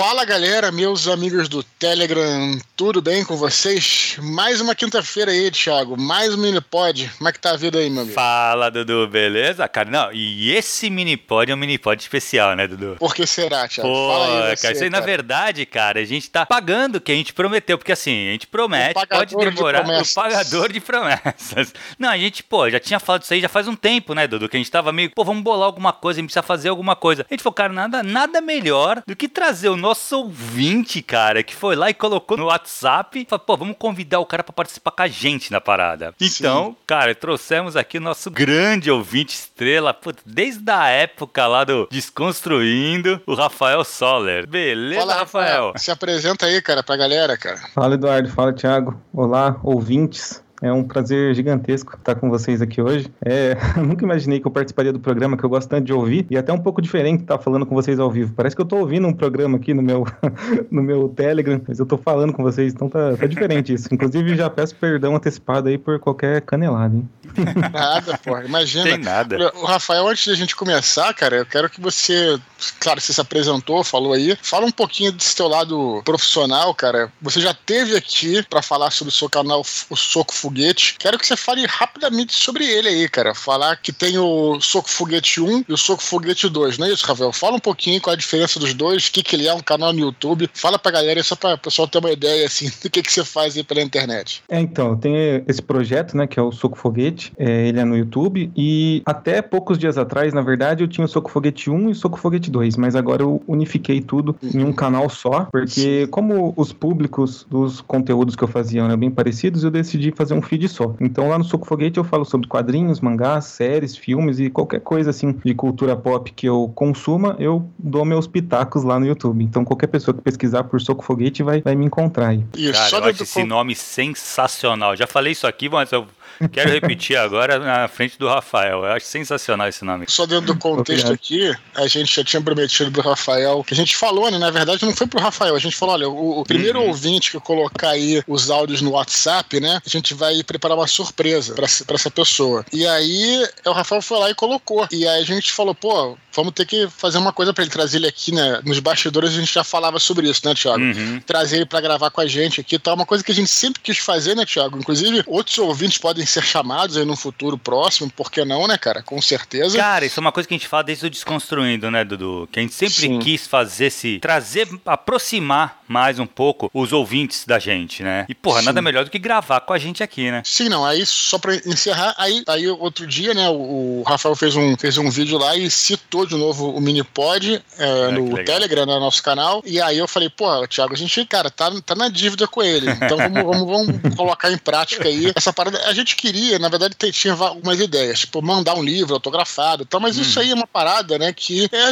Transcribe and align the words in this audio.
Fala 0.00 0.24
galera, 0.24 0.72
meus 0.72 1.06
amigos 1.06 1.46
do 1.46 1.62
Telegram, 1.62 2.58
tudo 2.74 3.02
bem 3.02 3.22
com 3.22 3.36
vocês? 3.36 4.16
Mais 4.22 4.58
uma 4.58 4.74
quinta-feira 4.74 5.30
aí, 5.30 5.50
Thiago, 5.50 5.94
mais 5.94 6.34
um 6.34 6.38
minipod. 6.38 7.10
Como 7.18 7.28
é 7.28 7.32
que 7.32 7.38
tá 7.38 7.50
a 7.50 7.56
vida 7.58 7.78
aí, 7.78 7.90
meu 7.90 8.04
amigo? 8.04 8.14
Fala, 8.14 8.70
Dudu, 8.70 9.06
beleza? 9.06 9.68
Cara, 9.68 9.90
não, 9.90 10.10
e 10.10 10.52
esse 10.52 10.88
minipod 10.88 11.52
é 11.52 11.54
um 11.54 11.58
minipod 11.58 12.00
especial, 12.00 12.56
né, 12.56 12.66
Dudu? 12.66 12.96
Por 12.98 13.14
que 13.14 13.26
será, 13.26 13.68
Thiago? 13.68 13.90
Pô, 13.90 14.10
Fala 14.10 14.24
aí, 14.24 14.56
você, 14.56 14.62
cara, 14.62 14.74
isso 14.74 14.84
aí, 14.84 14.90
cara. 14.90 15.00
na 15.00 15.06
verdade, 15.06 15.66
cara, 15.66 16.00
a 16.00 16.04
gente 16.04 16.30
tá 16.30 16.46
pagando 16.46 16.96
o 16.96 17.00
que 17.02 17.12
a 17.12 17.14
gente 17.14 17.34
prometeu, 17.34 17.76
porque 17.76 17.92
assim, 17.92 18.28
a 18.28 18.32
gente 18.32 18.46
promete, 18.46 18.94
pode 18.94 19.36
demorar, 19.36 19.82
de 19.82 20.10
o 20.10 20.14
pagador 20.14 20.72
de 20.72 20.80
promessas. 20.80 21.74
Não, 21.98 22.08
a 22.08 22.16
gente, 22.16 22.42
pô, 22.42 22.70
já 22.70 22.80
tinha 22.80 22.98
falado 22.98 23.24
isso 23.24 23.34
aí 23.34 23.40
já 23.42 23.50
faz 23.50 23.68
um 23.68 23.76
tempo, 23.76 24.14
né, 24.14 24.26
Dudu, 24.26 24.48
que 24.48 24.56
a 24.56 24.60
gente 24.60 24.70
tava 24.70 24.92
meio, 24.92 25.10
pô, 25.14 25.24
vamos 25.24 25.42
bolar 25.42 25.66
alguma 25.66 25.92
coisa, 25.92 26.18
a 26.18 26.22
gente 26.22 26.28
precisa 26.28 26.42
fazer 26.42 26.70
alguma 26.70 26.96
coisa. 26.96 27.26
A 27.28 27.34
gente 27.34 27.42
falou, 27.42 27.54
cara, 27.54 27.70
nada, 27.70 28.02
nada 28.02 28.40
melhor 28.40 29.02
do 29.06 29.14
que 29.14 29.28
trazer 29.28 29.68
o 29.68 29.76
nosso 29.76 29.89
ouvinte, 30.16 31.02
cara, 31.02 31.42
que 31.42 31.54
foi 31.54 31.76
lá 31.76 31.90
e 31.90 31.94
colocou 31.94 32.36
no 32.36 32.46
WhatsApp. 32.46 33.26
Falou, 33.28 33.44
pô, 33.44 33.56
vamos 33.56 33.76
convidar 33.78 34.20
o 34.20 34.26
cara 34.26 34.42
para 34.42 34.52
participar 34.52 34.90
com 34.90 35.02
a 35.02 35.08
gente 35.08 35.50
na 35.50 35.60
parada. 35.60 36.14
Então, 36.20 36.66
Sim. 36.68 36.76
cara, 36.86 37.14
trouxemos 37.14 37.76
aqui 37.76 37.98
o 37.98 38.00
nosso 38.00 38.30
grande 38.30 38.90
ouvinte 38.90 39.34
estrela, 39.34 39.92
putz, 39.92 40.22
desde 40.24 40.70
a 40.70 40.88
época 40.88 41.46
lá 41.46 41.64
do 41.64 41.88
Desconstruindo, 41.90 43.20
o 43.26 43.34
Rafael 43.34 43.84
Soller. 43.84 44.46
Beleza, 44.46 45.00
Fala, 45.00 45.14
Rafael? 45.14 45.72
Se 45.76 45.90
apresenta 45.90 46.46
aí, 46.46 46.60
cara, 46.62 46.82
pra 46.82 46.96
galera, 46.96 47.36
cara. 47.36 47.58
Fala, 47.74 47.94
Eduardo. 47.94 48.30
Fala, 48.30 48.52
Thiago. 48.52 49.00
Olá, 49.12 49.56
ouvintes. 49.62 50.42
É 50.62 50.72
um 50.72 50.82
prazer 50.82 51.34
gigantesco 51.34 51.96
estar 51.96 52.14
com 52.14 52.28
vocês 52.28 52.60
aqui 52.60 52.82
hoje. 52.82 53.10
É, 53.24 53.56
nunca 53.80 54.04
imaginei 54.04 54.40
que 54.40 54.46
eu 54.46 54.50
participaria 54.50 54.92
do 54.92 55.00
programa 55.00 55.36
que 55.36 55.44
eu 55.44 55.48
gosto 55.48 55.68
tanto 55.68 55.84
de 55.84 55.92
ouvir 55.92 56.26
e 56.30 56.36
até 56.36 56.52
um 56.52 56.58
pouco 56.58 56.82
diferente 56.82 57.22
estar 57.22 57.38
falando 57.38 57.64
com 57.64 57.74
vocês 57.74 57.98
ao 57.98 58.10
vivo. 58.10 58.34
Parece 58.34 58.54
que 58.54 58.60
eu 58.60 58.64
estou 58.64 58.80
ouvindo 58.80 59.06
um 59.06 59.12
programa 59.12 59.56
aqui 59.56 59.72
no 59.72 59.82
meu, 59.82 60.06
no 60.70 60.82
meu 60.82 61.08
Telegram, 61.08 61.60
mas 61.66 61.78
eu 61.78 61.84
estou 61.84 61.98
falando 61.98 62.32
com 62.32 62.42
vocês, 62.42 62.72
então 62.74 62.88
tá, 62.88 63.16
tá, 63.16 63.26
diferente 63.26 63.72
isso. 63.72 63.88
Inclusive, 63.92 64.36
já 64.36 64.50
peço 64.50 64.74
perdão 64.74 65.16
antecipado 65.16 65.68
aí 65.68 65.78
por 65.78 65.98
qualquer 65.98 66.42
canelada, 66.42 66.94
hein? 66.94 67.08
Nada, 67.72 68.18
porra. 68.18 68.44
Imagina. 68.44 68.84
Tem 68.84 68.98
nada. 68.98 69.52
O 69.54 69.64
Rafael, 69.64 70.08
antes 70.08 70.26
da 70.26 70.34
gente 70.34 70.56
começar, 70.56 71.12
cara, 71.14 71.36
eu 71.36 71.46
quero 71.46 71.70
que 71.70 71.80
você, 71.80 72.38
claro, 72.80 73.00
você 73.00 73.12
se 73.12 73.20
apresentou, 73.20 73.84
falou 73.84 74.12
aí, 74.12 74.36
fala 74.42 74.66
um 74.66 74.70
pouquinho 74.70 75.12
desse 75.12 75.36
teu 75.36 75.46
lado 75.46 76.02
profissional, 76.04 76.74
cara. 76.74 77.12
Você 77.22 77.40
já 77.40 77.54
teve 77.54 77.96
aqui 77.96 78.42
para 78.42 78.62
falar 78.62 78.90
sobre 78.90 79.12
o 79.12 79.14
seu 79.14 79.28
canal 79.28 79.60
O 79.88 79.96
Soco 79.96 80.34
Foguete. 80.50 80.96
Quero 80.98 81.16
que 81.16 81.26
você 81.26 81.36
fale 81.36 81.64
rapidamente 81.66 82.34
sobre 82.34 82.64
ele 82.64 82.88
aí, 82.88 83.08
cara. 83.08 83.34
Falar 83.34 83.76
que 83.76 83.92
tem 83.92 84.18
o 84.18 84.60
Soco 84.60 84.90
Foguete 84.90 85.40
1 85.40 85.64
e 85.68 85.72
o 85.72 85.76
Soco 85.76 86.02
Foguete 86.02 86.48
2, 86.48 86.76
não 86.76 86.88
é 86.88 86.92
isso, 86.92 87.06
Rafael? 87.06 87.32
Fala 87.32 87.56
um 87.56 87.60
pouquinho 87.60 88.00
qual 88.00 88.14
a 88.14 88.16
diferença 88.16 88.58
dos 88.58 88.74
dois, 88.74 89.06
o 89.06 89.12
que, 89.12 89.22
que 89.22 89.36
ele 89.36 89.46
é, 89.46 89.54
um 89.54 89.60
canal 89.60 89.92
no 89.92 90.00
YouTube. 90.00 90.50
Fala 90.52 90.78
pra 90.78 90.90
galera, 90.90 91.22
só 91.22 91.36
pra 91.36 91.54
o 91.54 91.58
pessoal 91.58 91.86
ter 91.86 91.98
uma 91.98 92.10
ideia, 92.10 92.46
assim, 92.46 92.68
do 92.82 92.90
que, 92.90 93.02
que 93.02 93.12
você 93.12 93.24
faz 93.24 93.56
aí 93.56 93.62
pela 93.62 93.80
internet. 93.80 94.42
É, 94.48 94.58
então, 94.60 94.96
tem 94.96 95.44
esse 95.46 95.62
projeto, 95.62 96.16
né, 96.16 96.26
que 96.26 96.38
é 96.38 96.42
o 96.42 96.50
Soco 96.50 96.76
Foguete. 96.76 97.32
É, 97.38 97.68
ele 97.68 97.78
é 97.78 97.84
no 97.84 97.96
YouTube 97.96 98.50
e 98.56 99.02
até 99.06 99.40
poucos 99.40 99.78
dias 99.78 99.96
atrás, 99.96 100.34
na 100.34 100.42
verdade, 100.42 100.82
eu 100.82 100.88
tinha 100.88 101.04
o 101.04 101.08
Soco 101.08 101.30
Foguete 101.30 101.70
1 101.70 101.88
e 101.88 101.92
o 101.92 101.94
Soco 101.94 102.18
Foguete 102.18 102.50
2, 102.50 102.76
mas 102.76 102.96
agora 102.96 103.22
eu 103.22 103.40
unifiquei 103.46 104.00
tudo 104.00 104.34
em 104.42 104.64
um 104.64 104.72
canal 104.72 105.08
só, 105.08 105.48
porque 105.52 106.08
como 106.08 106.52
os 106.56 106.72
públicos 106.72 107.46
dos 107.48 107.80
conteúdos 107.80 108.34
que 108.34 108.42
eu 108.42 108.48
fazia 108.48 108.82
eram 108.82 108.96
bem 108.96 109.10
parecidos, 109.10 109.62
eu 109.62 109.70
decidi 109.70 110.12
fazer 110.16 110.34
um 110.34 110.39
feed 110.42 110.68
só. 110.68 110.94
Então 111.00 111.28
lá 111.28 111.38
no 111.38 111.44
Soco 111.44 111.66
Foguete 111.66 111.98
eu 111.98 112.04
falo 112.04 112.24
sobre 112.24 112.46
quadrinhos, 112.48 113.00
mangás, 113.00 113.46
séries, 113.46 113.96
filmes 113.96 114.38
e 114.38 114.50
qualquer 114.50 114.80
coisa 114.80 115.10
assim 115.10 115.32
de 115.44 115.54
cultura 115.54 115.96
pop 115.96 116.30
que 116.32 116.46
eu 116.46 116.70
consuma, 116.74 117.36
eu 117.38 117.68
dou 117.78 118.04
meus 118.04 118.26
pitacos 118.26 118.84
lá 118.84 118.98
no 118.98 119.06
YouTube. 119.06 119.42
Então 119.44 119.64
qualquer 119.64 119.88
pessoa 119.88 120.14
que 120.14 120.22
pesquisar 120.22 120.64
por 120.64 120.80
Soco 120.80 121.04
Foguete 121.04 121.42
vai, 121.42 121.60
vai 121.60 121.74
me 121.74 121.84
encontrar 121.84 122.28
aí. 122.28 122.44
Cara, 122.72 123.04
eu 123.04 123.04
acho 123.10 123.22
esse 123.22 123.44
nome 123.44 123.74
sensacional. 123.74 124.96
Já 124.96 125.06
falei 125.06 125.32
isso 125.32 125.46
aqui, 125.46 125.68
mas 125.68 125.92
eu 125.92 126.06
Quero 126.52 126.70
repetir 126.70 127.16
agora 127.16 127.58
na 127.58 127.88
frente 127.88 128.18
do 128.18 128.28
Rafael. 128.28 128.84
Eu 128.84 128.92
acho 128.92 129.06
sensacional 129.06 129.68
esse 129.68 129.84
nome. 129.84 130.06
Só 130.08 130.26
dentro 130.26 130.46
do 130.46 130.56
contexto 130.56 131.12
aqui, 131.12 131.54
a 131.74 131.86
gente 131.86 132.14
já 132.14 132.24
tinha 132.24 132.40
prometido 132.42 132.90
pro 132.90 133.02
Rafael, 133.02 133.62
que 133.64 133.74
a 133.74 133.76
gente 133.76 133.96
falou, 133.96 134.30
né? 134.30 134.38
Na 134.38 134.50
verdade, 134.50 134.84
não 134.84 134.94
foi 134.94 135.06
pro 135.06 135.20
Rafael. 135.20 135.54
A 135.54 135.58
gente 135.58 135.76
falou: 135.76 135.94
olha, 135.94 136.08
o, 136.08 136.40
o 136.40 136.44
primeiro 136.44 136.80
uhum. 136.80 136.88
ouvinte 136.88 137.30
que 137.30 137.40
colocar 137.40 137.90
aí 137.90 138.22
os 138.26 138.50
áudios 138.50 138.80
no 138.80 138.92
WhatsApp, 138.92 139.60
né? 139.60 139.80
A 139.84 139.88
gente 139.88 140.14
vai 140.14 140.42
preparar 140.42 140.76
uma 140.76 140.86
surpresa 140.86 141.54
pra, 141.54 141.66
pra 141.86 141.96
essa 141.96 142.10
pessoa. 142.10 142.64
E 142.72 142.86
aí, 142.86 143.46
o 143.66 143.72
Rafael 143.72 144.02
foi 144.02 144.18
lá 144.18 144.30
e 144.30 144.34
colocou. 144.34 144.86
E 144.90 145.06
aí 145.06 145.20
a 145.20 145.24
gente 145.24 145.52
falou: 145.52 145.74
pô, 145.74 146.16
vamos 146.34 146.52
ter 146.52 146.66
que 146.66 146.88
fazer 146.88 147.18
uma 147.18 147.32
coisa 147.32 147.52
para 147.52 147.64
ele 147.64 147.70
trazer 147.70 147.98
ele 147.98 148.06
aqui, 148.06 148.32
né? 148.32 148.60
Nos 148.64 148.78
bastidores 148.78 149.30
a 149.30 149.40
gente 149.40 149.52
já 149.52 149.64
falava 149.64 149.98
sobre 149.98 150.28
isso, 150.28 150.42
né, 150.44 150.54
Thiago? 150.54 150.82
Uhum. 150.82 151.20
Trazer 151.26 151.56
ele 151.56 151.66
para 151.66 151.80
gravar 151.80 152.10
com 152.10 152.20
a 152.20 152.26
gente 152.26 152.60
aqui 152.60 152.76
e 152.76 152.78
tal. 152.78 152.94
Uma 152.94 153.06
coisa 153.06 153.22
que 153.22 153.32
a 153.32 153.34
gente 153.34 153.50
sempre 153.50 153.80
quis 153.80 153.98
fazer, 153.98 154.34
né, 154.34 154.44
Thiago? 154.44 154.78
Inclusive, 154.78 155.22
outros 155.26 155.58
ouvintes 155.58 155.98
podem 155.98 156.19
ser 156.26 156.42
chamados 156.42 156.96
aí 156.96 157.04
no 157.04 157.16
futuro 157.16 157.56
próximo, 157.58 158.10
por 158.10 158.30
que 158.30 158.44
não, 158.44 158.66
né, 158.66 158.76
cara? 158.76 159.02
Com 159.02 159.20
certeza. 159.20 159.76
Cara, 159.76 160.04
isso 160.04 160.18
é 160.18 160.22
uma 160.22 160.32
coisa 160.32 160.48
que 160.48 160.54
a 160.54 160.58
gente 160.58 160.68
fala 160.68 160.84
desde 160.84 161.06
o 161.06 161.10
Desconstruindo, 161.10 161.90
né, 161.90 162.04
Dudu? 162.04 162.48
Que 162.50 162.58
a 162.58 162.62
gente 162.62 162.74
sempre 162.74 162.94
Sim. 162.94 163.18
quis 163.18 163.46
fazer 163.46 163.90
se 163.90 164.18
trazer, 164.18 164.68
aproximar 164.86 165.80
mais 165.86 166.18
um 166.18 166.26
pouco 166.26 166.70
os 166.72 166.92
ouvintes 166.92 167.44
da 167.44 167.58
gente, 167.58 168.02
né? 168.02 168.24
E, 168.28 168.34
porra, 168.34 168.60
Sim. 168.60 168.66
nada 168.66 168.80
melhor 168.80 169.04
do 169.04 169.10
que 169.10 169.18
gravar 169.18 169.60
com 169.60 169.72
a 169.72 169.78
gente 169.78 170.02
aqui, 170.02 170.30
né? 170.30 170.42
Sim, 170.44 170.68
não. 170.68 170.84
Aí, 170.84 171.04
só 171.04 171.38
pra 171.38 171.56
encerrar, 171.56 172.14
aí, 172.16 172.44
aí 172.46 172.68
outro 172.68 173.06
dia, 173.06 173.34
né, 173.34 173.48
o 173.48 174.04
Rafael 174.06 174.36
fez 174.36 174.54
um, 174.54 174.76
fez 174.76 174.96
um 174.98 175.10
vídeo 175.10 175.36
lá 175.36 175.56
e 175.56 175.68
citou 175.68 176.24
de 176.24 176.36
novo 176.36 176.70
o 176.70 176.80
Minipod 176.80 177.62
é, 177.76 178.10
no 178.12 178.34
Telegram, 178.44 178.86
no 178.86 179.00
nosso 179.00 179.22
canal. 179.22 179.62
E 179.66 179.80
aí 179.80 179.98
eu 179.98 180.06
falei, 180.06 180.30
pô, 180.30 180.66
Thiago, 180.68 180.94
a 180.94 180.96
gente, 180.96 181.24
cara, 181.24 181.50
tá, 181.50 181.70
tá 181.84 181.94
na 181.94 182.08
dívida 182.08 182.46
com 182.46 182.62
ele. 182.62 182.88
Então 182.90 183.16
vamos, 183.16 183.42
vamos, 183.42 183.66
vamos 183.66 184.16
colocar 184.16 184.50
em 184.50 184.58
prática 184.58 185.08
aí 185.08 185.32
essa 185.34 185.52
parada. 185.52 185.80
A 185.86 185.92
gente 185.92 186.09
queria, 186.16 186.58
na 186.58 186.68
verdade, 186.68 186.94
tinha 187.12 187.34
algumas 187.34 187.80
ideias, 187.80 188.20
tipo, 188.20 188.42
mandar 188.42 188.74
um 188.74 188.82
livro 188.82 189.14
autografado 189.14 189.82
e 189.82 189.86
tal, 189.86 190.00
mas 190.00 190.18
hum. 190.18 190.22
isso 190.22 190.38
aí 190.40 190.50
é 190.50 190.54
uma 190.54 190.66
parada, 190.66 191.18
né, 191.18 191.32
que 191.32 191.68
é, 191.72 191.84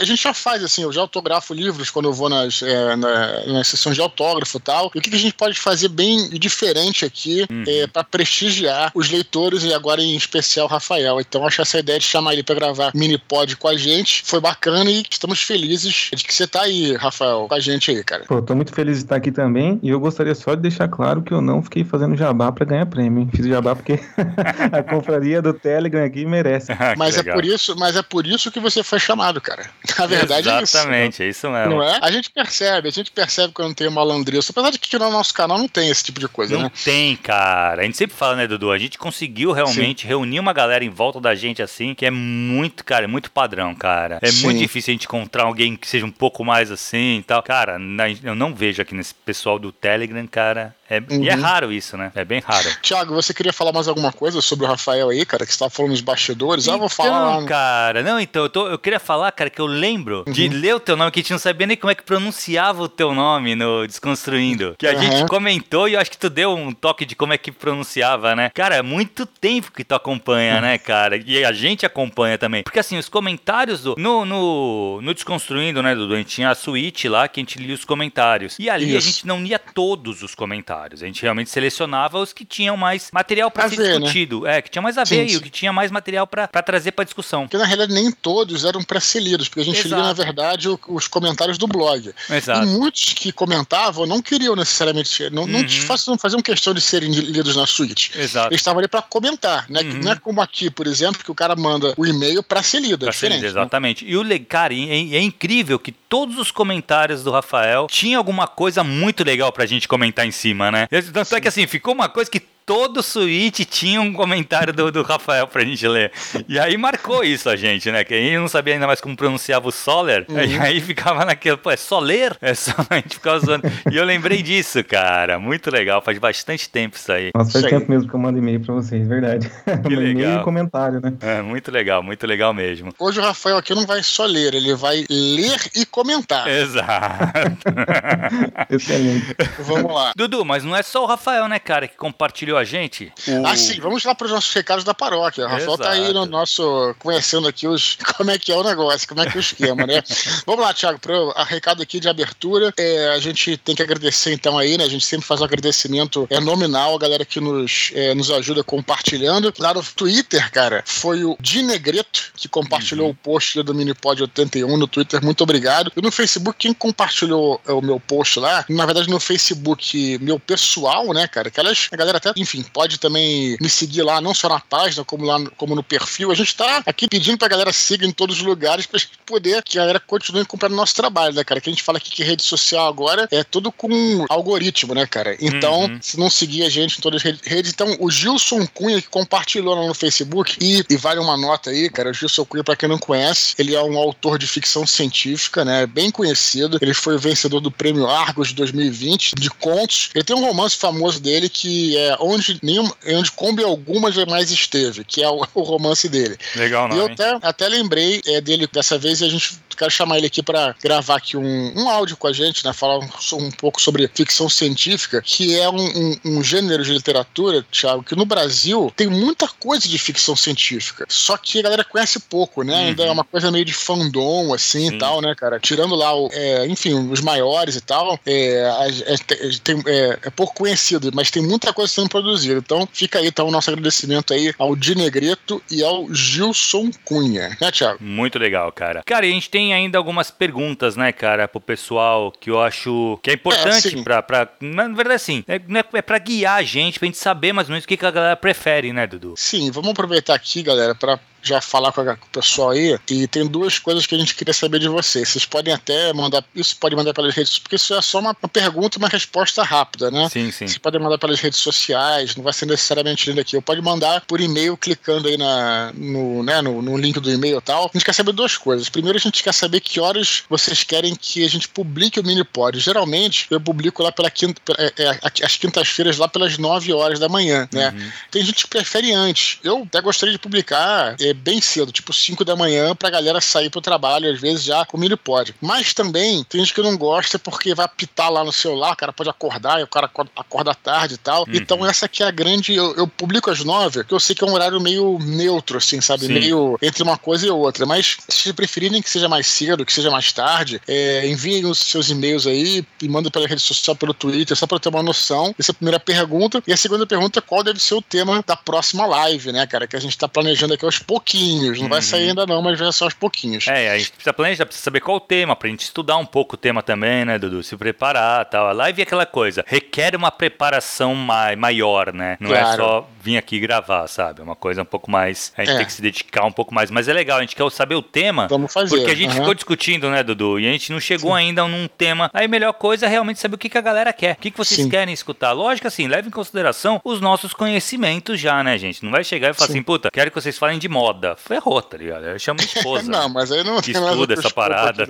a 0.00 0.04
gente 0.04 0.22
já 0.22 0.34
faz, 0.34 0.62
assim, 0.62 0.82
eu 0.82 0.92
já 0.92 1.00
autografo 1.00 1.54
livros 1.54 1.90
quando 1.90 2.06
eu 2.06 2.12
vou 2.12 2.28
nas, 2.28 2.62
é, 2.62 2.96
na, 2.96 3.46
nas 3.46 3.68
sessões 3.68 3.94
de 3.94 4.02
autógrafo 4.02 4.56
e 4.56 4.60
tal. 4.60 4.90
E 4.94 4.98
o 4.98 5.02
que, 5.02 5.10
que 5.10 5.16
a 5.16 5.18
gente 5.18 5.34
pode 5.34 5.58
fazer 5.58 5.88
bem 5.88 6.28
diferente 6.30 7.04
aqui 7.04 7.46
hum. 7.50 7.64
é, 7.66 7.86
para 7.86 8.04
prestigiar 8.04 8.90
os 8.94 9.10
leitores 9.10 9.62
e 9.64 9.72
agora 9.72 10.02
em 10.02 10.16
especial 10.16 10.66
Rafael. 10.66 11.20
Então 11.20 11.46
acho 11.46 11.62
essa 11.62 11.78
ideia 11.78 11.98
de 11.98 12.04
chamar 12.04 12.32
ele 12.32 12.42
para 12.42 12.54
gravar 12.54 12.92
mini 12.94 13.18
pod 13.18 13.56
com 13.56 13.68
a 13.68 13.76
gente 13.76 14.22
foi 14.24 14.40
bacana 14.40 14.90
e 14.90 15.02
estamos 15.08 15.42
felizes 15.42 16.10
de 16.14 16.24
que 16.24 16.34
você 16.34 16.46
tá 16.46 16.62
aí, 16.62 16.94
Rafael, 16.96 17.46
com 17.48 17.54
a 17.54 17.60
gente 17.60 17.90
aí, 17.90 18.02
cara. 18.02 18.24
Pô, 18.24 18.40
tô 18.42 18.54
muito 18.54 18.72
feliz 18.72 18.98
de 18.98 19.04
estar 19.04 19.16
aqui 19.16 19.30
também 19.30 19.78
e 19.82 19.90
eu 19.90 20.00
gostaria 20.00 20.34
só 20.34 20.54
de 20.54 20.62
deixar 20.62 20.88
claro 20.88 21.22
que 21.22 21.32
eu 21.32 21.40
não 21.40 21.62
fiquei 21.62 21.84
fazendo 21.84 22.16
jabá 22.16 22.50
para 22.50 22.64
ganhar 22.64 22.86
prêmio. 22.86 23.22
Hein? 23.22 23.30
Fiz 23.34 23.46
jabá 23.46 23.74
porque 23.74 23.98
a 24.72 24.82
confraria 24.82 25.42
do 25.42 25.52
Telegram 25.52 26.04
aqui 26.04 26.24
merece. 26.24 26.72
Ah, 26.72 26.94
mas, 26.96 27.18
é 27.18 27.22
por 27.22 27.44
isso, 27.44 27.76
mas 27.76 27.96
é 27.96 28.02
por 28.02 28.26
isso 28.26 28.50
que 28.50 28.60
você 28.60 28.82
foi 28.82 29.00
chamado, 29.00 29.40
cara. 29.40 29.64
Na 29.98 30.06
verdade 30.06 30.48
Exatamente, 30.48 30.60
é 30.60 30.62
isso. 30.62 30.76
Exatamente, 30.76 31.22
é 31.22 31.28
isso 31.28 31.50
mesmo. 31.50 31.70
Não 31.70 31.82
é? 31.82 31.98
A 32.00 32.10
gente 32.10 32.30
percebe, 32.30 32.88
a 32.88 32.92
gente 32.92 33.10
percebe 33.10 33.52
quando 33.52 33.74
tem 33.74 33.90
malandriço. 33.90 34.52
Apesar 34.52 34.70
de 34.70 34.78
que 34.78 34.98
no 34.98 35.10
nosso 35.10 35.34
canal 35.34 35.58
não 35.58 35.68
tem 35.68 35.88
esse 35.90 36.04
tipo 36.04 36.20
de 36.20 36.28
coisa, 36.28 36.54
não 36.54 36.62
né? 36.62 36.70
Não 36.74 36.82
tem, 36.84 37.16
cara. 37.16 37.82
A 37.82 37.84
gente 37.84 37.96
sempre 37.96 38.16
fala, 38.16 38.36
né, 38.36 38.46
Dudu? 38.46 38.70
A 38.70 38.78
gente 38.78 38.98
conseguiu 38.98 39.52
realmente 39.52 40.02
Sim. 40.02 40.08
reunir 40.08 40.40
uma 40.40 40.52
galera 40.52 40.84
em 40.84 40.90
volta 40.90 41.20
da 41.20 41.34
gente 41.34 41.62
assim, 41.62 41.94
que 41.94 42.06
é 42.06 42.10
muito, 42.10 42.84
cara, 42.84 43.04
é 43.04 43.08
muito 43.08 43.30
padrão, 43.30 43.74
cara. 43.74 44.18
É 44.22 44.30
Sim. 44.30 44.44
muito 44.44 44.58
difícil 44.58 44.92
a 44.92 44.94
gente 44.94 45.06
encontrar 45.06 45.44
alguém 45.44 45.76
que 45.76 45.88
seja 45.88 46.06
um 46.06 46.10
pouco 46.10 46.44
mais 46.44 46.70
assim 46.70 47.18
e 47.18 47.22
tal. 47.22 47.42
Cara, 47.42 47.78
eu 48.22 48.34
não 48.34 48.54
vejo 48.54 48.80
aqui 48.80 48.94
nesse 48.94 49.14
pessoal 49.14 49.58
do 49.58 49.72
Telegram, 49.72 50.26
cara. 50.26 50.74
É, 50.94 51.14
uhum. 51.14 51.24
E 51.24 51.28
é 51.28 51.34
raro 51.34 51.72
isso, 51.72 51.96
né? 51.96 52.12
É 52.14 52.24
bem 52.24 52.40
raro. 52.40 52.68
Tiago, 52.82 53.14
você 53.14 53.34
queria 53.34 53.52
falar 53.52 53.72
mais 53.72 53.88
alguma 53.88 54.12
coisa 54.12 54.40
sobre 54.40 54.64
o 54.64 54.68
Rafael 54.68 55.08
aí, 55.08 55.24
cara, 55.24 55.44
que 55.44 55.52
você 55.52 55.58
tava 55.58 55.70
falando 55.70 55.92
nos 55.92 56.00
bastidores? 56.00 56.64
Então, 56.64 56.76
ah, 56.76 56.78
vou 56.78 56.88
falar. 56.88 57.34
Então, 57.34 57.46
cara, 57.46 58.02
não, 58.02 58.20
então, 58.20 58.42
eu, 58.44 58.48
tô, 58.48 58.68
eu 58.68 58.78
queria 58.78 59.00
falar, 59.00 59.32
cara, 59.32 59.50
que 59.50 59.60
eu 59.60 59.66
lembro 59.66 60.24
uhum. 60.26 60.32
de 60.32 60.48
ler 60.48 60.76
o 60.76 60.80
teu 60.80 60.96
nome, 60.96 61.10
que 61.10 61.20
a 61.20 61.22
gente 61.22 61.32
não 61.32 61.38
sabia 61.38 61.66
nem 61.66 61.76
como 61.76 61.90
é 61.90 61.94
que 61.94 62.02
pronunciava 62.02 62.82
o 62.82 62.88
teu 62.88 63.14
nome 63.14 63.54
no 63.54 63.86
Desconstruindo. 63.86 64.74
Que 64.78 64.86
a 64.86 64.92
uhum. 64.92 65.02
gente 65.02 65.28
comentou 65.28 65.88
e 65.88 65.94
eu 65.94 66.00
acho 66.00 66.10
que 66.10 66.18
tu 66.18 66.30
deu 66.30 66.54
um 66.54 66.72
toque 66.72 67.04
de 67.04 67.16
como 67.16 67.32
é 67.32 67.38
que 67.38 67.50
pronunciava, 67.50 68.34
né? 68.34 68.50
Cara, 68.54 68.76
é 68.76 68.82
muito 68.82 69.26
tempo 69.26 69.72
que 69.72 69.84
tu 69.84 69.94
acompanha, 69.94 70.60
né, 70.60 70.78
cara? 70.78 71.16
E 71.16 71.44
a 71.44 71.52
gente 71.52 71.84
acompanha 71.84 72.38
também. 72.38 72.62
Porque 72.62 72.78
assim, 72.78 72.98
os 72.98 73.08
comentários 73.08 73.82
do. 73.82 73.94
No, 73.98 74.24
no, 74.24 75.00
no 75.02 75.14
Desconstruindo, 75.14 75.82
né, 75.82 75.94
Dudu? 75.94 76.14
A 76.14 76.18
gente 76.18 76.28
tinha 76.28 76.50
a 76.50 76.54
suíte 76.54 77.08
lá 77.08 77.28
que 77.28 77.40
a 77.40 77.42
gente 77.42 77.58
lia 77.58 77.74
os 77.74 77.84
comentários. 77.84 78.56
E 78.58 78.68
ali 78.68 78.90
Isso. 78.90 78.98
a 78.98 79.00
gente 79.00 79.26
não 79.26 79.42
lia 79.42 79.58
todos 79.58 80.22
os 80.22 80.34
comentários. 80.34 80.83
Comentários. 80.84 81.02
A 81.02 81.06
gente 81.06 81.22
realmente 81.22 81.50
selecionava 81.50 82.18
os 82.18 82.32
que 82.32 82.44
tinham 82.44 82.76
mais 82.76 83.10
material 83.12 83.50
para 83.50 83.68
ser 83.68 83.76
ver, 83.76 83.82
né? 83.82 83.98
discutido. 84.00 84.40
Né? 84.42 84.58
É, 84.58 84.62
que 84.62 84.70
tinha 84.70 84.82
mais 84.82 84.98
a 84.98 85.04
ver 85.04 85.28
sim, 85.28 85.34
e 85.34 85.36
o 85.36 85.40
que 85.40 85.50
tinha 85.50 85.72
mais 85.72 85.90
material 85.90 86.26
para 86.26 86.46
trazer 86.62 86.92
para 86.92 87.04
discussão. 87.04 87.42
Porque 87.42 87.56
na 87.56 87.64
realidade 87.64 87.92
nem 87.92 88.10
todos 88.10 88.64
eram 88.64 88.82
para 88.82 89.00
ser 89.00 89.20
lidos, 89.20 89.48
porque 89.48 89.60
a 89.60 89.64
gente 89.64 89.86
Exato. 89.86 89.94
lia, 89.94 90.04
na 90.04 90.12
verdade, 90.12 90.68
os 90.88 91.08
comentários 91.08 91.58
do 91.58 91.66
blog. 91.66 92.12
Exato. 92.30 92.66
E 92.66 92.66
muitos 92.66 93.14
que 93.14 93.32
comentavam 93.32 94.06
não 94.06 94.20
queriam 94.20 94.54
necessariamente, 94.54 95.30
não, 95.30 95.44
uhum. 95.44 95.64
não 96.06 96.18
faziam 96.18 96.42
questão 96.42 96.74
de 96.74 96.80
serem 96.80 97.10
lidos 97.10 97.56
na 97.56 97.66
suíte. 97.66 98.12
Exato. 98.16 98.48
Eles 98.48 98.60
estavam 98.60 98.78
ali 98.78 98.88
para 98.88 99.02
comentar, 99.02 99.66
né? 99.68 99.80
Uhum. 99.80 100.00
Não 100.02 100.12
é 100.12 100.16
como 100.16 100.40
aqui, 100.40 100.70
por 100.70 100.86
exemplo, 100.86 101.24
que 101.24 101.30
o 101.30 101.34
cara 101.34 101.56
manda 101.56 101.94
o 101.96 102.06
e-mail 102.06 102.42
para 102.42 102.62
ser 102.62 102.80
lido. 102.80 103.06
É 103.06 103.10
diferente. 103.10 103.40
Ser 103.40 103.46
lido, 103.46 103.54
né? 103.54 103.60
exatamente. 103.60 104.04
Né? 104.04 104.10
E 104.10 104.16
o 104.16 104.46
cara, 104.46 104.74
é, 104.74 105.16
é 105.16 105.20
incrível 105.20 105.78
que 105.78 105.92
todos 105.92 106.38
os 106.38 106.50
comentários 106.50 107.22
do 107.22 107.30
Rafael 107.30 107.86
tinham 107.88 108.18
alguma 108.18 108.46
coisa 108.46 108.84
muito 108.84 109.24
legal 109.24 109.52
pra 109.52 109.66
gente 109.66 109.88
comentar 109.88 110.26
em 110.26 110.30
cima, 110.30 110.63
né? 110.70 110.88
Tanto 111.12 111.36
é 111.36 111.40
que 111.40 111.48
assim, 111.48 111.66
ficou 111.66 111.94
uma 111.94 112.08
coisa 112.08 112.30
que 112.30 112.40
todo 112.66 113.02
suíte 113.02 113.64
tinha 113.64 114.00
um 114.00 114.12
comentário 114.12 114.72
do, 114.72 114.90
do 114.90 115.02
Rafael 115.02 115.46
pra 115.46 115.64
gente 115.64 115.86
ler. 115.86 116.10
E 116.48 116.58
aí 116.58 116.76
marcou 116.76 117.22
isso 117.22 117.48
a 117.48 117.56
gente, 117.56 117.90
né? 117.90 118.04
Que 118.04 118.14
a 118.14 118.16
gente 118.16 118.38
não 118.38 118.48
sabia 118.48 118.74
ainda 118.74 118.86
mais 118.86 119.00
como 119.00 119.16
pronunciava 119.16 119.68
o 119.68 119.72
Soler. 119.72 120.24
Uhum. 120.28 120.38
E 120.38 120.58
aí 120.58 120.80
ficava 120.80 121.24
naquele, 121.24 121.56
pô, 121.56 121.70
é 121.70 121.76
Soler? 121.76 122.36
É 122.40 122.54
só, 122.54 122.72
a 122.88 122.96
gente 122.96 123.14
ficava 123.14 123.38
zoando. 123.38 123.70
E 123.90 123.96
eu 123.96 124.04
lembrei 124.04 124.42
disso, 124.42 124.82
cara. 124.84 125.38
Muito 125.38 125.70
legal. 125.70 126.00
Faz 126.02 126.18
bastante 126.18 126.68
tempo 126.68 126.96
isso 126.96 127.12
aí. 127.12 127.30
Nossa, 127.34 127.52
faz 127.52 127.66
tempo 127.66 127.90
mesmo 127.90 128.08
que 128.08 128.14
eu 128.14 128.20
mando 128.20 128.38
e-mail 128.38 128.60
pra 128.60 128.74
vocês, 128.74 129.06
verdade. 129.06 129.50
Que 129.82 129.88
legal. 129.94 130.04
e-mail 130.04 130.40
e 130.40 130.44
comentário, 130.44 131.00
né? 131.00 131.12
É, 131.20 131.42
muito 131.42 131.70
legal, 131.70 132.02
muito 132.02 132.26
legal 132.26 132.54
mesmo. 132.54 132.92
Hoje 132.98 133.20
o 133.20 133.22
Rafael 133.22 133.56
aqui 133.56 133.74
não 133.74 133.86
vai 133.86 134.02
só 134.02 134.24
ler, 134.24 134.54
ele 134.54 134.74
vai 134.74 135.04
ler 135.10 135.60
e 135.74 135.84
comentar. 135.84 136.48
Exato. 136.48 137.68
Excelente. 138.70 139.34
Vamos 139.58 139.92
lá. 139.92 140.12
Dudu, 140.16 140.44
mas 140.44 140.64
não 140.64 140.74
é 140.74 140.82
só 140.82 141.02
o 141.04 141.06
Rafael, 141.06 141.48
né, 141.48 141.58
cara, 141.58 141.86
que 141.86 141.96
compartilhou 141.96 142.53
a 142.56 142.64
gente. 142.64 143.12
O... 143.26 143.46
Ah, 143.46 143.56
sim, 143.56 143.80
vamos 143.80 144.04
lá 144.04 144.14
para 144.14 144.26
os 144.26 144.32
nossos 144.32 144.52
recados 144.52 144.84
da 144.84 144.94
paróquia. 144.94 145.44
O 145.44 145.48
Rafael 145.48 145.74
está 145.74 145.90
aí 145.90 146.12
no 146.12 146.26
nosso. 146.26 146.94
conhecendo 146.98 147.48
aqui 147.48 147.66
os, 147.66 147.96
como 148.16 148.30
é 148.30 148.38
que 148.38 148.52
é 148.52 148.56
o 148.56 148.62
negócio, 148.62 149.08
como 149.08 149.20
é 149.20 149.30
que 149.30 149.36
é 149.36 149.38
o 149.38 149.40
esquema, 149.40 149.86
né? 149.86 150.02
vamos 150.46 150.62
lá, 150.62 150.72
Thiago, 150.72 150.98
para 150.98 151.18
o 151.18 151.32
recado 151.44 151.82
aqui 151.82 152.00
de 152.00 152.08
abertura. 152.08 152.72
É, 152.76 153.08
a 153.10 153.18
gente 153.18 153.56
tem 153.56 153.74
que 153.74 153.82
agradecer 153.82 154.32
então 154.32 154.58
aí, 154.58 154.76
né? 154.76 154.84
A 154.84 154.88
gente 154.88 155.04
sempre 155.04 155.26
faz 155.26 155.40
um 155.40 155.44
agradecimento 155.44 156.26
é, 156.30 156.40
nominal, 156.40 156.94
a 156.94 156.98
galera 156.98 157.24
que 157.24 157.40
nos, 157.40 157.90
é, 157.94 158.14
nos 158.14 158.30
ajuda 158.30 158.62
compartilhando. 158.62 159.52
Lá 159.58 159.74
no 159.74 159.82
Twitter, 159.82 160.50
cara, 160.50 160.82
foi 160.86 161.24
o 161.24 161.36
Dinegreto 161.40 162.32
que 162.36 162.48
compartilhou 162.48 163.06
uhum. 163.06 163.12
o 163.12 163.14
post 163.14 163.62
do 163.62 163.74
Minipod 163.74 164.22
81 164.22 164.76
no 164.76 164.86
Twitter. 164.86 165.22
Muito 165.22 165.42
obrigado. 165.42 165.92
E 165.96 166.00
no 166.00 166.10
Facebook, 166.10 166.58
quem 166.58 166.72
compartilhou 166.72 167.60
é, 167.66 167.72
o 167.72 167.80
meu 167.80 168.00
post 168.00 168.38
lá, 168.38 168.64
na 168.68 168.86
verdade 168.86 169.08
no 169.08 169.20
Facebook 169.20 170.18
meu 170.18 170.38
pessoal, 170.38 171.12
né, 171.12 171.26
cara? 171.26 171.48
Aquelas, 171.48 171.88
a 171.92 171.96
galera 171.96 172.18
até 172.18 172.32
enfim, 172.44 172.62
pode 172.62 172.98
também 172.98 173.56
me 173.60 173.68
seguir 173.68 174.02
lá, 174.02 174.20
não 174.20 174.34
só 174.34 174.48
na 174.48 174.60
página, 174.60 175.04
como 175.04 175.24
lá 175.24 175.42
como 175.56 175.74
no 175.74 175.82
perfil. 175.82 176.30
A 176.30 176.34
gente 176.34 176.54
tá 176.54 176.82
aqui 176.86 177.08
pedindo 177.08 177.38
pra 177.38 177.48
galera 177.48 177.72
seguir 177.72 178.06
em 178.06 178.12
todos 178.12 178.36
os 178.36 178.42
lugares 178.42 178.86
pra 178.86 178.98
gente 178.98 179.18
poder 179.26 179.62
que 179.62 179.78
a 179.78 179.82
galera 179.82 180.00
continue 180.00 180.44
comprando 180.44 180.74
nosso 180.74 180.94
trabalho, 180.94 181.34
né, 181.34 181.42
cara? 181.42 181.60
Que 181.60 181.70
a 181.70 181.72
gente 181.72 181.82
fala 181.82 181.98
aqui 181.98 182.10
que 182.10 182.22
rede 182.22 182.42
social 182.42 182.86
agora 182.86 183.26
é 183.30 183.42
tudo 183.42 183.72
com 183.72 184.24
algoritmo, 184.28 184.94
né, 184.94 185.06
cara? 185.06 185.36
Então, 185.40 185.84
uhum. 185.84 185.98
se 186.00 186.18
não 186.18 186.30
seguir 186.30 186.64
a 186.64 186.70
gente 186.70 186.98
em 186.98 187.00
todas 187.00 187.24
as 187.24 187.40
redes, 187.40 187.72
então 187.72 187.96
o 187.98 188.10
Gilson 188.10 188.66
Cunha 188.66 189.00
que 189.00 189.08
compartilhou 189.08 189.74
lá 189.74 189.86
no 189.86 189.94
Facebook 189.94 190.56
e, 190.60 190.84
e 190.88 190.96
vale 190.96 191.20
uma 191.20 191.36
nota 191.36 191.70
aí, 191.70 191.88
cara. 191.88 192.10
O 192.10 192.14
Gilson 192.14 192.44
Cunha, 192.44 192.62
pra 192.62 192.76
quem 192.76 192.88
não 192.88 192.98
conhece, 192.98 193.54
ele 193.58 193.74
é 193.74 193.82
um 193.82 193.96
autor 193.96 194.38
de 194.38 194.46
ficção 194.46 194.86
científica, 194.86 195.64
né? 195.64 195.86
Bem 195.86 196.10
conhecido. 196.10 196.78
Ele 196.80 196.94
foi 196.94 197.16
o 197.16 197.18
vencedor 197.18 197.60
do 197.60 197.70
prêmio 197.70 198.06
Argos 198.06 198.48
de 198.48 198.54
2020 198.54 199.34
de 199.36 199.50
contos. 199.50 200.10
Ele 200.14 200.24
tem 200.24 200.36
um 200.36 200.44
romance 200.44 200.76
famoso 200.76 201.20
dele 201.20 201.48
que 201.48 201.96
é 201.96 202.16
onde, 202.34 202.58
nenhum, 202.62 202.90
onde 203.08 203.32
Kombi 203.32 203.62
alguma 203.62 204.10
jamais 204.10 204.50
esteve, 204.50 205.04
que 205.04 205.22
é 205.22 205.28
o, 205.28 205.46
o 205.54 205.62
romance 205.62 206.08
dele. 206.08 206.36
Legal, 206.56 206.88
não? 206.88 206.96
E 206.96 206.98
eu 207.00 207.06
até, 207.06 207.38
até 207.42 207.68
lembrei 207.68 208.20
é, 208.26 208.40
dele 208.40 208.68
dessa 208.70 208.98
vez 208.98 209.20
e 209.20 209.24
a 209.24 209.28
gente 209.28 209.58
quer 209.76 209.90
chamar 209.90 210.18
ele 210.18 210.26
aqui 210.26 210.42
para 210.42 210.74
gravar 210.82 211.16
aqui 211.16 211.36
um, 211.36 211.72
um 211.76 211.88
áudio 211.88 212.16
com 212.16 212.26
a 212.26 212.32
gente, 212.32 212.64
né? 212.64 212.72
Falar 212.72 212.98
um, 212.98 213.08
um 213.34 213.50
pouco 213.50 213.80
sobre 213.80 214.08
ficção 214.14 214.48
científica, 214.48 215.22
que 215.22 215.58
é 215.58 215.68
um, 215.68 215.76
um, 215.76 216.16
um, 216.24 216.42
gênero 216.42 216.82
de 216.82 216.92
literatura, 216.92 217.64
Thiago, 217.70 218.02
que 218.02 218.14
no 218.14 218.24
Brasil 218.24 218.92
tem 218.96 219.06
muita 219.06 219.48
coisa 219.48 219.88
de 219.88 219.98
ficção 219.98 220.36
científica. 220.36 221.04
Só 221.08 221.36
que 221.36 221.58
a 221.58 221.62
galera 221.62 221.84
conhece 221.84 222.20
pouco, 222.20 222.62
né? 222.62 222.74
Uhum. 222.74 222.88
Ainda 222.88 223.04
é 223.04 223.10
uma 223.10 223.24
coisa 223.24 223.50
meio 223.50 223.64
de 223.64 223.72
fandom, 223.72 224.52
assim 224.52 224.88
Sim. 224.90 224.96
e 224.96 224.98
tal, 224.98 225.20
né, 225.20 225.34
cara? 225.34 225.58
Tirando 225.58 225.94
lá, 225.94 226.14
o, 226.14 226.28
é, 226.32 226.66
enfim, 226.66 226.94
os 227.10 227.20
maiores 227.20 227.76
e 227.76 227.80
tal, 227.80 228.18
é, 228.26 228.94
é, 229.06 229.16
tem, 229.62 229.82
é, 229.86 230.18
é 230.22 230.30
pouco 230.30 230.54
conhecido, 230.54 231.10
mas 231.14 231.30
tem 231.30 231.42
muita 231.42 231.72
coisa 231.72 231.92
sendo 231.92 232.08
produzida. 232.08 232.58
Então 232.58 232.88
fica 232.92 233.18
aí 233.18 233.28
então 233.28 233.48
o 233.48 233.50
nosso 233.50 233.70
agradecimento 233.70 234.32
aí 234.32 234.54
ao 234.58 234.76
Di 234.76 234.94
Negreto 234.94 235.62
e 235.70 235.82
ao 235.82 236.12
Gilson 236.12 236.90
Cunha, 237.04 237.56
né, 237.60 237.70
Thiago? 237.70 237.98
Muito 238.02 238.38
legal, 238.38 238.70
cara. 238.72 239.02
Cara, 239.04 239.26
a 239.26 239.28
gente 239.28 239.50
tem 239.50 239.63
ainda 239.72 239.98
algumas 239.98 240.30
perguntas, 240.30 240.96
né, 240.96 241.12
cara, 241.12 241.48
pro 241.48 241.60
pessoal 241.60 242.32
que 242.32 242.50
eu 242.50 242.60
acho 242.60 243.18
que 243.22 243.30
é 243.30 243.34
importante 243.34 243.98
é, 243.98 244.02
pra, 244.02 244.22
pra. 244.22 244.48
Na 244.60 244.88
verdade, 244.88 245.22
sim, 245.22 245.44
é, 245.46 245.56
é, 245.56 245.84
é 245.92 246.02
pra 246.02 246.18
guiar 246.18 246.58
a 246.58 246.62
gente, 246.62 246.98
pra 246.98 247.06
gente 247.06 247.18
saber 247.18 247.52
mais 247.52 247.68
ou 247.68 247.72
menos 247.72 247.84
o 247.84 247.88
que, 247.88 247.96
que 247.96 248.06
a 248.06 248.10
galera 248.10 248.36
prefere, 248.36 248.92
né, 248.92 249.06
Dudu? 249.06 249.34
Sim, 249.36 249.70
vamos 249.70 249.90
aproveitar 249.90 250.34
aqui, 250.34 250.62
galera, 250.62 250.94
pra 250.94 251.18
já 251.44 251.60
falar 251.60 251.92
com, 251.92 252.00
a, 252.00 252.16
com, 252.16 252.26
o 252.26 252.30
pessoal 252.30 252.70
aí. 252.70 252.98
E 253.10 253.26
tem 253.26 253.46
duas 253.46 253.78
coisas 253.78 254.06
que 254.06 254.14
a 254.14 254.18
gente 254.18 254.34
queria 254.34 254.54
saber 254.54 254.78
de 254.78 254.88
vocês. 254.88 255.28
Vocês 255.28 255.44
podem 255.44 255.72
até 255.72 256.12
mandar. 256.12 256.44
Isso 256.54 256.76
pode 256.76 256.96
mandar 256.96 257.12
pelas 257.12 257.34
redes 257.34 257.58
porque 257.58 257.76
isso 257.76 257.94
é 257.94 258.02
só 258.02 258.18
uma, 258.20 258.36
uma 258.42 258.48
pergunta 258.48 258.96
e 258.96 258.98
uma 258.98 259.08
resposta 259.08 259.62
rápida, 259.62 260.10
né? 260.10 260.28
Sim, 260.30 260.50
sim. 260.50 260.66
Vocês 260.66 260.78
podem 260.78 261.00
mandar 261.00 261.18
pelas 261.18 261.40
redes 261.40 261.58
sociais, 261.58 262.34
não 262.34 262.42
vai 262.42 262.52
ser 262.52 262.66
necessariamente 262.66 263.28
lindo 263.28 263.40
aqui. 263.40 263.56
Ou 263.56 263.62
pode 263.62 263.80
mandar 263.82 264.22
por 264.22 264.40
e-mail 264.40 264.76
clicando 264.76 265.28
aí 265.28 265.36
na, 265.36 265.92
no, 265.94 266.42
né, 266.42 266.62
no, 266.62 266.80
no 266.80 266.96
link 266.96 267.20
do 267.20 267.30
e-mail 267.30 267.58
e 267.58 267.60
tal. 267.60 267.84
A 267.84 267.90
gente 267.92 268.04
quer 268.04 268.14
saber 268.14 268.32
duas 268.32 268.56
coisas. 268.56 268.88
Primeiro, 268.88 269.18
a 269.18 269.20
gente 269.20 269.42
quer 269.42 269.52
saber 269.52 269.80
que 269.80 270.00
horas 270.00 270.44
vocês 270.48 270.82
querem 270.82 271.14
que 271.14 271.44
a 271.44 271.48
gente 271.48 271.68
publique 271.68 272.18
o 272.18 272.24
Minipod. 272.24 272.78
Geralmente, 272.78 273.46
eu 273.50 273.60
publico 273.60 274.02
lá 274.02 274.10
pela 274.10 274.30
quinta, 274.30 274.60
é, 274.78 274.92
é, 274.96 275.44
as 275.44 275.56
quintas-feiras 275.56 276.16
lá 276.16 276.28
pelas 276.28 276.58
9 276.58 276.92
horas 276.92 277.18
da 277.18 277.28
manhã, 277.28 277.68
né? 277.72 277.90
Uhum. 277.90 278.12
Tem 278.30 278.44
gente 278.44 278.64
que 278.64 278.70
prefere 278.70 279.12
antes. 279.12 279.58
Eu 279.62 279.82
até 279.82 280.00
gostaria 280.00 280.32
de 280.32 280.38
publicar 280.38 281.16
é, 281.20 281.33
bem 281.34 281.60
cedo, 281.60 281.92
tipo 281.92 282.12
5 282.12 282.44
da 282.44 282.56
manhã, 282.56 282.94
pra 282.94 283.10
galera 283.10 283.40
sair 283.40 283.70
pro 283.70 283.80
trabalho, 283.80 284.30
às 284.30 284.40
vezes 284.40 284.64
já 284.64 284.84
com 284.84 284.96
mini 284.96 285.16
pode. 285.16 285.54
Mas 285.60 285.92
também 285.92 286.44
tem 286.44 286.60
gente 286.60 286.74
que 286.74 286.82
não 286.82 286.96
gosta 286.96 287.38
porque 287.38 287.74
vai 287.74 287.86
apitar 287.86 288.30
lá 288.30 288.44
no 288.44 288.52
celular, 288.52 288.92
o 288.92 288.96
cara 288.96 289.12
pode 289.12 289.30
acordar 289.30 289.80
e 289.80 289.82
o 289.82 289.86
cara 289.86 290.10
acorda 290.36 290.74
tarde 290.74 291.14
e 291.14 291.18
tal. 291.18 291.42
Uhum. 291.42 291.54
Então 291.54 291.86
essa 291.86 292.06
aqui 292.06 292.22
é 292.22 292.26
a 292.26 292.30
grande. 292.30 292.74
Eu, 292.74 292.94
eu, 292.96 293.06
publico 293.06 293.50
às 293.50 293.64
9, 293.64 294.04
que 294.04 294.12
eu 294.12 294.20
sei 294.20 294.34
que 294.34 294.44
é 294.44 294.46
um 294.46 294.52
horário 294.52 294.80
meio 294.80 295.18
neutro, 295.20 295.78
assim, 295.78 296.00
sabe? 296.00 296.26
Sim. 296.26 296.34
Meio 296.34 296.78
entre 296.82 297.02
uma 297.02 297.16
coisa 297.16 297.46
e 297.46 297.50
outra. 297.50 297.86
Mas 297.86 298.16
se 298.28 298.42
vocês 298.42 298.54
preferirem 298.54 299.02
que 299.02 299.10
seja 299.10 299.28
mais 299.28 299.46
cedo, 299.46 299.84
que 299.84 299.92
seja 299.92 300.10
mais 300.10 300.32
tarde, 300.32 300.80
é, 300.86 301.26
enviem 301.26 301.66
os 301.66 301.78
seus 301.78 302.10
e-mails 302.10 302.46
aí 302.46 302.84
e 303.00 303.08
mandem 303.08 303.30
pela 303.30 303.46
rede 303.46 303.62
social, 303.62 303.96
pelo 303.96 304.14
Twitter, 304.14 304.56
só 304.56 304.66
pra 304.66 304.78
ter 304.78 304.88
uma 304.88 305.02
noção. 305.02 305.54
Essa 305.58 305.70
é 305.70 305.72
a 305.72 305.74
primeira 305.74 306.00
pergunta. 306.00 306.62
E 306.66 306.72
a 306.72 306.76
segunda 306.76 307.06
pergunta 307.06 307.38
é 307.38 307.42
qual 307.42 307.62
deve 307.62 307.80
ser 307.80 307.94
o 307.94 308.02
tema 308.02 308.42
da 308.46 308.56
próxima 308.56 309.06
live, 309.06 309.52
né, 309.52 309.66
cara? 309.66 309.86
Que 309.86 309.96
a 309.96 310.00
gente 310.00 310.16
tá 310.16 310.28
planejando 310.28 310.74
aqui 310.74 310.84
aos 310.84 310.98
pouquinhos. 311.24 311.78
Não 311.78 311.84
uhum. 311.84 311.90
vai 311.90 312.02
sair 312.02 312.28
ainda 312.28 312.46
não, 312.46 312.60
mas 312.60 312.78
vai 312.78 312.92
ser 312.92 313.04
aos 313.04 313.14
pouquinhos. 313.14 313.66
É, 313.66 313.90
a 313.90 313.98
gente 313.98 314.12
precisa 314.12 314.32
planejar, 314.32 314.66
precisa 314.66 314.84
saber 314.84 315.00
qual 315.00 315.16
o 315.16 315.20
tema, 315.20 315.56
pra 315.56 315.68
gente 315.68 315.80
estudar 315.80 316.18
um 316.18 316.26
pouco 316.26 316.54
o 316.54 316.58
tema 316.58 316.82
também, 316.82 317.24
né, 317.24 317.38
Dudu? 317.38 317.62
Se 317.62 317.76
preparar 317.76 318.44
tal. 318.44 318.68
A 318.68 318.72
live 318.72 319.00
é 319.00 319.04
aquela 319.04 319.26
coisa, 319.26 319.64
requer 319.66 320.14
uma 320.14 320.30
preparação 320.30 321.14
maior, 321.14 322.12
né? 322.12 322.36
Não 322.38 322.54
é 322.54 322.60
claro. 322.60 322.74
é 322.74 322.76
só 322.76 323.08
vir 323.24 323.38
aqui 323.38 323.58
gravar, 323.58 324.06
sabe? 324.06 324.40
É 324.42 324.44
uma 324.44 324.54
coisa 324.54 324.82
um 324.82 324.84
pouco 324.84 325.10
mais. 325.10 325.50
A 325.56 325.64
gente 325.64 325.74
é. 325.74 325.76
tem 325.78 325.86
que 325.86 325.92
se 325.92 326.02
dedicar 326.02 326.44
um 326.44 326.52
pouco 326.52 326.74
mais. 326.74 326.90
Mas 326.90 327.08
é 327.08 327.12
legal, 327.12 327.38
a 327.38 327.40
gente 327.40 327.56
quer 327.56 327.68
saber 327.70 327.94
o 327.94 328.02
tema. 328.02 328.46
Vamos 328.48 328.70
fazer. 328.70 328.94
Porque 328.94 329.10
a 329.10 329.14
gente 329.14 329.30
uhum. 329.30 329.36
ficou 329.36 329.54
discutindo, 329.54 330.10
né, 330.10 330.22
Dudu? 330.22 330.60
E 330.60 330.68
a 330.68 330.72
gente 330.72 330.92
não 330.92 331.00
chegou 331.00 331.30
Sim. 331.30 331.38
ainda 331.38 331.66
num 331.66 331.88
tema. 331.88 332.30
Aí 332.34 332.44
a 332.44 332.48
melhor 332.48 332.74
coisa 332.74 333.06
é 333.06 333.08
realmente 333.08 333.40
saber 333.40 333.54
o 333.54 333.58
que, 333.58 333.70
que 333.70 333.78
a 333.78 333.80
galera 333.80 334.12
quer. 334.12 334.34
O 334.34 334.36
que, 334.36 334.50
que 334.50 334.58
vocês 334.58 334.82
Sim. 334.82 334.90
querem 334.90 335.14
escutar. 335.14 335.52
Lógico 335.52 335.88
assim, 335.88 336.06
leve 336.06 336.28
em 336.28 336.30
consideração 336.30 337.00
os 337.02 337.20
nossos 337.20 337.54
conhecimentos 337.54 338.38
já, 338.38 338.62
né, 338.62 338.76
gente? 338.76 339.02
Não 339.02 339.10
vai 339.10 339.24
chegar 339.24 339.50
e 339.50 339.54
falar 339.54 339.68
Sim. 339.68 339.72
assim, 339.74 339.82
puta, 339.82 340.10
quero 340.10 340.30
que 340.30 340.40
vocês 340.40 340.58
falem 340.58 340.78
de 340.78 340.88
moda. 340.88 341.34
Ferrou, 341.36 341.80
tá 341.80 341.96
ligado? 341.96 342.26
Eu 342.26 342.38
chamo 342.38 342.60
esposa. 342.60 343.08
não, 343.10 343.28
mas 343.30 343.50
aí 343.50 343.64
não 343.64 343.80
que 343.80 343.92
tem 343.94 344.04
estuda 344.04 344.34
essa 344.34 344.50
parada. 344.50 345.06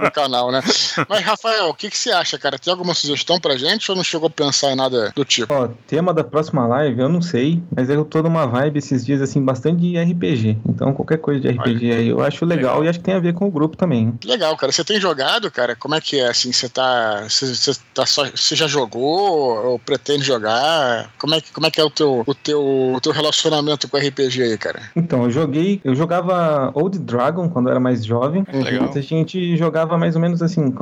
No 0.00 0.10
canal, 0.12 0.52
né? 0.52 0.62
Mas, 1.08 1.24
Rafael, 1.24 1.68
o 1.68 1.74
que, 1.74 1.90
que 1.90 1.98
você 1.98 2.12
acha, 2.12 2.38
cara? 2.38 2.56
Tem 2.56 2.70
alguma 2.70 2.94
sugestão 2.94 3.40
pra 3.40 3.56
gente 3.56 3.90
ou 3.90 3.96
não 3.96 4.04
chegou 4.04 4.28
a 4.28 4.30
pensar 4.30 4.70
em 4.70 4.76
nada 4.76 5.12
do 5.14 5.24
tipo? 5.24 5.52
Ó, 5.52 5.68
tema 5.88 6.14
da 6.14 6.22
próxima 6.22 6.66
live, 6.66 7.00
eu 7.00 7.08
não 7.08 7.20
sei 7.20 7.47
joguei, 7.48 7.62
mas 7.74 7.88
eu 7.88 8.04
tô 8.04 8.22
numa 8.22 8.46
vibe 8.46 8.78
esses 8.78 9.04
dias, 9.04 9.22
assim, 9.22 9.42
bastante 9.42 9.80
de 9.80 9.98
RPG. 9.98 10.58
Então, 10.68 10.92
qualquer 10.92 11.18
coisa 11.18 11.40
de 11.40 11.48
RPG 11.48 11.92
aí 11.92 12.08
eu 12.08 12.20
acho 12.20 12.44
legal, 12.44 12.74
legal, 12.74 12.84
e 12.84 12.88
acho 12.88 12.98
que 12.98 13.04
tem 13.04 13.14
a 13.14 13.20
ver 13.20 13.34
com 13.34 13.46
o 13.46 13.50
grupo 13.50 13.76
também. 13.76 14.14
Legal, 14.24 14.56
cara. 14.56 14.72
Você 14.72 14.84
tem 14.84 15.00
jogado, 15.00 15.50
cara? 15.50 15.74
Como 15.74 15.94
é 15.94 16.00
que 16.00 16.18
é, 16.18 16.28
assim? 16.28 16.52
Você 16.52 16.68
tá. 16.68 17.24
Você, 17.28 17.72
tá 17.94 18.04
só, 18.04 18.24
você 18.24 18.54
já 18.54 18.66
jogou 18.66 19.66
ou 19.66 19.78
pretende 19.78 20.24
jogar? 20.24 21.10
Como 21.18 21.34
é, 21.34 21.40
como 21.52 21.66
é 21.66 21.70
que 21.70 21.80
é 21.80 21.84
o 21.84 21.90
teu, 21.90 22.22
o, 22.26 22.34
teu, 22.34 22.60
o 22.94 23.00
teu 23.00 23.12
relacionamento 23.12 23.88
com 23.88 23.96
RPG 23.96 24.42
aí, 24.42 24.58
cara? 24.58 24.82
Então, 24.94 25.24
eu 25.24 25.30
joguei. 25.30 25.80
Eu 25.84 25.94
jogava 25.94 26.70
Old 26.74 26.98
Dragon 26.98 27.48
quando 27.48 27.66
eu 27.66 27.70
era 27.70 27.80
mais 27.80 28.04
jovem. 28.04 28.44
Legal. 28.52 28.90
A 28.94 29.00
gente 29.00 29.56
jogava 29.56 29.96
mais 29.96 30.14
ou 30.14 30.20
menos 30.20 30.42
assim. 30.42 30.74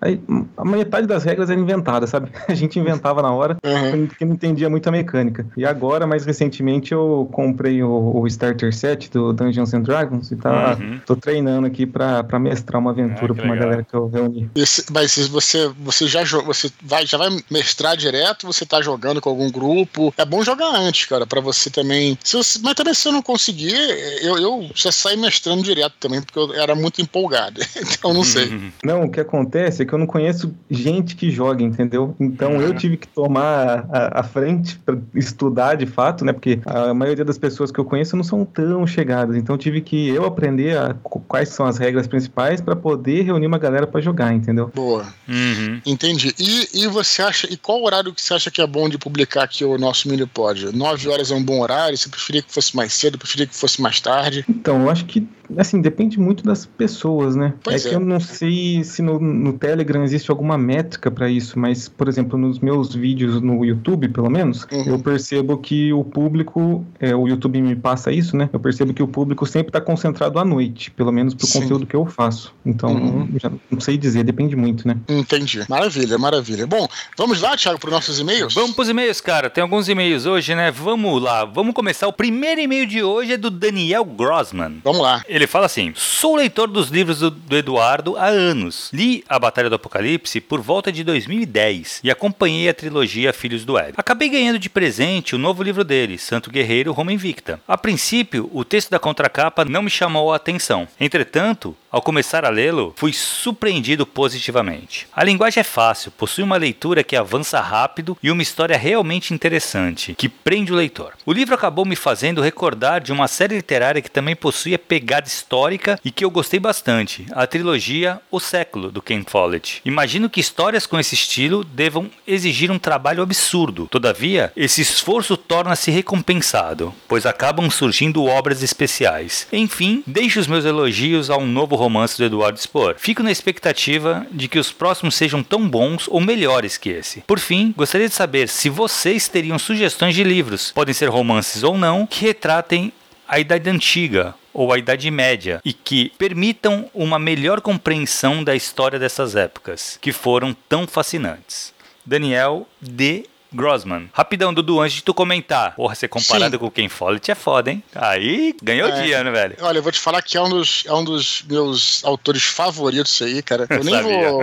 A, 0.00 0.62
a 0.62 0.64
metade 0.64 1.06
das 1.06 1.24
regras 1.24 1.50
era 1.50 1.60
inventada, 1.60 2.06
sabe? 2.06 2.30
A 2.48 2.54
gente 2.54 2.78
inventava 2.78 3.22
na 3.22 3.32
hora, 3.32 3.56
uhum. 3.64 4.06
porque 4.06 4.24
não 4.24 4.34
entendia 4.34 4.68
muito 4.68 4.86
a 4.88 4.92
mecânica. 4.92 5.46
E 5.56 5.64
agora, 5.64 5.91
mais 6.06 6.24
recentemente, 6.24 6.92
eu 6.92 7.28
comprei 7.32 7.82
o, 7.82 8.12
o 8.16 8.26
Starter 8.26 8.74
Set 8.74 9.10
do 9.10 9.32
Dungeons 9.32 9.72
and 9.74 9.82
Dragons 9.82 10.30
e 10.30 10.36
tá, 10.36 10.76
uhum. 10.80 11.00
tô 11.06 11.14
treinando 11.16 11.66
aqui 11.66 11.86
pra, 11.86 12.24
pra 12.24 12.38
mestrar 12.38 12.80
uma 12.80 12.90
aventura 12.90 13.32
ah, 13.32 13.34
pra 13.34 13.44
uma 13.44 13.54
legal. 13.54 13.68
galera 13.68 13.86
que 13.88 13.94
eu 13.94 14.08
reuni. 14.08 14.50
Esse, 14.54 14.84
mas 14.90 15.28
você, 15.28 15.68
você 15.78 16.06
já 16.06 16.22
você 16.24 16.70
vai, 16.82 17.06
já 17.06 17.18
vai 17.18 17.28
mestrar 17.50 17.96
direto, 17.96 18.46
você 18.46 18.64
tá 18.64 18.80
jogando 18.80 19.20
com 19.20 19.28
algum 19.28 19.50
grupo. 19.50 20.12
É 20.16 20.24
bom 20.24 20.42
jogar 20.42 20.74
antes, 20.74 21.06
cara, 21.06 21.26
pra 21.26 21.40
você 21.40 21.70
também. 21.70 22.18
Se 22.22 22.36
você, 22.36 22.58
mas 22.62 22.74
também 22.74 22.94
se 22.94 23.08
eu 23.08 23.12
não 23.12 23.22
conseguir, 23.22 23.74
eu, 24.22 24.38
eu 24.38 24.70
já 24.74 24.90
saí 24.90 25.16
mestrando 25.16 25.62
direto 25.62 25.94
também, 26.00 26.22
porque 26.22 26.38
eu 26.38 26.54
era 26.54 26.74
muito 26.74 27.00
empolgado. 27.00 27.60
então 27.76 28.12
não 28.14 28.24
sei. 28.24 28.48
Uhum. 28.48 28.72
Não, 28.84 29.04
o 29.04 29.10
que 29.10 29.20
acontece 29.20 29.82
é 29.82 29.84
que 29.84 29.92
eu 29.92 29.98
não 29.98 30.06
conheço 30.06 30.54
gente 30.70 31.16
que 31.16 31.30
joga, 31.30 31.62
entendeu? 31.62 32.14
Então 32.18 32.60
eu 32.60 32.74
tive 32.74 32.96
que 32.96 33.08
tomar 33.08 33.86
a, 33.90 34.20
a 34.20 34.22
frente 34.22 34.78
para 34.78 34.96
estudar 35.14 35.76
de 35.84 35.86
fato, 35.86 36.24
né? 36.24 36.32
Porque 36.32 36.60
a 36.64 36.94
maioria 36.94 37.24
das 37.24 37.38
pessoas 37.38 37.70
que 37.70 37.78
eu 37.78 37.84
conheço 37.84 38.16
não 38.16 38.24
são 38.24 38.44
tão 38.44 38.86
chegadas. 38.86 39.36
Então 39.36 39.54
eu 39.54 39.58
tive 39.58 39.80
que 39.80 40.08
eu 40.08 40.24
aprender 40.24 40.76
a, 40.76 40.94
quais 40.94 41.48
são 41.50 41.66
as 41.66 41.78
regras 41.78 42.06
principais 42.06 42.60
para 42.60 42.76
poder 42.76 43.22
reunir 43.22 43.46
uma 43.46 43.58
galera 43.58 43.86
para 43.86 44.00
jogar, 44.00 44.32
entendeu? 44.32 44.70
Boa. 44.74 45.06
Uhum. 45.28 45.80
Entendi. 45.84 46.34
E, 46.38 46.84
e 46.84 46.86
você 46.86 47.22
acha, 47.22 47.52
e 47.52 47.56
qual 47.56 47.82
horário 47.82 48.12
que 48.12 48.22
você 48.22 48.34
acha 48.34 48.50
que 48.50 48.60
é 48.60 48.66
bom 48.66 48.88
de 48.88 48.98
publicar 48.98 49.44
aqui 49.44 49.64
o 49.64 49.76
nosso 49.76 50.08
mini 50.08 50.26
pod? 50.26 50.74
Nove 50.76 51.08
horas 51.08 51.30
é 51.30 51.34
um 51.34 51.42
bom 51.42 51.60
horário? 51.60 51.96
Você 51.96 52.08
preferia 52.08 52.42
que 52.42 52.52
fosse 52.52 52.76
mais 52.76 52.92
cedo? 52.92 53.18
Preferia 53.18 53.46
que 53.46 53.54
fosse 53.54 53.80
mais 53.82 54.00
tarde? 54.00 54.44
Então, 54.48 54.82
eu 54.82 54.90
acho 54.90 55.04
que 55.06 55.26
assim, 55.56 55.80
depende 55.80 56.18
muito 56.18 56.44
das 56.44 56.66
pessoas, 56.66 57.36
né? 57.36 57.54
Pois 57.62 57.84
é, 57.84 57.88
é 57.88 57.90
que 57.90 57.96
eu 57.96 58.00
não 58.00 58.20
sei 58.20 58.84
se 58.84 59.02
no, 59.02 59.18
no 59.18 59.52
Telegram 59.52 60.02
existe 60.02 60.30
alguma 60.30 60.56
métrica 60.56 61.10
para 61.10 61.28
isso, 61.28 61.58
mas, 61.58 61.88
por 61.88 62.08
exemplo, 62.08 62.38
nos 62.38 62.58
meus 62.58 62.94
vídeos 62.94 63.40
no 63.40 63.64
YouTube, 63.64 64.08
pelo 64.08 64.30
menos, 64.30 64.66
uhum. 64.70 64.84
eu 64.86 64.98
percebo 64.98 65.58
que 65.58 65.71
o 65.92 66.04
público, 66.04 66.84
é, 67.00 67.14
o 67.14 67.28
YouTube 67.28 67.60
me 67.60 67.76
passa 67.76 68.10
isso, 68.12 68.36
né? 68.36 68.48
Eu 68.52 68.60
percebo 68.60 68.92
que 68.92 69.02
o 69.02 69.08
público 69.08 69.46
sempre 69.46 69.68
está 69.68 69.80
concentrado 69.80 70.38
à 70.38 70.44
noite, 70.44 70.90
pelo 70.90 71.12
menos 71.12 71.34
pro 71.34 71.46
Sim. 71.46 71.60
conteúdo 71.60 71.86
que 71.86 71.96
eu 71.96 72.06
faço. 72.06 72.54
Então, 72.64 72.90
uhum. 72.92 73.28
já 73.40 73.50
não 73.70 73.80
sei 73.80 73.96
dizer, 73.96 74.24
depende 74.24 74.56
muito, 74.56 74.86
né? 74.86 74.96
Entendi. 75.08 75.64
Maravilha, 75.68 76.18
maravilha. 76.18 76.66
Bom, 76.66 76.86
vamos 77.16 77.40
lá, 77.40 77.56
Thiago, 77.56 77.78
para 77.78 77.88
os 77.88 77.92
nossos 77.92 78.18
e-mails? 78.18 78.54
Vamos 78.54 78.72
para 78.72 78.82
os 78.82 78.88
e-mails, 78.88 79.20
cara. 79.20 79.48
Tem 79.48 79.62
alguns 79.62 79.88
e-mails 79.88 80.26
hoje, 80.26 80.54
né? 80.54 80.70
Vamos 80.70 81.22
lá. 81.22 81.44
Vamos 81.44 81.74
começar. 81.74 82.06
O 82.06 82.12
primeiro 82.12 82.60
e-mail 82.60 82.86
de 82.86 83.02
hoje 83.02 83.32
é 83.32 83.36
do 83.36 83.50
Daniel 83.50 84.04
Grossman. 84.04 84.80
Vamos 84.84 85.00
lá. 85.00 85.22
Ele 85.28 85.46
fala 85.46 85.66
assim: 85.66 85.92
Sou 85.94 86.36
leitor 86.36 86.68
dos 86.68 86.88
livros 86.88 87.20
do, 87.20 87.30
do 87.30 87.56
Eduardo 87.56 88.16
há 88.16 88.26
anos. 88.26 88.90
Li 88.92 89.24
A 89.28 89.38
Batalha 89.38 89.68
do 89.68 89.76
Apocalipse 89.76 90.40
por 90.40 90.60
volta 90.60 90.92
de 90.92 91.04
2010 91.04 92.00
e 92.04 92.10
acompanhei 92.10 92.68
a 92.68 92.74
trilogia 92.74 93.32
Filhos 93.32 93.64
do 93.64 93.74
Web. 93.74 93.94
Acabei 93.96 94.28
ganhando 94.28 94.58
de 94.58 94.68
presente 94.68 95.34
o 95.34 95.38
novo 95.38 95.61
livro 95.62 95.84
dele, 95.84 96.18
Santo 96.18 96.50
Guerreiro 96.50 96.92
Roma 96.92 97.12
Invicta. 97.12 97.60
A 97.66 97.76
princípio, 97.78 98.48
o 98.52 98.64
texto 98.64 98.90
da 98.90 98.98
contracapa 98.98 99.64
não 99.64 99.82
me 99.82 99.90
chamou 99.90 100.32
a 100.32 100.36
atenção. 100.36 100.88
Entretanto, 100.98 101.76
ao 101.92 102.00
começar 102.00 102.42
a 102.44 102.48
lê-lo, 102.48 102.94
fui 102.96 103.12
surpreendido 103.12 104.06
positivamente. 104.06 105.06
A 105.14 105.22
linguagem 105.22 105.60
é 105.60 105.64
fácil, 105.64 106.10
possui 106.10 106.42
uma 106.42 106.56
leitura 106.56 107.04
que 107.04 107.14
avança 107.14 107.60
rápido 107.60 108.16
e 108.22 108.30
uma 108.30 108.40
história 108.40 108.78
realmente 108.78 109.34
interessante, 109.34 110.14
que 110.14 110.26
prende 110.26 110.72
o 110.72 110.76
leitor. 110.76 111.12
O 111.26 111.34
livro 111.34 111.54
acabou 111.54 111.84
me 111.84 111.94
fazendo 111.94 112.40
recordar 112.40 113.02
de 113.02 113.12
uma 113.12 113.28
série 113.28 113.56
literária 113.56 114.00
que 114.00 114.10
também 114.10 114.34
possui 114.34 114.74
a 114.74 114.78
pegada 114.78 115.28
histórica 115.28 116.00
e 116.02 116.10
que 116.10 116.24
eu 116.24 116.30
gostei 116.30 116.58
bastante, 116.58 117.26
a 117.32 117.46
trilogia 117.46 118.20
O 118.30 118.40
Século, 118.40 118.90
do 118.90 119.02
Ken 119.02 119.22
Follett. 119.26 119.82
Imagino 119.84 120.30
que 120.30 120.40
histórias 120.40 120.86
com 120.86 120.98
esse 120.98 121.14
estilo 121.14 121.62
devam 121.62 122.10
exigir 122.26 122.70
um 122.70 122.78
trabalho 122.78 123.22
absurdo. 123.22 123.86
Todavia, 123.90 124.50
esse 124.56 124.80
esforço 124.80 125.36
torna-se 125.48 125.90
recompensado, 125.90 126.94
pois 127.06 127.26
acabam 127.26 127.70
surgindo 127.70 128.24
obras 128.24 128.62
especiais. 128.62 129.46
Enfim, 129.52 130.02
deixo 130.06 130.40
os 130.40 130.46
meus 130.46 130.64
elogios 130.64 131.30
a 131.30 131.36
um 131.36 131.46
novo 131.46 131.76
romance 131.76 132.16
do 132.16 132.24
Eduardo 132.24 132.60
Spohr. 132.60 132.94
Fico 132.98 133.22
na 133.22 133.30
expectativa 133.30 134.26
de 134.30 134.48
que 134.48 134.58
os 134.58 134.72
próximos 134.72 135.14
sejam 135.14 135.42
tão 135.42 135.68
bons 135.68 136.06
ou 136.08 136.20
melhores 136.20 136.76
que 136.76 136.90
esse. 136.90 137.20
Por 137.22 137.38
fim, 137.38 137.74
gostaria 137.76 138.08
de 138.08 138.14
saber 138.14 138.48
se 138.48 138.68
vocês 138.68 139.28
teriam 139.28 139.58
sugestões 139.58 140.14
de 140.14 140.24
livros, 140.24 140.72
podem 140.72 140.94
ser 140.94 141.08
romances 141.08 141.62
ou 141.62 141.76
não, 141.76 142.06
que 142.06 142.24
retratem 142.24 142.92
a 143.28 143.38
Idade 143.38 143.68
Antiga 143.68 144.34
ou 144.52 144.72
a 144.72 144.78
Idade 144.78 145.10
Média 145.10 145.60
e 145.64 145.72
que 145.72 146.12
permitam 146.18 146.90
uma 146.94 147.18
melhor 147.18 147.60
compreensão 147.60 148.44
da 148.44 148.54
história 148.54 148.98
dessas 148.98 149.34
épocas, 149.34 149.98
que 150.00 150.12
foram 150.12 150.54
tão 150.68 150.86
fascinantes. 150.86 151.72
Daniel 152.04 152.66
D. 152.80 153.24
Grossman. 153.52 154.08
Rapidão, 154.12 154.52
Dudu, 154.52 154.80
antes 154.80 154.96
de 154.96 155.02
tu 155.02 155.14
comentar. 155.14 155.74
Porra, 155.74 155.94
ser 155.94 156.08
comparado 156.08 156.54
Sim. 156.54 156.58
com 156.58 156.66
o 156.66 156.70
Ken 156.70 156.88
Follett 156.88 157.30
é 157.30 157.34
foda, 157.34 157.70
hein? 157.70 157.82
Aí 157.94 158.54
ganhou 158.62 158.88
o 158.88 158.92
é. 158.92 159.02
dia, 159.02 159.24
né, 159.24 159.30
velho? 159.30 159.56
Olha, 159.60 159.78
eu 159.78 159.82
vou 159.82 159.92
te 159.92 160.00
falar 160.00 160.22
que 160.22 160.36
é 160.36 160.42
um 160.42 160.48
dos, 160.48 160.84
é 160.86 160.92
um 160.92 161.04
dos 161.04 161.42
meus 161.48 162.04
autores 162.04 162.42
favoritos 162.42 163.20
aí, 163.22 163.42
cara. 163.42 163.66
Eu 163.68 163.84
nem 163.84 164.00
vou, 164.02 164.40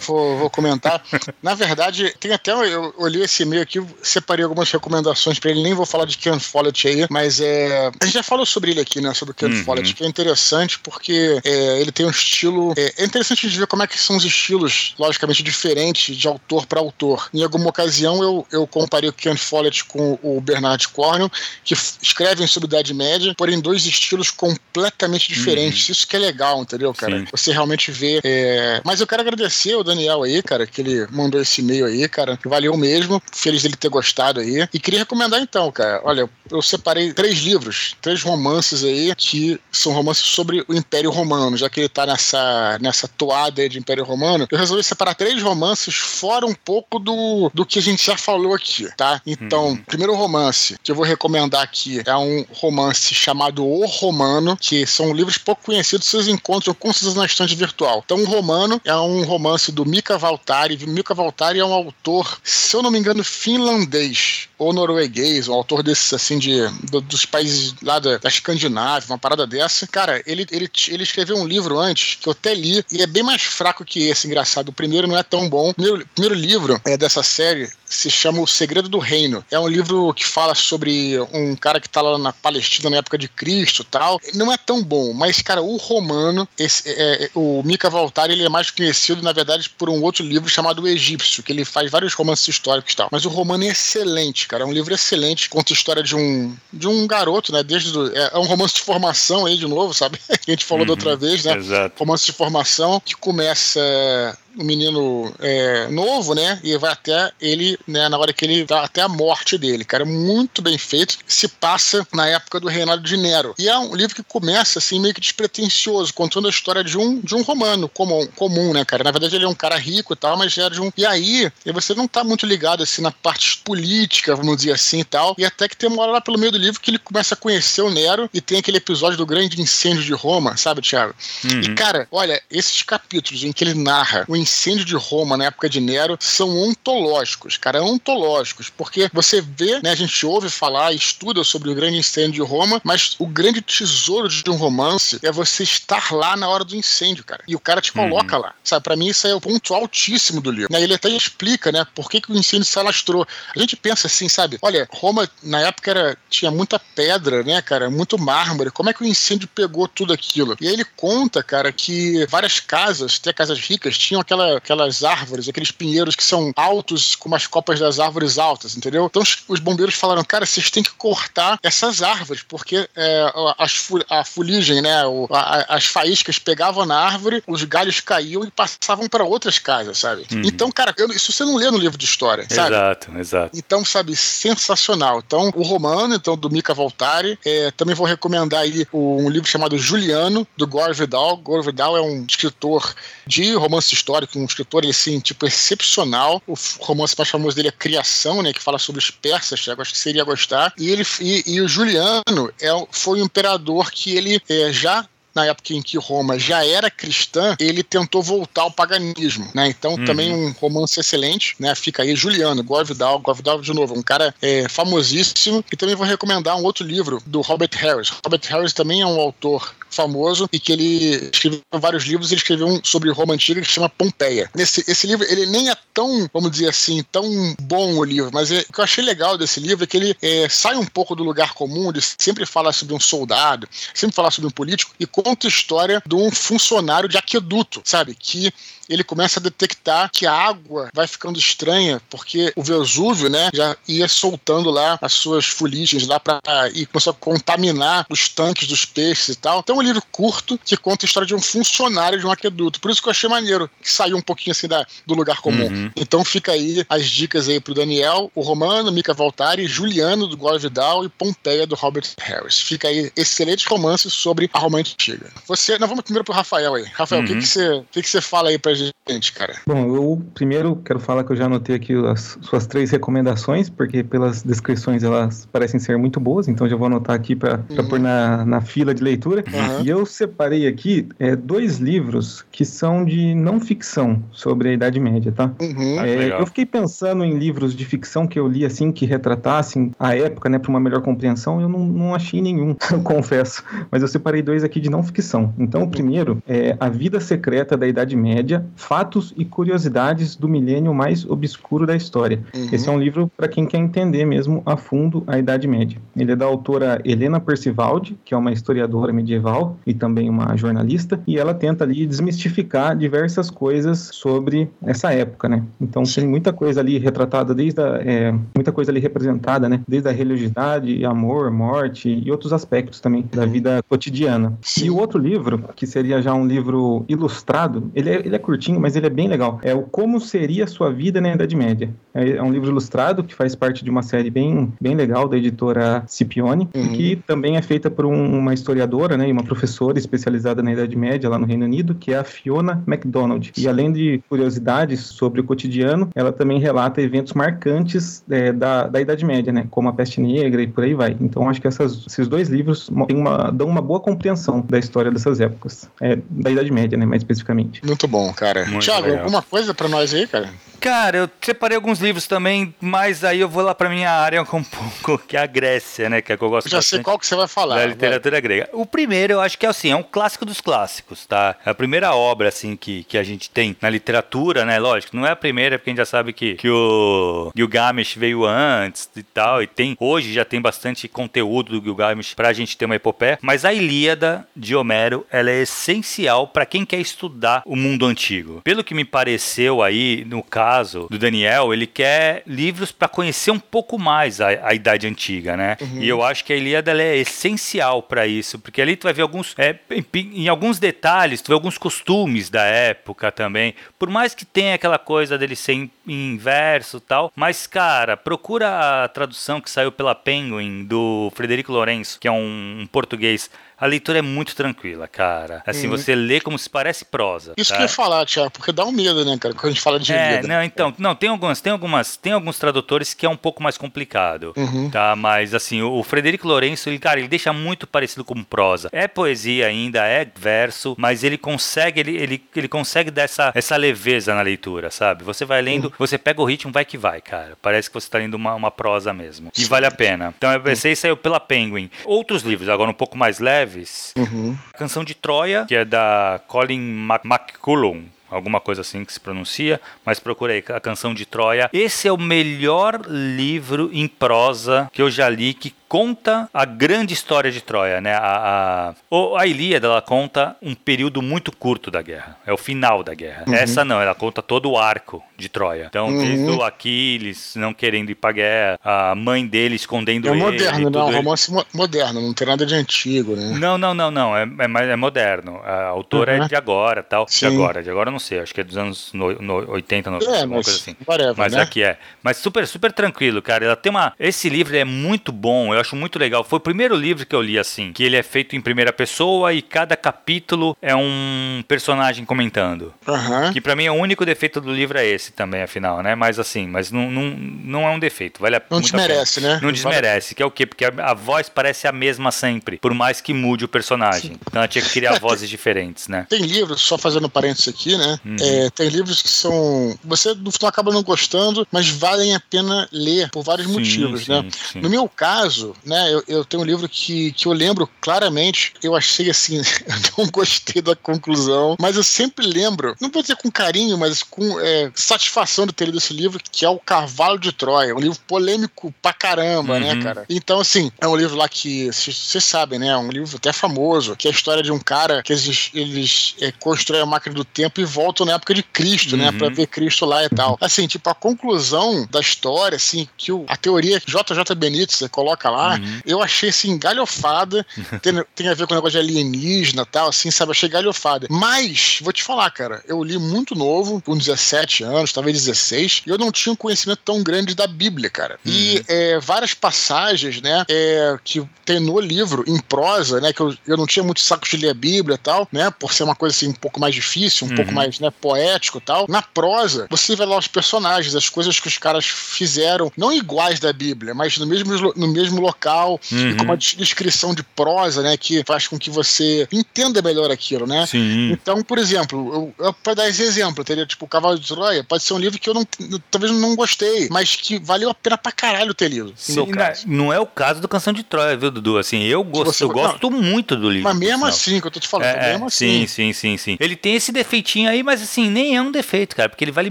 vou, 0.00 0.38
vou, 0.38 0.50
comentar. 0.50 1.02
Na 1.42 1.54
verdade, 1.54 2.14
tem 2.18 2.32
até. 2.32 2.50
Eu 2.52 2.94
olhei 2.98 3.22
esse 3.22 3.42
e-mail 3.42 3.62
aqui, 3.62 3.82
separei 4.02 4.44
algumas 4.44 4.70
recomendações 4.70 5.38
pra 5.38 5.50
ele, 5.50 5.62
nem 5.62 5.74
vou 5.74 5.86
falar 5.86 6.04
de 6.04 6.18
Ken 6.18 6.38
Follett 6.38 6.88
aí, 6.88 7.06
mas 7.10 7.40
é. 7.40 7.90
A 8.00 8.04
gente 8.04 8.14
já 8.14 8.22
falou 8.22 8.46
sobre 8.46 8.72
ele 8.72 8.80
aqui, 8.80 9.00
né? 9.00 9.12
Sobre 9.14 9.32
o 9.32 9.34
Ken 9.34 9.46
uhum. 9.46 9.64
Follett, 9.64 9.94
que 9.94 10.04
é 10.04 10.06
interessante 10.06 10.78
porque 10.78 11.40
é, 11.44 11.80
ele 11.80 11.92
tem 11.92 12.06
um 12.06 12.10
estilo. 12.10 12.74
É, 12.76 13.02
é 13.02 13.04
interessante 13.04 13.48
de 13.48 13.58
ver 13.58 13.66
como 13.66 13.82
é 13.82 13.86
que 13.86 13.98
são 13.98 14.16
os 14.16 14.24
estilos, 14.24 14.94
logicamente, 14.98 15.42
diferentes 15.42 16.16
de 16.16 16.28
autor 16.28 16.66
para 16.66 16.80
autor. 16.80 17.28
Em 17.32 17.42
alguma 17.42 17.68
ocasião 17.68 18.22
eu, 18.22 18.46
eu 18.52 18.66
comparei 18.66 19.08
o 19.08 19.12
Ken 19.12 19.36
Follett 19.36 19.84
com 19.84 20.18
o 20.22 20.40
Bernard 20.40 20.86
Cornwell, 20.88 21.30
que 21.64 21.74
escrevem 21.74 22.46
sobre 22.46 22.66
a 22.66 22.70
Idade 22.70 22.94
Média, 22.94 23.34
porém 23.36 23.60
dois 23.60 23.86
estilos 23.86 24.30
completamente 24.30 25.28
diferentes. 25.28 25.88
Uhum. 25.88 25.92
Isso 25.92 26.06
que 26.06 26.16
é 26.16 26.18
legal, 26.18 26.62
entendeu, 26.62 26.92
cara? 26.92 27.18
Sim. 27.18 27.26
Você 27.30 27.52
realmente 27.52 27.90
vê. 27.90 28.20
É... 28.24 28.80
Mas 28.84 29.00
eu 29.00 29.06
quero 29.06 29.22
agradecer 29.22 29.74
o 29.74 29.84
Daniel 29.84 30.22
aí, 30.22 30.42
cara, 30.42 30.66
que 30.66 30.80
ele 30.80 31.06
mandou 31.10 31.40
esse 31.40 31.60
e-mail 31.60 31.86
aí, 31.86 32.08
cara. 32.08 32.38
Valeu 32.44 32.76
mesmo. 32.76 33.22
Feliz 33.32 33.62
dele 33.62 33.76
ter 33.76 33.88
gostado 33.88 34.40
aí. 34.40 34.68
E 34.72 34.80
queria 34.80 35.00
recomendar 35.00 35.40
então, 35.40 35.70
cara. 35.70 36.00
Olha, 36.04 36.28
eu 36.50 36.62
separei 36.62 37.12
três 37.12 37.38
livros, 37.38 37.96
três 38.00 38.22
romances 38.22 38.84
aí, 38.84 39.14
que 39.16 39.60
são 39.70 39.92
romances 39.92 40.26
sobre 40.26 40.64
o 40.66 40.74
Império 40.74 41.10
Romano, 41.10 41.56
já 41.56 41.68
que 41.68 41.80
ele 41.80 41.88
tá 41.88 42.06
nessa, 42.06 42.78
nessa 42.80 43.06
toada 43.08 43.62
aí 43.62 43.68
de 43.68 43.78
Império 43.78 44.04
Romano. 44.04 44.46
Eu 44.50 44.58
resolvi 44.58 44.82
separar 44.82 45.14
três 45.14 45.40
romances 45.42 45.94
fora 45.94 46.46
um 46.46 46.54
pouco 46.54 46.98
do, 46.98 47.50
do 47.54 47.64
que 47.64 47.78
a 47.78 47.82
gente 47.82 48.04
já 48.04 48.16
falou 48.16 48.39
falou 48.40 48.54
aqui, 48.54 48.88
tá? 48.96 49.20
Então, 49.26 49.70
hum. 49.70 49.76
primeiro 49.76 50.14
romance 50.14 50.76
que 50.82 50.90
eu 50.90 50.96
vou 50.96 51.04
recomendar 51.04 51.62
aqui 51.62 52.02
é 52.06 52.16
um 52.16 52.44
romance 52.52 53.14
chamado 53.14 53.64
O 53.64 53.84
Romano, 53.86 54.56
que 54.56 54.86
são 54.86 55.12
livros 55.12 55.36
pouco 55.36 55.64
conhecidos, 55.64 56.06
vocês 56.06 56.28
encontram 56.28 56.74
com 56.74 56.92
certeza 56.92 57.18
na 57.18 57.26
estante 57.26 57.54
virtual. 57.54 58.02
Então, 58.04 58.18
O 58.18 58.24
Romano 58.24 58.80
é 58.84 58.96
um 58.96 59.24
romance 59.24 59.70
do 59.70 59.84
Mika 59.84 60.16
Valtari. 60.16 60.78
Mika 60.86 61.14
Valtari 61.14 61.58
é 61.58 61.64
um 61.64 61.72
autor, 61.72 62.40
se 62.42 62.74
eu 62.74 62.82
não 62.82 62.90
me 62.90 62.98
engano, 62.98 63.22
finlandês 63.22 64.49
ou 64.60 64.74
norueguês, 64.74 65.48
um 65.48 65.54
autor 65.54 65.82
desses 65.82 66.12
assim 66.12 66.38
de 66.38 66.68
do, 66.90 67.00
dos 67.00 67.24
países 67.24 67.74
lá 67.82 67.98
da, 67.98 68.18
da, 68.18 68.28
Escandinávia, 68.28 69.08
uma 69.08 69.18
parada 69.18 69.46
dessa. 69.46 69.86
Cara, 69.86 70.22
ele, 70.26 70.46
ele, 70.50 70.70
ele 70.88 71.02
escreveu 71.02 71.36
um 71.36 71.46
livro 71.46 71.78
antes 71.78 72.18
que 72.20 72.28
eu 72.28 72.32
até 72.32 72.54
li 72.54 72.84
e 72.92 73.02
é 73.02 73.06
bem 73.06 73.22
mais 73.22 73.42
fraco 73.42 73.84
que 73.84 74.08
esse, 74.08 74.26
engraçado. 74.26 74.68
O 74.68 74.72
primeiro 74.72 75.08
não 75.08 75.16
é 75.16 75.22
tão 75.22 75.48
bom. 75.48 75.70
O 75.70 75.74
primeiro, 75.74 76.06
primeiro 76.14 76.34
livro 76.34 76.80
é 76.84 76.96
dessa 76.98 77.22
série 77.22 77.70
se 77.90 78.08
chama 78.08 78.40
O 78.40 78.46
Segredo 78.46 78.88
do 78.88 78.98
Reino. 78.98 79.44
É 79.50 79.58
um 79.58 79.66
livro 79.66 80.14
que 80.14 80.24
fala 80.24 80.54
sobre 80.54 81.18
um 81.32 81.56
cara 81.56 81.80
que 81.80 81.88
tá 81.88 82.00
lá 82.00 82.16
na 82.16 82.32
Palestina 82.32 82.88
na 82.88 82.98
época 82.98 83.18
de 83.18 83.28
Cristo 83.28 83.82
tal. 83.82 84.20
Não 84.34 84.52
é 84.52 84.56
tão 84.56 84.82
bom, 84.82 85.12
mas, 85.12 85.42
cara, 85.42 85.60
o 85.60 85.76
romano, 85.76 86.48
esse, 86.56 86.88
é, 86.88 87.24
é, 87.24 87.30
o 87.34 87.62
Mika 87.64 87.90
Valtari, 87.90 88.32
ele 88.32 88.44
é 88.44 88.48
mais 88.48 88.70
conhecido, 88.70 89.22
na 89.22 89.32
verdade, 89.32 89.68
por 89.70 89.90
um 89.90 90.02
outro 90.02 90.24
livro 90.24 90.48
chamado 90.48 90.82
O 90.82 90.88
Egípcio, 90.88 91.42
que 91.42 91.52
ele 91.52 91.64
faz 91.64 91.90
vários 91.90 92.14
romances 92.14 92.46
históricos 92.46 92.92
e 92.92 92.96
tal. 92.96 93.08
Mas 93.10 93.24
o 93.24 93.28
romano 93.28 93.64
é 93.64 93.68
excelente, 93.68 94.46
cara. 94.50 94.64
É 94.64 94.66
um 94.66 94.72
livro 94.72 94.92
excelente, 94.92 95.48
conta 95.48 95.72
a 95.72 95.76
história 95.76 96.02
de 96.02 96.16
um, 96.16 96.54
de 96.72 96.88
um 96.88 97.06
garoto, 97.06 97.52
né? 97.52 97.62
Desde 97.62 97.92
do, 97.92 98.12
é, 98.16 98.30
é, 98.34 98.38
um 98.38 98.46
romance 98.46 98.74
de 98.74 98.80
formação 98.80 99.46
aí, 99.46 99.56
de 99.56 99.66
novo, 99.68 99.94
sabe? 99.94 100.18
que 100.18 100.50
a 100.50 100.52
gente 100.52 100.64
falou 100.64 100.80
uhum, 100.80 100.86
da 100.86 100.92
outra 100.92 101.16
vez, 101.16 101.44
né? 101.44 101.56
Exato. 101.56 101.94
Romance 102.00 102.26
de 102.26 102.32
formação 102.32 103.00
que 103.00 103.14
começa 103.14 104.36
um 104.58 104.64
menino 104.64 105.32
é, 105.38 105.88
novo, 105.88 106.34
né? 106.34 106.60
E 106.62 106.76
vai 106.76 106.92
até 106.92 107.32
ele, 107.40 107.78
né, 107.86 108.08
na 108.08 108.18
hora 108.18 108.32
que 108.32 108.44
ele 108.44 108.64
tá 108.64 108.84
até 108.84 109.02
a 109.02 109.08
morte 109.08 109.56
dele, 109.56 109.84
cara. 109.84 110.04
Muito 110.04 110.62
bem 110.62 110.76
feito. 110.78 111.18
Se 111.26 111.48
passa 111.48 112.06
na 112.12 112.26
época 112.26 112.60
do 112.60 112.68
reinado 112.68 113.02
de 113.02 113.16
Nero. 113.16 113.54
E 113.58 113.68
é 113.68 113.78
um 113.78 113.94
livro 113.94 114.14
que 114.14 114.22
começa 114.22 114.78
assim, 114.78 115.00
meio 115.00 115.14
que 115.14 115.20
despretensioso, 115.20 116.12
contando 116.12 116.46
a 116.46 116.50
história 116.50 116.82
de 116.82 116.98
um, 116.98 117.20
de 117.20 117.34
um 117.34 117.42
romano 117.42 117.88
comum, 117.88 118.26
comum, 118.34 118.72
né, 118.72 118.84
cara? 118.84 119.04
Na 119.04 119.10
verdade, 119.10 119.36
ele 119.36 119.44
é 119.44 119.48
um 119.48 119.54
cara 119.54 119.76
rico 119.76 120.12
e 120.12 120.16
tal, 120.16 120.36
mas 120.36 120.56
era 120.56 120.70
de 120.70 120.80
um. 120.80 120.90
E 120.96 121.06
aí, 121.06 121.50
você 121.72 121.94
não 121.94 122.08
tá 122.08 122.24
muito 122.24 122.46
ligado 122.46 122.82
assim 122.82 123.02
na 123.02 123.10
parte 123.10 123.58
política, 123.58 124.34
vamos 124.34 124.56
dizer 124.56 124.72
assim 124.72 125.00
e 125.00 125.04
tal. 125.04 125.34
E 125.38 125.44
até 125.44 125.68
que 125.68 125.76
tem 125.76 125.88
uma 125.88 126.02
hora 126.02 126.12
lá 126.12 126.20
pelo 126.20 126.38
meio 126.38 126.52
do 126.52 126.58
livro 126.58 126.80
que 126.80 126.90
ele 126.90 126.98
começa 126.98 127.34
a 127.34 127.36
conhecer 127.36 127.82
o 127.82 127.90
Nero 127.90 128.28
e 128.32 128.40
tem 128.40 128.58
aquele 128.58 128.78
episódio 128.78 129.16
do 129.16 129.26
grande 129.26 129.60
incêndio 129.60 130.02
de 130.02 130.12
Roma, 130.12 130.56
sabe, 130.56 130.80
Thiago? 130.80 131.14
Uhum. 131.44 131.60
E, 131.60 131.74
cara, 131.74 132.06
olha, 132.10 132.42
esses 132.50 132.82
capítulos 132.82 133.44
em 133.44 133.52
que 133.52 133.64
ele 133.64 133.74
narra 133.74 134.24
o 134.28 134.36
incêndio 134.40 134.84
de 134.84 134.94
Roma 134.96 135.36
na 135.36 135.46
época 135.46 135.68
de 135.68 135.80
Nero 135.80 136.16
são 136.20 136.56
ontológicos, 136.58 137.56
cara, 137.56 137.82
ontológicos, 137.82 138.68
porque 138.68 139.10
você 139.12 139.40
vê, 139.40 139.80
né, 139.82 139.90
a 139.90 139.94
gente 139.94 140.26
ouve 140.26 140.50
falar, 140.50 140.92
estuda 140.92 141.44
sobre 141.44 141.70
o 141.70 141.74
grande 141.74 141.98
incêndio 141.98 142.44
de 142.44 142.50
Roma, 142.50 142.80
mas 142.84 143.14
o 143.18 143.26
grande 143.26 143.60
tesouro 143.60 144.28
de 144.28 144.50
um 144.50 144.56
romance 144.56 145.18
é 145.22 145.30
você 145.30 145.62
estar 145.62 146.12
lá 146.12 146.36
na 146.36 146.48
hora 146.48 146.64
do 146.64 146.76
incêndio, 146.76 147.24
cara. 147.24 147.42
E 147.46 147.54
o 147.54 147.60
cara 147.60 147.80
te 147.80 147.92
coloca 147.92 148.36
uhum. 148.36 148.42
lá, 148.42 148.54
sabe? 148.62 148.82
Para 148.82 148.96
mim 148.96 149.08
isso 149.08 149.26
é 149.26 149.34
o 149.34 149.40
ponto 149.40 149.74
altíssimo 149.74 150.40
do 150.40 150.50
livro. 150.50 150.72
Né? 150.72 150.82
Ele 150.82 150.94
até 150.94 151.08
explica, 151.08 151.70
né, 151.70 151.86
por 151.94 152.10
que, 152.10 152.20
que 152.20 152.32
o 152.32 152.36
incêndio 152.36 152.66
se 152.66 152.78
alastrou. 152.78 153.26
A 153.54 153.58
gente 153.58 153.76
pensa 153.76 154.06
assim, 154.06 154.28
sabe? 154.28 154.58
Olha, 154.62 154.88
Roma 154.90 155.28
na 155.42 155.60
época 155.60 155.90
era, 155.90 156.18
tinha 156.28 156.50
muita 156.50 156.78
pedra, 156.78 157.42
né, 157.42 157.60
cara, 157.62 157.90
muito 157.90 158.18
mármore. 158.18 158.70
Como 158.70 158.90
é 158.90 158.92
que 158.92 159.02
o 159.02 159.06
incêndio 159.06 159.48
pegou 159.48 159.86
tudo 159.88 160.12
aquilo? 160.12 160.56
E 160.60 160.66
aí 160.66 160.74
ele 160.74 160.84
conta, 160.84 161.42
cara, 161.42 161.72
que 161.72 162.26
várias 162.26 162.60
casas, 162.60 163.18
até 163.20 163.32
casas 163.32 163.58
ricas, 163.58 163.98
tinham 163.98 164.20
aquela, 164.30 164.56
aquelas 164.56 165.02
árvores, 165.02 165.48
aqueles 165.48 165.72
pinheiros 165.72 166.14
que 166.14 166.22
são 166.22 166.52
altos, 166.54 167.16
com 167.16 167.28
umas 167.28 167.46
copas 167.46 167.80
das 167.80 167.98
árvores 167.98 168.38
altas, 168.38 168.76
entendeu? 168.76 169.06
Então 169.06 169.22
os 169.48 169.58
bombeiros 169.58 169.94
falaram, 169.94 170.22
cara, 170.24 170.46
vocês 170.46 170.70
têm 170.70 170.82
que 170.82 170.92
cortar 170.92 171.58
essas 171.62 172.02
árvores, 172.02 172.42
porque 172.42 172.88
é, 172.96 173.32
as, 173.58 173.88
a 174.08 174.24
fuligem, 174.24 174.80
né, 174.80 175.04
o, 175.06 175.28
a, 175.30 175.76
as 175.76 175.86
faíscas 175.86 176.38
pegavam 176.38 176.86
na 176.86 176.96
árvore, 176.96 177.42
os 177.46 177.64
galhos 177.64 178.00
caíam 178.00 178.44
e 178.44 178.50
passavam 178.50 179.08
para 179.08 179.24
outras 179.24 179.58
casas, 179.58 179.98
sabe? 179.98 180.26
Uhum. 180.32 180.42
Então, 180.44 180.70
cara, 180.70 180.94
eu, 180.96 181.08
isso 181.08 181.32
você 181.32 181.44
não 181.44 181.56
lê 181.56 181.70
no 181.70 181.78
livro 181.78 181.98
de 181.98 182.04
história, 182.04 182.46
sabe? 182.48 182.74
Exato, 182.74 183.18
exato. 183.18 183.56
Então, 183.56 183.84
sabe, 183.84 184.14
sensacional. 184.14 185.22
Então, 185.26 185.50
o 185.54 185.62
romano, 185.62 186.14
então, 186.14 186.36
do 186.36 186.50
Mika 186.50 186.72
Voltari, 186.72 187.38
é, 187.44 187.70
também 187.72 187.94
vou 187.94 188.06
recomendar 188.06 188.60
aí 188.60 188.86
um 188.92 189.28
livro 189.28 189.48
chamado 189.48 189.76
Juliano, 189.78 190.46
do 190.56 190.66
Gore 190.66 190.94
Vidal. 190.94 191.36
Gore 191.36 191.64
Vidal 191.64 191.96
é 191.96 192.00
um 192.00 192.24
escritor 192.28 192.94
de 193.26 193.54
romance 193.54 193.94
histórico, 193.94 194.19
um 194.36 194.44
escritor, 194.44 194.84
assim, 194.86 195.20
tipo, 195.20 195.46
excepcional. 195.46 196.42
O 196.46 196.54
romance 196.80 197.14
mais 197.16 197.28
famoso 197.28 197.56
dele 197.56 197.68
é 197.68 197.72
Criação, 197.72 198.42
né, 198.42 198.52
que 198.52 198.62
fala 198.62 198.78
sobre 198.78 198.98
os 198.98 199.10
persas, 199.10 199.66
eu 199.66 199.80
acho 199.80 199.92
que 199.92 199.98
seria 199.98 200.24
gostar. 200.24 200.72
E, 200.78 200.90
ele, 200.90 201.04
e, 201.20 201.54
e 201.54 201.60
o 201.60 201.68
Juliano 201.68 202.52
é, 202.60 202.68
foi 202.90 203.20
um 203.20 203.24
imperador 203.24 203.90
que 203.90 204.16
ele 204.16 204.40
é, 204.48 204.72
já 204.72 205.06
na 205.34 205.46
época 205.46 205.74
em 205.74 205.82
que 205.82 205.96
Roma 205.96 206.38
já 206.38 206.64
era 206.64 206.90
cristã, 206.90 207.56
ele 207.58 207.82
tentou 207.82 208.22
voltar 208.22 208.62
ao 208.62 208.70
paganismo, 208.70 209.48
né? 209.54 209.68
Então 209.68 209.92
uhum. 209.92 210.04
também 210.04 210.32
um 210.32 210.52
romance 210.52 210.98
excelente, 210.98 211.54
né? 211.58 211.74
Fica 211.74 212.02
aí 212.02 212.14
Juliano, 212.14 212.62
Gore 212.62 212.86
Vidal, 212.86 213.18
Gore 213.20 213.36
Vidal 213.36 213.60
de 213.60 213.72
novo, 213.72 213.96
um 213.96 214.02
cara 214.02 214.34
é, 214.42 214.68
famosíssimo. 214.68 215.64
E 215.72 215.76
também 215.76 215.94
vou 215.94 216.06
recomendar 216.06 216.56
um 216.56 216.64
outro 216.64 216.84
livro 216.84 217.22
do 217.26 217.40
Robert 217.40 217.70
Harris. 217.74 218.10
Robert 218.24 218.40
Harris 218.48 218.72
também 218.72 219.00
é 219.02 219.06
um 219.06 219.20
autor 219.20 219.74
famoso 219.90 220.48
e 220.52 220.58
que 220.58 220.72
ele 220.72 221.30
escreveu 221.32 221.60
vários 221.72 222.04
livros. 222.04 222.30
Ele 222.30 222.40
escreveu 222.40 222.66
um 222.66 222.80
sobre 222.82 223.10
Roma 223.10 223.34
antiga 223.34 223.60
que 223.60 223.66
se 223.66 223.74
chama 223.74 223.88
Pompeia. 223.88 224.50
Nesse 224.54 224.84
esse 224.86 225.06
livro 225.06 225.26
ele 225.28 225.46
nem 225.46 225.70
é 225.70 225.76
tão, 225.92 226.28
vamos 226.32 226.50
dizer 226.50 226.68
assim, 226.68 227.02
tão 227.10 227.24
bom 227.60 227.94
o 227.94 228.04
livro, 228.04 228.30
mas 228.32 228.50
é, 228.50 228.60
o 228.60 228.72
que 228.72 228.80
eu 228.80 228.84
achei 228.84 229.04
legal 229.04 229.36
desse 229.36 229.60
livro 229.60 229.84
é 229.84 229.86
que 229.86 229.96
ele 229.96 230.16
é, 230.22 230.48
sai 230.48 230.76
um 230.76 230.86
pouco 230.86 231.14
do 231.14 231.22
lugar 231.22 231.54
comum 231.54 231.92
de 231.92 232.00
sempre 232.02 232.46
falar 232.46 232.72
sobre 232.72 232.94
um 232.94 233.00
soldado, 233.00 233.68
sempre 233.94 234.14
falar 234.14 234.30
sobre 234.30 234.48
um 234.48 234.50
político 234.50 234.94
e 234.98 235.06
conta 235.06 235.46
a 235.46 235.48
história 235.48 236.02
de 236.06 236.14
um 236.14 236.30
funcionário 236.30 237.08
de 237.08 237.16
aqueduto, 237.16 237.82
sabe? 237.84 238.14
Que 238.14 238.52
ele 238.90 239.04
começa 239.04 239.38
a 239.38 239.42
detectar 239.42 240.10
que 240.12 240.26
a 240.26 240.32
água 240.32 240.90
vai 240.92 241.06
ficando 241.06 241.38
estranha, 241.38 242.02
porque 242.10 242.52
o 242.56 242.62
Vesúvio, 242.62 243.30
né, 243.30 243.48
já 243.54 243.76
ia 243.86 244.08
soltando 244.08 244.68
lá 244.68 244.98
as 245.00 245.12
suas 245.12 245.46
fuligens 245.46 246.08
lá 246.08 246.18
para 246.18 246.40
e 246.74 246.84
começou 246.86 247.12
a 247.12 247.14
contaminar 247.14 248.04
os 248.10 248.28
tanques 248.28 248.66
dos 248.66 248.84
peixes 248.84 249.28
e 249.28 249.36
tal. 249.36 249.60
Então 249.60 249.79
um 249.80 249.84
livro 249.84 250.02
curto 250.12 250.58
que 250.64 250.76
conta 250.76 251.04
a 251.04 251.06
história 251.06 251.26
de 251.26 251.34
um 251.34 251.40
funcionário 251.40 252.18
de 252.18 252.26
um 252.26 252.30
aqueduto. 252.30 252.80
Por 252.80 252.90
isso 252.90 253.02
que 253.02 253.08
eu 253.08 253.10
achei 253.10 253.28
maneiro, 253.28 253.70
que 253.80 253.90
saiu 253.90 254.16
um 254.16 254.22
pouquinho 254.22 254.52
assim 254.52 254.68
da, 254.68 254.86
do 255.06 255.14
lugar 255.14 255.40
comum. 255.40 255.66
Uhum. 255.66 255.90
Então 255.96 256.24
fica 256.24 256.52
aí 256.52 256.84
as 256.88 257.06
dicas 257.06 257.48
aí 257.48 257.60
pro 257.60 257.74
Daniel, 257.74 258.30
o 258.34 258.40
Romano, 258.40 258.92
Mika 258.92 259.14
Valtari, 259.14 259.66
Juliano 259.66 260.26
do 260.26 260.36
Gore 260.36 260.58
Vidal 260.58 261.04
e 261.04 261.08
Pompeia 261.08 261.66
do 261.66 261.74
Robert 261.74 262.06
Harris. 262.18 262.60
Fica 262.60 262.88
aí 262.88 263.10
excelentes 263.16 263.66
romances 263.66 264.12
sobre 264.12 264.50
a 264.52 264.58
Roma 264.58 264.78
antiga. 264.78 265.30
Você, 265.46 265.78
nós 265.78 265.88
vamos 265.88 266.04
primeiro 266.04 266.24
pro 266.24 266.34
Rafael 266.34 266.74
aí. 266.74 266.84
Rafael, 266.94 267.22
o 267.22 267.24
uhum. 267.24 267.32
que, 267.32 267.40
que, 267.40 267.46
você, 267.46 267.82
que, 267.90 268.02
que 268.02 268.08
você 268.08 268.20
fala 268.20 268.50
aí 268.50 268.58
pra 268.58 268.72
gente, 268.74 269.32
cara? 269.32 269.54
Bom, 269.66 269.94
eu 269.94 270.22
primeiro 270.34 270.76
quero 270.76 271.00
falar 271.00 271.24
que 271.24 271.32
eu 271.32 271.36
já 271.36 271.46
anotei 271.46 271.76
aqui 271.76 271.94
as 272.06 272.38
suas 272.42 272.66
três 272.66 272.90
recomendações, 272.90 273.68
porque 273.68 274.02
pelas 274.02 274.42
descrições 274.42 275.02
elas 275.02 275.46
parecem 275.50 275.80
ser 275.80 275.96
muito 275.96 276.20
boas, 276.20 276.48
então 276.48 276.68
já 276.68 276.76
vou 276.76 276.86
anotar 276.86 277.16
aqui 277.16 277.34
para 277.34 277.60
uhum. 277.70 277.88
pôr 277.88 277.98
na, 277.98 278.44
na 278.44 278.60
fila 278.60 278.94
de 278.94 279.02
leitura. 279.02 279.44
Uhum. 279.46 279.69
E 279.82 279.88
eu 279.88 280.04
separei 280.04 280.66
aqui 280.66 281.08
é, 281.18 281.34
dois 281.36 281.78
livros 281.78 282.44
que 282.50 282.64
são 282.64 283.04
de 283.04 283.34
não 283.34 283.60
ficção 283.60 284.22
sobre 284.32 284.70
a 284.70 284.72
Idade 284.72 284.98
Média, 285.00 285.32
tá? 285.32 285.52
Uhum. 285.60 286.00
É, 286.00 286.40
eu 286.40 286.46
fiquei 286.46 286.66
pensando 286.66 287.24
em 287.24 287.38
livros 287.38 287.74
de 287.74 287.84
ficção 287.84 288.26
que 288.26 288.38
eu 288.38 288.46
li 288.46 288.64
assim, 288.64 288.92
que 288.92 289.06
retratassem 289.06 289.92
a 289.98 290.14
época, 290.16 290.48
né, 290.48 290.58
para 290.58 290.70
uma 290.70 290.80
melhor 290.80 291.02
compreensão, 291.02 291.60
eu 291.60 291.68
não, 291.68 291.80
não 291.80 292.14
achei 292.14 292.40
nenhum, 292.40 292.74
confesso. 293.04 293.62
Mas 293.90 294.02
eu 294.02 294.08
separei 294.08 294.42
dois 294.42 294.64
aqui 294.64 294.80
de 294.80 294.90
não 294.90 295.02
ficção. 295.02 295.54
Então, 295.58 295.82
o 295.82 295.88
primeiro 295.88 296.42
é 296.48 296.76
A 296.80 296.88
Vida 296.88 297.20
Secreta 297.20 297.76
da 297.76 297.86
Idade 297.86 298.16
Média, 298.16 298.64
Fatos 298.76 299.32
e 299.36 299.44
Curiosidades 299.44 300.36
do 300.36 300.48
Milênio 300.48 300.94
Mais 300.94 301.24
Obscuro 301.28 301.86
da 301.86 301.96
História. 301.96 302.40
Uhum. 302.54 302.68
Esse 302.72 302.88
é 302.88 302.92
um 302.92 302.98
livro 302.98 303.30
para 303.36 303.48
quem 303.48 303.66
quer 303.66 303.78
entender 303.78 304.24
mesmo 304.24 304.62
a 304.64 304.76
fundo 304.76 305.22
a 305.26 305.38
Idade 305.38 305.66
Média. 305.66 306.00
Ele 306.16 306.32
é 306.32 306.36
da 306.36 306.44
autora 306.44 307.00
Helena 307.04 307.40
Percivaldi, 307.40 308.18
que 308.24 308.34
é 308.34 308.36
uma 308.36 308.52
historiadora 308.52 309.12
medieval 309.12 309.59
e 309.86 309.94
também 309.94 310.28
uma 310.28 310.56
jornalista, 310.56 311.20
e 311.26 311.38
ela 311.38 311.54
tenta 311.54 311.84
ali 311.84 312.06
desmistificar 312.06 312.96
diversas 312.96 313.50
coisas 313.50 314.10
sobre 314.12 314.68
essa 314.82 315.12
época, 315.12 315.48
né? 315.48 315.62
Então 315.80 316.02
tem 316.02 316.26
muita 316.26 316.52
coisa 316.52 316.80
ali 316.80 316.98
retratada 316.98 317.54
desde 317.54 317.80
a, 317.80 318.00
é, 318.04 318.32
muita 318.54 318.72
coisa 318.72 318.90
ali 318.90 319.00
representada, 319.00 319.68
né? 319.68 319.80
Desde 319.86 320.08
a 320.08 320.12
religiosidade, 320.12 321.04
amor, 321.04 321.50
morte 321.50 322.08
e 322.24 322.30
outros 322.30 322.52
aspectos 322.52 323.00
também 323.00 323.24
da 323.32 323.46
vida 323.46 323.82
cotidiana. 323.88 324.58
E 324.82 324.90
o 324.90 324.96
outro 324.96 325.18
livro, 325.18 325.64
que 325.74 325.86
seria 325.86 326.22
já 326.22 326.34
um 326.34 326.46
livro 326.46 327.04
ilustrado, 327.08 327.90
ele 327.94 328.10
é, 328.10 328.14
ele 328.26 328.34
é 328.34 328.38
curtinho, 328.38 328.80
mas 328.80 328.96
ele 328.96 329.06
é 329.06 329.10
bem 329.10 329.28
legal. 329.28 329.58
É 329.62 329.74
o 329.74 329.82
Como 329.82 330.20
Seria 330.20 330.64
a 330.64 330.66
Sua 330.66 330.90
Vida 330.92 331.20
na 331.20 331.32
Idade 331.32 331.56
Média. 331.56 331.90
É, 332.14 332.30
é 332.30 332.42
um 332.42 332.52
livro 332.52 332.70
ilustrado 332.70 333.22
que 333.24 333.34
faz 333.34 333.54
parte 333.54 333.84
de 333.84 333.90
uma 333.90 334.02
série 334.02 334.30
bem, 334.30 334.72
bem 334.80 334.94
legal 334.94 335.28
da 335.28 335.36
editora 335.36 336.04
Scipione, 336.06 336.68
uhum. 336.74 336.92
que 336.92 337.16
também 337.26 337.56
é 337.56 337.62
feita 337.62 337.90
por 337.90 338.06
um, 338.06 338.38
uma 338.38 338.54
historiadora 338.54 339.16
né, 339.16 339.28
e 339.28 339.32
uma 339.32 339.42
professora 339.50 339.98
especializada 339.98 340.62
na 340.62 340.72
Idade 340.72 340.96
Média 340.96 341.28
lá 341.28 341.36
no 341.36 341.44
Reino 341.44 341.64
Unido, 341.64 341.92
que 341.92 342.12
é 342.12 342.18
a 342.18 342.24
Fiona 342.24 342.80
MacDonald. 342.86 343.52
E 343.56 343.66
além 343.66 343.92
de 343.92 344.22
curiosidades 344.28 345.00
sobre 345.00 345.40
o 345.40 345.44
cotidiano, 345.44 346.08
ela 346.14 346.32
também 346.32 346.60
relata 346.60 347.02
eventos 347.02 347.32
marcantes 347.32 348.22
é, 348.30 348.52
da, 348.52 348.86
da 348.86 349.00
Idade 349.00 349.24
Média, 349.24 349.52
né, 349.52 349.66
como 349.68 349.88
a 349.88 349.92
peste 349.92 350.20
negra 350.20 350.62
e 350.62 350.68
por 350.68 350.84
aí 350.84 350.94
vai. 350.94 351.16
Então 351.20 351.48
acho 351.50 351.60
que 351.60 351.66
essas, 351.66 352.06
esses 352.06 352.28
dois 352.28 352.48
livros 352.48 352.88
uma, 352.88 353.50
dão 353.50 353.66
uma 353.66 353.82
boa 353.82 353.98
compreensão 353.98 354.60
da 354.60 354.78
história 354.78 355.10
dessas 355.10 355.40
épocas. 355.40 355.90
É, 356.00 356.16
da 356.30 356.50
Idade 356.50 356.70
Média, 356.70 356.96
né, 356.96 357.04
mais 357.04 357.22
especificamente. 357.22 357.84
Muito 357.84 358.06
bom, 358.06 358.32
cara. 358.32 358.64
Muito 358.66 358.84
Thiago, 358.84 359.08
legal. 359.08 359.24
alguma 359.24 359.42
coisa 359.42 359.74
para 359.74 359.88
nós 359.88 360.14
aí, 360.14 360.28
cara? 360.28 360.48
Cara, 360.80 361.18
eu 361.18 361.30
separei 361.40 361.76
alguns 361.76 362.00
livros 362.00 362.26
também, 362.26 362.74
mas 362.80 363.22
aí 363.22 363.40
eu 363.40 363.48
vou 363.48 363.62
lá 363.62 363.74
pra 363.74 363.90
minha 363.90 364.10
área 364.10 364.40
um 364.52 364.64
pouco, 364.64 365.18
que 365.26 365.36
é 365.36 365.40
a 365.40 365.46
Grécia, 365.46 366.08
né? 366.08 366.22
Que 366.22 366.32
é 366.32 366.36
que 366.36 366.42
eu 366.42 366.48
gosto 366.48 366.66
eu 366.66 366.70
Já 366.70 366.80
sei 366.80 367.00
qual 367.00 367.18
que 367.18 367.26
você 367.26 367.36
vai 367.36 367.46
falar. 367.46 367.76
Da 367.76 367.86
literatura 367.86 368.36
vai. 368.36 368.40
grega. 368.40 368.68
O 368.72 368.86
primeiro, 368.86 369.34
eu 369.34 369.40
acho 369.40 369.58
que 369.58 369.66
é 369.66 369.68
assim, 369.68 369.90
é 369.90 369.96
um 369.96 370.02
clássico 370.02 370.46
dos 370.46 370.60
clássicos, 370.60 371.26
tá? 371.26 371.54
É 371.66 371.70
a 371.70 371.74
primeira 371.74 372.14
obra, 372.14 372.48
assim, 372.48 372.76
que, 372.76 373.04
que 373.04 373.18
a 373.18 373.22
gente 373.22 373.50
tem 373.50 373.76
na 373.80 373.90
literatura, 373.90 374.64
né? 374.64 374.78
Lógico, 374.78 375.14
não 375.14 375.26
é 375.26 375.30
a 375.30 375.36
primeira, 375.36 375.78
porque 375.78 375.90
a 375.90 375.92
gente 375.92 375.98
já 375.98 376.06
sabe 376.06 376.32
que, 376.32 376.54
que 376.54 376.70
o 376.70 377.52
Gilgamesh 377.54 378.14
veio 378.14 378.46
antes 378.46 379.08
e 379.14 379.22
tal, 379.22 379.62
e 379.62 379.66
tem, 379.66 379.94
hoje 380.00 380.32
já 380.32 380.46
tem 380.46 380.60
bastante 380.60 381.06
conteúdo 381.06 381.78
do 381.78 381.84
Gilgamesh 381.84 382.32
pra 382.32 382.54
gente 382.54 382.76
ter 382.76 382.86
uma 382.86 382.96
epopeia, 382.96 383.38
mas 383.42 383.66
a 383.66 383.72
Ilíada 383.74 384.48
de 384.56 384.74
Homero, 384.74 385.26
ela 385.30 385.50
é 385.50 385.60
essencial 385.62 386.48
para 386.48 386.64
quem 386.64 386.86
quer 386.86 387.00
estudar 387.00 387.62
o 387.66 387.76
mundo 387.76 388.06
antigo. 388.06 388.62
Pelo 388.64 388.82
que 388.82 388.94
me 388.94 389.04
pareceu 389.04 389.82
aí, 389.82 390.24
no 390.26 390.42
caso 390.42 390.69
caso 390.70 391.08
do 391.10 391.18
Daniel, 391.18 391.72
ele 391.72 391.86
quer 391.86 392.42
livros 392.46 392.92
para 392.92 393.08
conhecer 393.08 393.50
um 393.50 393.58
pouco 393.58 393.98
mais 393.98 394.40
a, 394.40 394.48
a 394.68 394.72
Idade 394.74 395.06
Antiga, 395.06 395.56
né? 395.56 395.76
Uhum. 395.80 396.00
E 396.00 396.08
eu 396.08 396.22
acho 396.22 396.44
que 396.44 396.52
a 396.52 396.56
Ilíada 396.56 396.92
é 397.02 397.16
essencial 397.16 398.02
para 398.02 398.26
isso, 398.26 398.58
porque 398.58 398.80
ali 398.80 398.96
tu 398.96 399.04
vai 399.04 399.12
ver 399.12 399.22
alguns, 399.22 399.54
é, 399.58 399.76
em, 399.90 400.04
em, 400.14 400.48
alguns 400.48 400.78
detalhes, 400.78 401.42
tu 401.42 401.48
vê 401.48 401.54
alguns 401.54 401.76
costumes 401.76 402.48
da 402.48 402.62
época 402.62 403.32
também. 403.32 403.74
Por 403.98 404.08
mais 404.08 404.34
que 404.34 404.44
tenha 404.44 404.74
aquela 404.74 404.98
coisa 404.98 405.36
dele 405.36 405.56
ser 405.56 405.72
em, 405.72 405.90
em 406.06 406.36
verso 406.36 407.00
tal, 407.00 407.32
mas 407.34 407.66
cara, 407.66 408.16
procura 408.16 409.04
a 409.04 409.08
tradução 409.08 409.60
que 409.60 409.70
saiu 409.70 409.90
pela 409.90 410.14
Penguin 410.14 410.84
do 410.84 411.32
Frederico 411.34 411.72
Lourenço, 411.72 412.18
que 412.20 412.28
é 412.28 412.32
um, 412.32 412.80
um 412.82 412.86
português 412.86 413.50
a 413.80 413.86
leitura 413.86 414.18
é 414.18 414.22
muito 414.22 414.54
tranquila, 414.54 415.08
cara. 415.08 415.62
Assim, 415.66 415.86
uhum. 415.86 415.96
você 415.96 416.14
lê 416.14 416.40
como 416.40 416.58
se 416.58 416.68
parece 416.68 417.04
prosa. 417.04 417.54
Isso 417.56 417.70
tá? 417.70 417.76
que 417.76 417.82
eu 417.82 417.84
ia 417.84 417.88
falar, 417.88 418.26
Tiago, 418.26 418.50
porque 418.50 418.72
dá 418.72 418.84
um 418.84 418.92
medo, 418.92 419.24
né, 419.24 419.38
cara, 419.38 419.54
quando 419.54 419.66
a 419.66 419.70
gente 419.70 419.80
fala 419.80 419.98
de 419.98 420.12
É, 420.12 420.42
não, 420.42 420.62
então, 420.62 420.94
não, 420.98 421.14
tem 421.14 421.30
algumas, 421.30 421.60
tem 421.60 421.72
algumas, 421.72 422.16
tem 422.16 422.32
alguns 422.32 422.58
tradutores 422.58 423.14
que 423.14 423.24
é 423.24 423.28
um 423.28 423.36
pouco 423.36 423.62
mais 423.62 423.78
complicado, 423.78 424.52
uhum. 424.56 424.90
tá? 424.90 425.16
Mas, 425.16 425.54
assim, 425.54 425.80
o, 425.80 425.92
o 425.92 426.02
Frederico 426.02 426.46
Lourenço, 426.46 426.90
ele, 426.90 426.98
cara, 426.98 427.18
ele 427.18 427.28
deixa 427.28 427.52
muito 427.52 427.86
parecido 427.86 428.24
com 428.24 428.42
prosa. 428.44 428.90
É 428.92 429.08
poesia 429.08 429.66
ainda, 429.66 430.04
é 430.04 430.26
verso, 430.36 430.94
mas 430.98 431.24
ele 431.24 431.38
consegue, 431.38 432.00
ele, 432.00 432.16
ele, 432.16 432.44
ele 432.54 432.68
consegue 432.68 433.10
dar 433.10 433.22
essa, 433.22 433.50
essa 433.54 433.76
leveza 433.76 434.34
na 434.34 434.42
leitura, 434.42 434.90
sabe? 434.90 435.24
Você 435.24 435.44
vai 435.44 435.62
lendo, 435.62 435.86
uhum. 435.86 435.92
você 435.98 436.18
pega 436.18 436.42
o 436.42 436.44
ritmo, 436.44 436.72
vai 436.72 436.84
que 436.84 436.98
vai, 436.98 437.20
cara. 437.20 437.56
Parece 437.62 437.88
que 437.88 437.94
você 437.94 438.10
tá 438.10 438.18
lendo 438.18 438.34
uma, 438.34 438.54
uma 438.54 438.70
prosa 438.70 439.12
mesmo. 439.14 439.50
E 439.56 439.62
Sim. 439.62 439.68
vale 439.68 439.86
a 439.86 439.90
pena. 439.90 440.34
Então, 440.36 440.50
esse 440.66 440.88
aí 440.88 440.96
saiu 440.96 441.16
pela 441.16 441.40
Penguin. 441.40 441.90
Outros 442.04 442.42
livros, 442.42 442.68
agora 442.68 442.90
um 442.90 442.94
pouco 442.94 443.16
mais 443.16 443.38
leve, 443.38 443.69
Neves. 443.70 444.12
Uhum. 444.16 444.56
Canção 444.74 445.04
de 445.04 445.14
Troia, 445.14 445.64
que 445.66 445.74
é 445.74 445.84
da 445.84 446.40
Colin 446.48 447.08
McCullum 447.24 448.04
alguma 448.30 448.60
coisa 448.60 448.82
assim 448.82 449.04
que 449.04 449.12
se 449.12 449.18
pronuncia, 449.18 449.80
mas 450.06 450.20
procurei 450.20 450.64
a 450.68 450.78
canção 450.78 451.12
de 451.12 451.26
Troia. 451.26 451.68
Esse 451.72 452.06
é 452.06 452.12
o 452.12 452.16
melhor 452.16 453.00
livro 453.08 453.90
em 453.92 454.06
prosa 454.06 454.88
que 454.92 455.02
eu 455.02 455.10
já 455.10 455.28
li 455.28 455.52
que 455.52 455.74
conta 455.90 456.48
a 456.54 456.64
grande 456.64 457.12
história 457.12 457.50
de 457.50 457.60
Troia, 457.60 458.00
né? 458.00 458.14
A, 458.14 458.94
a, 459.10 459.40
a 459.40 459.44
Ilíada, 459.44 459.88
ela 459.88 460.00
conta 460.00 460.56
um 460.62 460.72
período 460.72 461.20
muito 461.20 461.50
curto 461.50 461.90
da 461.90 462.00
guerra. 462.00 462.36
É 462.46 462.52
o 462.52 462.56
final 462.56 463.02
da 463.02 463.12
guerra. 463.12 463.42
Uhum. 463.48 463.54
Essa 463.54 463.84
não, 463.84 464.00
ela 464.00 464.14
conta 464.14 464.40
todo 464.40 464.70
o 464.70 464.78
arco 464.78 465.20
de 465.36 465.48
Troia. 465.48 465.86
Então, 465.90 466.06
uhum. 466.06 466.18
desde 466.18 466.48
o 466.48 466.62
Aquiles 466.62 467.56
não 467.56 467.74
querendo 467.74 468.10
ir 468.10 468.14
pra 468.14 468.30
guerra, 468.30 468.78
a 468.84 469.16
mãe 469.16 469.44
dele 469.44 469.74
escondendo 469.74 470.28
é 470.28 470.30
ele. 470.30 470.40
É 470.40 470.44
moderno, 470.44 470.90
não, 470.90 471.08
ele. 471.08 471.16
romance 471.16 471.52
moderno, 471.74 472.20
não 472.20 472.32
tem 472.34 472.46
nada 472.46 472.64
de 472.64 472.74
antigo, 472.74 473.34
né? 473.34 473.58
Não, 473.58 473.76
não, 473.76 473.92
não, 473.92 474.12
não, 474.12 474.36
é, 474.36 474.44
é, 474.44 474.92
é 474.92 474.96
moderno. 474.96 475.60
A 475.64 475.86
autora 475.86 476.36
uhum. 476.36 476.44
é 476.44 476.48
de 476.48 476.54
agora, 476.54 477.02
tal. 477.02 477.26
Sim. 477.28 477.48
De 477.48 477.54
agora, 477.56 477.82
de 477.82 477.90
agora 477.90 478.10
eu 478.10 478.12
não 478.12 478.20
sei, 478.20 478.38
acho 478.38 478.54
que 478.54 478.60
é 478.60 478.64
dos 478.64 478.76
anos 478.76 479.10
no, 479.12 479.32
no 479.42 479.72
80, 479.72 480.08
90, 480.08 480.30
é, 480.30 480.42
alguma 480.42 480.62
coisa 480.62 480.78
assim. 480.78 480.94
Whatever, 481.04 481.34
mas 481.36 481.52
né? 481.52 481.60
aqui 481.62 481.82
é. 481.82 481.98
Mas 482.22 482.36
super, 482.36 482.64
super 482.68 482.92
tranquilo, 482.92 483.42
cara. 483.42 483.64
Ela 483.64 483.76
tem 483.76 483.90
uma... 483.90 484.12
Esse 484.20 484.48
livro 484.48 484.76
é 484.76 484.84
muito 484.84 485.32
bom, 485.32 485.74
eu 485.74 485.79
eu 485.80 485.82
acho 485.82 485.96
muito 485.96 486.18
legal. 486.18 486.44
Foi 486.44 486.58
o 486.58 486.60
primeiro 486.60 486.94
livro 486.94 487.26
que 487.26 487.34
eu 487.34 487.40
li 487.40 487.58
assim, 487.58 487.92
que 487.92 488.04
ele 488.04 488.16
é 488.16 488.22
feito 488.22 488.54
em 488.54 488.60
primeira 488.60 488.92
pessoa 488.92 489.52
e 489.52 489.62
cada 489.62 489.96
capítulo 489.96 490.76
é 490.80 490.94
um 490.94 491.64
personagem 491.66 492.24
comentando. 492.24 492.92
Uhum. 493.06 493.52
Que 493.52 493.60
para 493.60 493.74
mim 493.74 493.84
é 493.84 493.90
o 493.90 493.94
único 493.94 494.24
defeito 494.24 494.60
do 494.60 494.72
livro 494.72 494.98
é 494.98 495.06
esse 495.06 495.32
também, 495.32 495.62
afinal, 495.62 496.02
né? 496.02 496.14
Mas 496.14 496.38
assim, 496.38 496.66
mas 496.66 496.92
não, 496.92 497.10
não, 497.10 497.30
não 497.30 497.88
é 497.88 497.90
um 497.90 497.98
defeito. 497.98 498.40
Vale 498.40 498.56
a, 498.56 498.62
não 498.70 498.80
desmerece, 498.80 499.40
né? 499.40 499.58
Não 499.62 499.72
desmerece, 499.72 500.34
que 500.34 500.42
é 500.42 500.46
o 500.46 500.50
quê? 500.50 500.66
Porque 500.66 500.84
a, 500.84 500.92
a, 500.98 501.14
voz 501.14 501.48
parece 501.48 501.88
a 501.88 501.92
mesma 501.92 502.30
sempre, 502.30 502.78
por 502.78 502.92
mais 502.92 503.20
que 503.20 503.32
mude 503.32 503.64
o 503.64 503.68
personagem. 503.68 504.32
Sim. 504.32 504.40
Então 504.46 504.60
ela 504.60 504.68
tinha 504.68 504.84
que 504.84 504.90
criar 504.90 505.14
é, 505.14 505.18
vozes 505.18 505.40
tem, 505.40 505.48
diferentes, 505.48 506.08
né? 506.08 506.26
Tem 506.28 506.42
livros, 506.42 506.80
só 506.82 506.98
fazendo 506.98 507.28
parênteses 507.28 507.68
aqui, 507.68 507.96
né? 507.96 508.20
Uhum. 508.24 508.36
É, 508.40 508.70
tem 508.70 508.88
livros 508.88 509.22
que 509.22 509.28
são. 509.28 509.98
Você 510.04 510.34
no 510.34 510.50
final 510.50 510.68
acaba 510.68 510.92
não 510.92 511.02
gostando, 511.02 511.66
mas 511.72 511.88
valem 511.88 512.34
a 512.34 512.40
pena 512.40 512.88
ler 512.92 513.30
por 513.30 513.42
vários 513.42 513.66
sim, 513.66 513.72
motivos, 513.72 514.24
sim, 514.24 514.32
né? 514.32 514.44
No 514.74 514.90
meu 514.90 515.08
caso, 515.08 515.69
né, 515.84 516.12
eu, 516.12 516.22
eu 516.28 516.44
tenho 516.44 516.62
um 516.62 516.66
livro 516.66 516.88
que, 516.88 517.32
que 517.32 517.46
eu 517.46 517.52
lembro 517.52 517.88
claramente, 518.00 518.74
eu 518.82 518.94
achei 518.94 519.30
assim, 519.30 519.58
eu 519.86 520.24
não 520.24 520.30
gostei 520.30 520.82
da 520.82 520.94
conclusão, 520.94 521.76
mas 521.78 521.96
eu 521.96 522.02
sempre 522.02 522.46
lembro, 522.46 522.94
não 523.00 523.10
vou 523.10 523.22
dizer 523.22 523.36
com 523.36 523.50
carinho, 523.50 523.96
mas 523.98 524.22
com 524.22 524.60
é, 524.60 524.90
satisfação 524.94 525.66
de 525.66 525.72
ter 525.72 525.86
lido 525.86 525.98
esse 525.98 526.12
livro, 526.12 526.40
que 526.50 526.64
é 526.64 526.68
O 526.68 526.78
Cavalo 526.78 527.38
de 527.38 527.52
Troia, 527.52 527.94
um 527.94 528.00
livro 528.00 528.18
polêmico 528.26 528.92
pra 529.02 529.12
caramba, 529.12 529.78
né, 529.78 529.90
uhum. 529.90 529.96
né, 529.96 530.02
cara? 530.02 530.24
Então, 530.28 530.60
assim, 530.60 530.90
é 531.00 531.06
um 531.06 531.16
livro 531.16 531.36
lá 531.36 531.48
que 531.48 531.86
vocês 531.86 532.44
sabem, 532.44 532.78
né? 532.78 532.88
É 532.88 532.96
um 532.96 533.10
livro 533.10 533.36
até 533.36 533.52
famoso, 533.52 534.16
que 534.16 534.26
é 534.28 534.30
a 534.30 534.34
história 534.34 534.62
de 534.62 534.72
um 534.72 534.78
cara 534.78 535.22
que 535.22 535.32
eles, 535.32 535.70
eles 535.74 536.34
é, 536.40 536.52
constroem 536.52 537.02
a 537.02 537.06
máquina 537.06 537.34
do 537.34 537.44
tempo 537.44 537.80
e 537.80 537.84
voltam 537.84 538.26
na 538.26 538.34
época 538.34 538.54
de 538.54 538.62
Cristo, 538.62 539.16
né, 539.16 539.26
uhum. 539.26 539.32
né? 539.32 539.38
Pra 539.38 539.48
ver 539.48 539.66
Cristo 539.66 540.04
lá 540.06 540.24
e 540.24 540.28
tal. 540.28 540.56
Assim, 540.60 540.86
tipo, 540.86 541.08
a 541.08 541.14
conclusão 541.14 542.06
da 542.10 542.20
história, 542.20 542.76
assim, 542.76 543.08
que 543.16 543.32
o, 543.32 543.44
a 543.48 543.56
teoria 543.56 544.00
que 544.00 544.10
JJ 544.10 544.54
Benítez 544.56 545.02
coloca 545.10 545.50
lá, 545.50 545.59
uhum. 545.68 546.00
eu 546.04 546.22
achei 546.22 546.50
assim, 546.50 546.78
galhofada. 546.78 547.66
tem, 548.02 548.24
tem 548.34 548.48
a 548.48 548.54
ver 548.54 548.66
com 548.66 548.74
o 548.74 548.76
negócio 548.76 549.00
de 549.00 549.06
alienígena 549.06 549.82
e 549.82 549.86
tal, 549.86 550.08
assim, 550.08 550.30
sabe? 550.30 550.52
Achei 550.52 550.68
galhofada. 550.68 551.26
Mas, 551.30 551.98
vou 552.02 552.12
te 552.12 552.22
falar, 552.22 552.50
cara, 552.50 552.82
eu 552.86 553.02
li 553.02 553.18
muito 553.18 553.54
novo, 553.54 554.00
com 554.00 554.16
17 554.16 554.84
anos, 554.84 555.12
talvez 555.12 555.36
16, 555.44 556.02
e 556.06 556.10
eu 556.10 556.18
não 556.18 556.32
tinha 556.32 556.52
um 556.52 556.56
conhecimento 556.56 557.00
tão 557.04 557.22
grande 557.22 557.54
da 557.54 557.66
Bíblia, 557.66 558.10
cara. 558.10 558.38
Uhum. 558.44 558.52
E 558.52 558.84
é, 558.88 559.18
várias 559.20 559.54
passagens, 559.54 560.40
né, 560.40 560.64
é, 560.68 561.16
que 561.24 561.46
tem 561.64 561.80
no 561.80 561.98
livro, 562.00 562.44
em 562.46 562.58
prosa, 562.58 563.20
né, 563.20 563.32
que 563.32 563.40
eu, 563.40 563.54
eu 563.66 563.76
não 563.76 563.86
tinha 563.86 564.02
muito 564.02 564.20
saco 564.20 564.48
de 564.48 564.56
ler 564.56 564.70
a 564.70 564.74
Bíblia 564.74 565.14
e 565.14 565.18
tal, 565.18 565.48
né, 565.52 565.70
por 565.70 565.92
ser 565.92 566.04
uma 566.04 566.16
coisa 566.16 566.34
assim 566.34 566.48
um 566.48 566.54
pouco 566.54 566.80
mais 566.80 566.94
difícil, 566.94 567.46
um 567.46 567.50
uhum. 567.50 567.56
pouco 567.56 567.72
mais, 567.72 567.98
né, 568.00 568.10
poético 568.20 568.78
e 568.78 568.80
tal. 568.80 569.06
Na 569.08 569.22
prosa, 569.22 569.86
você 569.90 570.16
vê 570.16 570.24
lá 570.24 570.38
os 570.38 570.48
personagens, 570.48 571.14
as 571.14 571.28
coisas 571.28 571.58
que 571.60 571.68
os 571.68 571.78
caras 571.78 572.06
fizeram, 572.06 572.92
não 572.96 573.12
iguais 573.12 573.60
da 573.60 573.72
Bíblia, 573.72 574.14
mas 574.14 574.36
no 574.38 574.46
mesmo, 574.46 574.92
no 574.96 575.08
mesmo 575.08 575.49
local, 575.50 576.00
uhum 576.10 576.20
uhum. 576.20 576.30
e 576.30 576.36
com 576.36 576.44
uma 576.44 576.56
descrição 576.56 577.34
de 577.34 577.42
prosa, 577.42 578.02
né, 578.02 578.16
que 578.16 578.42
faz 578.46 578.66
com 578.66 578.78
que 578.78 578.90
você 578.90 579.48
entenda 579.52 580.02
melhor 580.02 580.30
aquilo, 580.30 580.66
né? 580.66 580.86
Sim. 580.86 581.30
Então, 581.32 581.62
por 581.62 581.78
exemplo, 581.78 582.52
eu, 582.58 582.66
eu 582.66 582.72
para 582.72 582.94
dar 582.94 583.08
esse 583.08 583.22
exemplo, 583.22 583.64
teria 583.64 583.86
tipo 583.86 584.04
o 584.04 584.08
Cavalo 584.08 584.38
de 584.38 584.46
Troia, 584.46 584.84
pode 584.84 585.02
ser 585.02 585.14
um 585.14 585.18
livro 585.18 585.38
que 585.38 585.48
eu 585.48 585.54
não, 585.54 585.66
talvez 586.10 586.32
não 586.32 586.54
gostei, 586.54 587.08
mas 587.10 587.36
que 587.36 587.58
valeu 587.58 587.90
a 587.90 587.94
pena 587.94 588.16
pra 588.16 588.32
caralho 588.32 588.74
ter 588.74 588.88
lido. 588.88 589.12
Sim, 589.16 589.46
não 589.86 590.12
é 590.12 590.18
o 590.18 590.26
caso 590.26 590.60
do 590.60 590.68
Canção 590.68 590.92
de 590.92 591.02
Troia, 591.02 591.36
viu, 591.36 591.50
Dudu? 591.50 591.78
Assim, 591.78 592.02
eu 592.04 592.22
gosto, 592.22 592.52
você, 592.52 592.64
eu 592.64 592.68
gosto 592.68 593.10
não, 593.10 593.22
muito 593.22 593.56
do 593.56 593.70
livro. 593.70 593.88
Mas 593.88 593.98
mesmo 593.98 594.26
assim, 594.26 594.60
que 594.60 594.66
eu 594.66 594.70
tô 594.70 594.80
te 594.80 594.88
falando, 594.88 595.06
é, 595.06 595.32
mesmo 595.32 595.46
assim. 595.46 595.86
Sim, 595.86 595.86
sim, 595.86 596.12
sim, 596.12 596.36
sim. 596.36 596.56
Ele 596.60 596.76
tem 596.76 596.94
esse 596.94 597.12
defeitinho 597.12 597.68
aí, 597.70 597.82
mas 597.82 598.02
assim, 598.02 598.28
nem 598.30 598.56
é 598.56 598.62
um 598.62 598.70
defeito, 598.70 599.16
cara, 599.16 599.28
porque 599.28 599.44
ele 599.44 599.52
vale 599.52 599.70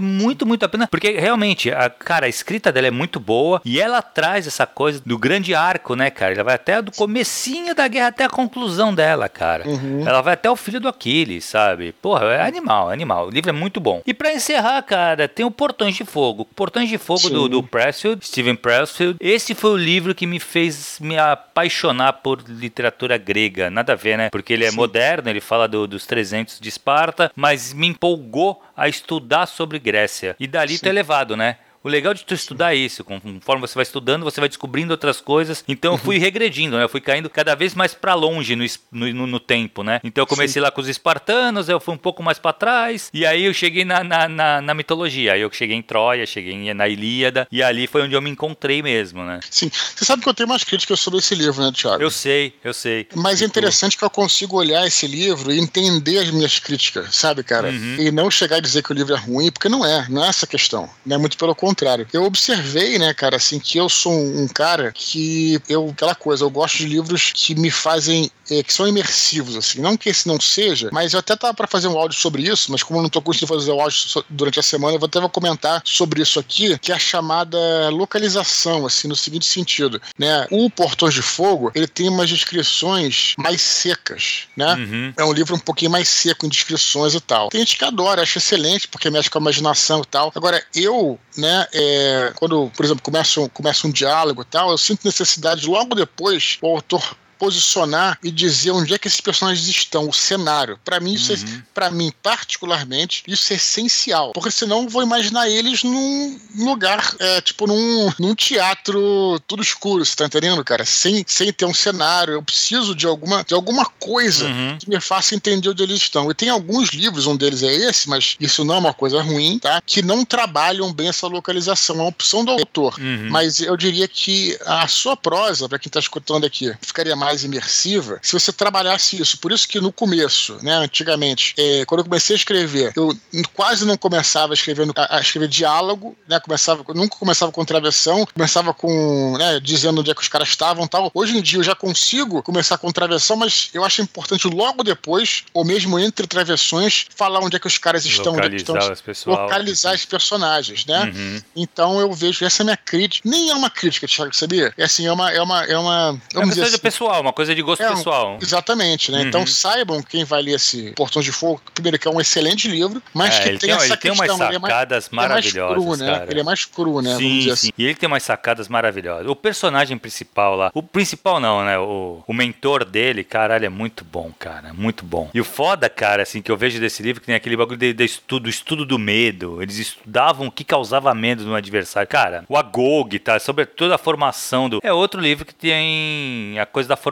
muito, 0.00 0.46
muito 0.46 0.64
a 0.64 0.68
pena, 0.68 0.86
porque 0.86 1.12
realmente, 1.12 1.70
a, 1.70 1.90
cara, 1.90 2.26
a 2.26 2.28
escrita 2.28 2.72
dela 2.72 2.86
é 2.86 2.90
muito 2.90 3.18
boa 3.20 3.60
e 3.64 3.80
ela 3.80 4.02
traz 4.02 4.46
essa 4.46 4.66
coisa 4.66 5.02
do 5.04 5.18
grande 5.18 5.54
arco, 5.60 5.94
né, 5.94 6.10
cara? 6.10 6.34
Ela 6.34 6.44
vai 6.44 6.54
até 6.54 6.80
do 6.80 6.92
comecinho 6.92 7.74
da 7.74 7.86
guerra 7.88 8.08
até 8.08 8.24
a 8.24 8.28
conclusão 8.30 8.94
dela, 8.94 9.28
cara. 9.28 9.68
Uhum. 9.68 10.06
Ela 10.06 10.20
vai 10.20 10.34
até 10.34 10.50
o 10.50 10.56
filho 10.56 10.80
do 10.80 10.88
Aquiles, 10.88 11.44
sabe? 11.44 11.92
Porra, 11.92 12.26
é 12.26 12.42
animal, 12.42 12.90
é 12.90 12.94
animal. 12.94 13.26
O 13.28 13.30
livro 13.30 13.50
é 13.50 13.52
muito 13.52 13.80
bom. 13.80 14.02
E 14.06 14.14
para 14.14 14.32
encerrar, 14.32 14.82
cara, 14.82 15.28
tem 15.28 15.44
o 15.44 15.50
Portões 15.50 15.94
de 15.94 16.04
Fogo. 16.04 16.44
Portões 16.44 16.88
de 16.88 16.98
Fogo 16.98 17.28
do, 17.28 17.48
do 17.48 17.62
Pressfield, 17.62 18.24
Steven 18.26 18.56
Pressfield. 18.56 19.16
Esse 19.20 19.54
foi 19.54 19.70
o 19.70 19.76
livro 19.76 20.14
que 20.14 20.26
me 20.26 20.40
fez 20.40 20.98
me 21.00 21.18
apaixonar 21.18 22.14
por 22.14 22.42
literatura 22.48 23.16
grega. 23.16 23.70
Nada 23.70 23.92
a 23.92 23.96
ver, 23.96 24.16
né? 24.16 24.30
Porque 24.30 24.52
ele 24.52 24.64
é 24.64 24.70
Sim. 24.70 24.76
moderno, 24.76 25.28
ele 25.28 25.40
fala 25.40 25.68
do, 25.68 25.86
dos 25.86 26.06
300 26.06 26.58
de 26.60 26.68
Esparta, 26.68 27.30
mas 27.36 27.72
me 27.72 27.86
empolgou 27.86 28.62
a 28.76 28.88
estudar 28.88 29.46
sobre 29.46 29.78
Grécia. 29.78 30.36
E 30.38 30.46
dali 30.46 30.76
Sim. 30.76 30.84
tá 30.84 30.88
elevado, 30.88 31.36
né? 31.36 31.56
O 31.82 31.88
legal 31.88 32.12
de 32.12 32.24
tu 32.24 32.34
estudar 32.34 32.74
é 32.74 32.76
isso, 32.76 33.02
conforme 33.02 33.66
você 33.66 33.74
vai 33.74 33.82
estudando, 33.82 34.22
você 34.22 34.38
vai 34.38 34.50
descobrindo 34.50 34.92
outras 34.92 35.18
coisas. 35.18 35.64
Então 35.66 35.94
eu 35.94 35.98
fui 35.98 36.16
uhum. 36.16 36.22
regredindo, 36.22 36.76
né? 36.76 36.84
Eu 36.84 36.90
fui 36.90 37.00
caindo 37.00 37.30
cada 37.30 37.54
vez 37.54 37.74
mais 37.74 37.94
para 37.94 38.12
longe 38.12 38.54
no, 38.54 38.66
no, 38.92 39.26
no, 39.26 39.40
tempo, 39.40 39.82
né? 39.82 39.98
Então 40.04 40.20
eu 40.20 40.26
comecei 40.26 40.60
Sim. 40.60 40.64
lá 40.64 40.70
com 40.70 40.82
os 40.82 40.88
espartanos, 40.88 41.70
eu 41.70 41.80
fui 41.80 41.94
um 41.94 41.98
pouco 41.98 42.22
mais 42.22 42.38
para 42.38 42.52
trás, 42.52 43.08
e 43.14 43.24
aí 43.24 43.44
eu 43.44 43.54
cheguei 43.54 43.86
na, 43.86 44.04
na, 44.04 44.28
na, 44.28 44.60
na, 44.60 44.74
mitologia. 44.74 45.32
Aí 45.32 45.40
eu 45.40 45.50
cheguei 45.50 45.74
em 45.74 45.80
Troia, 45.80 46.26
cheguei 46.26 46.74
na 46.74 46.86
Ilíada, 46.86 47.48
e 47.50 47.62
ali 47.62 47.86
foi 47.86 48.02
onde 48.02 48.14
eu 48.14 48.20
me 48.20 48.28
encontrei 48.28 48.82
mesmo, 48.82 49.24
né? 49.24 49.40
Sim. 49.48 49.70
Você 49.72 50.04
sabe 50.04 50.22
que 50.22 50.28
eu 50.28 50.34
tenho 50.34 50.50
umas 50.50 50.64
críticas 50.64 51.00
sobre 51.00 51.20
esse 51.20 51.34
livro, 51.34 51.62
né, 51.62 51.72
Thiago? 51.74 52.02
Eu 52.02 52.10
sei, 52.10 52.52
eu 52.62 52.74
sei. 52.74 53.08
Mas 53.14 53.40
é 53.40 53.46
interessante 53.46 53.96
que 53.96 54.04
eu 54.04 54.10
consigo 54.10 54.58
olhar 54.58 54.86
esse 54.86 55.06
livro 55.06 55.50
e 55.50 55.58
entender 55.58 56.18
as 56.18 56.30
minhas 56.30 56.58
críticas, 56.58 57.16
sabe, 57.16 57.42
cara? 57.42 57.70
Uhum. 57.70 57.96
E 57.98 58.10
não 58.10 58.30
chegar 58.30 58.56
a 58.56 58.60
dizer 58.60 58.82
que 58.82 58.92
o 58.92 58.94
livro 58.94 59.14
é 59.14 59.18
ruim, 59.18 59.50
porque 59.50 59.68
não 59.68 59.82
é, 59.82 60.06
não 60.10 60.22
é 60.22 60.28
essa 60.28 60.46
questão. 60.46 60.86
Né? 61.06 61.16
Muito 61.16 61.38
pelo 61.38 61.54
contrário 61.54 61.69
contrário. 61.70 62.06
Eu 62.12 62.24
observei, 62.24 62.98
né, 62.98 63.14
cara, 63.14 63.36
assim, 63.36 63.58
que 63.58 63.78
eu 63.78 63.88
sou 63.88 64.12
um, 64.12 64.48
cara 64.48 64.92
que 64.92 65.60
eu, 65.68 65.88
aquela 65.90 66.14
coisa, 66.14 66.44
eu 66.44 66.50
gosto 66.50 66.78
de 66.78 66.86
livros 66.86 67.32
que 67.32 67.54
me 67.54 67.70
fazem 67.70 68.30
é, 68.50 68.62
que 68.62 68.72
são 68.72 68.86
imersivos, 68.86 69.56
assim. 69.56 69.80
Não 69.80 69.96
que 69.96 70.08
esse 70.08 70.26
não 70.26 70.40
seja, 70.40 70.90
mas 70.92 71.12
eu 71.12 71.20
até 71.20 71.36
tava 71.36 71.54
para 71.54 71.66
fazer 71.66 71.88
um 71.88 71.98
áudio 71.98 72.18
sobre 72.18 72.42
isso, 72.42 72.70
mas 72.72 72.82
como 72.82 72.98
eu 72.98 73.02
não 73.02 73.10
tô 73.10 73.22
conseguindo 73.22 73.54
fazer 73.54 73.70
o 73.70 73.80
áudio 73.80 74.24
durante 74.28 74.58
a 74.58 74.62
semana, 74.62 74.94
eu 74.94 74.98
vou 74.98 75.06
até 75.06 75.20
comentar 75.28 75.82
sobre 75.84 76.22
isso 76.22 76.40
aqui, 76.40 76.78
que 76.78 76.90
é 76.90 76.94
a 76.94 76.98
chamada 76.98 77.88
localização, 77.90 78.86
assim, 78.86 79.06
no 79.06 79.16
seguinte 79.16 79.46
sentido, 79.46 80.00
né? 80.18 80.46
O 80.50 80.68
Portões 80.70 81.14
de 81.14 81.22
Fogo, 81.22 81.70
ele 81.74 81.86
tem 81.86 82.08
umas 82.08 82.28
descrições 82.28 83.34
mais 83.38 83.60
secas, 83.60 84.48
né? 84.56 84.74
Uhum. 84.74 85.12
É 85.16 85.24
um 85.24 85.32
livro 85.32 85.54
um 85.54 85.58
pouquinho 85.58 85.90
mais 85.90 86.08
seco 86.08 86.46
em 86.46 86.48
descrições 86.48 87.14
e 87.14 87.20
tal. 87.20 87.48
Tem 87.50 87.60
gente 87.60 87.76
que 87.76 87.84
adora, 87.84 88.22
acha 88.22 88.38
excelente, 88.38 88.88
porque 88.88 89.10
mexe 89.10 89.30
com 89.30 89.38
a 89.38 89.42
imaginação 89.42 90.00
e 90.00 90.06
tal. 90.06 90.32
Agora, 90.34 90.62
eu, 90.74 91.18
né, 91.36 91.66
é, 91.72 92.32
quando, 92.36 92.70
por 92.76 92.84
exemplo, 92.84 93.02
começa 93.02 93.40
um, 93.40 93.48
começa 93.48 93.86
um 93.86 93.90
diálogo 93.90 94.42
e 94.42 94.44
tal, 94.44 94.70
eu 94.70 94.78
sinto 94.78 95.04
necessidade 95.04 95.66
logo 95.66 95.94
depois 95.94 96.58
o 96.62 96.68
autor 96.68 97.16
posicionar 97.40 98.18
e 98.22 98.30
dizer 98.30 98.70
onde 98.72 98.92
é 98.92 98.98
que 98.98 99.08
esses 99.08 99.20
personagens 99.20 99.66
estão, 99.66 100.06
o 100.06 100.12
cenário. 100.12 100.78
Para 100.84 101.00
mim, 101.00 101.14
isso 101.14 101.32
é, 101.32 101.36
uhum. 101.36 101.56
é, 101.56 101.62
para 101.72 101.90
mim 101.90 102.12
particularmente, 102.22 103.24
isso 103.26 103.50
é 103.54 103.56
essencial, 103.56 104.32
porque 104.32 104.50
senão 104.50 104.82
eu 104.82 104.88
vou 104.90 105.02
imaginar 105.02 105.48
eles 105.48 105.82
num 105.82 106.38
lugar, 106.56 107.14
é, 107.18 107.40
tipo 107.40 107.66
num, 107.66 108.12
num 108.18 108.34
teatro 108.34 109.40
tudo 109.46 109.62
escuro, 109.62 110.04
você 110.04 110.14
tá 110.14 110.26
entendendo, 110.26 110.62
cara? 110.62 110.84
Sem, 110.84 111.24
sem 111.26 111.50
ter 111.52 111.64
um 111.64 111.72
cenário, 111.72 112.34
eu 112.34 112.42
preciso 112.42 112.94
de 112.94 113.06
alguma, 113.06 113.42
de 113.42 113.54
alguma 113.54 113.86
coisa 113.86 114.46
uhum. 114.46 114.76
que 114.78 114.90
me 114.90 115.00
faça 115.00 115.34
entender 115.34 115.70
onde 115.70 115.82
eles 115.82 115.96
estão. 115.96 116.30
E 116.30 116.34
tem 116.34 116.50
alguns 116.50 116.90
livros, 116.90 117.26
um 117.26 117.36
deles 117.36 117.62
é 117.62 117.72
esse, 117.72 118.08
mas 118.08 118.36
isso 118.38 118.64
não 118.64 118.74
é 118.74 118.78
uma 118.78 118.94
coisa 118.94 119.22
ruim, 119.22 119.58
tá? 119.58 119.80
Que 119.84 120.02
não 120.02 120.24
trabalham 120.24 120.92
bem 120.92 121.08
essa 121.08 121.26
localização, 121.26 121.96
é 121.96 121.98
uma 122.00 122.08
opção 122.08 122.44
do 122.44 122.50
autor. 122.52 122.96
Uhum. 122.98 123.28
Mas 123.30 123.60
eu 123.60 123.76
diria 123.76 124.06
que 124.08 124.58
a 124.66 124.86
sua 124.88 125.16
prosa, 125.16 125.68
para 125.68 125.78
quem 125.78 125.90
tá 125.90 126.00
escutando 126.00 126.44
aqui, 126.44 126.72
ficaria 126.82 127.16
mais 127.16 127.29
mais 127.30 127.44
imersiva 127.44 128.18
se 128.22 128.32
você 128.32 128.52
trabalhasse 128.52 129.20
isso. 129.20 129.38
Por 129.38 129.52
isso 129.52 129.68
que 129.68 129.80
no 129.80 129.92
começo, 129.92 130.58
né, 130.62 130.74
antigamente, 130.74 131.54
é, 131.56 131.84
quando 131.84 132.00
eu 132.00 132.04
comecei 132.04 132.34
a 132.34 132.38
escrever, 132.38 132.92
eu 132.96 133.16
quase 133.54 133.84
não 133.84 133.96
começava 133.96 134.52
escrevendo, 134.52 134.92
a, 134.96 135.16
a 135.16 135.20
escrever 135.20 135.48
diálogo, 135.48 136.16
né, 136.28 136.40
começava, 136.40 136.84
nunca 136.94 137.16
começava 137.16 137.52
com 137.52 137.64
travessão, 137.64 138.26
começava 138.34 138.74
com, 138.74 139.36
né, 139.38 139.60
dizendo 139.60 140.00
onde 140.00 140.10
é 140.10 140.14
que 140.14 140.22
os 140.22 140.28
caras 140.28 140.48
estavam 140.48 140.86
tal. 140.86 141.10
Hoje 141.14 141.38
em 141.38 141.42
dia 141.42 141.60
eu 141.60 141.62
já 141.62 141.74
consigo 141.74 142.42
começar 142.42 142.78
com 142.78 142.90
travessão, 142.90 143.36
mas 143.36 143.70
eu 143.72 143.84
acho 143.84 144.02
importante 144.02 144.48
logo 144.48 144.82
depois, 144.82 145.44
ou 145.54 145.64
mesmo 145.64 145.98
entre 145.98 146.26
travessões, 146.26 147.06
falar 147.14 147.40
onde 147.40 147.56
é 147.56 147.58
que 147.60 147.66
os 147.66 147.78
caras 147.78 148.04
estão, 148.04 148.34
localizar, 148.34 148.76
estão, 148.76 148.92
os 148.92 149.00
pessoal, 149.00 149.42
localizar 149.42 149.94
os 149.94 150.04
personagens, 150.04 150.84
né? 150.86 151.12
Uhum. 151.14 151.42
Então 151.54 152.00
eu 152.00 152.12
vejo, 152.12 152.44
essa 152.44 152.62
é 152.62 152.64
a 152.64 152.66
minha 152.66 152.76
crítica, 152.76 153.28
nem 153.28 153.50
é 153.50 153.54
uma 153.54 153.70
crítica, 153.70 154.06
Thiago, 154.06 154.34
sabia? 154.34 154.72
É 154.76 154.84
assim, 154.84 155.06
é 155.06 155.12
uma, 155.12 155.30
é 155.30 155.40
uma, 155.40 155.64
é 155.64 155.78
uma, 155.78 156.20
é 156.34 156.38
uma 156.38 156.46
coisa 156.46 156.64
assim, 156.64 156.78
pessoal, 156.78 157.19
uma 157.20 157.32
coisa 157.32 157.54
de 157.54 157.62
gosto 157.62 157.82
é, 157.82 157.88
pessoal. 157.88 158.38
Exatamente, 158.40 159.10
né? 159.10 159.22
Então, 159.22 159.40
uhum. 159.40 159.44
Então 159.44 159.46
saibam 159.46 160.02
quem 160.02 160.24
vai 160.24 160.42
ler 160.42 160.56
esse 160.56 160.92
Portões 160.92 161.24
de 161.24 161.32
Fogo, 161.32 161.60
primeiro 161.74 161.98
que 161.98 162.06
é 162.06 162.10
um 162.10 162.20
excelente 162.20 162.68
livro, 162.68 163.02
mas 163.14 163.36
é, 163.36 163.38
que 163.38 163.48
tem, 163.50 163.58
tem 163.58 163.70
essa 163.70 163.86
ele 163.86 163.96
questão. 163.96 164.26
Tem 164.26 164.36
umas 164.36 164.38
sacadas 164.38 165.06
ele 165.06 165.14
é 165.14 165.16
mais, 165.16 165.28
maravilhosas, 165.28 165.50
ele 165.50 165.60
é 165.60 165.62
mais 165.62 165.94
cru, 165.94 165.96
né? 165.96 166.26
Ele 166.28 166.40
é 166.40 166.42
mais 166.42 166.64
cru, 166.64 167.02
né? 167.02 167.16
Sim, 167.16 167.42
sim. 167.42 167.50
Assim. 167.50 167.70
E 167.76 167.84
ele 167.84 167.94
tem 167.94 168.06
umas 168.06 168.22
sacadas 168.22 168.68
maravilhosas. 168.68 169.26
O 169.26 169.36
personagem 169.36 169.96
principal 169.96 170.56
lá, 170.56 170.70
o 170.74 170.82
principal 170.82 171.40
não, 171.40 171.64
né? 171.64 171.78
O, 171.78 172.22
o 172.26 172.32
mentor 172.32 172.84
dele, 172.84 173.24
caralho, 173.24 173.66
é 173.66 173.68
muito 173.68 174.04
bom, 174.04 174.30
cara, 174.38 174.72
muito 174.72 175.04
bom. 175.04 175.30
E 175.32 175.40
o 175.40 175.44
foda, 175.44 175.88
cara, 175.88 176.22
assim, 176.22 176.42
que 176.42 176.50
eu 176.50 176.56
vejo 176.56 176.80
desse 176.80 177.02
livro, 177.02 177.20
que 177.20 177.26
tem 177.26 177.34
aquele 177.34 177.56
bagulho 177.56 177.78
de, 177.78 177.92
de 177.92 178.04
estudo, 178.04 178.48
estudo 178.48 178.84
do 178.84 178.98
medo. 178.98 179.62
Eles 179.62 179.78
estudavam 179.78 180.46
o 180.46 180.50
que 180.52 180.64
causava 180.64 181.14
medo 181.14 181.44
no 181.44 181.54
adversário. 181.54 182.08
Cara, 182.08 182.44
o 182.48 182.56
Agog, 182.56 183.18
tá? 183.18 183.38
Sobretudo 183.38 183.94
a 183.94 183.98
formação 183.98 184.68
do... 184.68 184.80
É 184.82 184.92
outro 184.92 185.20
livro 185.20 185.44
que 185.44 185.54
tem 185.54 186.58
a 186.58 186.66
coisa 186.66 186.88
da 186.88 186.96
formação, 186.96 187.09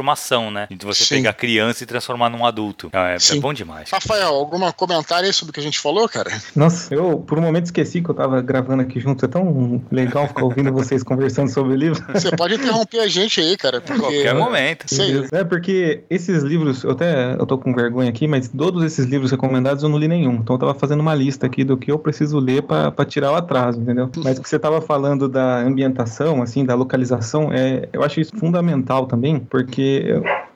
né? 0.50 0.66
De 0.70 0.84
você 0.84 1.04
Sim. 1.04 1.16
pegar 1.16 1.32
criança 1.32 1.84
e 1.84 1.86
transformar 1.86 2.28
num 2.30 2.44
adulto. 2.44 2.90
É, 2.92 3.16
é 3.16 3.40
bom 3.40 3.52
demais. 3.52 3.90
Rafael, 3.90 4.34
algum 4.34 4.70
comentário 4.72 5.26
aí 5.26 5.32
sobre 5.32 5.50
o 5.50 5.54
que 5.54 5.60
a 5.60 5.62
gente 5.62 5.78
falou, 5.78 6.08
cara? 6.08 6.30
Nossa, 6.54 6.94
eu 6.94 7.18
por 7.18 7.38
um 7.38 7.42
momento 7.42 7.66
esqueci 7.66 8.00
que 8.00 8.10
eu 8.10 8.14
tava 8.14 8.40
gravando 8.40 8.82
aqui 8.82 9.00
junto. 9.00 9.24
É 9.24 9.28
tão 9.28 9.82
legal 9.90 10.28
ficar 10.28 10.44
ouvindo 10.44 10.72
vocês 10.72 11.02
conversando 11.02 11.50
sobre 11.50 11.72
o 11.72 11.76
livro. 11.76 12.04
Você 12.12 12.34
pode 12.34 12.54
interromper 12.54 13.00
a 13.00 13.08
gente 13.08 13.40
aí, 13.40 13.56
cara. 13.56 13.80
Porque... 13.80 14.00
Qualquer 14.00 14.34
momento. 14.34 14.84
Sei. 14.86 15.26
É 15.32 15.44
porque 15.44 16.04
esses 16.08 16.42
livros, 16.42 16.84
eu 16.84 16.92
até 16.92 17.34
eu 17.34 17.46
tô 17.46 17.58
com 17.58 17.74
vergonha 17.74 18.10
aqui, 18.10 18.26
mas 18.26 18.48
todos 18.48 18.82
esses 18.84 19.06
livros 19.06 19.30
recomendados 19.30 19.82
eu 19.82 19.88
não 19.88 19.98
li 19.98 20.08
nenhum. 20.08 20.34
Então 20.34 20.56
eu 20.56 20.60
tava 20.60 20.74
fazendo 20.74 21.00
uma 21.00 21.14
lista 21.14 21.46
aqui 21.46 21.64
do 21.64 21.76
que 21.76 21.90
eu 21.90 21.98
preciso 21.98 22.38
ler 22.38 22.62
para 22.62 23.04
tirar 23.04 23.32
o 23.32 23.34
atraso, 23.34 23.80
entendeu? 23.80 24.10
Mas 24.24 24.38
que 24.38 24.48
você 24.48 24.58
tava 24.58 24.80
falando 24.80 25.28
da 25.28 25.58
ambientação, 25.58 26.42
assim, 26.42 26.64
da 26.64 26.74
localização, 26.74 27.52
é, 27.52 27.88
eu 27.92 28.02
acho 28.02 28.20
isso 28.20 28.36
fundamental 28.36 29.06
também, 29.06 29.38
porque 29.38 29.77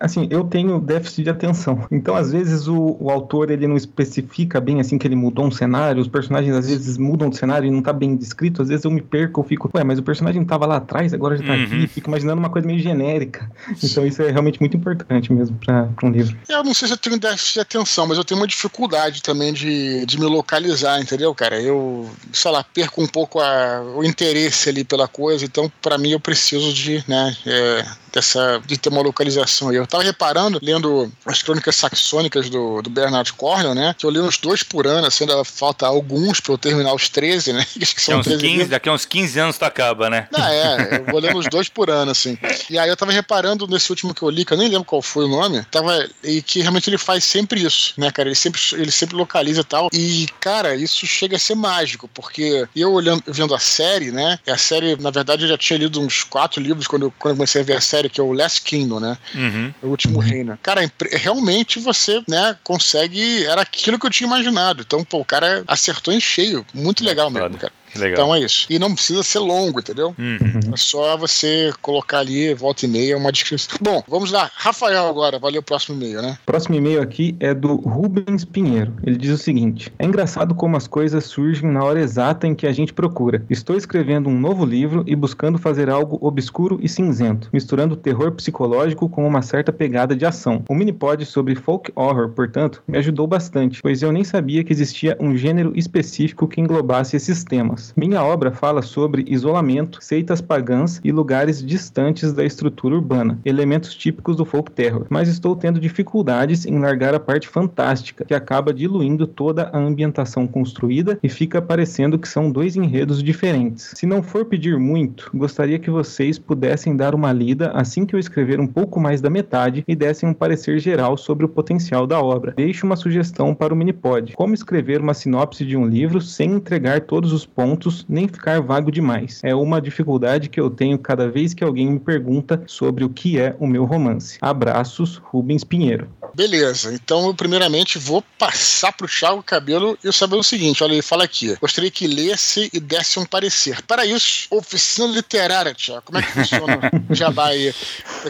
assim, 0.02 0.26
eu 0.30 0.42
tenho 0.44 0.80
déficit 0.80 1.22
de 1.22 1.30
atenção. 1.30 1.86
Então, 1.90 2.16
às 2.16 2.32
vezes, 2.32 2.66
o, 2.66 2.96
o, 2.98 3.10
autor 3.10 3.50
ele 3.50 3.68
não 3.68 3.76
especifica 3.76 4.60
bem 4.60 4.80
assim 4.80 4.98
que 4.98 5.06
ele 5.06 5.14
mudou 5.14 5.46
um 5.46 5.50
cenário, 5.50 6.02
os 6.02 6.08
personagens 6.08 6.54
às 6.56 6.68
vezes 6.68 6.98
mudam 6.98 7.30
de 7.30 7.36
cenário 7.36 7.68
e 7.68 7.70
não 7.70 7.80
tá 7.80 7.92
bem 7.92 8.16
descrito, 8.16 8.62
às 8.62 8.68
vezes 8.68 8.84
eu 8.84 8.90
me 8.90 9.00
perco, 9.00 9.40
eu 9.40 9.44
fico, 9.44 9.70
ué, 9.74 9.84
mas 9.84 9.98
o 9.98 10.02
personagem 10.02 10.44
tava 10.44 10.66
lá 10.66 10.76
atrás, 10.76 11.14
agora 11.14 11.36
já 11.36 11.44
tá 11.44 11.52
uhum. 11.52 11.64
aqui, 11.64 11.86
fico 11.86 12.08
imaginando 12.08 12.40
uma 12.40 12.50
coisa 12.50 12.66
meio 12.66 12.80
genérica. 12.80 13.50
Então, 13.82 14.04
isso 14.06 14.22
é 14.22 14.30
realmente 14.30 14.58
muito 14.58 14.76
importante 14.76 15.32
mesmo 15.32 15.56
para 15.56 15.88
um 16.02 16.10
livro. 16.10 16.36
Eu 16.48 16.64
não 16.64 16.74
sei 16.74 16.88
se 16.88 16.94
eu 16.94 16.98
tenho 16.98 17.18
déficit 17.18 17.54
de 17.54 17.60
atenção, 17.60 18.06
mas 18.06 18.18
eu 18.18 18.24
tenho 18.24 18.40
uma 18.40 18.46
dificuldade 18.46 19.22
também 19.22 19.52
de, 19.52 20.04
de 20.04 20.18
me 20.18 20.26
localizar, 20.26 21.00
entendeu, 21.00 21.34
cara? 21.34 21.60
Eu, 21.60 22.10
sei 22.32 22.50
lá, 22.50 22.64
perco 22.64 23.02
um 23.02 23.06
pouco 23.06 23.38
a, 23.38 23.82
o 23.96 24.02
interesse 24.02 24.68
ali 24.68 24.82
pela 24.82 25.06
coisa, 25.06 25.44
então, 25.44 25.70
para 25.80 25.96
mim, 25.96 26.10
eu 26.10 26.20
preciso 26.20 26.72
de, 26.72 27.04
né, 27.06 27.36
é, 27.46 27.84
dessa, 28.12 28.60
de 28.66 28.76
ter 28.76 28.88
uma 28.88 29.00
localização 29.12 29.68
aí. 29.68 29.76
Eu 29.76 29.86
tava 29.86 30.02
reparando, 30.02 30.58
lendo 30.62 31.12
as 31.26 31.42
crônicas 31.42 31.76
saxônicas 31.76 32.48
do, 32.48 32.80
do 32.82 32.90
Bernard 32.90 33.32
Cornwell, 33.34 33.74
né? 33.74 33.94
Que 33.96 34.06
eu 34.06 34.10
li 34.10 34.18
uns 34.18 34.38
dois 34.38 34.62
por 34.62 34.86
ano, 34.86 35.06
assim, 35.06 35.24
ainda 35.24 35.44
falta 35.44 35.86
alguns 35.86 36.40
pra 36.40 36.54
eu 36.54 36.58
terminar 36.58 36.94
os 36.94 37.08
13, 37.08 37.52
né? 37.52 37.66
Que 37.92 38.00
são 38.00 38.20
uns 38.20 38.26
15, 38.26 38.66
daqui 38.66 38.88
a 38.88 38.92
uns 38.92 39.04
15 39.04 39.38
anos 39.38 39.58
tu 39.58 39.64
acaba, 39.64 40.08
né? 40.08 40.28
Ah, 40.32 40.52
é, 40.52 40.98
eu 41.06 41.12
vou 41.12 41.20
lendo 41.20 41.38
os 41.38 41.46
dois 41.46 41.68
por 41.68 41.90
ano, 41.90 42.10
assim. 42.10 42.38
E 42.70 42.78
aí 42.78 42.88
eu 42.88 42.96
tava 42.96 43.12
reparando 43.12 43.66
nesse 43.66 43.90
último 43.90 44.14
que 44.14 44.22
eu 44.22 44.30
li, 44.30 44.44
que 44.44 44.52
eu 44.52 44.56
nem 44.56 44.68
lembro 44.68 44.84
qual 44.84 45.02
foi 45.02 45.24
o 45.24 45.28
nome, 45.28 45.62
tava, 45.70 46.08
e 46.22 46.40
que 46.40 46.60
realmente 46.60 46.88
ele 46.88 46.96
faz 46.96 47.24
sempre 47.24 47.62
isso, 47.62 47.92
né, 47.98 48.10
cara? 48.10 48.28
Ele 48.28 48.36
sempre, 48.36 48.60
ele 48.72 48.90
sempre 48.90 49.16
localiza 49.16 49.60
e 49.60 49.64
tal. 49.64 49.88
E, 49.92 50.26
cara, 50.40 50.74
isso 50.74 51.06
chega 51.06 51.36
a 51.36 51.40
ser 51.40 51.54
mágico, 51.54 52.08
porque 52.14 52.66
eu 52.74 52.92
olhando, 52.92 53.22
vendo 53.26 53.54
a 53.54 53.58
série, 53.58 54.10
né? 54.10 54.38
A 54.46 54.56
série, 54.56 54.96
na 54.96 55.10
verdade, 55.10 55.44
eu 55.44 55.48
já 55.48 55.58
tinha 55.58 55.78
lido 55.78 56.00
uns 56.00 56.22
quatro 56.22 56.62
livros 56.62 56.86
quando, 56.86 57.06
eu, 57.06 57.14
quando 57.18 57.32
eu 57.32 57.36
comecei 57.36 57.60
a 57.60 57.64
ver 57.64 57.76
a 57.76 57.80
série 57.80 58.02
série, 58.02 58.08
que 58.08 58.20
é 58.20 58.24
o 58.24 58.32
Last 58.32 58.62
Kingdom, 58.62 59.00
né? 59.02 59.18
Uhum. 59.34 59.74
O 59.82 59.86
Último 59.88 60.18
uhum. 60.18 60.24
Reino. 60.24 60.58
Cara, 60.62 60.90
realmente 61.12 61.78
você, 61.78 62.22
né, 62.28 62.56
consegue. 62.64 63.44
Era 63.44 63.60
aquilo 63.60 63.98
que 63.98 64.06
eu 64.06 64.10
tinha 64.10 64.26
imaginado. 64.26 64.82
Então, 64.82 65.04
pô, 65.04 65.18
o 65.18 65.24
cara 65.24 65.62
acertou 65.66 66.14
em 66.14 66.20
cheio. 66.20 66.64
Muito 66.72 67.04
legal 67.04 67.30
mesmo, 67.30 67.58
cara. 67.58 67.72
Legal. 67.96 68.12
Então 68.12 68.34
é 68.34 68.40
isso. 68.40 68.66
E 68.70 68.78
não 68.78 68.94
precisa 68.94 69.22
ser 69.22 69.38
longo, 69.38 69.80
entendeu? 69.80 70.14
Uhum. 70.18 70.72
É 70.72 70.76
só 70.76 71.16
você 71.16 71.72
colocar 71.80 72.18
ali, 72.18 72.54
volta 72.54 72.84
e 72.86 72.88
meia, 72.88 73.16
uma 73.16 73.32
descrição. 73.32 73.78
Bom, 73.80 74.02
vamos 74.08 74.30
lá. 74.30 74.50
Rafael 74.54 75.06
agora, 75.06 75.38
valeu 75.38 75.60
o 75.60 75.64
próximo 75.64 75.96
e-mail, 75.96 76.22
né? 76.22 76.38
Próximo 76.46 76.74
e-mail 76.74 77.00
aqui 77.00 77.36
é 77.40 77.52
do 77.54 77.76
Rubens 77.76 78.44
Pinheiro. 78.44 78.94
Ele 79.04 79.16
diz 79.16 79.30
o 79.30 79.38
seguinte: 79.38 79.92
É 79.98 80.04
engraçado 80.04 80.54
como 80.54 80.76
as 80.76 80.86
coisas 80.86 81.24
surgem 81.24 81.70
na 81.70 81.84
hora 81.84 82.00
exata 82.00 82.46
em 82.46 82.54
que 82.54 82.66
a 82.66 82.72
gente 82.72 82.92
procura. 82.92 83.44
Estou 83.50 83.76
escrevendo 83.76 84.28
um 84.28 84.38
novo 84.38 84.64
livro 84.64 85.04
e 85.06 85.14
buscando 85.14 85.58
fazer 85.58 85.90
algo 85.90 86.18
obscuro 86.20 86.78
e 86.82 86.88
cinzento, 86.88 87.48
misturando 87.52 87.96
terror 87.96 88.32
psicológico 88.32 89.08
com 89.08 89.26
uma 89.26 89.42
certa 89.42 89.72
pegada 89.72 90.14
de 90.14 90.24
ação. 90.24 90.64
O 90.68 90.74
minipod 90.74 91.24
sobre 91.26 91.54
folk 91.54 91.92
horror, 91.94 92.30
portanto, 92.30 92.82
me 92.86 92.98
ajudou 92.98 93.26
bastante, 93.26 93.80
pois 93.82 94.02
eu 94.02 94.12
nem 94.12 94.24
sabia 94.24 94.64
que 94.64 94.72
existia 94.72 95.16
um 95.20 95.36
gênero 95.36 95.72
específico 95.76 96.48
que 96.48 96.60
englobasse 96.60 97.16
esses 97.16 97.44
temas. 97.44 97.81
Minha 97.96 98.22
obra 98.22 98.52
fala 98.52 98.82
sobre 98.82 99.24
isolamento, 99.26 99.98
seitas 100.00 100.40
pagãs 100.40 101.00
e 101.02 101.10
lugares 101.10 101.64
distantes 101.64 102.32
da 102.32 102.44
estrutura 102.44 102.94
urbana, 102.94 103.38
elementos 103.44 103.94
típicos 103.94 104.36
do 104.36 104.44
folk 104.44 104.70
terror, 104.70 105.06
mas 105.08 105.28
estou 105.28 105.56
tendo 105.56 105.80
dificuldades 105.80 106.64
em 106.66 106.78
largar 106.78 107.14
a 107.14 107.20
parte 107.20 107.48
fantástica, 107.48 108.24
que 108.24 108.34
acaba 108.34 108.72
diluindo 108.72 109.26
toda 109.26 109.70
a 109.72 109.78
ambientação 109.78 110.46
construída 110.46 111.18
e 111.22 111.28
fica 111.28 111.60
parecendo 111.60 112.18
que 112.18 112.28
são 112.28 112.50
dois 112.50 112.76
enredos 112.76 113.22
diferentes. 113.22 113.92
Se 113.96 114.06
não 114.06 114.22
for 114.22 114.44
pedir 114.44 114.78
muito, 114.78 115.30
gostaria 115.34 115.78
que 115.78 115.90
vocês 115.90 116.38
pudessem 116.38 116.94
dar 116.94 117.14
uma 117.14 117.32
lida 117.32 117.72
assim 117.72 118.06
que 118.06 118.14
eu 118.14 118.20
escrever 118.20 118.60
um 118.60 118.66
pouco 118.66 119.00
mais 119.00 119.20
da 119.20 119.30
metade 119.30 119.84
e 119.88 119.96
dessem 119.96 120.28
um 120.28 120.34
parecer 120.34 120.78
geral 120.78 121.16
sobre 121.16 121.44
o 121.44 121.48
potencial 121.48 122.06
da 122.06 122.20
obra. 122.20 122.54
Deixe 122.56 122.84
uma 122.84 122.96
sugestão 122.96 123.54
para 123.54 123.72
o 123.72 123.76
Minipod: 123.76 124.34
como 124.34 124.54
escrever 124.54 125.00
uma 125.00 125.14
sinopse 125.14 125.64
de 125.64 125.76
um 125.76 125.86
livro 125.86 126.20
sem 126.20 126.52
entregar 126.52 127.00
todos 127.00 127.32
os 127.32 127.46
pontos 127.46 127.71
pontos 127.72 128.04
nem 128.06 128.28
ficar 128.28 128.60
vago 128.60 128.92
demais. 128.92 129.40
É 129.42 129.54
uma 129.54 129.80
dificuldade 129.80 130.50
que 130.50 130.60
eu 130.60 130.68
tenho 130.68 130.98
cada 130.98 131.30
vez 131.30 131.54
que 131.54 131.64
alguém 131.64 131.90
me 131.90 131.98
pergunta 131.98 132.62
sobre 132.66 133.02
o 133.02 133.08
que 133.08 133.40
é 133.40 133.56
o 133.58 133.66
meu 133.66 133.84
romance. 133.84 134.36
Abraços, 134.42 135.16
Rubens 135.16 135.64
Pinheiro. 135.64 136.08
Beleza, 136.34 136.94
então 136.94 137.26
eu 137.26 137.34
primeiramente 137.34 137.98
vou 137.98 138.22
passar 138.38 138.92
pro 138.92 139.06
Thiago 139.06 139.42
Cabelo 139.42 139.98
e 140.02 140.10
saber 140.12 140.36
o 140.36 140.42
seguinte: 140.42 140.82
olha, 140.82 140.92
ele 140.92 141.02
fala 141.02 141.24
aqui. 141.24 141.54
Gostaria 141.60 141.90
que 141.90 142.06
lesse 142.06 142.70
e 142.72 142.80
desse 142.80 143.18
um 143.18 143.24
parecer. 143.24 143.82
Para 143.82 144.06
isso, 144.06 144.46
oficina 144.50 145.08
literária, 145.08 145.74
Thiago. 145.74 146.02
Como 146.06 146.18
é 146.18 146.22
que 146.22 146.32
funciona 146.32 146.90
o 147.08 147.14
jabá 147.14 147.48
aí? 147.48 147.74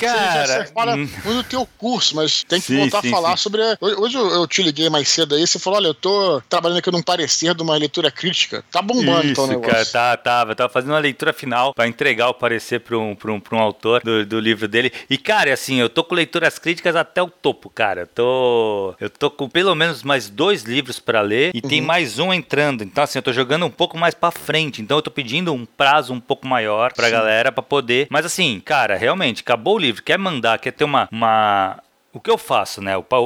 Cara, 0.01 0.67
você 0.67 0.73
fala 0.73 0.97
hum. 0.97 1.09
muito 1.25 1.43
do 1.43 1.45
teu 1.45 1.69
curso, 1.79 2.17
mas 2.17 2.43
tem 2.43 2.61
que 2.61 2.67
sim, 2.67 2.79
voltar 2.79 3.03
sim, 3.03 3.09
a 3.09 3.11
falar 3.11 3.37
sim. 3.37 3.43
sobre. 3.45 3.63
Hoje 3.81 4.17
eu, 4.17 4.29
eu, 4.31 4.47
te 4.49 4.63
liguei 4.63 4.89
mais 4.91 5.09
cedo 5.09 5.37
aí, 5.37 5.47
você 5.47 5.59
falou: 5.59 5.79
olha, 5.79 5.89
eu 5.89 5.95
tô 5.95 6.43
trabalhando 6.49 6.79
aqui 6.79 6.91
num 6.91 7.03
parecer 7.03 7.55
de 7.55 7.63
uma 7.63 7.77
leitura 7.77 8.11
crítica. 8.11 8.65
Tá 8.71 8.83
bombando 8.83 9.32
Isso. 9.33 9.61
Cara, 9.61 9.87
tá, 9.87 10.17
tava. 10.17 10.55
Tava 10.55 10.73
fazendo 10.73 10.91
uma 10.91 10.99
leitura 10.99 11.33
final 11.33 11.75
pra 11.75 11.87
entregar 11.87 12.29
o 12.29 12.35
parecer 12.35 12.81
pra 12.81 12.99
um, 12.99 13.15
pra 13.15 13.33
um, 13.33 13.41
pra 13.41 13.57
um 13.57 13.61
autor 13.61 14.03
do, 14.03 14.25
do 14.25 14.41
livro 14.41 14.69
dele. 14.69 14.93
E, 15.09 15.19
cara, 15.19 15.53
assim, 15.53 15.77
eu 15.77 15.89
tô 15.89 16.05
com 16.05 16.15
leituras 16.15 16.59
críticas 16.59 16.97
até 16.97 17.23
o 17.23 17.29
topo, 17.29 17.69
cara. 17.71 18.03
Eu 18.03 18.07
tô. 18.07 18.95
Eu 19.01 19.11
tô 19.11 19.31
com 19.31 19.49
pelo 19.49 19.75
menos 19.75 20.03
mais 20.03 20.29
dois 20.29 20.63
livros 20.63 20.99
para 20.99 21.21
ler 21.21 21.51
e 21.55 21.61
uhum. 21.63 21.69
tem 21.69 21.81
mais 21.81 22.19
um 22.19 22.33
entrando. 22.33 22.83
Então, 22.85 23.05
assim, 23.05 23.19
eu 23.19 23.23
tô 23.23 23.33
jogando 23.33 23.67
um 23.67 23.71
pouco 23.71 23.99
mais 23.99 24.15
para 24.15 24.31
frente. 24.31 24.83
Então, 24.83 24.99
eu 24.99 25.03
tô 25.03 25.11
pedindo 25.11 25.53
um 25.53 25.65
prazo 25.65 26.13
um 26.13 26.21
pouco 26.21 26.47
maior 26.47 26.93
pra 26.93 27.07
Sim. 27.07 27.13
galera 27.13 27.53
para 27.53 27.63
poder. 27.63 28.07
Mas, 28.11 28.25
assim, 28.27 28.61
cara, 28.65 28.97
realmente, 28.97 29.43
acabou 29.43 29.77
o 29.77 29.79
livro. 29.79 30.03
Quer 30.03 30.19
mandar, 30.19 30.59
quer 30.59 30.73
ter 30.73 30.85
uma, 30.85 31.09
uma 31.11 31.79
o 32.13 32.21
que 32.21 32.31
eu 32.31 32.37
faço, 32.37 32.83
né? 32.83 32.97
O, 32.97 33.05
o, 33.11 33.17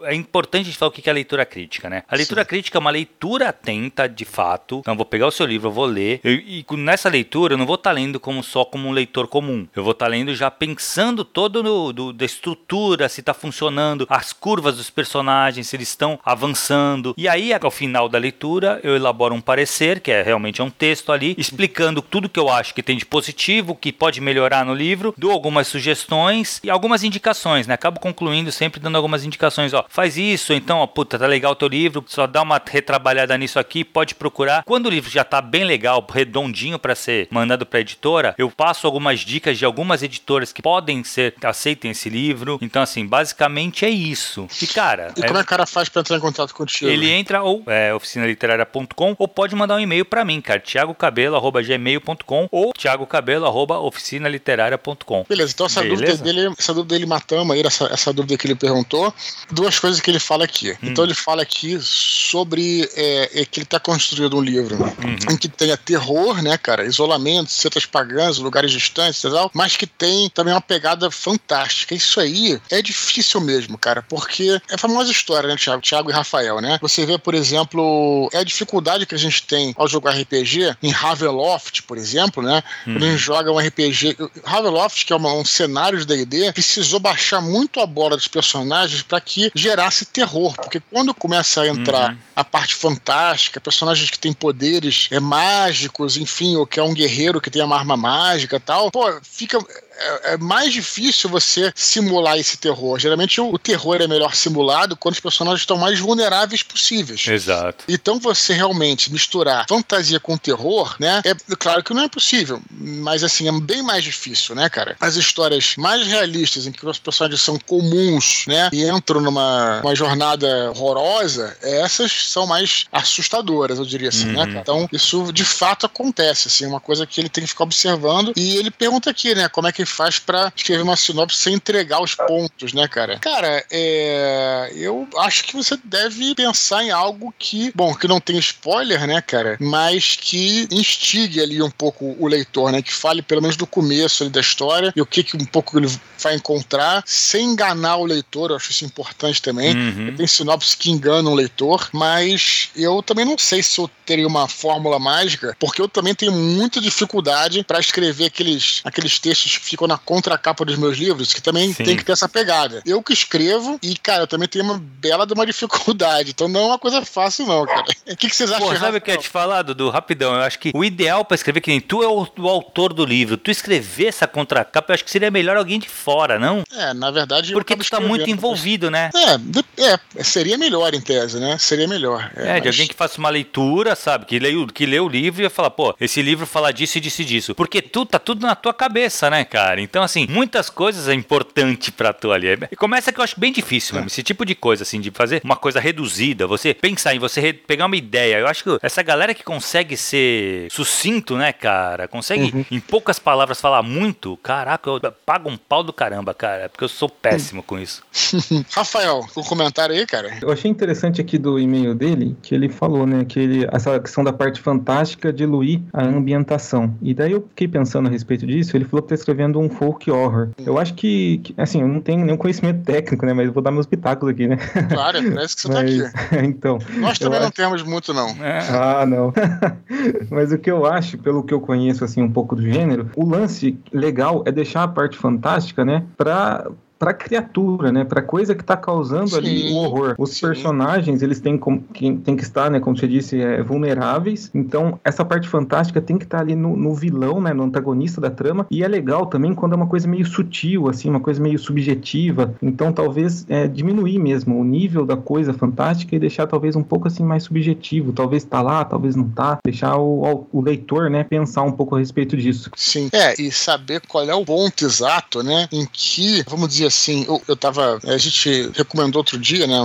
o, 0.00 0.04
é 0.04 0.14
importante 0.14 0.62
a 0.62 0.64
gente 0.66 0.78
falar 0.78 0.90
o 0.90 0.92
que 0.92 1.08
é 1.08 1.10
a 1.10 1.14
leitura 1.14 1.46
crítica, 1.46 1.88
né? 1.88 2.02
A 2.08 2.14
leitura 2.14 2.42
Sim. 2.42 2.48
crítica 2.48 2.76
é 2.76 2.80
uma 2.80 2.90
leitura 2.90 3.48
atenta, 3.48 4.06
de 4.06 4.24
fato. 4.24 4.80
Então, 4.80 4.92
eu 4.92 4.96
vou 4.96 5.06
pegar 5.06 5.26
o 5.26 5.30
seu 5.30 5.46
livro, 5.46 5.68
eu 5.68 5.72
vou 5.72 5.86
ler. 5.86 6.20
e 6.22 6.64
nessa 6.76 7.08
leitura, 7.08 7.54
eu 7.54 7.58
não 7.58 7.66
vou 7.66 7.76
estar 7.76 7.90
tá 7.90 7.94
lendo 7.94 8.20
como 8.20 8.42
só 8.42 8.64
como 8.64 8.88
um 8.88 8.92
leitor 8.92 9.26
comum. 9.26 9.66
Eu 9.74 9.82
vou 9.82 9.92
estar 9.92 10.06
tá 10.06 10.10
lendo 10.10 10.34
já 10.34 10.50
pensando 10.50 11.24
todo 11.24 11.62
no, 11.62 11.92
do, 11.92 12.12
da 12.12 12.24
estrutura, 12.24 13.08
se 13.08 13.20
está 13.20 13.32
funcionando, 13.32 14.06
as 14.10 14.32
curvas 14.32 14.76
dos 14.76 14.90
personagens, 14.90 15.66
se 15.66 15.76
eles 15.76 15.88
estão 15.88 16.18
avançando. 16.24 17.14
E 17.16 17.26
aí, 17.26 17.52
ao 17.54 17.70
final 17.70 18.08
da 18.08 18.18
leitura, 18.18 18.80
eu 18.82 18.94
elaboro 18.94 19.34
um 19.34 19.40
parecer, 19.40 20.00
que 20.00 20.10
é 20.10 20.22
realmente 20.22 20.60
é 20.60 20.64
um 20.64 20.70
texto 20.70 21.10
ali, 21.10 21.34
explicando 21.38 22.02
tudo 22.02 22.28
que 22.28 22.38
eu 22.38 22.50
acho 22.50 22.74
que 22.74 22.82
tem 22.82 22.98
de 22.98 23.06
positivo, 23.06 23.74
que 23.74 23.92
pode 23.92 24.20
melhorar 24.20 24.64
no 24.64 24.74
livro, 24.74 25.14
dou 25.16 25.32
algumas 25.32 25.66
sugestões 25.66 26.60
e 26.62 26.68
algumas 26.68 27.02
indicações, 27.02 27.66
né? 27.66 27.74
Acabo 27.74 27.98
concluindo 27.98 28.25
incluindo, 28.26 28.50
sempre 28.50 28.80
dando 28.80 28.96
algumas 28.96 29.24
indicações, 29.24 29.72
ó, 29.72 29.84
faz 29.88 30.16
isso, 30.16 30.52
então, 30.52 30.78
ó, 30.78 30.86
puta, 30.86 31.18
tá 31.18 31.26
legal 31.26 31.52
o 31.52 31.54
teu 31.54 31.68
livro, 31.68 32.04
só 32.08 32.26
dá 32.26 32.42
uma 32.42 32.60
retrabalhada 32.64 33.38
nisso 33.38 33.56
aqui, 33.58 33.84
pode 33.84 34.16
procurar. 34.16 34.64
Quando 34.64 34.86
o 34.86 34.90
livro 34.90 35.10
já 35.10 35.22
tá 35.22 35.40
bem 35.40 35.64
legal, 35.64 36.04
redondinho 36.12 36.78
para 36.78 36.94
ser 36.94 37.28
mandado 37.30 37.64
para 37.64 37.80
editora, 37.80 38.34
eu 38.36 38.50
passo 38.50 38.86
algumas 38.86 39.20
dicas 39.20 39.56
de 39.58 39.64
algumas 39.64 40.02
editoras 40.02 40.52
que 40.52 40.60
podem 40.60 41.02
ser 41.04 41.34
aceitem 41.42 41.92
esse 41.92 42.08
livro. 42.08 42.58
Então, 42.60 42.82
assim, 42.82 43.06
basicamente 43.06 43.84
é 43.84 43.90
isso. 43.90 44.48
E 44.60 44.66
cara, 44.66 45.12
e 45.16 45.20
é... 45.20 45.26
como 45.26 45.38
é 45.38 45.42
que 45.42 45.46
o 45.46 45.48
cara 45.48 45.66
faz 45.66 45.88
para 45.88 46.00
entrar 46.00 46.16
em 46.16 46.20
contato 46.20 46.52
contigo? 46.54 46.90
Ele 46.90 47.08
entra 47.08 47.42
ou 47.42 47.62
é, 47.66 47.94
oficinaliteraria.com 47.94 49.14
ou 49.18 49.28
pode 49.28 49.54
mandar 49.54 49.76
um 49.76 49.80
e-mail 49.80 50.04
para 50.04 50.24
mim, 50.24 50.40
cara, 50.40 50.58
thiagocabelo@gmail.com 50.60 52.48
ou 52.50 52.72
thiagocabelo@oficinaliteraria.com. 52.72 55.26
Beleza, 55.28 55.52
então 55.54 55.66
essa 55.66 55.82
Beleza? 55.82 56.02
dúvida 56.02 56.24
dele, 56.24 56.52
essa 56.58 56.74
dúvida 56.74 56.94
dele 56.94 57.06
matamos 57.06 57.54
aí, 57.54 57.62
essa, 57.62 57.84
essa 57.86 58.12
dúvida 58.16 58.36
que 58.36 58.46
ele 58.46 58.54
perguntou, 58.54 59.14
duas 59.50 59.78
coisas 59.78 60.00
que 60.00 60.10
ele 60.10 60.18
fala 60.18 60.44
aqui. 60.44 60.72
Hum. 60.72 60.76
Então 60.82 61.04
ele 61.04 61.14
fala 61.14 61.42
aqui 61.42 61.78
sobre 61.80 62.88
é, 62.96 63.42
é 63.42 63.44
que 63.44 63.60
ele 63.60 63.64
está 63.64 63.78
construindo 63.78 64.36
um 64.36 64.40
livro 64.40 64.76
uhum. 64.76 65.32
em 65.32 65.36
que 65.36 65.48
tenha 65.48 65.76
terror, 65.76 66.42
né, 66.42 66.56
cara, 66.58 66.84
isolamento, 66.84 67.50
setas 67.50 67.86
pagãs, 67.86 68.38
lugares 68.38 68.72
distantes 68.72 69.22
e 69.22 69.30
tal, 69.30 69.50
mas 69.54 69.76
que 69.76 69.86
tem 69.86 70.28
também 70.30 70.52
uma 70.52 70.60
pegada 70.60 71.10
fantástica. 71.10 71.94
Isso 71.94 72.20
aí 72.20 72.60
é 72.70 72.82
difícil 72.82 73.40
mesmo, 73.40 73.76
cara, 73.78 74.02
porque 74.02 74.60
é 74.70 74.74
a 74.74 74.78
famosa 74.78 75.10
história, 75.10 75.48
né, 75.48 75.56
Thiago, 75.56 75.82
Thiago 75.82 76.10
e 76.10 76.12
Rafael, 76.12 76.60
né? 76.60 76.78
Você 76.80 77.04
vê, 77.04 77.18
por 77.18 77.34
exemplo, 77.34 78.28
é 78.32 78.38
a 78.38 78.44
dificuldade 78.44 79.06
que 79.06 79.14
a 79.14 79.18
gente 79.18 79.42
tem 79.42 79.74
ao 79.76 79.88
jogar 79.88 80.12
RPG 80.12 80.76
em 80.82 80.90
Raveloft, 80.90 81.82
por 81.82 81.98
exemplo, 81.98 82.42
né? 82.42 82.62
Uhum. 82.86 82.94
Quando 82.94 83.04
a 83.04 83.10
gente 83.10 83.18
joga 83.18 83.52
um 83.52 83.58
RPG, 83.58 84.16
Raveloft, 84.44 85.04
que 85.04 85.12
é 85.12 85.16
uma, 85.16 85.32
um 85.32 85.44
cenário 85.44 85.98
de 85.98 86.06
D&D, 86.06 86.52
precisou 86.52 87.00
baixar 87.00 87.40
muito 87.40 87.80
a 87.80 87.86
bola 87.86 88.05
dos 88.14 88.28
personagens 88.28 89.02
para 89.02 89.20
que 89.20 89.50
gerasse 89.54 90.04
terror, 90.04 90.54
porque 90.54 90.80
quando 90.80 91.14
começa 91.14 91.62
a 91.62 91.68
entrar 91.68 92.12
uhum. 92.12 92.18
a 92.36 92.44
parte 92.44 92.74
fantástica, 92.74 93.60
personagens 93.60 94.10
que 94.10 94.18
têm 94.18 94.32
poderes 94.32 95.08
é, 95.10 95.18
mágicos, 95.18 96.16
enfim, 96.16 96.56
ou 96.56 96.66
que 96.66 96.78
é 96.78 96.82
um 96.82 96.94
guerreiro 96.94 97.40
que 97.40 97.50
tem 97.50 97.62
uma 97.62 97.76
arma 97.76 97.96
mágica 97.96 98.60
tal, 98.60 98.90
pô, 98.90 99.18
fica 99.22 99.58
é, 99.96 100.34
é, 100.34 100.36
mais 100.36 100.72
difícil 100.72 101.28
você 101.30 101.72
simular 101.74 102.38
esse 102.38 102.56
terror. 102.56 102.98
Geralmente 102.98 103.40
o, 103.40 103.54
o, 103.54 103.58
terror 103.58 103.96
é 104.00 104.06
melhor 104.06 104.34
simulado 104.34 104.96
quando 104.96 105.14
os 105.14 105.20
personagens 105.20 105.60
estão 105.60 105.78
mais 105.78 105.98
vulneráveis 105.98 106.62
possíveis. 106.62 107.26
Exato. 107.26 107.84
Então 107.88 108.18
você 108.18 108.52
realmente 108.52 109.12
misturar 109.12 109.66
fantasia 109.68 110.20
com 110.20 110.36
terror, 110.36 110.96
né? 110.98 111.22
É 111.24 111.34
claro 111.56 111.82
que 111.82 111.94
não 111.94 112.02
é 112.02 112.08
possível, 112.08 112.60
mas 112.70 113.24
assim, 113.24 113.48
é 113.48 113.60
bem 113.60 113.82
mais 113.82 114.04
difícil, 114.04 114.54
né, 114.54 114.68
cara? 114.68 114.96
As 115.00 115.16
histórias 115.16 115.74
mais 115.76 116.06
realistas 116.06 116.66
em 116.66 116.72
que 116.72 116.86
os 116.86 116.98
personagens 116.98 117.40
são 117.40 117.58
comuns, 117.58 118.44
né? 118.46 118.68
E 118.72 118.84
entram 118.88 119.20
numa 119.20 119.80
uma 119.80 119.94
jornada 119.94 120.70
horrorosa, 120.70 121.56
essas 121.62 122.12
são 122.28 122.46
mais 122.46 122.84
assustadoras, 122.92 123.78
eu 123.78 123.84
diria 123.84 124.08
assim, 124.08 124.26
né, 124.26 124.40
uhum. 124.40 124.46
né, 124.46 124.46
cara? 124.46 124.60
Então, 124.60 124.88
isso 124.92 125.32
de 125.32 125.44
fato 125.44 125.86
acontece, 125.86 126.48
assim, 126.48 126.66
uma 126.66 126.80
coisa 126.80 127.06
que 127.06 127.20
ele 127.20 127.28
tem 127.28 127.44
que 127.44 127.50
ficar 127.50 127.64
observando. 127.64 128.32
E 128.36 128.56
ele 128.56 128.70
pergunta 128.70 129.10
aqui, 129.10 129.34
né, 129.34 129.48
como 129.48 129.68
é 129.68 129.72
que 129.72 129.85
faz 129.86 130.18
para 130.18 130.52
escrever 130.54 130.82
uma 130.82 130.96
sinopse 130.96 131.38
sem 131.38 131.54
entregar 131.54 132.02
os 132.02 132.14
pontos, 132.14 132.72
né, 132.72 132.86
cara? 132.88 133.18
Cara, 133.18 133.64
é... 133.70 134.72
eu 134.74 135.08
acho 135.18 135.44
que 135.44 135.54
você 135.54 135.78
deve 135.84 136.34
pensar 136.34 136.84
em 136.84 136.90
algo 136.90 137.34
que, 137.38 137.72
bom, 137.74 137.94
que 137.94 138.08
não 138.08 138.20
tem 138.20 138.38
spoiler, 138.38 139.06
né, 139.06 139.20
cara, 139.20 139.56
mas 139.60 140.16
que 140.16 140.68
instigue 140.70 141.40
ali 141.40 141.62
um 141.62 141.70
pouco 141.70 142.16
o 142.18 142.26
leitor, 142.26 142.72
né, 142.72 142.82
que 142.82 142.92
fale 142.92 143.22
pelo 143.22 143.42
menos 143.42 143.56
do 143.56 143.66
começo 143.66 144.22
ali 144.22 144.30
da 144.30 144.40
história 144.40 144.92
e 144.94 145.00
o 145.00 145.06
que, 145.06 145.22
que 145.22 145.36
um 145.36 145.44
pouco 145.44 145.78
ele 145.78 145.88
vai 146.26 146.34
encontrar, 146.34 147.04
sem 147.06 147.52
enganar 147.52 147.96
o 147.96 148.04
leitor, 148.04 148.50
eu 148.50 148.56
acho 148.56 148.72
isso 148.72 148.84
importante 148.84 149.40
também. 149.40 149.76
Uhum. 149.76 150.16
Tem 150.16 150.26
sinopse 150.26 150.76
que 150.76 150.90
enganam 150.90 151.32
o 151.32 151.34
leitor, 151.34 151.88
mas 151.92 152.70
eu 152.74 153.00
também 153.02 153.24
não 153.24 153.38
sei 153.38 153.62
se 153.62 153.78
eu 153.78 153.88
teria 154.04 154.26
uma 154.26 154.48
fórmula 154.48 154.98
mágica, 154.98 155.56
porque 155.58 155.80
eu 155.80 155.88
também 155.88 156.14
tenho 156.14 156.32
muita 156.32 156.80
dificuldade 156.80 157.62
para 157.64 157.78
escrever 157.78 158.26
aqueles, 158.26 158.80
aqueles 158.84 159.18
textos 159.18 159.56
que 159.58 159.64
ficam 159.64 159.86
na 159.86 159.98
contracapa 159.98 160.64
dos 160.64 160.76
meus 160.76 160.96
livros, 160.96 161.32
que 161.32 161.40
também 161.40 161.72
Sim. 161.72 161.84
tem 161.84 161.96
que 161.96 162.04
ter 162.04 162.12
essa 162.12 162.28
pegada. 162.28 162.82
Eu 162.84 163.02
que 163.02 163.12
escrevo 163.12 163.78
e, 163.82 163.96
cara, 163.96 164.24
eu 164.24 164.26
também 164.26 164.48
tenho 164.48 164.64
uma 164.64 164.78
bela 164.78 165.26
de 165.26 165.32
uma 165.32 165.46
dificuldade, 165.46 166.30
então 166.30 166.48
não 166.48 166.60
é 166.60 166.66
uma 166.66 166.78
coisa 166.78 167.04
fácil, 167.04 167.46
não, 167.46 167.64
cara. 167.66 167.84
O 168.06 168.16
que, 168.16 168.30
que 168.30 168.36
vocês 168.36 168.50
acham? 168.50 168.68
Pô, 168.68 168.76
sabe 168.76 168.98
o 168.98 169.00
que 169.00 169.10
eu 169.10 169.14
ia 169.14 169.20
te 169.20 169.28
falar, 169.28 169.62
Dudu? 169.62 169.90
Rapidão, 169.90 170.32
eu 170.32 170.40
acho 170.40 170.58
que 170.60 170.70
o 170.72 170.84
ideal 170.84 171.24
para 171.24 171.34
escrever, 171.34 171.60
que 171.60 171.70
nem 171.70 171.80
tu 171.80 172.02
é 172.02 172.06
o, 172.06 172.26
o, 172.38 172.48
autor 172.48 172.92
do 172.92 173.04
livro, 173.04 173.36
tu 173.36 173.50
escrever 173.50 174.06
essa 174.06 174.28
contracapa, 174.28 174.92
eu 174.92 174.94
acho 174.94 175.04
que 175.04 175.10
seria 175.10 175.30
melhor 175.30 175.56
alguém 175.56 175.78
de 175.78 175.88
fora, 175.88 176.15
não? 176.38 176.64
É, 176.72 176.94
na 176.94 177.10
verdade. 177.10 177.52
Porque 177.52 177.76
tu 177.76 177.88
tá 177.88 178.00
muito 178.00 178.28
envolvido, 178.28 178.90
né? 178.90 179.10
É, 179.14 179.98
é, 180.18 180.24
seria 180.24 180.56
melhor 180.56 180.94
em 180.94 181.00
tese, 181.00 181.38
né? 181.38 181.56
Seria 181.58 181.86
melhor. 181.86 182.30
É, 182.36 182.42
é 182.42 182.52
mas... 182.54 182.62
de 182.62 182.68
alguém 182.68 182.86
que 182.86 182.94
faça 182.94 183.18
uma 183.18 183.30
leitura, 183.30 183.94
sabe? 183.94 184.26
Que 184.26 184.38
lê, 184.38 184.52
que 184.72 184.86
lê 184.86 184.98
o 184.98 185.08
livro 185.08 185.44
e 185.44 185.48
fala, 185.48 185.70
pô, 185.70 185.94
esse 186.00 186.22
livro 186.22 186.46
fala 186.46 186.72
disso 186.72 186.98
e 186.98 187.00
disso 187.00 187.22
e 187.22 187.24
disso. 187.24 187.54
Porque 187.54 187.82
tu 187.82 188.04
tá 188.04 188.18
tudo 188.18 188.46
na 188.46 188.54
tua 188.54 188.74
cabeça, 188.74 189.28
né, 189.30 189.44
cara? 189.44 189.80
Então, 189.80 190.02
assim, 190.02 190.26
muitas 190.28 190.70
coisas 190.70 191.08
é 191.08 191.14
importante 191.14 191.92
pra 191.92 192.12
tu 192.12 192.32
ali. 192.32 192.46
E 192.70 192.76
começa 192.76 193.12
que 193.12 193.18
eu 193.18 193.24
acho 193.24 193.38
bem 193.38 193.52
difícil 193.52 193.94
mesmo. 193.94 194.06
Esse 194.06 194.22
tipo 194.22 194.44
de 194.44 194.54
coisa, 194.54 194.82
assim, 194.82 195.00
de 195.00 195.10
fazer 195.10 195.40
uma 195.42 195.56
coisa 195.56 195.80
reduzida, 195.80 196.46
você 196.46 196.72
pensar 196.72 197.14
em 197.14 197.18
você 197.18 197.52
pegar 197.52 197.86
uma 197.86 197.96
ideia. 197.96 198.38
Eu 198.38 198.46
acho 198.46 198.62
que 198.62 198.78
essa 198.82 199.02
galera 199.02 199.34
que 199.34 199.42
consegue 199.42 199.96
ser 199.96 200.68
sucinto, 200.70 201.36
né, 201.36 201.52
cara? 201.52 202.06
Consegue, 202.06 202.54
uhum. 202.54 202.64
em 202.70 202.80
poucas 202.80 203.18
palavras, 203.18 203.60
falar 203.60 203.82
muito. 203.82 204.36
Caraca, 204.38 204.88
eu 204.88 205.00
pago 205.24 205.50
um 205.50 205.56
pau 205.56 205.82
do 205.82 205.92
caramba, 205.96 206.34
cara. 206.34 206.68
Porque 206.68 206.84
eu 206.84 206.88
sou 206.88 207.08
péssimo 207.08 207.62
com 207.62 207.78
isso. 207.78 208.02
Rafael, 208.70 209.26
um 209.36 209.42
comentário 209.42 209.94
aí, 209.94 210.06
cara? 210.06 210.38
Eu 210.42 210.52
achei 210.52 210.70
interessante 210.70 211.20
aqui 211.20 211.38
do 211.38 211.58
e-mail 211.58 211.94
dele 211.94 212.36
que 212.42 212.54
ele 212.54 212.68
falou, 212.68 213.06
né, 213.06 213.24
que 213.24 213.40
ele, 213.40 213.66
essa 213.72 213.98
questão 213.98 214.22
da 214.22 214.32
parte 214.32 214.60
fantástica 214.60 215.32
diluir 215.32 215.80
a 215.92 216.04
ambientação. 216.04 216.94
E 217.00 217.14
daí 217.14 217.32
eu 217.32 217.46
fiquei 217.48 217.66
pensando 217.66 218.08
a 218.08 218.10
respeito 218.10 218.46
disso. 218.46 218.76
Ele 218.76 218.84
falou 218.84 219.02
que 219.02 219.08
tá 219.08 219.14
escrevendo 219.14 219.58
um 219.58 219.70
folk 219.70 220.10
horror. 220.10 220.50
Eu 220.64 220.78
acho 220.78 220.94
que, 220.94 221.38
que 221.38 221.54
assim, 221.56 221.80
eu 221.80 221.88
não 221.88 222.00
tenho 222.00 222.24
nenhum 222.24 222.36
conhecimento 222.36 222.84
técnico, 222.84 223.24
né, 223.24 223.32
mas 223.32 223.46
eu 223.46 223.52
vou 223.52 223.62
dar 223.62 223.70
meus 223.70 223.86
pitacos 223.86 224.28
aqui, 224.28 224.46
né? 224.46 224.56
Claro, 224.92 225.18
parece 225.32 225.56
que 225.56 225.62
você 225.62 225.68
tá 225.68 225.82
mas, 225.82 226.12
tá 226.12 226.20
aqui. 226.36 226.46
então. 226.46 226.78
Nós 226.96 227.18
também 227.18 227.40
não 227.40 227.46
acho... 227.46 227.56
temos 227.56 227.82
muito, 227.82 228.12
não. 228.12 228.28
É. 228.44 228.58
Ah, 228.68 229.06
não. 229.06 229.32
mas 230.30 230.52
o 230.52 230.58
que 230.58 230.70
eu 230.70 230.84
acho, 230.84 231.16
pelo 231.18 231.42
que 231.42 231.54
eu 231.54 231.60
conheço, 231.60 232.04
assim, 232.04 232.22
um 232.22 232.30
pouco 232.30 232.54
do 232.54 232.62
gênero, 232.62 233.10
o 233.16 233.26
lance 233.26 233.78
legal 233.92 234.42
é 234.46 234.52
deixar 234.52 234.82
a 234.82 234.88
parte 234.88 235.16
fantástica, 235.16 235.85
né, 235.86 236.04
pra 236.16 236.66
para 236.98 237.12
criatura, 237.12 237.92
né? 237.92 238.04
Para 238.04 238.22
coisa 238.22 238.54
que 238.54 238.62
está 238.62 238.76
causando 238.76 239.30
sim, 239.30 239.36
ali 239.36 239.72
o 239.72 239.76
horror. 239.76 240.14
Os 240.18 240.30
sim. 240.30 240.46
personagens, 240.46 241.22
eles 241.22 241.40
têm, 241.40 241.58
com, 241.58 241.78
tem 241.78 242.36
que 242.36 242.42
estar, 242.42 242.70
né? 242.70 242.80
Como 242.80 242.96
você 242.96 243.06
disse, 243.06 243.40
é, 243.40 243.62
vulneráveis. 243.62 244.50
Então, 244.54 244.98
essa 245.04 245.24
parte 245.24 245.48
fantástica 245.48 246.00
tem 246.00 246.16
que 246.16 246.24
estar 246.24 246.38
tá 246.38 246.42
ali 246.42 246.54
no, 246.54 246.76
no, 246.76 246.94
vilão, 246.94 247.40
né? 247.40 247.52
No 247.52 247.64
antagonista 247.64 248.20
da 248.20 248.30
trama. 248.30 248.66
E 248.70 248.82
é 248.82 248.88
legal 248.88 249.26
também 249.26 249.54
quando 249.54 249.72
é 249.72 249.76
uma 249.76 249.86
coisa 249.86 250.08
meio 250.08 250.26
sutil, 250.26 250.88
assim, 250.88 251.10
uma 251.10 251.20
coisa 251.20 251.42
meio 251.42 251.58
subjetiva. 251.58 252.54
Então, 252.62 252.92
talvez 252.92 253.44
é, 253.48 253.68
diminuir 253.68 254.18
mesmo 254.18 254.58
o 254.58 254.64
nível 254.64 255.04
da 255.04 255.16
coisa 255.16 255.52
fantástica 255.52 256.16
e 256.16 256.18
deixar 256.18 256.46
talvez 256.46 256.76
um 256.76 256.82
pouco 256.82 257.08
assim 257.08 257.22
mais 257.22 257.42
subjetivo. 257.44 258.12
Talvez 258.12 258.44
tá 258.44 258.62
lá, 258.62 258.84
talvez 258.84 259.14
não 259.14 259.28
tá. 259.28 259.58
Deixar 259.64 259.96
o, 259.98 260.46
o 260.52 260.60
leitor, 260.62 261.10
né? 261.10 261.24
Pensar 261.24 261.62
um 261.62 261.72
pouco 261.72 261.96
a 261.96 261.98
respeito 261.98 262.36
disso. 262.36 262.70
Sim. 262.74 263.10
É, 263.12 263.40
e 263.40 263.52
saber 263.52 264.00
qual 264.08 264.24
é 264.24 264.34
o 264.34 264.44
ponto 264.44 264.84
exato, 264.84 265.42
né? 265.42 265.68
Em 265.70 265.86
que, 265.92 266.42
vamos 266.48 266.68
dizer 266.68 266.85
assim, 266.86 267.24
eu, 267.26 267.42
eu 267.48 267.56
tava. 267.56 267.98
A 268.04 268.18
gente 268.18 268.70
recomendou 268.74 269.20
outro 269.20 269.38
dia, 269.38 269.66
né? 269.66 269.76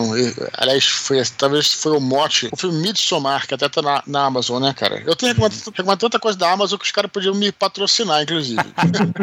Aliás, 0.53 0.85
foi, 0.85 1.21
talvez 1.37 1.71
foi 1.73 1.95
o 1.95 2.01
mote. 2.01 2.49
O 2.51 2.57
filme 2.57 2.81
Midsommar, 2.81 3.47
que 3.47 3.53
até 3.53 3.67
tá 3.69 3.81
na, 3.81 4.03
na 4.05 4.25
Amazon, 4.25 4.61
né, 4.61 4.73
cara? 4.73 5.01
Eu 5.05 5.15
tenho 5.15 5.33
recomendado, 5.33 5.65
recomendado 5.65 5.99
tanta 5.99 6.19
coisa 6.19 6.37
da 6.37 6.51
Amazon 6.51 6.77
que 6.77 6.85
os 6.85 6.91
caras 6.91 7.11
podiam 7.11 7.33
me 7.33 7.51
patrocinar, 7.51 8.23
inclusive. 8.23 8.61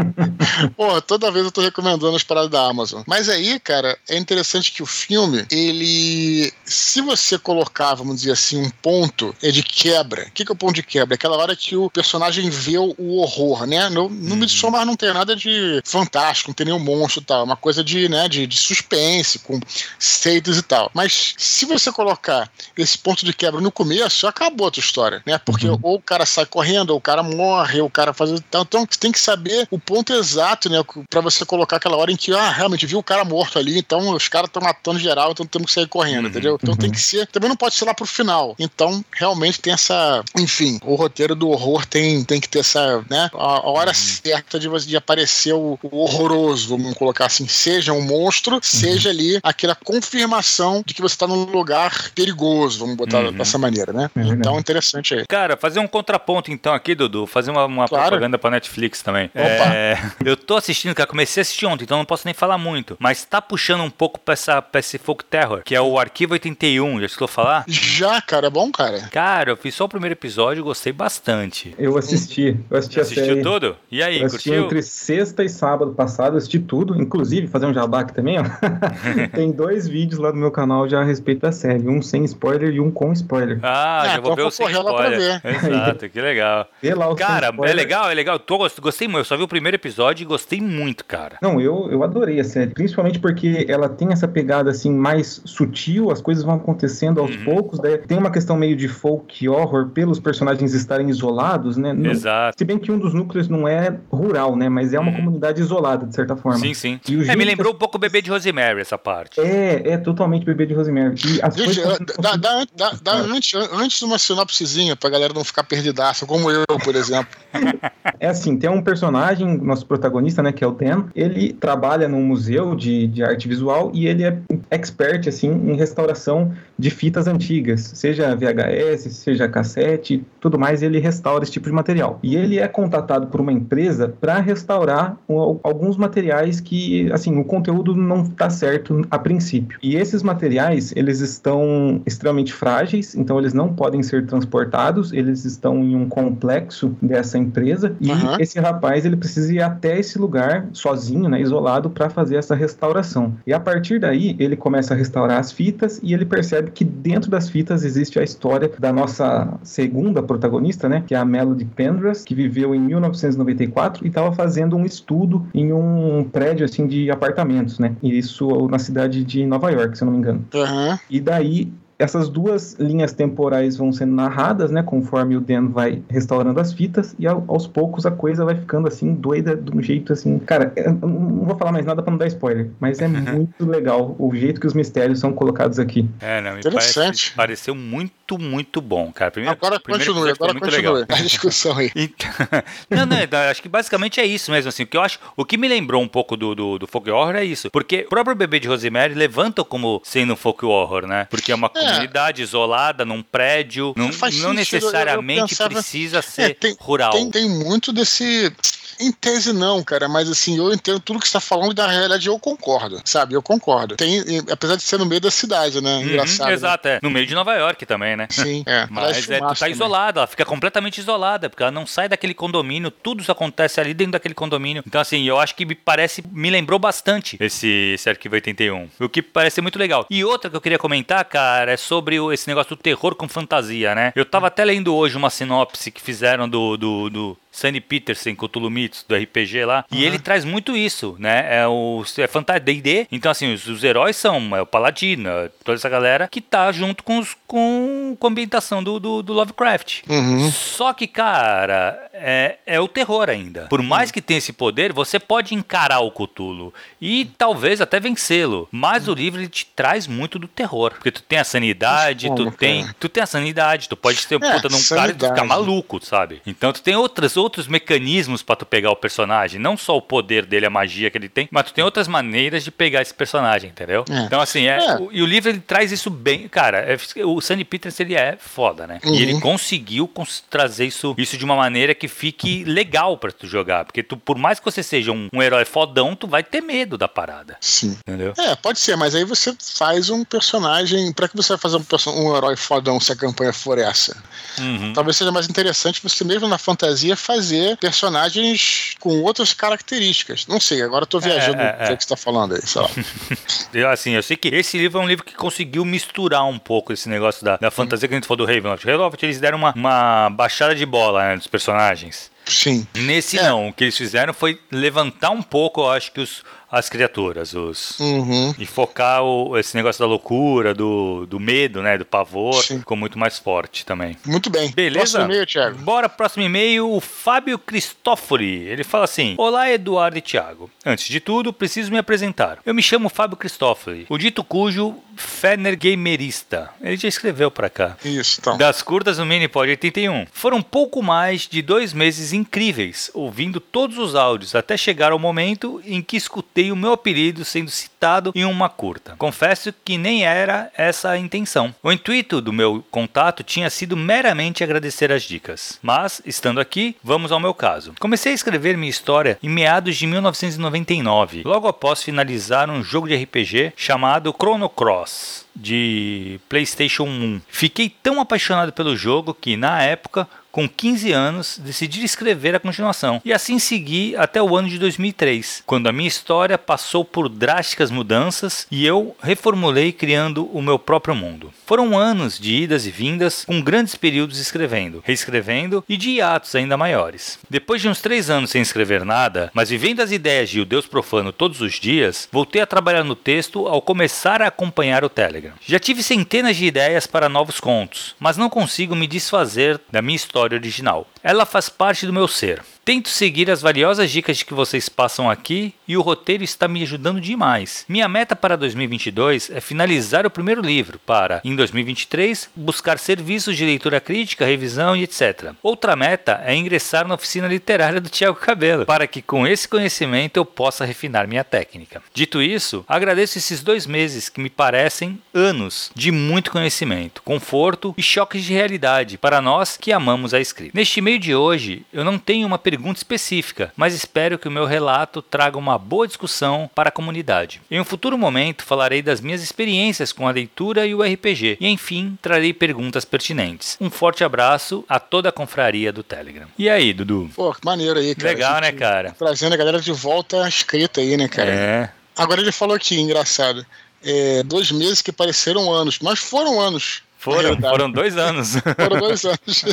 Pô, 0.76 1.00
toda 1.02 1.30
vez 1.30 1.44
eu 1.44 1.52
tô 1.52 1.60
recomendando 1.60 2.16
as 2.16 2.22
paradas 2.22 2.50
da 2.50 2.66
Amazon. 2.66 3.02
Mas 3.06 3.28
aí, 3.28 3.58
cara, 3.60 3.98
é 4.08 4.16
interessante 4.16 4.72
que 4.72 4.82
o 4.82 4.86
filme, 4.86 5.46
ele. 5.50 6.52
Se 6.64 7.00
você 7.00 7.38
colocar, 7.38 7.94
vamos 7.94 8.20
dizer 8.20 8.32
assim, 8.32 8.60
um 8.60 8.70
ponto 8.70 9.34
é 9.42 9.50
de 9.50 9.62
quebra. 9.62 10.26
O 10.28 10.30
que, 10.32 10.44
que 10.44 10.52
é 10.52 10.54
o 10.54 10.56
ponto 10.56 10.74
de 10.74 10.82
quebra? 10.82 11.14
Aquela 11.14 11.36
hora 11.36 11.54
que 11.54 11.76
o 11.76 11.90
personagem 11.90 12.48
vê 12.50 12.78
o 12.78 12.94
horror, 13.16 13.66
né? 13.66 13.88
No, 13.88 14.08
no 14.08 14.32
uhum. 14.32 14.36
Midsommar 14.36 14.84
não 14.84 14.96
tem 14.96 15.12
nada 15.12 15.34
de 15.34 15.80
fantástico, 15.84 16.50
não 16.50 16.54
tem 16.54 16.66
nenhum 16.66 16.78
monstro 16.78 17.22
e 17.22 17.24
tal. 17.24 17.40
É 17.40 17.44
uma 17.44 17.56
coisa 17.56 17.67
de, 17.76 18.08
né, 18.08 18.28
de, 18.28 18.46
de 18.46 18.58
suspense, 18.58 19.38
com 19.38 19.60
seitos 19.98 20.58
e 20.58 20.62
tal. 20.62 20.90
Mas 20.94 21.34
se 21.36 21.64
você 21.64 21.90
colocar 21.92 22.50
esse 22.76 22.98
ponto 22.98 23.24
de 23.24 23.32
quebra 23.32 23.60
no 23.60 23.70
começo, 23.70 24.26
acabou 24.26 24.68
a 24.68 24.70
tua 24.70 24.80
história, 24.80 25.22
né? 25.26 25.38
Porque 25.38 25.68
uhum. 25.68 25.78
ou 25.82 25.96
o 25.96 26.02
cara 26.02 26.26
sai 26.26 26.46
correndo, 26.46 26.90
ou 26.90 26.98
o 26.98 27.00
cara 27.00 27.22
morre, 27.22 27.80
ou 27.80 27.86
o 27.86 27.90
cara 27.90 28.12
faz. 28.12 28.30
Então, 28.30 28.62
então 28.62 28.86
você 28.88 28.98
tem 28.98 29.12
que 29.12 29.20
saber 29.20 29.66
o 29.70 29.78
ponto 29.78 30.12
exato, 30.12 30.68
né? 30.68 30.82
Pra 31.08 31.20
você 31.20 31.44
colocar 31.44 31.76
aquela 31.76 31.96
hora 31.96 32.12
em 32.12 32.16
que, 32.16 32.32
ah, 32.32 32.50
realmente 32.50 32.86
viu 32.86 32.98
o 32.98 33.02
cara 33.02 33.24
morto 33.24 33.58
ali, 33.58 33.78
então 33.78 34.10
os 34.10 34.28
caras 34.28 34.48
estão 34.48 34.62
matando 34.62 34.98
geral, 34.98 35.32
então 35.32 35.46
temos 35.46 35.68
que 35.68 35.74
sair 35.74 35.88
correndo, 35.88 36.24
uhum. 36.24 36.30
entendeu? 36.30 36.58
Então 36.60 36.74
uhum. 36.74 36.78
tem 36.78 36.90
que 36.90 37.00
ser. 37.00 37.26
Também 37.26 37.48
não 37.48 37.56
pode 37.56 37.74
ser 37.74 37.84
lá 37.84 37.94
pro 37.94 38.06
final. 38.06 38.54
Então, 38.58 39.04
realmente 39.12 39.60
tem 39.60 39.72
essa. 39.72 40.22
Enfim, 40.36 40.78
o 40.84 40.94
roteiro 40.94 41.34
do 41.34 41.48
horror 41.48 41.86
tem, 41.86 42.24
tem 42.24 42.40
que 42.40 42.48
ter 42.48 42.60
essa, 42.60 43.04
né? 43.10 43.30
A, 43.34 43.68
hora 43.68 43.90
uhum. 43.90 43.94
certa 43.94 44.58
de, 44.58 44.68
de 44.86 44.96
aparecer 44.96 45.52
o, 45.52 45.78
o 45.82 45.98
horroroso, 45.98 46.68
vamos 46.68 46.96
colocar 46.96 47.26
assim, 47.26 47.46
seja 47.58 47.92
um 47.92 48.00
monstro, 48.00 48.56
uhum. 48.56 48.60
seja 48.62 49.10
ali 49.10 49.38
aquela 49.42 49.74
confirmação 49.74 50.82
de 50.84 50.94
que 50.94 51.02
você 51.02 51.14
está 51.14 51.26
num 51.26 51.44
lugar 51.44 52.10
perigoso, 52.14 52.78
vamos 52.78 52.96
botar 52.96 53.24
uhum. 53.24 53.32
dessa 53.32 53.58
maneira, 53.58 53.92
né? 53.92 54.10
É 54.16 54.22
então, 54.22 54.58
interessante 54.58 55.14
aí. 55.14 55.26
Cara, 55.26 55.56
fazer 55.56 55.80
um 55.80 55.86
contraponto 55.86 56.50
então 56.50 56.72
aqui, 56.72 56.94
Dudu, 56.94 57.26
fazer 57.26 57.50
uma, 57.50 57.64
uma 57.66 57.88
claro. 57.88 58.06
propaganda 58.06 58.38
pra 58.38 58.50
Netflix 58.50 59.02
também. 59.02 59.30
É, 59.34 59.98
eu 60.24 60.36
tô 60.36 60.56
assistindo, 60.56 60.94
cara, 60.94 61.08
comecei 61.08 61.40
a 61.40 61.42
assistir 61.42 61.66
ontem, 61.66 61.84
então 61.84 61.98
não 61.98 62.04
posso 62.04 62.22
nem 62.24 62.34
falar 62.34 62.58
muito, 62.58 62.96
mas 62.98 63.24
tá 63.24 63.40
puxando 63.42 63.82
um 63.82 63.90
pouco 63.90 64.20
pra, 64.20 64.34
essa, 64.34 64.62
pra 64.62 64.78
esse 64.78 64.98
folk 64.98 65.24
terror, 65.24 65.62
que 65.64 65.74
é 65.74 65.80
o 65.80 65.98
Arquivo 65.98 66.34
81, 66.34 67.00
já 67.00 67.06
escutou 67.06 67.28
falar? 67.28 67.64
Já, 67.66 68.20
cara, 68.20 68.46
é 68.46 68.50
bom, 68.50 68.70
cara. 68.70 69.08
Cara, 69.10 69.50
eu 69.50 69.56
fiz 69.56 69.74
só 69.74 69.84
o 69.84 69.88
primeiro 69.88 70.14
episódio 70.14 70.60
e 70.60 70.64
gostei 70.64 70.92
bastante. 70.92 71.74
Eu 71.78 71.96
assisti, 71.96 72.56
eu 72.70 72.78
assisti 72.78 73.00
Assistiu 73.00 73.42
tudo? 73.42 73.76
E 73.90 74.02
aí, 74.02 74.20
eu 74.20 74.26
assisti 74.26 74.50
curtiu? 74.50 74.66
entre 74.66 74.82
sexta 74.82 75.44
e 75.44 75.48
sábado 75.48 75.92
passado, 75.92 76.34
eu 76.34 76.38
assisti 76.38 76.58
tudo, 76.58 77.00
inclusive 77.00 77.47
fazer 77.48 77.66
um 77.66 77.74
jabá 77.74 78.00
aqui 78.00 78.14
também, 78.14 78.38
ó. 78.38 78.44
Tem 79.34 79.50
dois 79.50 79.88
vídeos 79.88 80.20
lá 80.20 80.32
no 80.32 80.38
meu 80.38 80.50
canal 80.50 80.88
já 80.88 81.00
a 81.00 81.04
respeito 81.04 81.40
da 81.40 81.52
série, 81.52 81.88
um 81.88 82.02
sem 82.02 82.24
spoiler 82.24 82.72
e 82.72 82.80
um 82.80 82.90
com 82.90 83.12
spoiler. 83.12 83.58
Ah, 83.62 84.04
já 84.14 84.20
vou 84.20 84.34
ver 84.34 84.42
o 84.42 84.50
sem 84.50 84.66
spoiler. 84.70 85.40
Exato, 85.44 86.08
que 86.08 86.20
legal. 86.20 86.66
Vê 86.82 86.94
lá 86.94 87.08
o 87.08 87.16
cara, 87.16 87.52
é 87.64 87.72
legal, 87.72 88.10
é 88.10 88.14
legal. 88.14 88.38
Tô, 88.38 88.58
gostei 88.58 89.08
muito, 89.08 89.20
eu 89.20 89.24
só 89.24 89.36
vi 89.36 89.42
o 89.42 89.48
primeiro 89.48 89.76
episódio 89.76 90.22
e 90.22 90.26
gostei 90.26 90.60
muito, 90.60 91.04
cara. 91.04 91.38
Não, 91.42 91.60
eu, 91.60 91.88
eu 91.90 92.02
adorei 92.02 92.40
a 92.40 92.44
série, 92.44 92.72
principalmente 92.72 93.18
porque 93.18 93.66
ela 93.68 93.88
tem 93.88 94.12
essa 94.12 94.28
pegada 94.28 94.70
assim 94.70 94.92
mais 94.92 95.40
sutil, 95.44 96.10
as 96.10 96.20
coisas 96.20 96.44
vão 96.44 96.54
acontecendo 96.54 97.20
aos 97.20 97.34
uhum. 97.34 97.44
poucos, 97.44 97.78
daí 97.78 97.98
tem 97.98 98.18
uma 98.18 98.30
questão 98.30 98.56
meio 98.56 98.76
de 98.76 98.88
folk 98.88 99.48
horror 99.48 99.88
pelos 99.88 100.20
personagens 100.20 100.74
estarem 100.74 101.08
isolados, 101.08 101.76
né? 101.76 101.96
Exato. 102.10 102.56
Se 102.58 102.64
bem 102.64 102.78
que 102.78 102.90
um 102.90 102.98
dos 102.98 103.14
núcleos 103.14 103.48
não 103.48 103.66
é 103.66 103.96
rural, 104.10 104.56
né? 104.56 104.68
Mas 104.68 104.92
é 104.92 104.98
uma 104.98 105.10
uhum. 105.10 105.16
comunidade 105.16 105.60
isolada, 105.60 106.06
de 106.06 106.14
certa 106.14 106.36
forma. 106.36 106.58
Sim, 106.58 106.74
sim. 106.74 107.00
É, 107.28 107.36
me 107.38 107.44
lembrou 107.44 107.72
um 107.72 107.76
pouco 107.76 107.96
o 107.96 108.00
bebê 108.00 108.20
de 108.20 108.30
Rosemary, 108.30 108.80
essa 108.80 108.98
parte. 108.98 109.40
É, 109.40 109.92
é 109.92 109.96
totalmente 109.96 110.44
bebê 110.44 110.66
de 110.66 110.74
Rosemary. 110.74 111.14
E 111.26 111.42
as 111.42 111.54
Gente, 111.54 111.80
dá, 112.20 112.36
dá, 112.36 112.66
dá, 112.76 112.92
dá 113.02 113.14
antes, 113.14 113.54
antes 113.72 114.02
uma 114.02 114.18
sinopsezinha 114.18 114.96
pra 114.96 115.10
galera 115.10 115.32
não 115.32 115.44
ficar 115.44 115.64
perdidaça, 115.64 116.26
como 116.26 116.50
eu, 116.50 116.64
por 116.84 116.94
exemplo. 116.94 117.28
é 118.18 118.28
assim, 118.28 118.56
tem 118.56 118.68
um 118.68 118.82
personagem, 118.82 119.58
nosso 119.58 119.86
protagonista, 119.86 120.42
né, 120.42 120.52
que 120.52 120.62
é 120.62 120.66
o 120.66 120.72
Dan, 120.72 121.06
ele 121.14 121.52
trabalha 121.52 122.08
num 122.08 122.22
museu 122.22 122.74
de, 122.74 123.06
de 123.06 123.22
arte 123.22 123.48
visual 123.48 123.90
e 123.94 124.06
ele 124.06 124.24
é 124.24 124.38
expert, 124.70 125.28
assim, 125.28 125.48
em 125.48 125.76
restauração 125.76 126.52
de 126.78 126.90
fitas 126.90 127.26
antigas, 127.26 127.92
seja 127.94 128.36
VHS, 128.36 129.12
seja 129.12 129.48
cassete, 129.48 130.24
tudo 130.40 130.58
mais, 130.58 130.82
ele 130.82 130.98
restaura 130.98 131.42
esse 131.42 131.52
tipo 131.52 131.66
de 131.66 131.74
material. 131.74 132.18
E 132.22 132.36
ele 132.36 132.58
é 132.58 132.68
contatado 132.68 133.26
por 133.26 133.40
uma 133.40 133.52
empresa 133.52 134.14
para 134.20 134.38
restaurar 134.38 135.16
alguns 135.62 135.96
materiais 135.96 136.60
que, 136.60 137.10
assim, 137.12 137.36
o 137.38 137.44
conteúdo 137.44 137.96
não 137.96 138.22
está 138.22 138.48
certo 138.48 139.02
a 139.10 139.18
princípio. 139.18 139.78
E 139.82 139.96
esses 139.96 140.22
materiais, 140.22 140.92
eles 140.94 141.20
estão 141.20 142.00
extremamente 142.06 142.52
frágeis, 142.52 143.14
então 143.14 143.38
eles 143.38 143.52
não 143.52 143.74
podem 143.74 144.02
ser 144.02 144.26
transportados, 144.26 145.12
eles 145.12 145.44
estão 145.44 145.82
em 145.82 145.96
um 145.96 146.08
complexo 146.08 146.94
dessa 147.02 147.38
empresa 147.38 147.96
e 148.00 148.10
uhum. 148.10 148.36
esse 148.38 148.58
rapaz, 148.60 149.04
ele 149.04 149.16
precisa 149.16 149.52
ir 149.52 149.62
até 149.62 149.98
esse 149.98 150.18
lugar 150.18 150.68
sozinho, 150.72 151.28
né, 151.28 151.40
isolado 151.40 151.90
para 151.90 152.08
fazer 152.08 152.36
essa 152.36 152.54
restauração. 152.54 153.34
E 153.46 153.52
a 153.52 153.60
partir 153.60 153.98
daí, 153.98 154.36
ele 154.38 154.56
começa 154.56 154.94
a 154.94 154.96
restaurar 154.96 155.38
as 155.38 155.50
fitas 155.50 156.00
e 156.02 156.14
ele 156.14 156.24
percebe 156.24 156.67
que 156.68 156.84
dentro 156.84 157.30
das 157.30 157.48
fitas 157.48 157.84
existe 157.84 158.18
a 158.18 158.22
história 158.22 158.70
da 158.78 158.92
nossa 158.92 159.58
segunda 159.62 160.22
protagonista, 160.22 160.88
né, 160.88 161.02
que 161.06 161.14
é 161.14 161.18
a 161.18 161.24
Melody 161.24 161.64
Pendras, 161.64 162.24
que 162.24 162.34
viveu 162.34 162.74
em 162.74 162.80
1994 162.80 164.04
e 164.04 164.08
estava 164.08 164.32
fazendo 164.32 164.76
um 164.76 164.84
estudo 164.84 165.46
em 165.54 165.72
um 165.72 166.24
prédio 166.24 166.64
assim 166.64 166.86
de 166.86 167.10
apartamentos, 167.10 167.78
né? 167.78 167.94
E 168.02 168.16
isso 168.18 168.68
na 168.68 168.78
cidade 168.78 169.24
de 169.24 169.46
Nova 169.46 169.70
York, 169.70 169.96
se 169.96 170.04
eu 170.04 170.06
não 170.06 170.12
me 170.12 170.18
engano. 170.18 170.44
Uhum. 170.54 170.98
E 171.10 171.20
daí 171.20 171.72
essas 171.98 172.28
duas 172.28 172.74
linhas 172.78 173.12
temporais 173.12 173.76
vão 173.76 173.92
sendo 173.92 174.14
narradas, 174.14 174.70
né, 174.70 174.82
conforme 174.82 175.36
o 175.36 175.40
Dan 175.40 175.68
vai 175.68 176.00
restaurando 176.08 176.60
as 176.60 176.72
fitas 176.72 177.14
e 177.18 177.26
aos 177.26 177.66
poucos 177.66 178.06
a 178.06 178.10
coisa 178.10 178.44
vai 178.44 178.54
ficando 178.54 178.86
assim 178.86 179.12
doida 179.14 179.56
de 179.56 179.76
um 179.76 179.82
jeito 179.82 180.12
assim. 180.12 180.38
Cara, 180.38 180.72
eu 180.76 180.92
não 180.92 181.44
vou 181.44 181.56
falar 181.56 181.72
mais 181.72 181.84
nada 181.84 182.00
para 182.00 182.10
não 182.10 182.18
dar 182.18 182.28
spoiler, 182.28 182.70
mas 182.78 183.00
é 183.00 183.08
muito 183.10 183.66
legal 183.66 184.14
o 184.18 184.34
jeito 184.34 184.60
que 184.60 184.66
os 184.66 184.74
mistérios 184.74 185.18
são 185.18 185.32
colocados 185.32 185.78
aqui. 185.78 186.08
É, 186.20 186.40
não, 186.40 186.52
me 186.52 186.58
Interessante. 186.60 187.32
Parece, 187.34 187.34
pareceu 187.34 187.74
muito, 187.74 188.38
muito 188.38 188.80
bom, 188.80 189.10
cara. 189.10 189.30
Primeiro, 189.30 189.56
agora 189.56 189.80
primeiro 189.80 190.12
continue, 190.12 190.30
agora 190.30 190.52
muito 190.52 190.64
continue 190.64 190.92
legal. 190.92 191.06
a 191.08 191.22
discussão 191.22 191.76
aí. 191.76 191.90
Então, 191.98 193.06
não, 193.06 193.06
não, 193.06 193.38
acho 193.50 193.60
que 193.60 193.68
basicamente 193.68 194.20
é 194.20 194.26
isso 194.26 194.50
mesmo, 194.50 194.68
assim, 194.68 194.82
o 194.82 194.86
que 194.86 194.96
eu 194.96 195.00
acho, 195.00 195.18
o 195.36 195.44
que 195.44 195.56
me 195.56 195.68
lembrou 195.68 196.02
um 196.02 196.08
pouco 196.08 196.36
do, 196.36 196.54
do, 196.54 196.78
do 196.78 196.86
folk 196.86 197.10
horror 197.10 197.34
é 197.34 197.44
isso, 197.44 197.70
porque 197.70 198.04
o 198.06 198.08
próprio 198.08 198.36
bebê 198.36 198.60
de 198.60 198.68
Rosemary 198.68 199.14
levanta 199.14 199.64
como 199.64 200.00
sendo 200.04 200.36
folk 200.36 200.64
horror, 200.64 201.06
né? 201.06 201.26
Porque 201.30 201.52
é 201.52 201.54
uma 201.54 201.70
é 201.74 201.87
comunidade 201.90 202.42
isolada, 202.42 203.04
num 203.04 203.22
prédio. 203.22 203.92
Não, 203.96 204.10
não 204.42 204.52
necessariamente 204.52 205.38
eu, 205.38 205.44
eu 205.44 205.48
pensava, 205.48 205.70
precisa 205.70 206.22
ser 206.22 206.50
é, 206.50 206.54
tem, 206.54 206.76
rural. 206.78 207.12
Tem, 207.12 207.30
tem 207.30 207.48
muito 207.48 207.92
desse 207.92 208.52
em 209.00 209.12
tese, 209.12 209.52
não, 209.52 209.82
cara, 209.82 210.08
mas 210.08 210.28
assim, 210.28 210.58
eu 210.58 210.72
entendo 210.72 211.00
tudo 211.00 211.20
que 211.20 211.26
você 211.26 211.34
tá 211.34 211.40
falando 211.40 211.72
e 211.72 211.76
na 211.76 211.86
realidade 211.86 212.26
eu 212.26 212.38
concordo, 212.38 213.00
sabe? 213.04 213.34
Eu 213.34 213.42
concordo. 213.42 213.96
Tem, 213.96 214.22
apesar 214.50 214.76
de 214.76 214.82
ser 214.82 214.98
no 214.98 215.06
meio 215.06 215.20
da 215.20 215.30
cidade, 215.30 215.80
né? 215.80 215.96
Uhum, 215.96 216.02
Engraçado. 216.02 216.48
Né? 216.48 216.52
Exato, 216.54 216.88
né? 216.88 216.94
é. 216.94 217.00
No 217.02 217.10
meio 217.10 217.26
de 217.26 217.34
Nova 217.34 217.54
York 217.54 217.86
também, 217.86 218.16
né? 218.16 218.26
Sim, 218.30 218.64
é. 218.66 218.86
Mas 218.90 219.28
é, 219.28 219.38
tu 219.38 219.54
tá 219.54 219.68
isolada, 219.68 220.20
ela 220.20 220.26
fica 220.26 220.44
completamente 220.44 220.98
isolada, 220.98 221.48
porque 221.48 221.62
ela 221.62 221.72
não 221.72 221.86
sai 221.86 222.08
daquele 222.08 222.34
condomínio, 222.34 222.90
tudo 222.90 223.20
isso 223.22 223.32
acontece 223.32 223.80
ali 223.80 223.94
dentro 223.94 224.12
daquele 224.12 224.34
condomínio. 224.34 224.82
Então, 224.86 225.00
assim, 225.00 225.24
eu 225.24 225.38
acho 225.38 225.54
que 225.54 225.64
me 225.64 225.74
parece, 225.74 226.22
me 226.30 226.50
lembrou 226.50 226.78
bastante 226.78 227.36
esse, 227.40 227.92
esse 227.94 228.08
arquivo 228.08 228.34
81. 228.34 228.88
O 229.00 229.08
que 229.08 229.22
parece 229.22 229.60
muito 229.60 229.78
legal. 229.78 230.06
E 230.10 230.24
outra 230.24 230.50
que 230.50 230.56
eu 230.56 230.60
queria 230.60 230.78
comentar, 230.78 231.24
cara, 231.24 231.72
é 231.72 231.76
sobre 231.76 232.16
esse 232.32 232.48
negócio 232.48 232.74
do 232.74 232.82
terror 232.82 233.14
com 233.14 233.28
fantasia, 233.28 233.94
né? 233.94 234.12
Eu 234.14 234.24
tava 234.24 234.46
até 234.48 234.64
lendo 234.64 234.94
hoje 234.94 235.16
uma 235.16 235.30
sinopse 235.30 235.90
que 235.90 236.00
fizeram 236.00 236.48
do, 236.48 236.76
do, 236.76 237.10
do 237.10 237.38
Sandy 237.50 237.80
Peterson, 237.80 238.34
Cthulhu 238.34 238.70
Mythos, 238.70 239.04
do 239.08 239.14
RPG 239.14 239.64
lá. 239.64 239.84
Uhum. 239.90 239.98
E 239.98 240.04
ele 240.04 240.18
traz 240.18 240.44
muito 240.44 240.76
isso, 240.76 241.16
né? 241.18 241.60
É 241.60 241.66
o 241.66 242.04
é 242.18 242.26
fantasia 242.26 242.60
D&D. 242.60 243.06
Então, 243.10 243.30
assim, 243.30 243.52
os, 243.52 243.66
os, 243.66 243.84
heróis 243.84 244.16
são 244.16 244.56
é 244.56 244.60
o 244.60 244.66
Paladino, 244.66 245.28
é 245.28 245.50
toda 245.64 245.76
essa 245.76 245.88
galera 245.88 246.28
que 246.28 246.40
tá 246.40 246.70
junto 246.72 247.02
com, 247.02 247.18
os, 247.18 247.36
com, 247.46 248.16
com 248.18 248.26
a 248.26 248.30
ambientação 248.30 248.82
do, 248.82 248.98
do, 248.98 249.22
do 249.22 249.32
Lovecraft. 249.32 250.02
Uhum. 250.08 250.50
Só 250.50 250.92
que, 250.92 251.06
cara, 251.06 252.08
é, 252.12 252.56
é 252.66 252.80
o 252.80 252.88
terror 252.88 253.28
ainda. 253.28 253.66
Por 253.68 253.82
mais 253.82 254.10
que 254.10 254.20
tenha 254.20 254.38
esse 254.38 254.52
poder, 254.52 254.92
você 254.92 255.18
pode 255.18 255.54
encarar 255.54 256.00
o 256.00 256.10
Cthulhu 256.10 256.72
e 257.00 257.26
talvez 257.36 257.80
até 257.80 258.00
vencê-lo. 258.00 258.68
Mas 258.70 259.08
o 259.08 259.14
livro 259.14 259.40
ele 259.40 259.48
te 259.48 259.66
traz 259.66 260.06
muito 260.06 260.38
do 260.38 260.48
terror. 260.48 260.92
Porque 260.94 261.10
tu 261.10 261.22
tem 261.22 261.38
a 261.38 261.44
sanidade, 261.44 262.28
Como, 262.28 262.50
tu 262.50 262.56
tem. 262.56 262.82
Cara? 262.82 262.96
Tu 262.98 263.08
tem 263.08 263.22
a 263.22 263.26
sanidade, 263.26 263.88
tu 263.88 263.96
pode 263.96 264.18
ser 264.18 264.34
é, 264.34 264.38
puta 264.38 264.68
num 264.68 264.82
cara 264.84 265.12
e 265.12 265.14
tu 265.14 265.26
ficar 265.26 265.44
maluco, 265.44 266.04
sabe? 266.04 266.42
Então 266.46 266.72
tu 266.72 266.82
tem 266.82 266.96
outras, 266.96 267.36
outros 267.48 267.66
mecanismos 267.66 268.42
para 268.42 268.56
tu 268.56 268.66
pegar 268.66 268.90
o 268.90 268.96
personagem. 268.96 269.58
Não 269.58 269.76
só 269.76 269.96
o 269.96 270.02
poder 270.02 270.44
dele, 270.44 270.66
a 270.66 270.70
magia 270.70 271.10
que 271.10 271.16
ele 271.16 271.28
tem, 271.28 271.48
mas 271.50 271.64
tu 271.64 271.72
tem 271.72 271.82
outras 271.82 272.06
maneiras 272.06 272.62
de 272.62 272.70
pegar 272.70 273.00
esse 273.00 273.14
personagem, 273.14 273.70
entendeu? 273.70 274.04
É. 274.08 274.20
Então, 274.20 274.40
assim, 274.40 274.66
é, 274.66 274.78
é. 274.78 274.96
O, 274.96 275.10
e 275.10 275.22
o 275.22 275.26
livro 275.26 275.50
ele 275.50 275.60
traz 275.60 275.90
isso 275.90 276.10
bem. 276.10 276.46
Cara, 276.48 276.78
é, 276.78 276.96
o 277.24 277.40
Sandy 277.40 277.64
Peters 277.64 277.98
ele 278.00 278.14
é 278.14 278.36
foda, 278.38 278.86
né? 278.86 279.00
Uhum. 279.02 279.14
E 279.14 279.22
ele 279.22 279.34
uhum. 279.34 279.40
conseguiu 279.40 280.06
cons 280.06 280.44
trazer 280.48 280.86
isso, 280.86 281.14
isso 281.16 281.36
de 281.38 281.44
uma 281.44 281.56
maneira 281.56 281.94
que 281.94 282.06
fique 282.06 282.64
legal 282.64 283.16
para 283.16 283.32
tu 283.32 283.46
jogar. 283.46 283.84
Porque 283.84 284.02
tu, 284.02 284.16
por 284.16 284.36
mais 284.36 284.58
que 284.58 284.64
você 284.64 284.82
seja 284.82 285.10
um, 285.10 285.28
um, 285.32 285.42
herói 285.42 285.64
fodão, 285.64 286.14
tu 286.14 286.26
vai 286.26 286.42
ter 286.42 286.60
medo 286.60 286.98
da 286.98 287.08
parada. 287.08 287.56
Sim. 287.60 287.96
Entendeu? 288.06 288.34
É, 288.36 288.54
pode 288.56 288.78
ser, 288.78 288.96
mas 288.96 289.14
aí 289.14 289.24
você 289.24 289.56
faz 289.58 290.10
um 290.10 290.24
personagem. 290.24 291.12
Para 291.12 291.28
que 291.28 291.36
você 291.36 291.54
vai 291.54 291.58
fazer 291.58 291.76
um, 291.76 292.12
um, 292.12 292.36
herói 292.36 292.56
fodão 292.56 293.00
se 293.00 293.12
a 293.12 293.16
campanha 293.16 293.52
for 293.52 293.78
essa? 293.78 294.16
Uhum. 294.58 294.92
Talvez 294.92 295.16
seja 295.16 295.32
mais 295.32 295.48
interessante 295.48 296.02
você 296.02 296.24
mesmo 296.24 296.48
na 296.48 296.58
fantasia 296.58 297.16
fazer 297.28 297.76
personagens 297.76 298.94
com 298.98 299.20
outras 299.20 299.52
características. 299.52 300.46
Não 300.46 300.58
sei, 300.58 300.80
agora 300.80 301.02
eu 301.02 301.06
tô 301.06 301.20
viajando 301.20 301.60
é, 301.60 301.76
é, 301.78 301.92
é. 301.92 301.96
que 301.96 302.02
você 302.02 302.08
tá 302.08 302.16
falando 302.16 302.54
aí, 302.54 302.62
sei 302.62 302.80
lá. 302.80 303.92
assim, 303.92 304.12
eu 304.12 304.22
sei 304.22 304.34
que 304.34 304.48
esse 304.48 304.78
livro 304.78 304.98
é 304.98 305.04
um 305.04 305.06
livro 305.06 305.22
que 305.22 305.34
conseguiu 305.34 305.84
misturar 305.84 306.46
um 306.46 306.58
pouco 306.58 306.90
esse 306.90 307.06
negócio 307.06 307.44
da, 307.44 307.58
da 307.58 307.70
fantasia 307.70 308.06
uhum. 308.06 308.08
que 308.08 308.14
a 308.14 308.18
gente 308.18 308.26
falou 308.26 308.46
do 308.46 308.50
Ravenloft. 308.50 308.82
Ravenloft, 308.82 309.22
eles 309.22 309.38
deram 309.38 309.58
uma, 309.58 309.74
uma 309.74 310.30
baixada 310.30 310.74
de 310.74 310.86
bola 310.86 311.28
né, 311.28 311.36
dos 311.36 311.46
personagens. 311.46 312.30
Sim. 312.48 312.86
Nesse 312.94 313.38
é. 313.38 313.42
não, 313.42 313.68
o 313.68 313.72
que 313.72 313.84
eles 313.84 313.96
fizeram 313.96 314.32
foi 314.32 314.58
levantar 314.70 315.30
um 315.30 315.42
pouco, 315.42 315.82
eu 315.82 315.90
acho 315.90 316.12
que 316.12 316.20
os 316.20 316.42
as 316.70 316.88
criaturas, 316.88 317.54
os 317.54 317.98
uhum. 317.98 318.54
e 318.58 318.66
focar 318.66 319.22
o, 319.22 319.56
esse 319.56 319.74
negócio 319.74 320.00
da 320.00 320.06
loucura, 320.06 320.74
do, 320.74 321.26
do 321.26 321.40
medo, 321.40 321.82
né, 321.82 321.96
do 321.96 322.04
pavor, 322.04 322.62
Sim. 322.62 322.78
ficou 322.80 322.96
muito 322.96 323.18
mais 323.18 323.38
forte 323.38 323.86
também. 323.86 324.16
Muito 324.26 324.50
bem. 324.50 324.70
Beleza? 324.70 325.18
Próximo 325.18 325.24
e-mail, 325.24 325.46
Thiago. 325.46 325.78
Bora 325.78 326.08
próximo 326.08 326.44
e-mail, 326.44 326.90
o 326.90 327.00
Fábio 327.00 327.58
Cristófori. 327.58 328.64
Ele 328.68 328.84
fala 328.84 329.04
assim: 329.04 329.34
"Olá, 329.38 329.70
Eduardo 329.70 330.18
e 330.18 330.20
Thiago. 330.20 330.70
Antes 330.84 331.08
de 331.08 331.20
tudo, 331.20 331.52
preciso 331.52 331.90
me 331.90 331.98
apresentar. 331.98 332.58
Eu 332.64 332.74
me 332.74 332.82
chamo 332.82 333.08
Fábio 333.08 333.36
Cristófori, 333.36 334.06
o 334.08 334.18
dito 334.18 334.44
cujo 334.44 334.94
Fener 335.18 335.76
Gamerista. 335.76 336.70
Ele 336.80 336.96
já 336.96 337.08
escreveu 337.08 337.50
para 337.50 337.68
cá. 337.68 337.96
Isso, 338.04 338.38
então. 338.40 338.56
Das 338.56 338.80
curtas 338.82 339.18
no 339.18 339.26
Minipod 339.26 339.68
81. 339.68 340.26
Foram 340.32 340.62
pouco 340.62 341.02
mais 341.02 341.42
de 341.42 341.60
dois 341.60 341.92
meses 341.92 342.32
incríveis, 342.32 343.10
ouvindo 343.12 343.60
todos 343.60 343.98
os 343.98 344.14
áudios, 344.14 344.54
até 344.54 344.76
chegar 344.76 345.12
ao 345.12 345.18
momento 345.18 345.82
em 345.84 346.00
que 346.00 346.16
escutei 346.16 346.70
o 346.70 346.76
meu 346.76 346.92
apelido 346.92 347.44
sendo 347.44 347.70
citado 347.70 348.32
em 348.34 348.44
uma 348.44 348.68
curta. 348.68 349.16
Confesso 349.18 349.74
que 349.84 349.98
nem 349.98 350.24
era 350.24 350.70
essa 350.76 351.10
a 351.10 351.18
intenção. 351.18 351.74
O 351.82 351.90
intuito 351.90 352.40
do 352.40 352.52
meu 352.52 352.84
contato 352.90 353.42
tinha 353.42 353.68
sido 353.68 353.96
meramente 353.96 354.62
agradecer 354.62 355.10
as 355.10 355.24
dicas. 355.24 355.78
Mas, 355.82 356.22
estando 356.24 356.60
aqui, 356.60 356.96
vamos 357.02 357.32
ao 357.32 357.40
meu 357.40 357.52
caso. 357.52 357.94
Comecei 357.98 358.32
a 358.32 358.34
escrever 358.34 358.76
minha 358.76 358.90
história 358.90 359.38
em 359.42 359.48
meados 359.48 359.96
de 359.96 360.06
1999, 360.06 361.42
logo 361.44 361.66
após 361.66 362.02
finalizar 362.02 362.70
um 362.70 362.82
jogo 362.82 363.08
de 363.08 363.16
RPG 363.16 363.72
chamado 363.76 364.34
Chrono 364.38 364.68
Cross 364.68 365.07
de 365.54 366.40
PlayStation 366.48 367.04
1. 367.04 367.40
Fiquei 367.48 367.88
tão 367.88 368.20
apaixonado 368.20 368.72
pelo 368.72 368.96
jogo 368.96 369.34
que, 369.34 369.56
na 369.56 369.82
época, 369.82 370.28
com 370.50 370.68
15 370.68 371.12
anos, 371.12 371.60
decidi 371.62 372.04
escrever 372.04 372.54
a 372.54 372.60
continuação 372.60 373.20
e 373.24 373.32
assim 373.32 373.58
segui 373.58 374.16
até 374.16 374.42
o 374.42 374.56
ano 374.56 374.68
de 374.68 374.78
2003, 374.78 375.62
quando 375.66 375.88
a 375.88 375.92
minha 375.92 376.08
história 376.08 376.56
passou 376.56 377.04
por 377.04 377.28
drásticas 377.28 377.90
mudanças 377.90 378.66
e 378.70 378.86
eu 378.86 379.14
reformulei 379.22 379.92
criando 379.92 380.46
o 380.46 380.62
meu 380.62 380.78
próprio 380.78 381.14
mundo. 381.14 381.52
Foram 381.66 381.98
anos 381.98 382.38
de 382.38 382.54
idas 382.54 382.86
e 382.86 382.90
vindas, 382.90 383.44
com 383.44 383.60
grandes 383.60 383.94
períodos 383.94 384.38
escrevendo, 384.38 385.02
reescrevendo 385.04 385.84
e 385.88 385.96
de 385.96 386.10
hiatos 386.10 386.54
ainda 386.54 386.76
maiores. 386.76 387.38
Depois 387.48 387.82
de 387.82 387.88
uns 387.88 388.00
três 388.00 388.30
anos 388.30 388.50
sem 388.50 388.62
escrever 388.62 389.04
nada, 389.04 389.50
mas 389.52 389.70
vivendo 389.70 390.00
as 390.00 390.10
ideias 390.10 390.48
de 390.48 390.60
O 390.60 390.64
Deus 390.64 390.86
Profano 390.86 391.32
todos 391.32 391.60
os 391.60 391.74
dias, 391.74 392.28
voltei 392.32 392.62
a 392.62 392.66
trabalhar 392.66 393.04
no 393.04 393.14
texto 393.14 393.66
ao 393.66 393.82
começar 393.82 394.40
a 394.42 394.48
acompanhar 394.48 395.04
o 395.04 395.08
Telegram. 395.08 395.52
Já 395.64 395.78
tive 395.78 396.02
centenas 396.02 396.56
de 396.56 396.64
ideias 396.64 397.06
para 397.06 397.28
novos 397.28 397.60
contos, 397.60 398.16
mas 398.18 398.36
não 398.36 398.48
consigo 398.48 398.96
me 398.96 399.06
desfazer 399.06 399.80
da 399.90 400.02
minha 400.02 400.16
história 400.16 400.37
história 400.38 400.56
original. 400.56 401.06
Ela 401.22 401.44
faz 401.44 401.68
parte 401.68 402.06
do 402.06 402.12
meu 402.12 402.28
ser. 402.28 402.62
Tento 402.88 403.10
seguir 403.10 403.50
as 403.50 403.60
valiosas 403.60 404.10
dicas 404.10 404.42
que 404.42 404.54
vocês 404.54 404.88
passam 404.88 405.28
aqui 405.28 405.74
e 405.86 405.94
o 405.94 406.00
roteiro 406.00 406.42
está 406.42 406.66
me 406.66 406.82
ajudando 406.82 407.20
demais. 407.20 407.84
Minha 407.86 408.08
meta 408.08 408.34
para 408.34 408.56
2022 408.56 409.50
é 409.50 409.60
finalizar 409.60 410.24
o 410.24 410.30
primeiro 410.30 410.62
livro, 410.62 410.98
para, 410.98 411.42
em 411.44 411.54
2023, 411.54 412.48
buscar 412.56 412.98
serviços 412.98 413.58
de 413.58 413.66
leitura 413.66 414.00
crítica, 414.00 414.46
revisão 414.46 414.96
e 414.96 415.02
etc. 415.02 415.52
Outra 415.62 415.94
meta 415.94 416.40
é 416.42 416.56
ingressar 416.56 417.06
na 417.06 417.16
oficina 417.16 417.46
literária 417.46 418.00
do 418.00 418.08
Tiago 418.08 418.38
Cabelo, 418.38 418.86
para 418.86 419.06
que 419.06 419.20
com 419.20 419.46
esse 419.46 419.68
conhecimento 419.68 420.38
eu 420.38 420.46
possa 420.46 420.86
refinar 420.86 421.28
minha 421.28 421.44
técnica. 421.44 422.02
Dito 422.14 422.40
isso, 422.40 422.86
agradeço 422.88 423.36
esses 423.36 423.62
dois 423.62 423.86
meses 423.86 424.30
que 424.30 424.40
me 424.40 424.48
parecem 424.48 425.20
anos 425.34 425.90
de 425.94 426.10
muito 426.10 426.50
conhecimento, 426.50 427.20
conforto 427.22 427.94
e 427.98 428.02
choques 428.02 428.42
de 428.42 428.54
realidade 428.54 429.18
para 429.18 429.42
nós 429.42 429.76
que 429.76 429.92
amamos 429.92 430.32
a 430.32 430.40
escrita. 430.40 430.72
Neste 430.72 431.02
meio 431.02 431.18
de 431.18 431.34
hoje, 431.34 431.84
eu 431.92 432.02
não 432.02 432.18
tenho 432.18 432.46
uma 432.46 432.56
pergunta 432.56 432.77
pergunta 432.78 433.00
específica, 433.00 433.72
mas 433.76 433.92
espero 433.92 434.38
que 434.38 434.46
o 434.46 434.50
meu 434.52 434.64
relato 434.64 435.20
traga 435.20 435.58
uma 435.58 435.76
boa 435.76 436.06
discussão 436.06 436.70
para 436.72 436.90
a 436.90 436.92
comunidade. 436.92 437.60
Em 437.68 437.80
um 437.80 437.84
futuro 437.84 438.16
momento, 438.16 438.62
falarei 438.62 439.02
das 439.02 439.20
minhas 439.20 439.42
experiências 439.42 440.12
com 440.12 440.28
a 440.28 440.30
leitura 440.30 440.86
e 440.86 440.94
o 440.94 441.02
RPG, 441.02 441.58
e 441.60 441.66
enfim, 441.66 442.16
trarei 442.22 442.52
perguntas 442.52 443.04
pertinentes. 443.04 443.76
Um 443.80 443.90
forte 443.90 444.22
abraço 444.22 444.84
a 444.88 445.00
toda 445.00 445.30
a 445.30 445.32
confraria 445.32 445.92
do 445.92 446.04
Telegram. 446.04 446.46
E 446.56 446.70
aí, 446.70 446.92
Dudu? 446.92 447.28
Pô, 447.34 447.52
que 447.52 447.64
maneiro 447.64 447.98
aí, 447.98 448.14
cara. 448.14 448.28
Legal, 448.28 448.60
né, 448.60 448.70
cara? 448.70 449.16
Trazendo 449.18 449.54
a 449.54 449.56
galera 449.56 449.80
de 449.80 449.90
volta 449.90 450.44
à 450.44 450.48
escrita 450.48 451.00
aí, 451.00 451.16
né, 451.16 451.26
cara? 451.26 451.50
É. 451.50 451.90
Agora 452.16 452.40
ele 452.40 452.52
falou 452.52 452.76
aqui, 452.76 453.00
engraçado. 453.00 453.66
É, 454.04 454.44
dois 454.44 454.70
meses 454.70 455.02
que 455.02 455.10
pareceram 455.10 455.72
anos, 455.72 455.98
mas 456.00 456.20
foram 456.20 456.60
anos. 456.60 457.02
Foram, 457.18 457.60
foram 457.60 457.90
dois 457.90 458.16
anos. 458.16 458.52
Foram 458.76 459.00
dois 459.02 459.24
anos. 459.24 459.64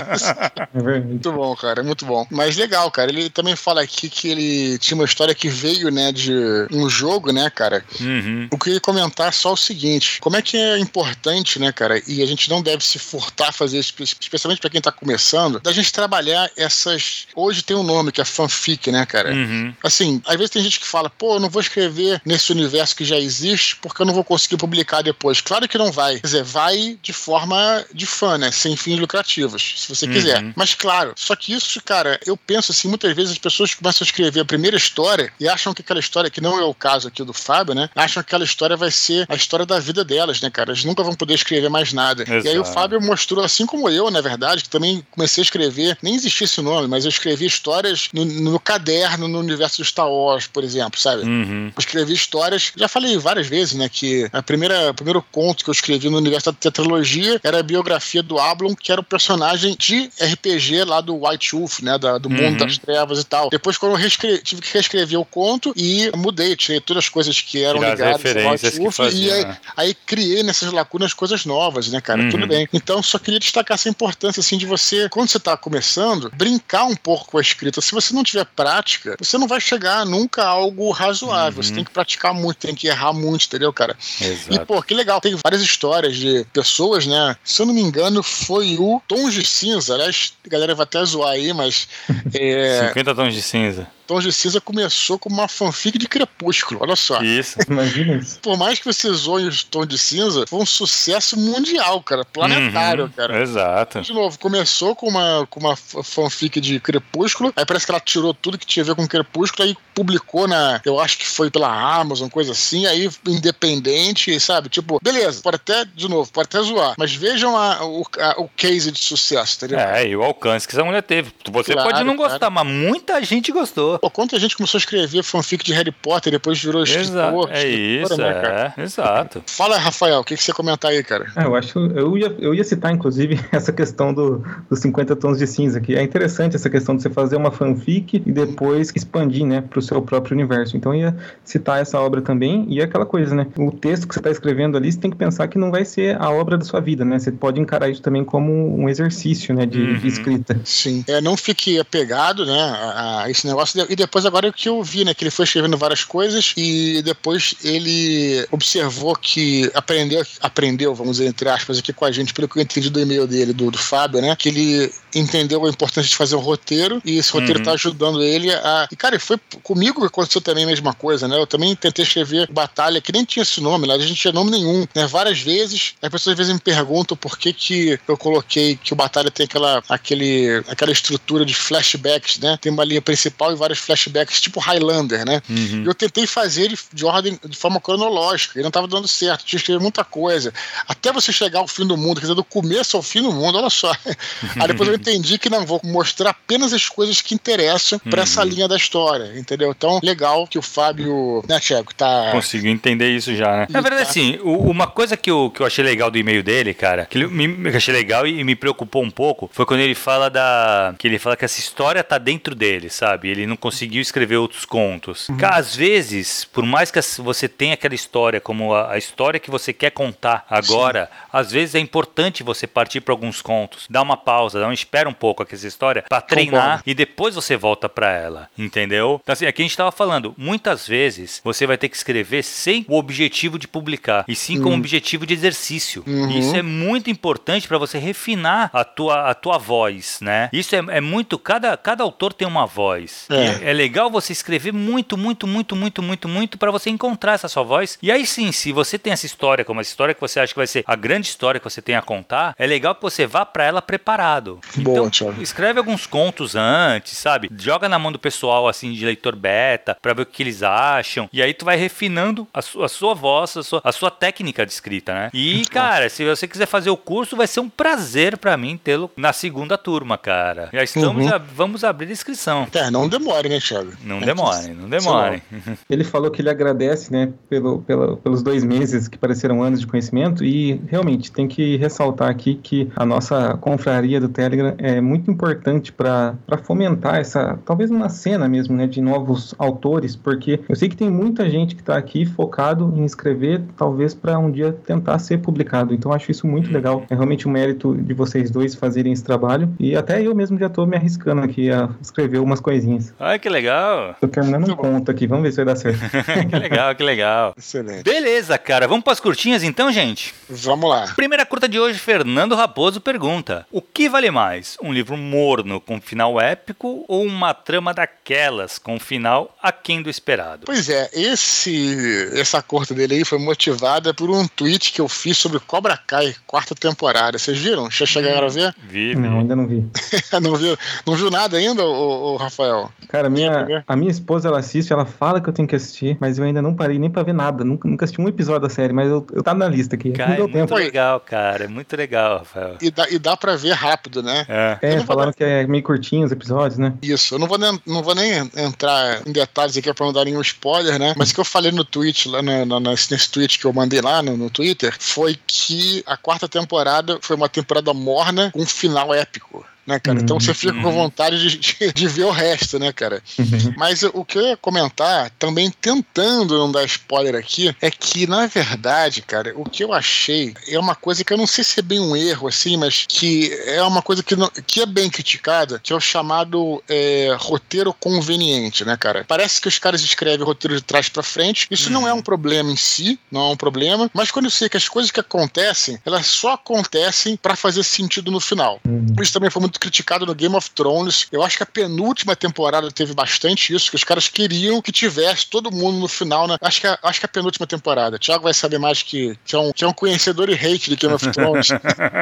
É 0.73 0.99
muito 0.99 1.31
bom, 1.31 1.55
cara, 1.55 1.83
muito 1.83 2.03
bom. 2.03 2.25
Mas 2.31 2.57
legal, 2.57 2.89
cara. 2.89 3.11
Ele 3.11 3.29
também 3.29 3.55
fala 3.55 3.81
aqui 3.81 4.09
que 4.09 4.27
ele 4.27 4.77
tinha 4.79 4.95
uma 4.95 5.05
história 5.05 5.33
que 5.35 5.47
veio, 5.47 5.89
né, 5.91 6.11
de 6.11 6.33
um 6.71 6.89
jogo, 6.89 7.31
né, 7.31 7.49
cara. 7.51 7.85
Uhum. 8.01 8.47
Eu 8.51 8.57
queria 8.57 8.81
comentar 8.81 9.31
só 9.31 9.53
o 9.53 9.57
seguinte: 9.57 10.19
como 10.19 10.35
é 10.35 10.41
que 10.41 10.57
é 10.57 10.79
importante, 10.79 11.59
né, 11.59 11.71
cara, 11.71 12.01
e 12.07 12.23
a 12.23 12.25
gente 12.25 12.49
não 12.49 12.63
deve 12.63 12.83
se 12.83 12.97
furtar 12.97 13.49
a 13.49 13.53
fazer 13.53 13.77
isso, 13.77 13.93
especialmente 14.19 14.59
para 14.59 14.69
quem 14.71 14.81
tá 14.81 14.91
começando, 14.91 15.59
da 15.59 15.71
gente 15.71 15.93
trabalhar 15.93 16.49
essas. 16.57 17.27
Hoje 17.35 17.63
tem 17.63 17.77
um 17.77 17.83
nome 17.83 18.11
que 18.11 18.21
é 18.21 18.25
fanfic, 18.25 18.91
né, 18.91 19.05
cara? 19.05 19.31
Uhum. 19.31 19.73
Assim, 19.83 20.19
às 20.25 20.35
vezes 20.35 20.49
tem 20.49 20.63
gente 20.63 20.79
que 20.79 20.87
fala, 20.87 21.11
pô, 21.11 21.35
eu 21.35 21.39
não 21.39 21.49
vou 21.49 21.61
escrever 21.61 22.19
nesse 22.25 22.51
universo 22.51 22.95
que 22.95 23.05
já 23.05 23.19
existe 23.19 23.75
porque 23.75 24.01
eu 24.01 24.05
não 24.05 24.13
vou 24.13 24.23
conseguir 24.23 24.57
publicar 24.57 25.03
depois. 25.03 25.41
Claro 25.41 25.67
que 25.67 25.77
não 25.77 25.91
vai. 25.91 26.15
Quer 26.15 26.27
dizer, 26.27 26.43
vai 26.43 26.97
de 27.01 27.13
forma 27.13 27.34
forma 27.35 27.85
de 27.93 28.05
fã, 28.05 28.37
né? 28.37 28.49
Sem 28.49 28.77
fins 28.77 28.97
lucrativos, 28.97 29.73
se 29.75 29.93
você 29.93 30.07
quiser. 30.07 30.41
Uhum. 30.41 30.53
Mas 30.55 30.73
claro, 30.73 31.13
só 31.17 31.35
que 31.35 31.51
isso, 31.51 31.81
cara, 31.83 32.17
eu 32.25 32.37
penso 32.37 32.71
assim, 32.71 32.87
muitas 32.87 33.13
vezes 33.13 33.33
as 33.33 33.37
pessoas 33.37 33.75
começam 33.75 34.05
a 34.05 34.07
escrever 34.07 34.39
a 34.39 34.45
primeira 34.45 34.77
história 34.77 35.31
e 35.37 35.47
acham 35.47 35.73
que 35.73 35.81
aquela 35.81 35.99
história, 35.99 36.29
que 36.29 36.39
não 36.39 36.57
é 36.57 36.63
o 36.63 36.73
caso 36.73 37.09
aqui 37.09 37.21
do 37.23 37.33
Fábio, 37.33 37.75
né? 37.75 37.89
Acham 37.93 38.23
que 38.23 38.29
aquela 38.29 38.45
história 38.45 38.77
vai 38.77 38.89
ser 38.89 39.25
a 39.27 39.35
história 39.35 39.65
da 39.65 39.79
vida 39.79 40.05
delas, 40.05 40.39
né, 40.39 40.49
cara? 40.49 40.71
Eles 40.71 40.85
nunca 40.85 41.03
vão 41.03 41.13
poder 41.13 41.33
escrever 41.33 41.69
mais 41.69 41.91
nada. 41.91 42.23
Exato. 42.23 42.45
E 42.45 42.49
aí 42.49 42.57
o 42.57 42.63
Fábio 42.63 43.01
mostrou, 43.01 43.43
assim 43.43 43.65
como 43.65 43.89
eu, 43.89 44.09
na 44.09 44.21
verdade, 44.21 44.63
que 44.63 44.69
também 44.69 45.05
comecei 45.11 45.41
a 45.41 45.45
escrever, 45.45 45.97
nem 46.01 46.15
existia 46.15 46.45
esse 46.45 46.61
nome, 46.61 46.87
mas 46.87 47.03
eu 47.03 47.09
escrevi 47.09 47.45
histórias 47.45 48.07
no, 48.13 48.23
no 48.23 48.59
caderno 48.61 49.27
no 49.27 49.39
universo 49.39 49.81
do 49.81 49.85
Star 49.85 50.09
Wars, 50.09 50.47
por 50.47 50.63
exemplo, 50.63 50.97
sabe? 50.97 51.23
Uhum. 51.23 51.67
Eu 51.67 51.79
escrevi 51.79 52.13
histórias, 52.13 52.71
já 52.77 52.87
falei 52.87 53.17
várias 53.17 53.47
vezes, 53.47 53.73
né, 53.73 53.89
que 53.89 54.29
a 54.31 54.41
primeira, 54.41 54.91
o 54.91 54.93
primeiro 54.93 55.21
conto 55.31 55.65
que 55.65 55.69
eu 55.69 55.73
escrevi 55.73 56.09
no 56.09 56.17
universo 56.17 56.51
da 56.51 56.57
tetralogia 56.57 57.24
biografia 57.25 57.39
era 57.43 57.59
a 57.59 57.63
biografia 57.63 58.23
do 58.23 58.39
Ablon, 58.39 58.75
que 58.75 58.91
era 58.91 59.01
o 59.01 59.03
personagem 59.03 59.75
de 59.77 60.09
RPG 60.19 60.83
lá 60.83 61.01
do 61.01 61.25
White 61.25 61.55
Wolf, 61.55 61.79
né? 61.81 61.97
Da, 61.97 62.17
do 62.17 62.29
mundo 62.29 62.43
uhum. 62.43 62.57
das 62.57 62.77
trevas 62.77 63.19
e 63.19 63.23
tal. 63.23 63.49
Depois, 63.49 63.77
quando 63.77 63.99
eu 63.99 64.09
tive 64.41 64.61
que 64.61 64.73
reescrever 64.73 65.19
o 65.19 65.25
conto 65.25 65.73
e 65.75 66.11
mudei, 66.15 66.55
tirei 66.55 66.79
todas 66.79 67.05
as 67.05 67.09
coisas 67.09 67.39
que 67.41 67.63
eram 67.63 67.79
Tirar 67.79 67.91
ligadas 67.91 68.45
ao 68.45 68.51
White 68.51 68.79
Wolf 68.79 68.99
e 69.13 69.31
aí, 69.31 69.57
aí, 69.75 69.93
criei 69.93 70.43
nessas 70.43 70.71
lacunas 70.71 71.13
coisas 71.13 71.45
novas, 71.45 71.89
né, 71.89 72.01
cara? 72.01 72.21
Uhum. 72.21 72.29
Tudo 72.29 72.47
bem. 72.47 72.67
Então, 72.73 73.01
só 73.01 73.17
queria 73.17 73.39
destacar 73.39 73.75
essa 73.75 73.89
importância, 73.89 74.39
assim, 74.39 74.57
de 74.57 74.65
você, 74.65 75.07
quando 75.09 75.29
você 75.29 75.39
tá 75.39 75.55
começando, 75.55 76.31
brincar 76.35 76.85
um 76.85 76.95
pouco 76.95 77.31
com 77.31 77.37
a 77.37 77.41
escrita. 77.41 77.81
Se 77.81 77.91
você 77.91 78.13
não 78.13 78.23
tiver 78.23 78.45
prática, 78.45 79.15
você 79.19 79.37
não 79.37 79.47
vai 79.47 79.59
chegar 79.59 80.05
nunca 80.05 80.43
a 80.43 80.47
algo 80.47 80.91
razoável. 80.91 81.57
Uhum. 81.57 81.63
Você 81.63 81.73
tem 81.73 81.83
que 81.83 81.91
praticar 81.91 82.33
muito, 82.33 82.57
tem 82.57 82.75
que 82.75 82.87
errar 82.87 83.13
muito, 83.13 83.45
entendeu, 83.45 83.71
cara? 83.71 83.95
Exato. 84.21 84.53
E, 84.53 84.59
pô, 84.65 84.81
que 84.81 84.93
legal. 84.93 85.21
Tem 85.21 85.35
várias 85.43 85.61
histórias 85.61 86.15
de 86.15 86.45
pessoas, 86.53 87.05
né? 87.05 87.14
Se 87.43 87.61
eu 87.61 87.65
não 87.65 87.73
me 87.73 87.81
engano, 87.81 88.21
foi 88.23 88.77
o 88.77 89.01
Tons 89.07 89.33
de 89.33 89.45
Cinza. 89.45 89.93
Aliás, 89.93 90.33
a 90.45 90.49
galera 90.49 90.75
vai 90.75 90.83
até 90.83 91.03
zoar 91.05 91.31
aí, 91.31 91.53
mas. 91.53 91.87
É... 92.33 92.87
50 92.89 93.15
tons 93.15 93.33
de 93.33 93.41
cinza. 93.41 93.87
Tons 94.05 94.23
de 94.23 94.31
Cinza 94.31 94.61
começou 94.61 95.17
como 95.17 95.35
uma 95.35 95.47
fanfic 95.47 95.97
de 95.97 96.07
Crepúsculo, 96.07 96.79
olha 96.81 96.95
só. 96.95 97.21
Isso. 97.21 97.57
Imagina 97.67 98.15
isso. 98.15 98.39
Por 98.39 98.57
mais 98.57 98.79
que 98.79 98.85
você 98.85 99.11
zoe 99.11 99.47
os 99.47 99.63
Tons 99.63 99.87
de 99.87 99.97
Cinza, 99.97 100.45
foi 100.47 100.59
um 100.59 100.65
sucesso 100.65 101.37
mundial, 101.39 102.01
cara, 102.01 102.25
planetário, 102.25 103.05
uhum, 103.05 103.09
cara. 103.09 103.41
Exato. 103.41 104.01
De 104.01 104.13
novo, 104.13 104.37
começou 104.39 104.95
com 104.95 105.07
uma, 105.07 105.47
com 105.49 105.59
uma 105.59 105.75
fanfic 105.75 106.59
de 106.61 106.79
Crepúsculo, 106.79 107.53
aí 107.55 107.65
parece 107.65 107.85
que 107.85 107.91
ela 107.91 107.99
tirou 107.99 108.33
tudo 108.33 108.57
que 108.57 108.65
tinha 108.65 108.83
a 108.83 108.87
ver 108.87 108.95
com 108.95 109.07
Crepúsculo, 109.07 109.67
aí 109.67 109.75
publicou 109.93 110.47
na, 110.47 110.81
eu 110.85 110.99
acho 110.99 111.17
que 111.17 111.27
foi 111.27 111.49
pela 111.49 111.69
Amazon, 111.69 112.29
coisa 112.29 112.51
assim, 112.51 112.85
aí 112.85 113.09
independente, 113.27 114.37
sabe? 114.39 114.69
Tipo, 114.69 114.99
beleza, 115.01 115.41
pode 115.41 115.55
até, 115.55 115.85
de 115.85 116.07
novo, 116.07 116.31
pode 116.31 116.47
até 116.47 116.61
zoar, 116.61 116.95
mas 116.97 117.13
vejam 117.13 117.55
a, 117.55 117.85
o, 117.85 118.03
a, 118.19 118.41
o 118.41 118.49
case 118.49 118.91
de 118.91 118.99
sucesso, 118.99 119.55
entendeu? 119.57 119.79
É, 119.79 120.07
e 120.07 120.15
o 120.15 120.23
alcance 120.23 120.67
que 120.67 120.75
essa 120.75 120.83
mulher 120.83 121.01
teve. 121.01 121.31
Você 121.51 121.73
claro, 121.73 121.89
pode 121.89 122.03
não 122.03 122.15
gostar, 122.15 122.49
mas 122.49 122.67
muita 122.67 123.23
gente 123.23 123.51
gostou. 123.51 123.94
Pô, 123.99 124.09
quanta 124.09 124.39
gente 124.39 124.55
começou 124.55 124.77
a 124.77 124.79
escrever 124.79 125.23
fanfic 125.23 125.63
de 125.63 125.73
Harry 125.73 125.91
Potter 125.91 126.31
e 126.31 126.35
depois 126.35 126.61
virou 126.61 126.83
escritor. 126.83 127.49
É 127.51 127.67
isso, 127.67 128.17
né, 128.17 128.73
é, 128.77 128.81
exato. 128.81 129.41
Fala, 129.47 129.77
Rafael, 129.77 130.19
o 130.19 130.23
que, 130.23 130.35
que 130.35 130.43
você 130.43 130.53
comentar 130.53 130.91
aí, 130.91 131.03
cara? 131.03 131.25
É, 131.35 131.45
eu 131.45 131.55
acho, 131.55 131.79
eu 131.79 132.17
ia, 132.17 132.35
eu 132.39 132.53
ia 132.53 132.63
citar, 132.63 132.91
inclusive, 132.93 133.39
essa 133.51 133.71
questão 133.71 134.13
do, 134.13 134.43
dos 134.69 134.79
50 134.79 135.15
tons 135.15 135.37
de 135.37 135.47
cinza, 135.47 135.79
que 135.79 135.95
é 135.95 136.01
interessante 136.01 136.55
essa 136.55 136.69
questão 136.69 136.95
de 136.95 137.01
você 137.01 137.09
fazer 137.09 137.35
uma 137.35 137.51
fanfic 137.51 138.21
e 138.25 138.31
depois 138.31 138.91
expandir, 138.95 139.45
né, 139.45 139.61
pro 139.61 139.81
seu 139.81 140.01
próprio 140.01 140.33
universo. 140.33 140.77
Então, 140.77 140.93
eu 140.93 141.01
ia 141.01 141.17
citar 141.43 141.81
essa 141.81 141.99
obra 141.99 142.21
também, 142.21 142.65
e 142.69 142.79
é 142.79 142.83
aquela 142.83 143.05
coisa, 143.05 143.35
né, 143.35 143.47
o 143.57 143.71
texto 143.71 144.07
que 144.07 144.13
você 144.13 144.19
está 144.19 144.31
escrevendo 144.31 144.77
ali, 144.77 144.91
você 144.91 144.99
tem 144.99 145.11
que 145.11 145.17
pensar 145.17 145.47
que 145.47 145.57
não 145.57 145.71
vai 145.71 145.85
ser 145.85 146.19
a 146.21 146.29
obra 146.29 146.57
da 146.57 146.65
sua 146.65 146.79
vida, 146.79 147.03
né, 147.05 147.19
você 147.19 147.31
pode 147.31 147.59
encarar 147.59 147.89
isso 147.89 148.01
também 148.01 148.23
como 148.23 148.51
um 148.77 148.89
exercício, 148.89 149.53
né, 149.53 149.65
de, 149.65 149.81
uhum. 149.81 149.99
de 149.99 150.07
escrita. 150.07 150.59
Sim, 150.63 151.03
é, 151.07 151.21
não 151.21 151.37
fique 151.37 151.79
apegado, 151.79 152.45
né, 152.45 152.59
a, 152.59 153.23
a 153.23 153.29
esse 153.29 153.47
negócio, 153.47 153.84
e 153.89 153.95
depois 153.95 154.25
agora 154.25 154.47
é 154.47 154.51
que 154.51 154.69
eu 154.69 154.81
vi, 154.83 155.03
né, 155.03 155.13
que 155.13 155.23
ele 155.23 155.31
foi 155.31 155.45
escrevendo 155.45 155.77
várias 155.77 156.03
coisas 156.03 156.53
e 156.57 157.01
depois 157.03 157.55
ele 157.63 158.45
observou 158.51 159.15
que 159.15 159.69
aprendeu, 159.73 160.25
aprendeu, 160.41 160.95
vamos 160.95 161.17
dizer, 161.17 161.29
entre 161.29 161.49
aspas, 161.49 161.79
aqui 161.79 161.93
com 161.93 162.05
a 162.05 162.11
gente, 162.11 162.33
pelo 162.33 162.47
que 162.47 162.57
eu 162.57 162.63
entendi 162.63 162.89
do 162.89 162.99
e-mail 162.99 163.27
dele, 163.27 163.53
do, 163.53 163.71
do 163.71 163.77
Fábio, 163.77 164.21
né, 164.21 164.35
que 164.35 164.49
ele 164.49 164.91
entendeu 165.13 165.65
a 165.65 165.69
importância 165.69 166.09
de 166.09 166.15
fazer 166.15 166.35
um 166.35 166.39
roteiro 166.39 167.01
e 167.05 167.17
esse 167.17 167.31
roteiro 167.31 167.59
uhum. 167.59 167.65
tá 167.65 167.71
ajudando 167.71 168.21
ele 168.21 168.51
a. 168.51 168.87
E, 168.91 168.95
cara, 168.95 169.19
foi 169.19 169.39
comigo 169.63 170.01
que 170.01 170.07
aconteceu 170.07 170.41
também 170.41 170.65
a 170.65 170.67
mesma 170.67 170.93
coisa, 170.93 171.27
né? 171.27 171.37
Eu 171.37 171.47
também 171.47 171.75
tentei 171.75 172.03
escrever 172.03 172.49
Batalha, 172.51 172.99
que 172.99 173.11
nem 173.11 173.23
tinha 173.23 173.43
esse 173.43 173.61
nome, 173.61 173.87
lá 173.87 173.95
a 173.95 173.99
gente 173.99 174.19
tinha 174.19 174.33
nome 174.33 174.51
nenhum, 174.51 174.85
né? 174.93 175.07
Várias 175.07 175.39
vezes, 175.39 175.93
as 176.01 176.09
pessoas 176.09 176.33
às 176.33 176.37
vezes 176.37 176.53
me 176.53 176.59
perguntam 176.59 177.15
por 177.15 177.37
que, 177.37 177.53
que 177.53 177.99
eu 178.07 178.17
coloquei 178.17 178.75
que 178.75 178.93
o 178.93 178.95
Batalha 178.95 179.31
tem 179.31 179.45
aquela, 179.45 179.81
aquele, 179.87 180.63
aquela 180.67 180.91
estrutura 180.91 181.45
de 181.45 181.53
flashbacks, 181.53 182.39
né? 182.39 182.57
Tem 182.61 182.71
uma 182.71 182.83
linha 182.83 183.01
principal 183.01 183.51
e 183.51 183.55
vários 183.75 183.79
flashbacks, 183.79 184.41
tipo 184.41 184.59
Highlander, 184.59 185.25
né? 185.25 185.41
Uhum. 185.49 185.83
Eu 185.85 185.93
tentei 185.93 186.25
fazer 186.25 186.69
de, 186.69 186.77
de 186.93 187.05
ordem, 187.05 187.39
de 187.43 187.57
forma 187.57 187.79
cronológica, 187.79 188.59
e 188.59 188.61
não 188.61 188.69
estava 188.69 188.87
dando 188.87 189.07
certo, 189.07 189.45
tinha 189.45 189.57
que 189.59 189.63
escrever 189.63 189.81
muita 189.81 190.03
coisa. 190.03 190.53
Até 190.87 191.11
você 191.11 191.31
chegar 191.31 191.59
ao 191.59 191.67
fim 191.67 191.85
do 191.85 191.97
mundo, 191.97 192.15
quer 192.15 192.21
dizer, 192.21 192.35
do 192.35 192.43
começo 192.43 192.97
ao 192.97 193.03
fim 193.03 193.21
do 193.21 193.31
mundo, 193.31 193.57
olha 193.57 193.69
só. 193.69 193.91
Aí 194.59 194.67
depois 194.67 194.89
eu 194.89 194.95
entendi 194.95 195.37
que 195.37 195.49
não 195.49 195.65
vou 195.65 195.81
mostrar 195.83 196.31
apenas 196.31 196.73
as 196.73 196.87
coisas 196.87 197.21
que 197.21 197.35
interessam 197.35 197.99
para 197.99 198.23
essa 198.23 198.41
uhum. 198.41 198.47
linha 198.47 198.67
da 198.67 198.77
história, 198.77 199.37
entendeu? 199.37 199.71
Então, 199.71 199.99
legal 200.01 200.47
que 200.47 200.57
o 200.57 200.61
Fábio, 200.61 201.43
né, 201.47 201.59
Tiago, 201.59 201.93
tá. 201.93 202.29
Conseguiu 202.31 202.71
entender 202.71 203.09
isso 203.11 203.35
já, 203.35 203.57
né? 203.57 203.67
Na 203.69 203.81
verdade, 203.81 204.03
tá... 204.03 204.09
assim, 204.09 204.39
uma 204.43 204.87
coisa 204.87 205.17
que 205.17 205.29
eu, 205.29 205.51
que 205.53 205.61
eu 205.61 205.65
achei 205.65 205.83
legal 205.83 206.09
do 206.09 206.17
e-mail 206.17 206.43
dele, 206.43 206.73
cara, 206.73 207.05
que, 207.05 207.17
ele, 207.17 207.27
me, 207.27 207.71
que 207.71 207.77
achei 207.77 207.93
legal 207.93 208.25
e 208.27 208.43
me 208.43 208.55
preocupou 208.55 209.03
um 209.03 209.11
pouco, 209.11 209.49
foi 209.53 209.65
quando 209.65 209.81
ele 209.81 209.95
fala 209.95 210.29
da. 210.29 210.93
que 210.97 211.07
ele 211.07 211.19
fala 211.19 211.35
que 211.35 211.45
essa 211.45 211.59
história 211.59 212.03
tá 212.03 212.17
dentro 212.17 212.55
dele, 212.55 212.89
sabe? 212.89 213.29
Ele 213.29 213.45
não 213.45 213.57
conseguiu 213.65 213.99
escrever 213.99 214.37
outros 214.37 214.63
contos. 214.63 215.27
Uhum. 215.27 215.37
Às 215.41 215.75
vezes, 215.75 216.45
por 216.45 216.63
mais 216.63 216.91
que 216.91 216.99
você 217.19 217.49
tenha 217.49 217.73
aquela 217.73 217.95
história 217.95 218.39
como 218.39 218.75
a, 218.75 218.91
a 218.91 218.97
história 218.97 219.39
que 219.39 219.49
você 219.49 219.73
quer 219.73 219.89
contar 219.89 220.45
agora, 220.47 221.09
Sim. 221.11 221.19
às 221.33 221.51
vezes 221.51 221.73
é 221.73 221.79
importante 221.79 222.43
você 222.43 222.67
partir 222.67 223.01
para 223.01 223.11
alguns 223.11 223.41
contos, 223.41 223.87
dar 223.89 224.03
uma 224.03 224.15
pausa, 224.15 224.59
dar 224.59 224.67
um 224.67 224.71
espera 224.71 225.09
um 225.09 225.13
pouco 225.13 225.41
aqui 225.41 225.55
essa 225.55 225.65
história 225.65 226.03
para 226.07 226.21
treinar 226.21 226.83
e 226.85 226.93
depois 226.93 227.33
você 227.33 227.57
volta 227.57 227.89
para 227.89 228.11
ela, 228.11 228.49
entendeu? 228.55 229.19
Então 229.23 229.33
assim, 229.33 229.47
aqui 229.47 229.63
a 229.63 229.65
gente 229.65 229.75
tava 229.75 229.91
falando, 229.91 230.35
muitas 230.37 230.87
vezes 230.87 231.41
você 231.43 231.65
vai 231.65 231.75
ter 231.75 231.89
que 231.89 231.97
escrever 231.97 232.43
sem 232.43 232.85
o 232.87 232.99
objetivo 232.99 233.57
de 233.57 233.67
publicar, 233.67 234.25
e 234.27 234.35
sim 234.35 234.61
com 234.61 234.69
o 234.69 234.71
uhum. 234.73 234.77
objetivo 234.77 235.25
de 235.25 235.33
exercício. 235.33 236.03
Uhum. 236.05 236.29
E 236.29 236.37
isso 236.39 236.55
é 236.55 236.61
muito 236.61 237.09
importante 237.09 237.67
para 237.67 237.79
você 237.79 237.97
refinar 237.97 238.69
a 238.71 238.83
tua, 238.83 239.31
a 239.31 239.33
tua 239.33 239.57
voz, 239.57 240.19
né? 240.21 240.51
Isso 240.53 240.75
é, 240.75 240.83
é 240.89 241.01
muito 241.01 241.39
cada 241.39 241.75
cada 241.75 242.03
autor 242.03 242.31
tem 242.31 242.47
uma 242.47 242.67
voz. 242.67 243.25
É. 243.31 243.54
é 243.61 243.73
legal 243.73 244.09
você 244.09 244.33
escrever 244.33 244.73
muito, 244.73 245.17
muito, 245.17 245.47
muito, 245.47 245.75
muito, 245.75 246.01
muito, 246.01 246.27
muito 246.27 246.57
para 246.57 246.71
você 246.71 246.89
encontrar 246.89 247.33
essa 247.33 247.47
sua 247.47 247.63
voz. 247.63 247.97
E 248.01 248.11
aí 248.11 248.25
sim, 248.25 248.51
se 248.51 248.71
você 248.71 248.97
tem 248.97 249.13
essa 249.13 249.25
história 249.25 249.65
como 249.65 249.79
a 249.79 249.83
história 249.83 250.13
que 250.13 250.21
você 250.21 250.39
acha 250.39 250.53
que 250.53 250.59
vai 250.59 250.67
ser 250.67 250.83
a 250.85 250.95
grande 250.95 251.27
história 251.27 251.59
que 251.59 251.69
você 251.69 251.81
tem 251.81 251.95
a 251.95 252.01
contar, 252.01 252.55
é 252.57 252.65
legal 252.65 252.95
que 252.95 253.01
você 253.01 253.25
vá 253.25 253.45
para 253.45 253.63
ela 253.63 253.81
preparado. 253.81 254.59
Boa, 254.77 254.97
então, 254.97 255.09
Thiago. 255.09 255.41
escreve 255.41 255.79
alguns 255.79 256.05
contos 256.05 256.55
antes, 256.55 257.17
sabe? 257.17 257.49
Joga 257.57 257.89
na 257.89 257.99
mão 257.99 258.11
do 258.11 258.19
pessoal, 258.19 258.67
assim, 258.67 258.91
de 258.91 259.05
leitor 259.05 259.35
beta, 259.35 259.97
pra 260.01 260.13
ver 260.13 260.23
o 260.23 260.25
que 260.25 260.43
eles 260.43 260.63
acham. 260.63 261.29
E 261.31 261.41
aí 261.41 261.53
tu 261.53 261.65
vai 261.65 261.77
refinando 261.77 262.47
a, 262.53 262.61
su 262.61 262.83
a 262.83 262.89
sua 262.89 263.13
voz, 263.13 263.57
a 263.57 263.63
sua, 263.63 263.81
a 263.83 263.91
sua 263.91 264.11
técnica 264.11 264.65
de 264.65 264.71
escrita, 264.71 265.13
né? 265.13 265.29
E, 265.33 265.65
cara, 265.65 266.09
se 266.09 266.25
você 266.25 266.47
quiser 266.47 266.65
fazer 266.65 266.89
o 266.89 266.97
curso, 266.97 267.35
vai 267.35 267.47
ser 267.47 267.59
um 267.59 267.69
prazer 267.69 268.37
para 268.37 268.55
mim 268.57 268.77
tê-lo 268.77 269.11
na 269.15 269.33
segunda 269.33 269.77
turma, 269.77 270.17
cara. 270.17 270.69
Já 270.73 270.83
estamos, 270.83 271.25
uhum. 271.25 271.39
vamos 271.53 271.83
abrir 271.83 272.09
a 272.09 272.11
inscrição. 272.11 272.67
É, 272.73 272.89
não 272.89 273.07
demore, 273.45 273.49
né, 273.49 273.59
Thiago? 273.59 273.91
Não 274.03 274.19
demore, 274.19 274.73
não 274.73 274.89
demore. 274.89 275.41
Ele 275.89 276.03
falou 276.03 276.31
que 276.31 276.41
ele 276.41 276.49
agradece, 276.49 277.11
né, 277.11 277.31
pelo, 277.49 277.81
pelo, 277.81 278.17
pelos 278.17 278.41
dois 278.41 278.63
meses 278.63 279.07
que 279.07 279.17
pareceram 279.17 279.61
anos 279.61 279.79
de 279.79 279.87
conhecimento 279.87 280.43
e 280.43 280.81
realmente 280.87 281.31
tem 281.31 281.47
que 281.47 281.77
ressaltar 281.77 282.29
aqui 282.29 282.55
que 282.55 282.89
a 282.95 283.05
nossa 283.05 283.57
confraria 283.57 284.19
do 284.19 284.29
Telegram 284.29 284.73
é 284.77 284.99
muito 284.99 285.29
importante 285.29 285.91
para 285.91 286.35
fomentar 286.63 287.15
essa, 287.15 287.59
talvez 287.65 287.91
uma 287.91 288.09
cena 288.09 288.47
mesmo, 288.47 288.75
né, 288.75 288.87
de 288.87 289.01
novos 289.01 289.53
autores, 289.57 290.15
porque 290.15 290.59
eu 290.67 290.75
sei 290.75 290.89
que 290.89 290.95
tem 290.95 291.09
muita 291.09 291.49
gente 291.49 291.75
que 291.75 291.81
está 291.81 291.97
aqui 291.97 292.25
focado 292.25 292.93
em 292.95 293.05
escrever, 293.05 293.61
talvez 293.77 294.13
para 294.13 294.37
um 294.39 294.51
dia 294.51 294.73
tentar 294.85 295.19
ser 295.19 295.39
publicado. 295.39 295.93
Então 295.93 296.11
acho 296.11 296.31
isso 296.31 296.47
muito 296.47 296.71
legal. 296.71 297.03
É 297.09 297.15
realmente 297.15 297.47
um 297.47 297.51
mérito 297.51 297.95
de 297.95 298.13
vocês 298.13 298.49
dois 298.49 298.75
fazerem 298.75 299.13
esse 299.13 299.23
trabalho 299.23 299.73
e 299.79 299.95
até 299.95 300.21
eu 300.21 300.35
mesmo 300.35 300.57
já 300.57 300.67
estou 300.67 300.85
me 300.85 300.95
arriscando 300.95 301.41
aqui 301.41 301.71
a 301.71 301.89
escrever 302.01 302.39
umas 302.39 302.59
coisinhas. 302.59 303.13
Que 303.39 303.49
legal. 303.49 304.15
Tô 304.19 304.27
terminando 304.27 304.71
um 304.71 304.75
conto 304.75 305.11
aqui, 305.11 305.27
vamos 305.27 305.43
ver 305.43 305.51
se 305.51 305.57
vai 305.57 305.65
dar 305.65 305.75
certo. 305.75 305.99
que 306.49 306.55
legal, 306.55 306.95
que 306.95 307.03
legal. 307.03 307.53
Excelente. 307.57 308.03
Beleza, 308.03 308.57
cara. 308.57 308.87
Vamos 308.87 309.03
para 309.03 309.13
as 309.13 309.19
curtinhas 309.19 309.63
então, 309.63 309.91
gente? 309.91 310.33
Vamos 310.49 310.89
lá. 310.89 311.13
Primeira 311.15 311.45
curta 311.45 311.67
de 311.67 311.79
hoje, 311.79 311.99
Fernando 311.99 312.55
Raposo 312.55 313.01
pergunta: 313.01 313.67
O 313.71 313.81
que 313.81 314.09
vale 314.09 314.31
mais? 314.31 314.77
Um 314.81 314.93
livro 314.93 315.17
morno 315.17 315.79
com 315.79 315.99
final 315.99 316.39
épico 316.39 317.05
ou 317.07 317.23
uma 317.23 317.53
trama 317.53 317.93
daquelas 317.93 318.77
com 318.77 318.99
final 318.99 319.55
aquém 319.61 320.01
do 320.01 320.09
esperado? 320.09 320.65
Pois 320.65 320.89
é, 320.89 321.09
esse 321.13 322.29
essa 322.33 322.61
curta 322.61 322.93
dele 322.93 323.15
aí 323.15 323.25
foi 323.25 323.39
motivada 323.39 324.13
por 324.13 324.29
um 324.29 324.47
tweet 324.47 324.91
que 324.91 325.01
eu 325.01 325.07
fiz 325.07 325.37
sobre 325.37 325.59
Cobra 325.59 325.97
Kai, 325.97 326.35
quarta 326.45 326.75
temporada. 326.75 327.37
Vocês 327.37 327.57
viram? 327.57 327.89
Já 327.89 328.05
chegaram 328.05 328.47
a 328.47 328.49
ver? 328.49 328.75
Vi, 328.87 329.09
vi. 329.09 329.15
Não, 329.15 329.39
ainda 329.39 329.55
não 329.55 329.67
vi. 329.67 329.83
não, 330.41 330.55
viu, 330.55 330.77
não 331.05 331.15
viu 331.15 331.29
nada 331.29 331.57
ainda, 331.57 331.83
o, 331.83 332.33
o 332.33 332.37
Rafael? 332.37 332.91
Cara, 333.07 333.24
Cara, 333.29 333.65
minha, 333.65 333.83
a 333.87 333.95
minha 333.95 334.11
esposa, 334.11 334.47
ela 334.47 334.59
assiste, 334.59 334.91
ela 334.91 335.05
fala 335.05 335.41
que 335.41 335.49
eu 335.49 335.53
tenho 335.53 335.67
que 335.67 335.75
assistir, 335.75 336.17
mas 336.19 336.37
eu 336.37 336.45
ainda 336.45 336.61
não 336.61 336.73
parei 336.73 336.99
nem 336.99 337.09
pra 337.09 337.23
ver 337.23 337.33
nada. 337.33 337.63
Nunca, 337.63 337.87
nunca 337.87 338.05
assisti 338.05 338.21
um 338.21 338.27
episódio 338.27 338.61
da 338.61 338.69
série, 338.69 338.93
mas 338.93 339.09
eu, 339.09 339.25
eu 339.33 339.43
tava 339.43 339.59
na 339.59 339.67
lista 339.67 339.95
aqui. 339.95 340.11
Cara, 340.11 340.31
não 340.31 340.35
deu 340.37 340.45
é 340.45 340.51
tempo. 340.51 340.73
muito 340.73 340.75
legal, 340.75 341.19
cara. 341.19 341.65
É 341.65 341.67
muito 341.67 341.95
legal, 341.95 342.39
Rafael. 342.39 342.77
E 342.81 342.91
dá, 342.91 343.09
e 343.09 343.19
dá 343.19 343.35
pra 343.37 343.55
ver 343.55 343.73
rápido, 343.73 344.21
né? 344.21 344.45
É, 344.47 344.77
é 344.81 344.99
falaram 345.01 345.31
que 345.31 345.43
é 345.43 345.65
meio 345.67 345.83
curtinho 345.83 346.25
os 346.25 346.31
episódios, 346.31 346.77
né? 346.77 346.93
Isso. 347.01 347.35
Eu 347.35 347.39
não 347.39 347.47
vou 347.47 347.57
nem, 347.57 347.79
não 347.85 348.03
vou 348.03 348.15
nem 348.15 348.49
entrar 348.55 349.21
em 349.25 349.31
detalhes 349.31 349.77
aqui 349.77 349.93
pra 349.93 350.05
não 350.05 350.13
dar 350.13 350.25
nenhum 350.25 350.41
spoiler, 350.41 350.99
né? 350.99 351.13
Mas 351.17 351.31
o 351.31 351.33
que 351.33 351.39
eu 351.39 351.45
falei 351.45 351.71
no 351.71 351.83
tweet, 351.83 352.29
lá 352.29 352.41
no, 352.41 352.65
no, 352.65 352.79
nesse 352.79 353.31
tweet 353.31 353.59
que 353.59 353.65
eu 353.65 353.73
mandei 353.73 354.01
lá 354.01 354.21
no, 354.21 354.37
no 354.37 354.49
Twitter, 354.49 354.95
foi 354.99 355.37
que 355.47 356.03
a 356.05 356.17
quarta 356.17 356.47
temporada 356.47 357.17
foi 357.21 357.35
uma 357.35 357.49
temporada 357.49 357.93
morna 357.93 358.51
com 358.51 358.61
um 358.61 358.65
final 358.65 359.13
épico 359.13 359.65
né, 359.85 359.99
cara? 359.99 360.17
Uhum, 360.17 360.23
então 360.23 360.39
você 360.39 360.53
fica 360.53 360.73
uhum. 360.73 360.81
com 360.81 360.91
vontade 360.91 361.39
de, 361.39 361.57
de, 361.57 361.93
de, 361.93 362.07
ver 362.07 362.23
o 362.23 362.31
resto, 362.31 362.79
né, 362.79 362.91
cara? 362.91 363.21
Uhum. 363.37 363.73
Mas 363.77 364.03
o 364.03 364.25
que 364.25 364.37
eu 364.37 364.47
ia 364.47 364.57
comentar, 364.57 365.29
também 365.37 365.69
tentando 365.69 366.57
não 366.57 366.71
dar 366.71 366.83
spoiler 366.85 367.35
aqui, 367.35 367.75
é 367.81 367.91
que, 367.91 368.27
na 368.27 368.47
verdade, 368.47 369.21
cara, 369.21 369.53
o 369.55 369.63
que 369.63 369.83
eu 369.83 369.93
achei 369.93 370.53
é 370.67 370.79
uma 370.79 370.95
coisa 370.95 371.23
que 371.23 371.31
eu 371.31 371.37
não 371.37 371.47
sei 371.47 371.63
se 371.63 371.79
é 371.79 371.83
bem 371.83 371.99
um 371.99 372.15
erro, 372.15 372.47
assim, 372.47 372.77
mas 372.77 373.05
que 373.07 373.51
é 373.65 373.81
uma 373.83 374.01
coisa 374.01 374.23
que, 374.23 374.35
não, 374.35 374.49
que 374.49 374.81
é 374.81 374.85
bem 374.85 375.09
criticada, 375.09 375.79
que 375.79 375.93
é 375.93 375.95
o 375.95 375.99
chamado 375.99 376.83
é, 376.89 377.35
roteiro 377.39 377.93
conveniente, 377.93 378.83
né, 378.83 378.97
cara? 378.97 379.25
Parece 379.27 379.61
que 379.61 379.67
os 379.67 379.77
caras 379.77 380.01
escrevem 380.01 380.45
roteiro 380.45 380.75
de 380.75 380.81
trás 380.81 381.09
para 381.09 381.23
frente. 381.23 381.67
Isso 381.69 381.89
não 381.89 382.07
é 382.07 382.13
um 382.13 382.21
problema 382.21 382.71
em 382.71 382.75
si, 382.75 383.19
não 383.31 383.49
é 383.49 383.51
um 383.51 383.57
problema, 383.57 384.09
mas 384.13 384.31
quando 384.31 384.45
eu 384.45 384.51
sei 384.51 384.69
que 384.69 384.77
as 384.77 384.89
coisas 384.89 385.11
que 385.11 385.19
acontecem, 385.19 385.99
elas 386.05 386.25
só 386.25 386.53
acontecem 386.53 387.37
para 387.37 387.55
fazer 387.55 387.83
sentido 387.83 388.31
no 388.31 388.39
final. 388.39 388.79
Uhum. 388.85 389.15
Isso 389.21 389.33
também 389.33 389.49
foi 389.49 389.61
muito 389.61 389.74
muito 389.75 389.79
criticado 389.79 390.25
no 390.25 390.33
Game 390.33 390.55
of 390.55 390.69
Thrones. 390.71 391.27
Eu 391.31 391.43
acho 391.43 391.57
que 391.57 391.63
a 391.63 391.65
penúltima 391.65 392.35
temporada 392.35 392.89
teve 392.91 393.13
bastante 393.13 393.73
isso, 393.73 393.89
que 393.89 393.95
os 393.95 394.03
caras 394.03 394.27
queriam 394.27 394.81
que 394.81 394.91
tivesse 394.91 395.47
todo 395.47 395.71
mundo 395.71 395.99
no 395.99 396.07
final, 396.07 396.47
né? 396.47 396.57
Acho 396.61 396.81
que 396.81 396.87
a, 396.87 396.97
acho 397.03 397.19
que 397.19 397.25
a 397.25 397.29
penúltima 397.29 397.67
temporada. 397.67 398.17
Thiago 398.17 398.43
vai 398.43 398.53
saber 398.53 398.77
mais 398.77 399.03
que, 399.03 399.37
que, 399.45 399.55
é, 399.55 399.59
um, 399.59 399.71
que 399.71 399.83
é 399.83 399.87
um 399.87 399.93
conhecedor 399.93 400.49
e 400.49 400.53
hate 400.53 400.89
de 400.89 400.95
Game 400.95 401.13
of 401.13 401.31
Thrones. 401.31 401.69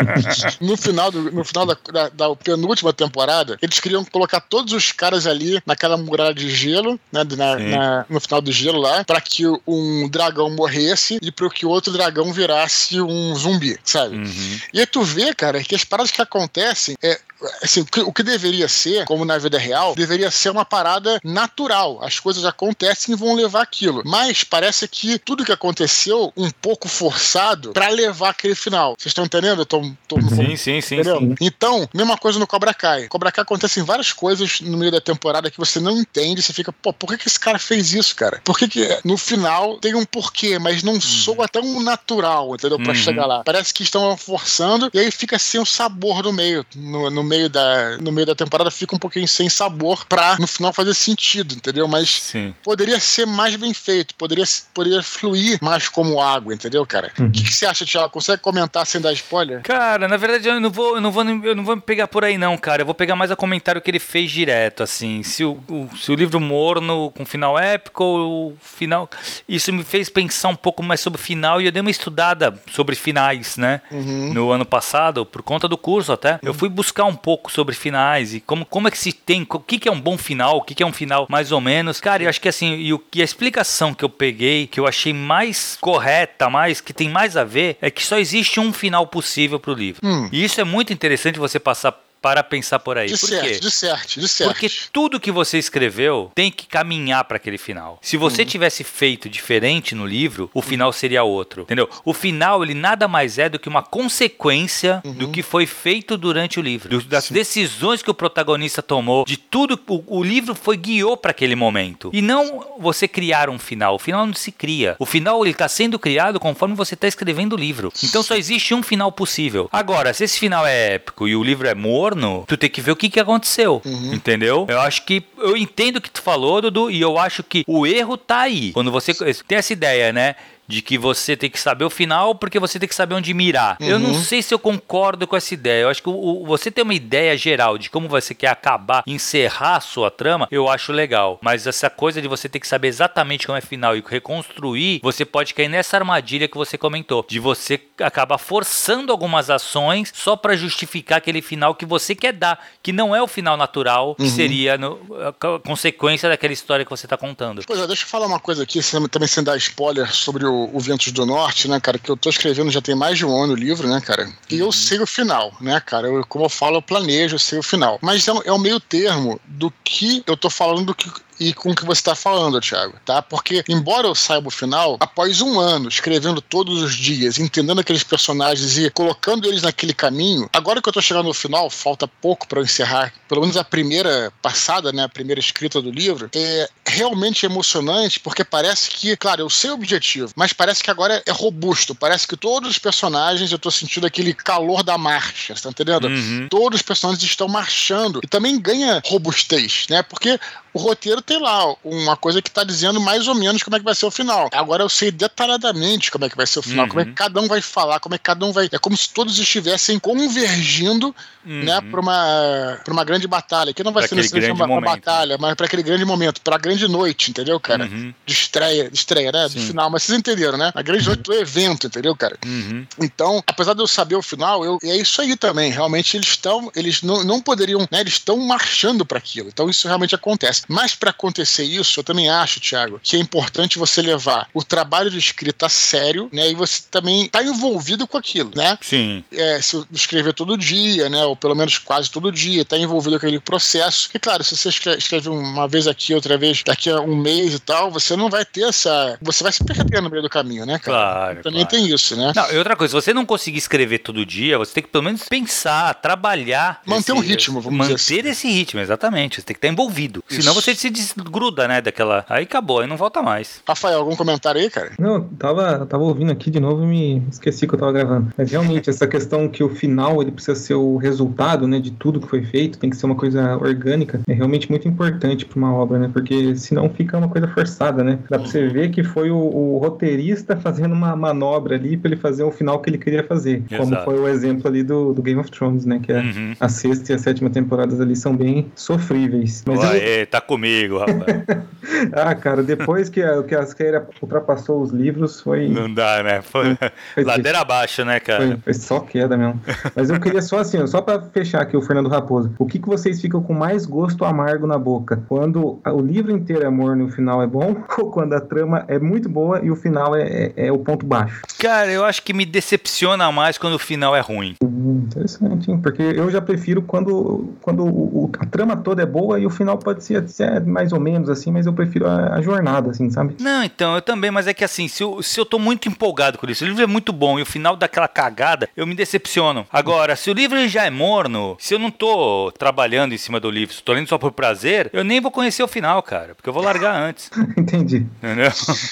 no 0.59 0.75
final, 0.75 1.11
do, 1.11 1.31
no 1.31 1.43
final 1.43 1.65
da, 1.65 1.77
da, 1.91 2.09
da, 2.09 2.35
penúltima 2.35 2.91
temporada, 2.91 3.57
eles 3.61 3.79
queriam 3.79 4.03
colocar 4.05 4.41
todos 4.41 4.73
os 4.73 4.91
caras 4.91 5.27
ali 5.27 5.61
naquela 5.65 5.97
muralha 5.97 6.33
de 6.33 6.49
gelo, 6.49 6.99
né? 7.11 7.23
Na, 7.37 7.55
na, 7.55 8.05
no 8.09 8.19
final 8.19 8.41
do 8.41 8.51
gelo 8.51 8.79
lá, 8.79 9.03
para 9.03 9.21
que 9.21 9.43
um 9.67 10.09
dragão 10.09 10.49
morresse 10.49 11.19
e 11.21 11.31
para 11.31 11.49
que 11.49 11.65
outro 11.65 11.91
dragão 11.91 12.33
virasse 12.33 12.99
um 13.01 13.35
zumbi, 13.35 13.77
sabe? 13.83 14.17
Uhum. 14.17 14.59
E 14.73 14.79
aí 14.79 14.85
tu 14.85 15.03
vê, 15.03 15.33
cara, 15.33 15.63
que 15.63 15.75
as 15.75 15.83
paradas 15.83 16.11
que 16.11 16.21
acontecem 16.21 16.95
é 17.01 17.19
assim, 17.61 17.81
o 17.81 17.85
que, 17.85 18.01
o 18.01 18.11
que, 18.11 18.23
deveria 18.23 18.67
ser, 18.67 19.05
como 19.05 19.25
na 19.25 19.37
vida 19.37 19.57
real, 19.57 19.95
deveria 19.95 20.31
ser 20.31 20.49
uma 20.49 20.65
parada 20.65 21.19
natural. 21.23 21.99
As 22.01 22.19
coisas 22.19 22.45
acontecem 22.45 23.13
e 23.13 23.17
vão 23.17 23.35
levar 23.35 23.61
aquilo. 23.61 24.01
Mas 24.05 24.43
parece 24.43 24.87
que 24.87 25.19
tudo 25.19 25.45
que 25.45 25.51
aconteceu 25.51 26.31
um 26.35 26.49
pouco 26.49 26.87
forçado 26.87 27.71
para 27.73 27.89
levar 27.89 28.29
aquele 28.29 28.55
final. 28.55 28.95
Vocês 28.97 29.11
estão 29.11 29.25
entendendo? 29.25 29.65
Tô, 29.65 29.81
tô, 30.07 30.21
sim, 30.21 30.55
sim, 30.55 30.81
sim, 30.81 31.03
sim, 31.03 31.35
Então, 31.41 31.87
mesma 31.93 32.17
coisa 32.17 32.39
no 32.39 32.47
Cobra 32.47 32.73
Kai. 32.73 33.07
Cobra 33.07 33.31
Kai 33.31 33.43
acontecem 33.43 33.83
várias 33.83 34.11
coisas 34.11 34.61
no 34.61 34.77
meio 34.77 34.91
da 34.91 35.01
temporada 35.01 35.51
que 35.51 35.57
você 35.57 35.79
não 35.79 35.97
entende. 35.97 36.41
Você 36.41 36.53
fica, 36.53 36.71
pô, 36.71 36.93
por 36.93 37.09
que, 37.09 37.17
que 37.17 37.27
esse 37.27 37.39
cara 37.39 37.59
fez 37.59 37.93
isso, 37.93 38.15
cara? 38.15 38.41
Por 38.43 38.57
que, 38.57 38.67
que 38.67 38.99
no 39.03 39.17
final 39.17 39.77
tem 39.79 39.95
um 39.95 40.05
porquê, 40.05 40.57
mas 40.59 40.83
não 40.83 40.93
uhum. 40.93 41.01
soa 41.01 41.47
tão 41.47 41.81
natural, 41.81 42.55
entendeu? 42.55 42.77
Pra 42.77 42.89
uhum. 42.89 42.95
chegar 42.95 43.25
lá. 43.25 43.43
Parece 43.43 43.73
que 43.73 43.83
estão 43.83 44.15
forçando 44.17 44.89
e 44.93 44.99
aí 44.99 45.11
fica 45.11 45.37
sem 45.37 45.59
o 45.59 45.65
sabor 45.65 46.23
no 46.23 46.33
meio, 46.33 46.65
no, 46.75 47.09
no 47.09 47.23
meio 47.23 47.32
da, 47.49 47.97
no 47.97 48.11
meio 48.11 48.27
da 48.27 48.35
temporada 48.35 48.71
fica 48.71 48.95
um 48.95 48.99
pouquinho 48.99 49.27
sem 49.27 49.49
sabor 49.49 50.05
pra 50.05 50.37
no 50.39 50.47
final 50.47 50.73
fazer 50.73 50.93
sentido, 50.93 51.55
entendeu? 51.55 51.87
Mas 51.87 52.21
Sim. 52.21 52.53
poderia 52.63 52.99
ser 52.99 53.25
mais 53.25 53.55
bem 53.55 53.73
feito, 53.73 54.15
poderia, 54.15 54.45
poderia 54.73 55.03
fluir 55.03 55.59
mais 55.61 55.87
como 55.89 56.21
água, 56.21 56.53
entendeu, 56.53 56.85
cara? 56.85 57.11
O 57.17 57.23
uhum. 57.23 57.31
que, 57.31 57.43
que, 57.43 57.53
você 57.53 57.65
acha, 57.65 57.85
Thiago? 57.85 58.09
Consegue 58.09 58.41
comentar 58.41 58.85
sem 58.85 59.01
dar 59.01 59.13
spoiler? 59.13 59.61
Cara, 59.61 60.07
na 60.07 60.17
verdade 60.17 60.47
eu 60.47 60.59
não 60.59 60.69
vou, 60.69 60.95
eu 60.95 61.01
não 61.01 61.11
vou, 61.11 61.23
eu 61.23 61.55
não 61.55 61.63
vou 61.63 61.75
me 61.75 61.81
pegar 61.81 62.07
por 62.07 62.23
aí 62.23 62.37
não, 62.37 62.57
cara. 62.57 62.81
Eu 62.81 62.85
vou 62.85 62.95
pegar 62.95 63.15
mais 63.15 63.31
o 63.31 63.35
comentário 63.35 63.81
que 63.81 63.89
ele 63.89 63.99
fez 63.99 64.31
direto, 64.31 64.83
assim. 64.83 65.23
Se 65.23 65.43
o, 65.43 65.59
o 65.69 65.89
se 65.95 66.11
o 66.11 66.15
livro 66.15 66.39
morno 66.39 67.11
com 67.15 67.25
final 67.25 67.57
épico 67.57 68.03
ou 68.03 68.51
o 68.51 68.57
final, 68.61 69.09
isso 69.47 69.71
me 69.71 69.83
fez 69.83 70.09
pensar 70.09 70.49
um 70.49 70.55
pouco 70.55 70.83
mais 70.83 70.99
sobre 70.99 71.19
o 71.19 71.23
final 71.23 71.61
e 71.61 71.65
eu 71.65 71.71
dei 71.71 71.81
uma 71.81 71.91
estudada 71.91 72.53
sobre 72.71 72.95
finais, 72.95 73.57
né? 73.57 73.81
Uhum. 73.91 74.33
No 74.33 74.51
ano 74.51 74.65
passado, 74.65 75.25
por 75.25 75.41
conta 75.41 75.67
do 75.67 75.77
curso 75.77 76.11
até. 76.11 76.33
Uhum. 76.33 76.39
Eu 76.43 76.53
fui 76.53 76.69
buscar 76.69 77.05
um 77.05 77.15
pouco 77.23 77.49
sobre 77.49 77.73
finais 77.73 78.35
e 78.35 78.41
como, 78.41 78.65
como 78.65 78.89
é 78.89 78.91
que 78.91 78.97
se 78.97 79.13
tem, 79.13 79.47
o 79.49 79.59
que, 79.59 79.79
que 79.79 79.87
é 79.87 79.91
um 79.91 79.99
bom 79.99 80.17
final, 80.17 80.57
o 80.57 80.61
que, 80.61 80.75
que 80.75 80.83
é 80.83 80.85
um 80.85 80.91
final 80.91 81.25
mais 81.29 81.53
ou 81.53 81.61
menos. 81.61 82.01
Cara, 82.01 82.21
eu 82.21 82.29
acho 82.29 82.41
que 82.41 82.49
assim, 82.49 82.75
e, 82.75 82.93
o, 82.93 83.01
e 83.15 83.21
a 83.21 83.25
explicação 83.25 83.93
que 83.93 84.03
eu 84.03 84.09
peguei, 84.09 84.67
que 84.67 84.77
eu 84.77 84.85
achei 84.85 85.13
mais 85.13 85.77
correta, 85.79 86.49
mais 86.49 86.81
que 86.81 86.91
tem 86.91 87.09
mais 87.09 87.37
a 87.37 87.45
ver, 87.45 87.77
é 87.81 87.89
que 87.89 88.05
só 88.05 88.17
existe 88.17 88.59
um 88.59 88.73
final 88.73 89.07
possível 89.07 89.57
pro 89.57 89.73
livro. 89.73 90.01
Hum. 90.03 90.27
E 90.33 90.43
isso 90.43 90.59
é 90.59 90.65
muito 90.65 90.91
interessante 90.91 91.39
você 91.39 91.57
passar 91.59 91.93
para 92.23 92.41
pensar 92.41 92.79
por 92.79 92.97
aí. 92.97 93.07
De 93.07 93.19
por 93.19 93.27
certo, 93.27 93.43
quê? 93.43 93.59
de 93.59 93.69
certo, 93.69 94.19
de 94.21 94.27
certo. 94.29 94.49
Porque 94.49 94.71
tudo 94.93 95.19
que 95.19 95.29
você 95.29 95.57
escreveu 95.57 96.31
tem 96.33 96.49
que 96.49 96.65
caminhar 96.65 97.25
para 97.25 97.35
aquele 97.35 97.57
final. 97.57 97.99
Se 98.01 98.15
você 98.15 98.43
uhum. 98.43 98.47
tivesse 98.47 98.81
feito 98.81 99.27
diferente 99.27 99.93
no 99.93 100.05
livro, 100.05 100.49
o 100.53 100.61
final 100.61 100.93
seria 100.93 101.21
outro, 101.23 101.63
entendeu? 101.63 101.89
O 102.05 102.13
final 102.13 102.63
ele 102.63 102.73
nada 102.73 103.09
mais 103.09 103.37
é 103.37 103.49
do 103.49 103.59
que 103.59 103.67
uma 103.67 103.83
consequência 103.83 105.01
uhum. 105.03 105.11
do 105.11 105.27
que 105.31 105.43
foi 105.43 105.65
feito 105.65 106.15
durante 106.15 106.61
o 106.61 106.63
livro, 106.63 106.87
do, 106.87 107.01
das 107.03 107.25
Sim. 107.25 107.33
decisões 107.33 108.01
que 108.01 108.09
o 108.09 108.13
protagonista 108.13 108.81
tomou, 108.81 109.25
de 109.25 109.35
tudo 109.35 109.77
o, 109.89 110.19
o 110.19 110.23
livro 110.23 110.55
foi 110.55 110.77
guiou 110.77 111.17
para 111.17 111.31
aquele 111.31 111.57
momento. 111.57 112.09
E 112.13 112.21
não 112.21 112.77
você 112.79 113.05
criar 113.05 113.49
um 113.49 113.59
final. 113.59 113.95
O 113.95 113.99
final 113.99 114.25
não 114.25 114.33
se 114.33 114.51
cria. 114.51 114.95
O 114.97 115.05
final 115.05 115.43
ele 115.43 115.51
está 115.51 115.67
sendo 115.67 115.99
criado 115.99 116.39
conforme 116.39 116.73
você 116.73 116.93
está 116.93 117.05
escrevendo 117.05 117.51
o 117.51 117.59
livro. 117.59 117.91
Então 118.01 118.23
só 118.23 118.35
existe 118.35 118.73
um 118.73 118.81
final 118.81 119.11
possível. 119.11 119.67
Agora, 119.73 120.13
se 120.13 120.23
esse 120.23 120.39
final 120.39 120.65
é 120.65 120.93
épico 120.93 121.27
e 121.27 121.35
o 121.35 121.43
livro 121.43 121.67
é 121.67 121.75
morto 121.75 122.12
retorno, 122.13 122.45
tu 122.47 122.55
tem 122.55 122.69
que 122.69 122.81
ver 122.81 122.91
o 122.91 122.95
que, 122.95 123.09
que 123.09 123.19
aconteceu. 123.19 123.81
Uhum. 123.83 124.13
Entendeu? 124.13 124.65
Eu 124.69 124.79
acho 124.79 125.05
que. 125.05 125.23
Eu 125.37 125.57
entendo 125.57 125.97
o 125.97 126.01
que 126.01 126.09
tu 126.09 126.21
falou, 126.21 126.61
Dudu, 126.61 126.89
e 126.89 127.01
eu 127.01 127.17
acho 127.17 127.43
que 127.43 127.63
o 127.67 127.85
erro 127.85 128.17
tá 128.17 128.41
aí. 128.41 128.71
Quando 128.71 128.91
você 128.91 129.13
tem 129.43 129.57
essa 129.57 129.73
ideia, 129.73 130.13
né? 130.13 130.35
De 130.73 130.81
que 130.81 130.97
você 130.97 131.35
tem 131.37 131.49
que 131.49 131.59
saber 131.59 131.85
o 131.85 131.89
final 131.89 132.35
porque 132.35 132.59
você 132.59 132.79
tem 132.79 132.89
que 132.89 132.95
saber 132.95 133.15
onde 133.15 133.33
mirar. 133.33 133.77
Uhum. 133.79 133.87
Eu 133.87 133.99
não 133.99 134.11
uhum. 134.11 134.23
sei 134.23 134.41
se 134.41 134.53
eu 134.53 134.59
concordo 134.59 135.27
com 135.27 135.35
essa 135.35 135.53
ideia. 135.53 135.83
Eu 135.83 135.89
acho 135.89 136.01
que 136.01 136.09
o, 136.09 136.13
o, 136.13 136.45
você 136.45 136.71
ter 136.71 136.81
uma 136.81 136.93
ideia 136.93 137.37
geral 137.37 137.77
de 137.77 137.89
como 137.89 138.07
você 138.07 138.33
quer 138.33 138.47
acabar, 138.47 139.03
encerrar 139.05 139.77
a 139.77 139.79
sua 139.79 140.09
trama, 140.09 140.47
eu 140.51 140.69
acho 140.69 140.91
legal. 140.91 141.39
Mas 141.41 141.67
essa 141.67 141.89
coisa 141.89 142.21
de 142.21 142.27
você 142.27 142.49
ter 142.49 142.59
que 142.59 142.67
saber 142.67 142.87
exatamente 142.87 143.45
como 143.45 143.57
é 143.57 143.59
o 143.59 143.65
final 143.65 143.95
e 143.95 144.03
reconstruir, 144.05 144.99
você 145.01 145.25
pode 145.25 145.53
cair 145.53 145.69
nessa 145.69 145.97
armadilha 145.97 146.47
que 146.47 146.57
você 146.57 146.77
comentou, 146.77 147.25
de 147.27 147.39
você 147.39 147.79
acabar 147.99 148.37
forçando 148.37 149.11
algumas 149.11 149.49
ações 149.49 150.11
só 150.13 150.35
para 150.35 150.55
justificar 150.55 151.19
aquele 151.19 151.41
final 151.41 151.75
que 151.75 151.85
você 151.85 152.15
quer 152.15 152.33
dar, 152.33 152.59
que 152.81 152.91
não 152.91 153.15
é 153.15 153.21
o 153.21 153.27
final 153.27 153.55
natural, 153.55 154.15
que 154.15 154.23
uhum. 154.23 154.29
seria 154.29 154.77
no, 154.77 154.99
a 155.19 155.59
consequência 155.59 156.27
daquela 156.27 156.53
história 156.53 156.85
que 156.85 156.91
você 156.91 157.05
está 157.05 157.17
contando. 157.17 157.61
Pois 157.65 157.79
é, 157.79 157.87
deixa 157.87 158.03
eu 158.03 158.07
falar 158.07 158.25
uma 158.25 158.39
coisa 158.39 158.63
aqui, 158.63 158.79
também 159.09 159.27
sem 159.27 159.43
dar 159.43 159.57
spoiler 159.57 160.11
sobre 160.13 160.45
o 160.45 160.62
o, 160.71 160.79
Ventos 160.79 161.11
do 161.11 161.25
Norte, 161.25 161.67
né, 161.67 161.79
cara, 161.79 161.97
que 161.97 162.09
eu 162.09 162.17
tô 162.17 162.29
escrevendo 162.29 162.71
já 162.71 162.81
tem 162.81 162.95
mais 162.95 163.17
de 163.17 163.25
um 163.25 163.43
ano 163.43 163.53
o 163.53 163.55
livro, 163.55 163.87
né, 163.87 164.01
cara, 164.01 164.31
e 164.49 164.59
eu 164.59 164.67
uhum. 164.67 164.71
sei 164.71 164.99
o 164.99 165.07
final, 165.07 165.53
né, 165.59 165.79
cara, 165.79 166.07
eu, 166.07 166.25
como 166.27 166.45
eu 166.45 166.49
falo, 166.49 166.77
eu 166.77 166.81
planejo, 166.81 167.35
eu 167.35 167.39
sei 167.39 167.59
o 167.59 167.63
final. 167.63 167.99
Mas 168.01 168.27
é, 168.27 168.31
é 168.45 168.51
o 168.51 168.59
meio 168.59 168.79
termo 168.79 169.39
do 169.45 169.71
que 169.83 170.23
eu 170.27 170.35
tô 170.35 170.49
falando 170.49 170.85
do 170.85 170.95
que 170.95 171.09
e 171.43 171.53
com 171.53 171.71
o 171.71 171.75
que 171.75 171.85
você 171.85 171.99
está 171.99 172.15
falando, 172.15 172.61
Thiago, 172.61 172.97
tá? 173.05 173.21
Porque, 173.21 173.63
embora 173.67 174.07
eu 174.07 174.15
saiba 174.15 174.47
o 174.47 174.51
final, 174.51 174.97
após 174.99 175.41
um 175.41 175.59
ano 175.59 175.89
escrevendo 175.89 176.41
todos 176.41 176.81
os 176.81 176.95
dias, 176.95 177.37
entendendo 177.37 177.81
aqueles 177.81 178.03
personagens 178.03 178.77
e 178.77 178.89
colocando 178.89 179.47
eles 179.47 179.61
naquele 179.61 179.93
caminho, 179.93 180.49
agora 180.53 180.81
que 180.81 180.87
eu 180.87 180.91
estou 180.91 181.03
chegando 181.03 181.27
no 181.27 181.33
final, 181.33 181.69
falta 181.69 182.07
pouco 182.07 182.47
para 182.47 182.61
encerrar, 182.61 183.13
pelo 183.27 183.41
menos 183.41 183.57
a 183.57 183.63
primeira 183.63 184.31
passada, 184.41 184.91
né, 184.91 185.03
a 185.03 185.09
primeira 185.09 185.39
escrita 185.39 185.81
do 185.81 185.91
livro, 185.91 186.29
é 186.33 186.69
realmente 186.85 187.45
emocionante, 187.45 188.19
porque 188.19 188.43
parece 188.43 188.89
que, 188.89 189.17
claro, 189.17 189.41
eu 189.41 189.49
sei 189.49 189.71
o 189.71 189.73
objetivo, 189.73 190.31
mas 190.35 190.53
parece 190.53 190.83
que 190.83 190.91
agora 190.91 191.21
é 191.25 191.31
robusto, 191.31 191.93
parece 191.93 192.27
que 192.27 192.37
todos 192.37 192.69
os 192.69 192.77
personagens, 192.77 193.51
eu 193.51 193.57
estou 193.57 193.71
sentindo 193.71 194.07
aquele 194.07 194.33
calor 194.33 194.83
da 194.83 194.97
marcha, 194.97 195.55
tá 195.55 195.69
entendendo? 195.69 196.07
Uhum. 196.07 196.47
Todos 196.49 196.79
os 196.79 196.81
personagens 196.81 197.23
estão 197.23 197.47
marchando 197.47 198.21
e 198.23 198.27
também 198.27 198.59
ganha 198.59 199.01
robustez, 199.05 199.85
né? 199.89 200.01
Porque 200.03 200.39
o 200.73 200.79
roteiro 200.79 201.21
tem 201.21 201.39
lá 201.39 201.75
uma 201.83 202.17
coisa 202.17 202.41
que 202.41 202.49
está 202.49 202.63
dizendo 202.63 202.99
mais 202.99 203.27
ou 203.27 203.35
menos 203.35 203.61
como 203.61 203.75
é 203.75 203.79
que 203.79 203.85
vai 203.85 203.93
ser 203.93 204.05
o 204.05 204.11
final. 204.11 204.49
Agora 204.51 204.83
eu 204.83 204.89
sei 204.89 205.11
detalhadamente 205.11 206.09
como 206.09 206.25
é 206.25 206.29
que 206.29 206.35
vai 206.35 206.47
ser 206.47 206.59
o 206.59 206.63
final, 206.63 206.85
uhum. 206.85 206.89
como 206.89 207.01
é 207.01 207.03
que 207.03 207.09
uhum. 207.11 207.15
cada 207.15 207.41
um 207.41 207.47
vai 207.47 207.61
falar, 207.61 207.99
como 207.99 208.15
é 208.15 208.17
que 208.17 208.23
cada 208.23 208.43
um 208.45 208.51
vai. 208.51 208.67
É 208.71 208.79
como 208.79 208.97
se 208.97 209.09
todos 209.13 209.37
estivessem 209.37 209.99
convergindo, 209.99 211.15
uhum. 211.45 211.63
né, 211.63 211.79
para 211.79 212.01
uma, 212.01 212.79
pra 212.83 212.93
uma 212.93 213.03
grande 213.03 213.27
batalha. 213.27 213.73
Que 213.73 213.83
não 213.83 213.91
vai 213.91 214.01
pra 214.01 214.09
ser 214.09 214.15
necessariamente 214.15 214.61
uma, 214.61 214.65
uma, 214.65 214.81
batalha, 214.81 215.37
mas 215.39 215.53
para 215.53 215.67
aquele 215.67 215.83
grande 215.83 216.05
momento, 216.05 216.41
para 216.41 216.55
a 216.55 216.59
grande 216.59 216.87
noite, 216.87 217.29
entendeu, 217.29 217.59
cara? 217.59 217.85
Uhum. 217.85 218.13
De 218.25 218.33
estreia, 218.33 218.89
de 218.89 218.97
estreia, 218.97 219.31
né? 219.31 219.47
Sim. 219.49 219.59
Do 219.59 219.67
final. 219.67 219.89
Mas 219.91 220.03
vocês 220.03 220.17
entenderam, 220.17 220.57
né? 220.57 220.71
A 220.73 220.81
grande 220.81 221.05
noite 221.05 221.21
do 221.21 221.33
evento, 221.33 221.85
entendeu, 221.85 222.15
cara? 222.15 222.37
Uhum. 222.43 222.85
Então, 222.99 223.43
apesar 223.45 223.75
de 223.75 223.81
eu 223.81 223.87
saber 223.87 224.15
o 224.15 224.23
final, 224.23 224.65
eu, 224.65 224.79
é 224.83 224.97
isso 224.97 225.21
aí 225.21 225.35
também. 225.35 225.71
Realmente 225.71 226.17
eles 226.17 226.29
estão, 226.29 226.71
eles 226.75 227.03
não, 227.03 227.23
não 227.23 227.39
poderiam, 227.39 227.81
né? 227.91 228.01
Eles 228.01 228.13
estão 228.13 228.37
marchando 228.37 229.05
para 229.05 229.19
aquilo. 229.19 229.49
Então 229.49 229.69
isso 229.69 229.87
realmente 229.87 230.15
acontece. 230.15 230.62
Mas 230.67 230.95
para 230.95 231.09
acontecer 231.11 231.63
isso, 231.63 231.99
eu 231.99 232.03
também 232.03 232.29
acho, 232.29 232.59
Thiago, 232.59 232.99
que 233.01 233.15
é 233.15 233.19
importante 233.19 233.77
você 233.77 234.01
levar 234.01 234.47
o 234.53 234.63
trabalho 234.63 235.09
de 235.09 235.17
escrita 235.17 235.65
a 235.65 235.69
sério, 235.69 236.29
né? 236.31 236.49
E 236.49 236.55
você 236.55 236.83
também 236.89 237.27
tá 237.27 237.43
envolvido 237.43 238.07
com 238.07 238.17
aquilo, 238.17 238.51
né? 238.55 238.77
Sim. 238.81 239.23
É, 239.31 239.61
se 239.61 239.83
escrever 239.91 240.33
todo 240.33 240.57
dia, 240.57 241.09
né? 241.09 241.23
Ou 241.25 241.35
pelo 241.35 241.55
menos 241.55 241.77
quase 241.77 242.09
todo 242.09 242.31
dia, 242.31 242.65
tá 242.65 242.77
envolvido 242.77 243.19
com 243.19 243.25
aquele 243.25 243.39
processo. 243.39 244.09
E 244.13 244.19
claro, 244.19 244.43
se 244.43 244.55
você 244.55 244.69
escreve 244.69 245.29
uma 245.29 245.67
vez 245.67 245.87
aqui, 245.87 246.13
outra 246.13 246.37
vez 246.37 246.63
daqui 246.63 246.89
a 246.89 246.99
um 246.99 247.15
mês 247.15 247.53
e 247.53 247.59
tal, 247.59 247.91
você 247.91 248.15
não 248.15 248.29
vai 248.29 248.45
ter 248.45 248.63
essa. 248.63 249.17
Você 249.21 249.43
vai 249.43 249.51
se 249.51 249.63
perder 249.63 250.01
no 250.01 250.09
meio 250.09 250.21
do 250.21 250.29
caminho, 250.29 250.65
né, 250.65 250.79
cara? 250.79 250.97
Claro. 250.97 251.43
Também 251.43 251.65
claro. 251.65 251.75
tem 251.75 251.93
isso, 251.93 252.15
né? 252.15 252.31
Não, 252.35 252.51
e 252.51 252.57
outra 252.57 252.75
coisa, 252.75 252.91
se 252.91 253.05
você 253.05 253.13
não 253.13 253.25
conseguir 253.25 253.57
escrever 253.57 253.99
todo 253.99 254.25
dia, 254.25 254.57
você 254.57 254.73
tem 254.73 254.83
que 254.83 254.89
pelo 254.89 255.03
menos 255.03 255.23
pensar, 255.23 255.93
trabalhar. 255.95 256.81
Manter 256.85 257.11
esse, 257.11 257.11
um 257.11 257.19
ritmo, 257.19 257.61
vamos 257.61 257.77
manter 257.77 257.95
dizer 257.95 258.19
assim. 258.21 258.29
esse 258.29 258.51
ritmo, 258.51 258.79
exatamente. 258.79 259.35
Você 259.35 259.41
tem 259.41 259.53
que 259.53 259.57
estar 259.57 259.67
envolvido. 259.67 260.23
Isso. 260.29 260.41
Senão 260.41 260.52
você 260.53 260.75
se 260.75 260.89
desgruda, 260.89 261.67
né, 261.67 261.81
daquela. 261.81 262.25
Aí 262.29 262.43
acabou, 262.43 262.79
aí 262.79 262.87
não 262.87 262.97
volta 262.97 263.21
mais. 263.21 263.61
Rafael, 263.67 263.99
algum 263.99 264.15
comentário 264.15 264.61
aí, 264.61 264.69
cara? 264.69 264.91
Não, 264.99 265.21
tava, 265.21 265.85
tava 265.85 266.03
ouvindo 266.03 266.31
aqui 266.31 266.49
de 266.49 266.59
novo 266.59 266.83
e 266.83 266.87
me 266.87 267.23
esqueci 267.29 267.67
que 267.67 267.75
eu 267.75 267.79
tava 267.79 267.91
gravando. 267.91 268.33
Mas 268.37 268.51
realmente, 268.51 268.89
essa 268.89 269.07
questão 269.07 269.47
que 269.47 269.63
o 269.63 269.69
final 269.69 270.21
ele 270.21 270.31
precisa 270.31 270.55
ser 270.55 270.75
o 270.75 270.97
resultado, 270.97 271.67
né, 271.67 271.79
de 271.79 271.91
tudo 271.91 272.19
que 272.19 272.27
foi 272.27 272.43
feito, 272.43 272.77
tem 272.77 272.89
que 272.89 272.97
ser 272.97 273.05
uma 273.05 273.15
coisa 273.15 273.57
orgânica, 273.57 274.21
é 274.27 274.33
realmente 274.33 274.69
muito 274.69 274.87
importante 274.87 275.45
para 275.45 275.57
uma 275.57 275.73
obra, 275.73 275.99
né? 275.99 276.09
Porque 276.11 276.55
senão 276.55 276.89
fica 276.89 277.17
uma 277.17 277.29
coisa 277.29 277.47
forçada, 277.47 278.03
né? 278.03 278.19
Dá 278.29 278.39
pra 278.39 278.47
você 278.47 278.67
ver 278.67 278.89
que 278.89 279.03
foi 279.03 279.31
o, 279.31 279.37
o 279.37 279.77
roteirista 279.77 280.55
fazendo 280.57 280.93
uma 280.93 281.15
manobra 281.15 281.75
ali 281.75 281.97
para 281.97 282.11
ele 282.11 282.19
fazer 282.19 282.43
o 282.43 282.51
final 282.51 282.79
que 282.79 282.89
ele 282.89 282.97
queria 282.97 283.23
fazer. 283.23 283.63
Exato. 283.69 283.89
Como 283.89 284.03
foi 284.03 284.19
o 284.19 284.27
exemplo 284.27 284.67
ali 284.67 284.83
do, 284.83 285.13
do 285.13 285.21
Game 285.21 285.39
of 285.39 285.49
Thrones, 285.51 285.85
né? 285.85 285.99
Que 286.01 286.11
é 286.11 286.19
uhum. 286.19 286.53
a 286.59 286.69
sexta 286.69 287.11
e 287.11 287.15
a 287.15 287.17
sétima 287.17 287.49
temporadas 287.49 287.99
ali 287.99 288.15
são 288.15 288.35
bem 288.35 288.71
sofríveis. 288.75 289.63
Mas 289.65 289.79
Ué, 289.79 290.21
eu... 290.21 290.27
tá 290.27 290.41
comigo, 290.43 290.99
rapaz. 290.99 291.43
ah, 292.13 292.35
cara, 292.35 292.63
depois 292.63 293.09
que 293.09 293.21
a, 293.21 293.41
que 293.43 293.55
a 293.55 293.61
Asqueira 293.61 294.07
ultrapassou 294.21 294.81
os 294.81 294.91
livros, 294.91 295.41
foi. 295.41 295.67
Não 295.67 295.91
dá, 295.93 296.21
né? 296.23 296.41
Foi, 296.41 296.77
foi 297.13 297.23
ladeira 297.23 297.59
abaixo, 297.59 298.03
né, 298.05 298.19
cara? 298.19 298.47
Foi, 298.47 298.57
foi, 298.57 298.73
só 298.73 298.99
queda 298.99 299.37
mesmo. 299.37 299.59
Mas 299.95 300.09
eu 300.09 300.19
queria 300.19 300.41
só 300.41 300.59
assim, 300.59 300.85
só 300.87 301.01
pra 301.01 301.21
fechar 301.21 301.61
aqui 301.61 301.75
o 301.75 301.81
Fernando 301.81 302.09
Raposo. 302.09 302.53
O 302.57 302.65
que, 302.65 302.79
que 302.79 302.87
vocês 302.87 303.21
ficam 303.21 303.41
com 303.41 303.53
mais 303.53 303.85
gosto 303.85 304.25
amargo 304.25 304.67
na 304.67 304.77
boca? 304.77 305.23
Quando 305.27 305.79
o 305.85 306.01
livro 306.01 306.31
inteiro 306.31 306.65
é 306.65 306.69
morno 306.69 307.03
e 307.03 307.05
o 307.05 307.11
final 307.11 307.41
é 307.41 307.47
bom? 307.47 307.75
Ou 307.97 308.11
quando 308.11 308.33
a 308.33 308.41
trama 308.41 308.85
é 308.87 308.99
muito 308.99 309.29
boa 309.29 309.59
e 309.63 309.71
o 309.71 309.75
final 309.75 310.15
é, 310.15 310.51
é, 310.55 310.67
é 310.67 310.71
o 310.71 310.79
ponto 310.79 311.05
baixo? 311.05 311.41
Cara, 311.59 311.91
eu 311.91 312.03
acho 312.03 312.21
que 312.23 312.33
me 312.33 312.45
decepciona 312.45 313.31
mais 313.31 313.57
quando 313.57 313.75
o 313.75 313.79
final 313.79 314.15
é 314.15 314.19
ruim. 314.19 314.55
Hum, 314.63 315.03
interessante, 315.05 315.71
hein? 315.71 315.79
Porque 315.81 316.01
eu 316.01 316.29
já 316.29 316.41
prefiro 316.41 316.81
quando, 316.81 317.53
quando 317.61 317.85
o, 317.85 318.29
a 318.39 318.45
trama 318.45 318.75
toda 318.75 319.01
é 319.01 319.05
boa 319.05 319.39
e 319.39 319.45
o 319.45 319.49
final 319.49 319.77
pode 319.77 320.03
ser, 320.03 320.27
ser 320.33 320.65
mais 320.65 320.91
ou 320.91 320.99
menos 320.99 321.29
assim, 321.29 321.51
mas 321.51 321.65
eu 321.65 321.73
prefiro 321.73 322.07
a, 322.07 322.35
a, 322.35 322.41
jornada, 322.41 322.89
assim, 322.89 323.09
sabe? 323.09 323.35
Não, 323.39 323.63
então, 323.63 323.95
eu 323.95 324.01
também, 324.01 324.31
mas 324.31 324.47
é 324.47 324.53
que 324.53 324.63
assim, 324.63 324.87
se 324.87 325.03
eu, 325.03 325.21
se 325.21 325.39
eu 325.39 325.45
tô 325.45 325.59
muito 325.59 325.87
empolgado 325.87 326.37
com 326.37 326.49
isso, 326.49 326.63
o 326.63 326.67
livro 326.67 326.83
é 326.83 326.87
muito 326.87 327.13
bom 327.13 327.39
e 327.39 327.41
o 327.41 327.45
final 327.45 327.75
daquela 327.75 328.07
cagada, 328.07 328.69
eu 328.75 328.87
me 328.87 328.95
decepciono. 328.95 329.65
Agora, 329.71 330.15
se 330.15 330.29
o 330.29 330.33
livro 330.33 330.67
já 330.67 330.85
é 330.85 330.89
morno, 330.89 331.55
se 331.59 331.73
eu 331.73 331.79
não 331.79 331.91
tô 331.91 332.51
trabalhando 332.57 333.13
em 333.13 333.17
cima 333.17 333.39
do 333.39 333.51
livro, 333.51 333.75
se 333.75 333.83
tô 333.83 333.93
lendo 333.93 334.07
só 334.07 334.17
por 334.17 334.31
prazer, 334.31 334.89
eu 334.91 335.03
nem 335.03 335.21
vou 335.21 335.31
conhecer 335.31 335.63
o 335.63 335.67
final, 335.67 336.01
cara, 336.01 336.35
porque 336.35 336.49
eu 336.49 336.53
vou 336.53 336.63
largar 336.63 336.95
antes. 336.95 337.29
Entendi. 337.57 338.05
Entendeu? 338.17 338.51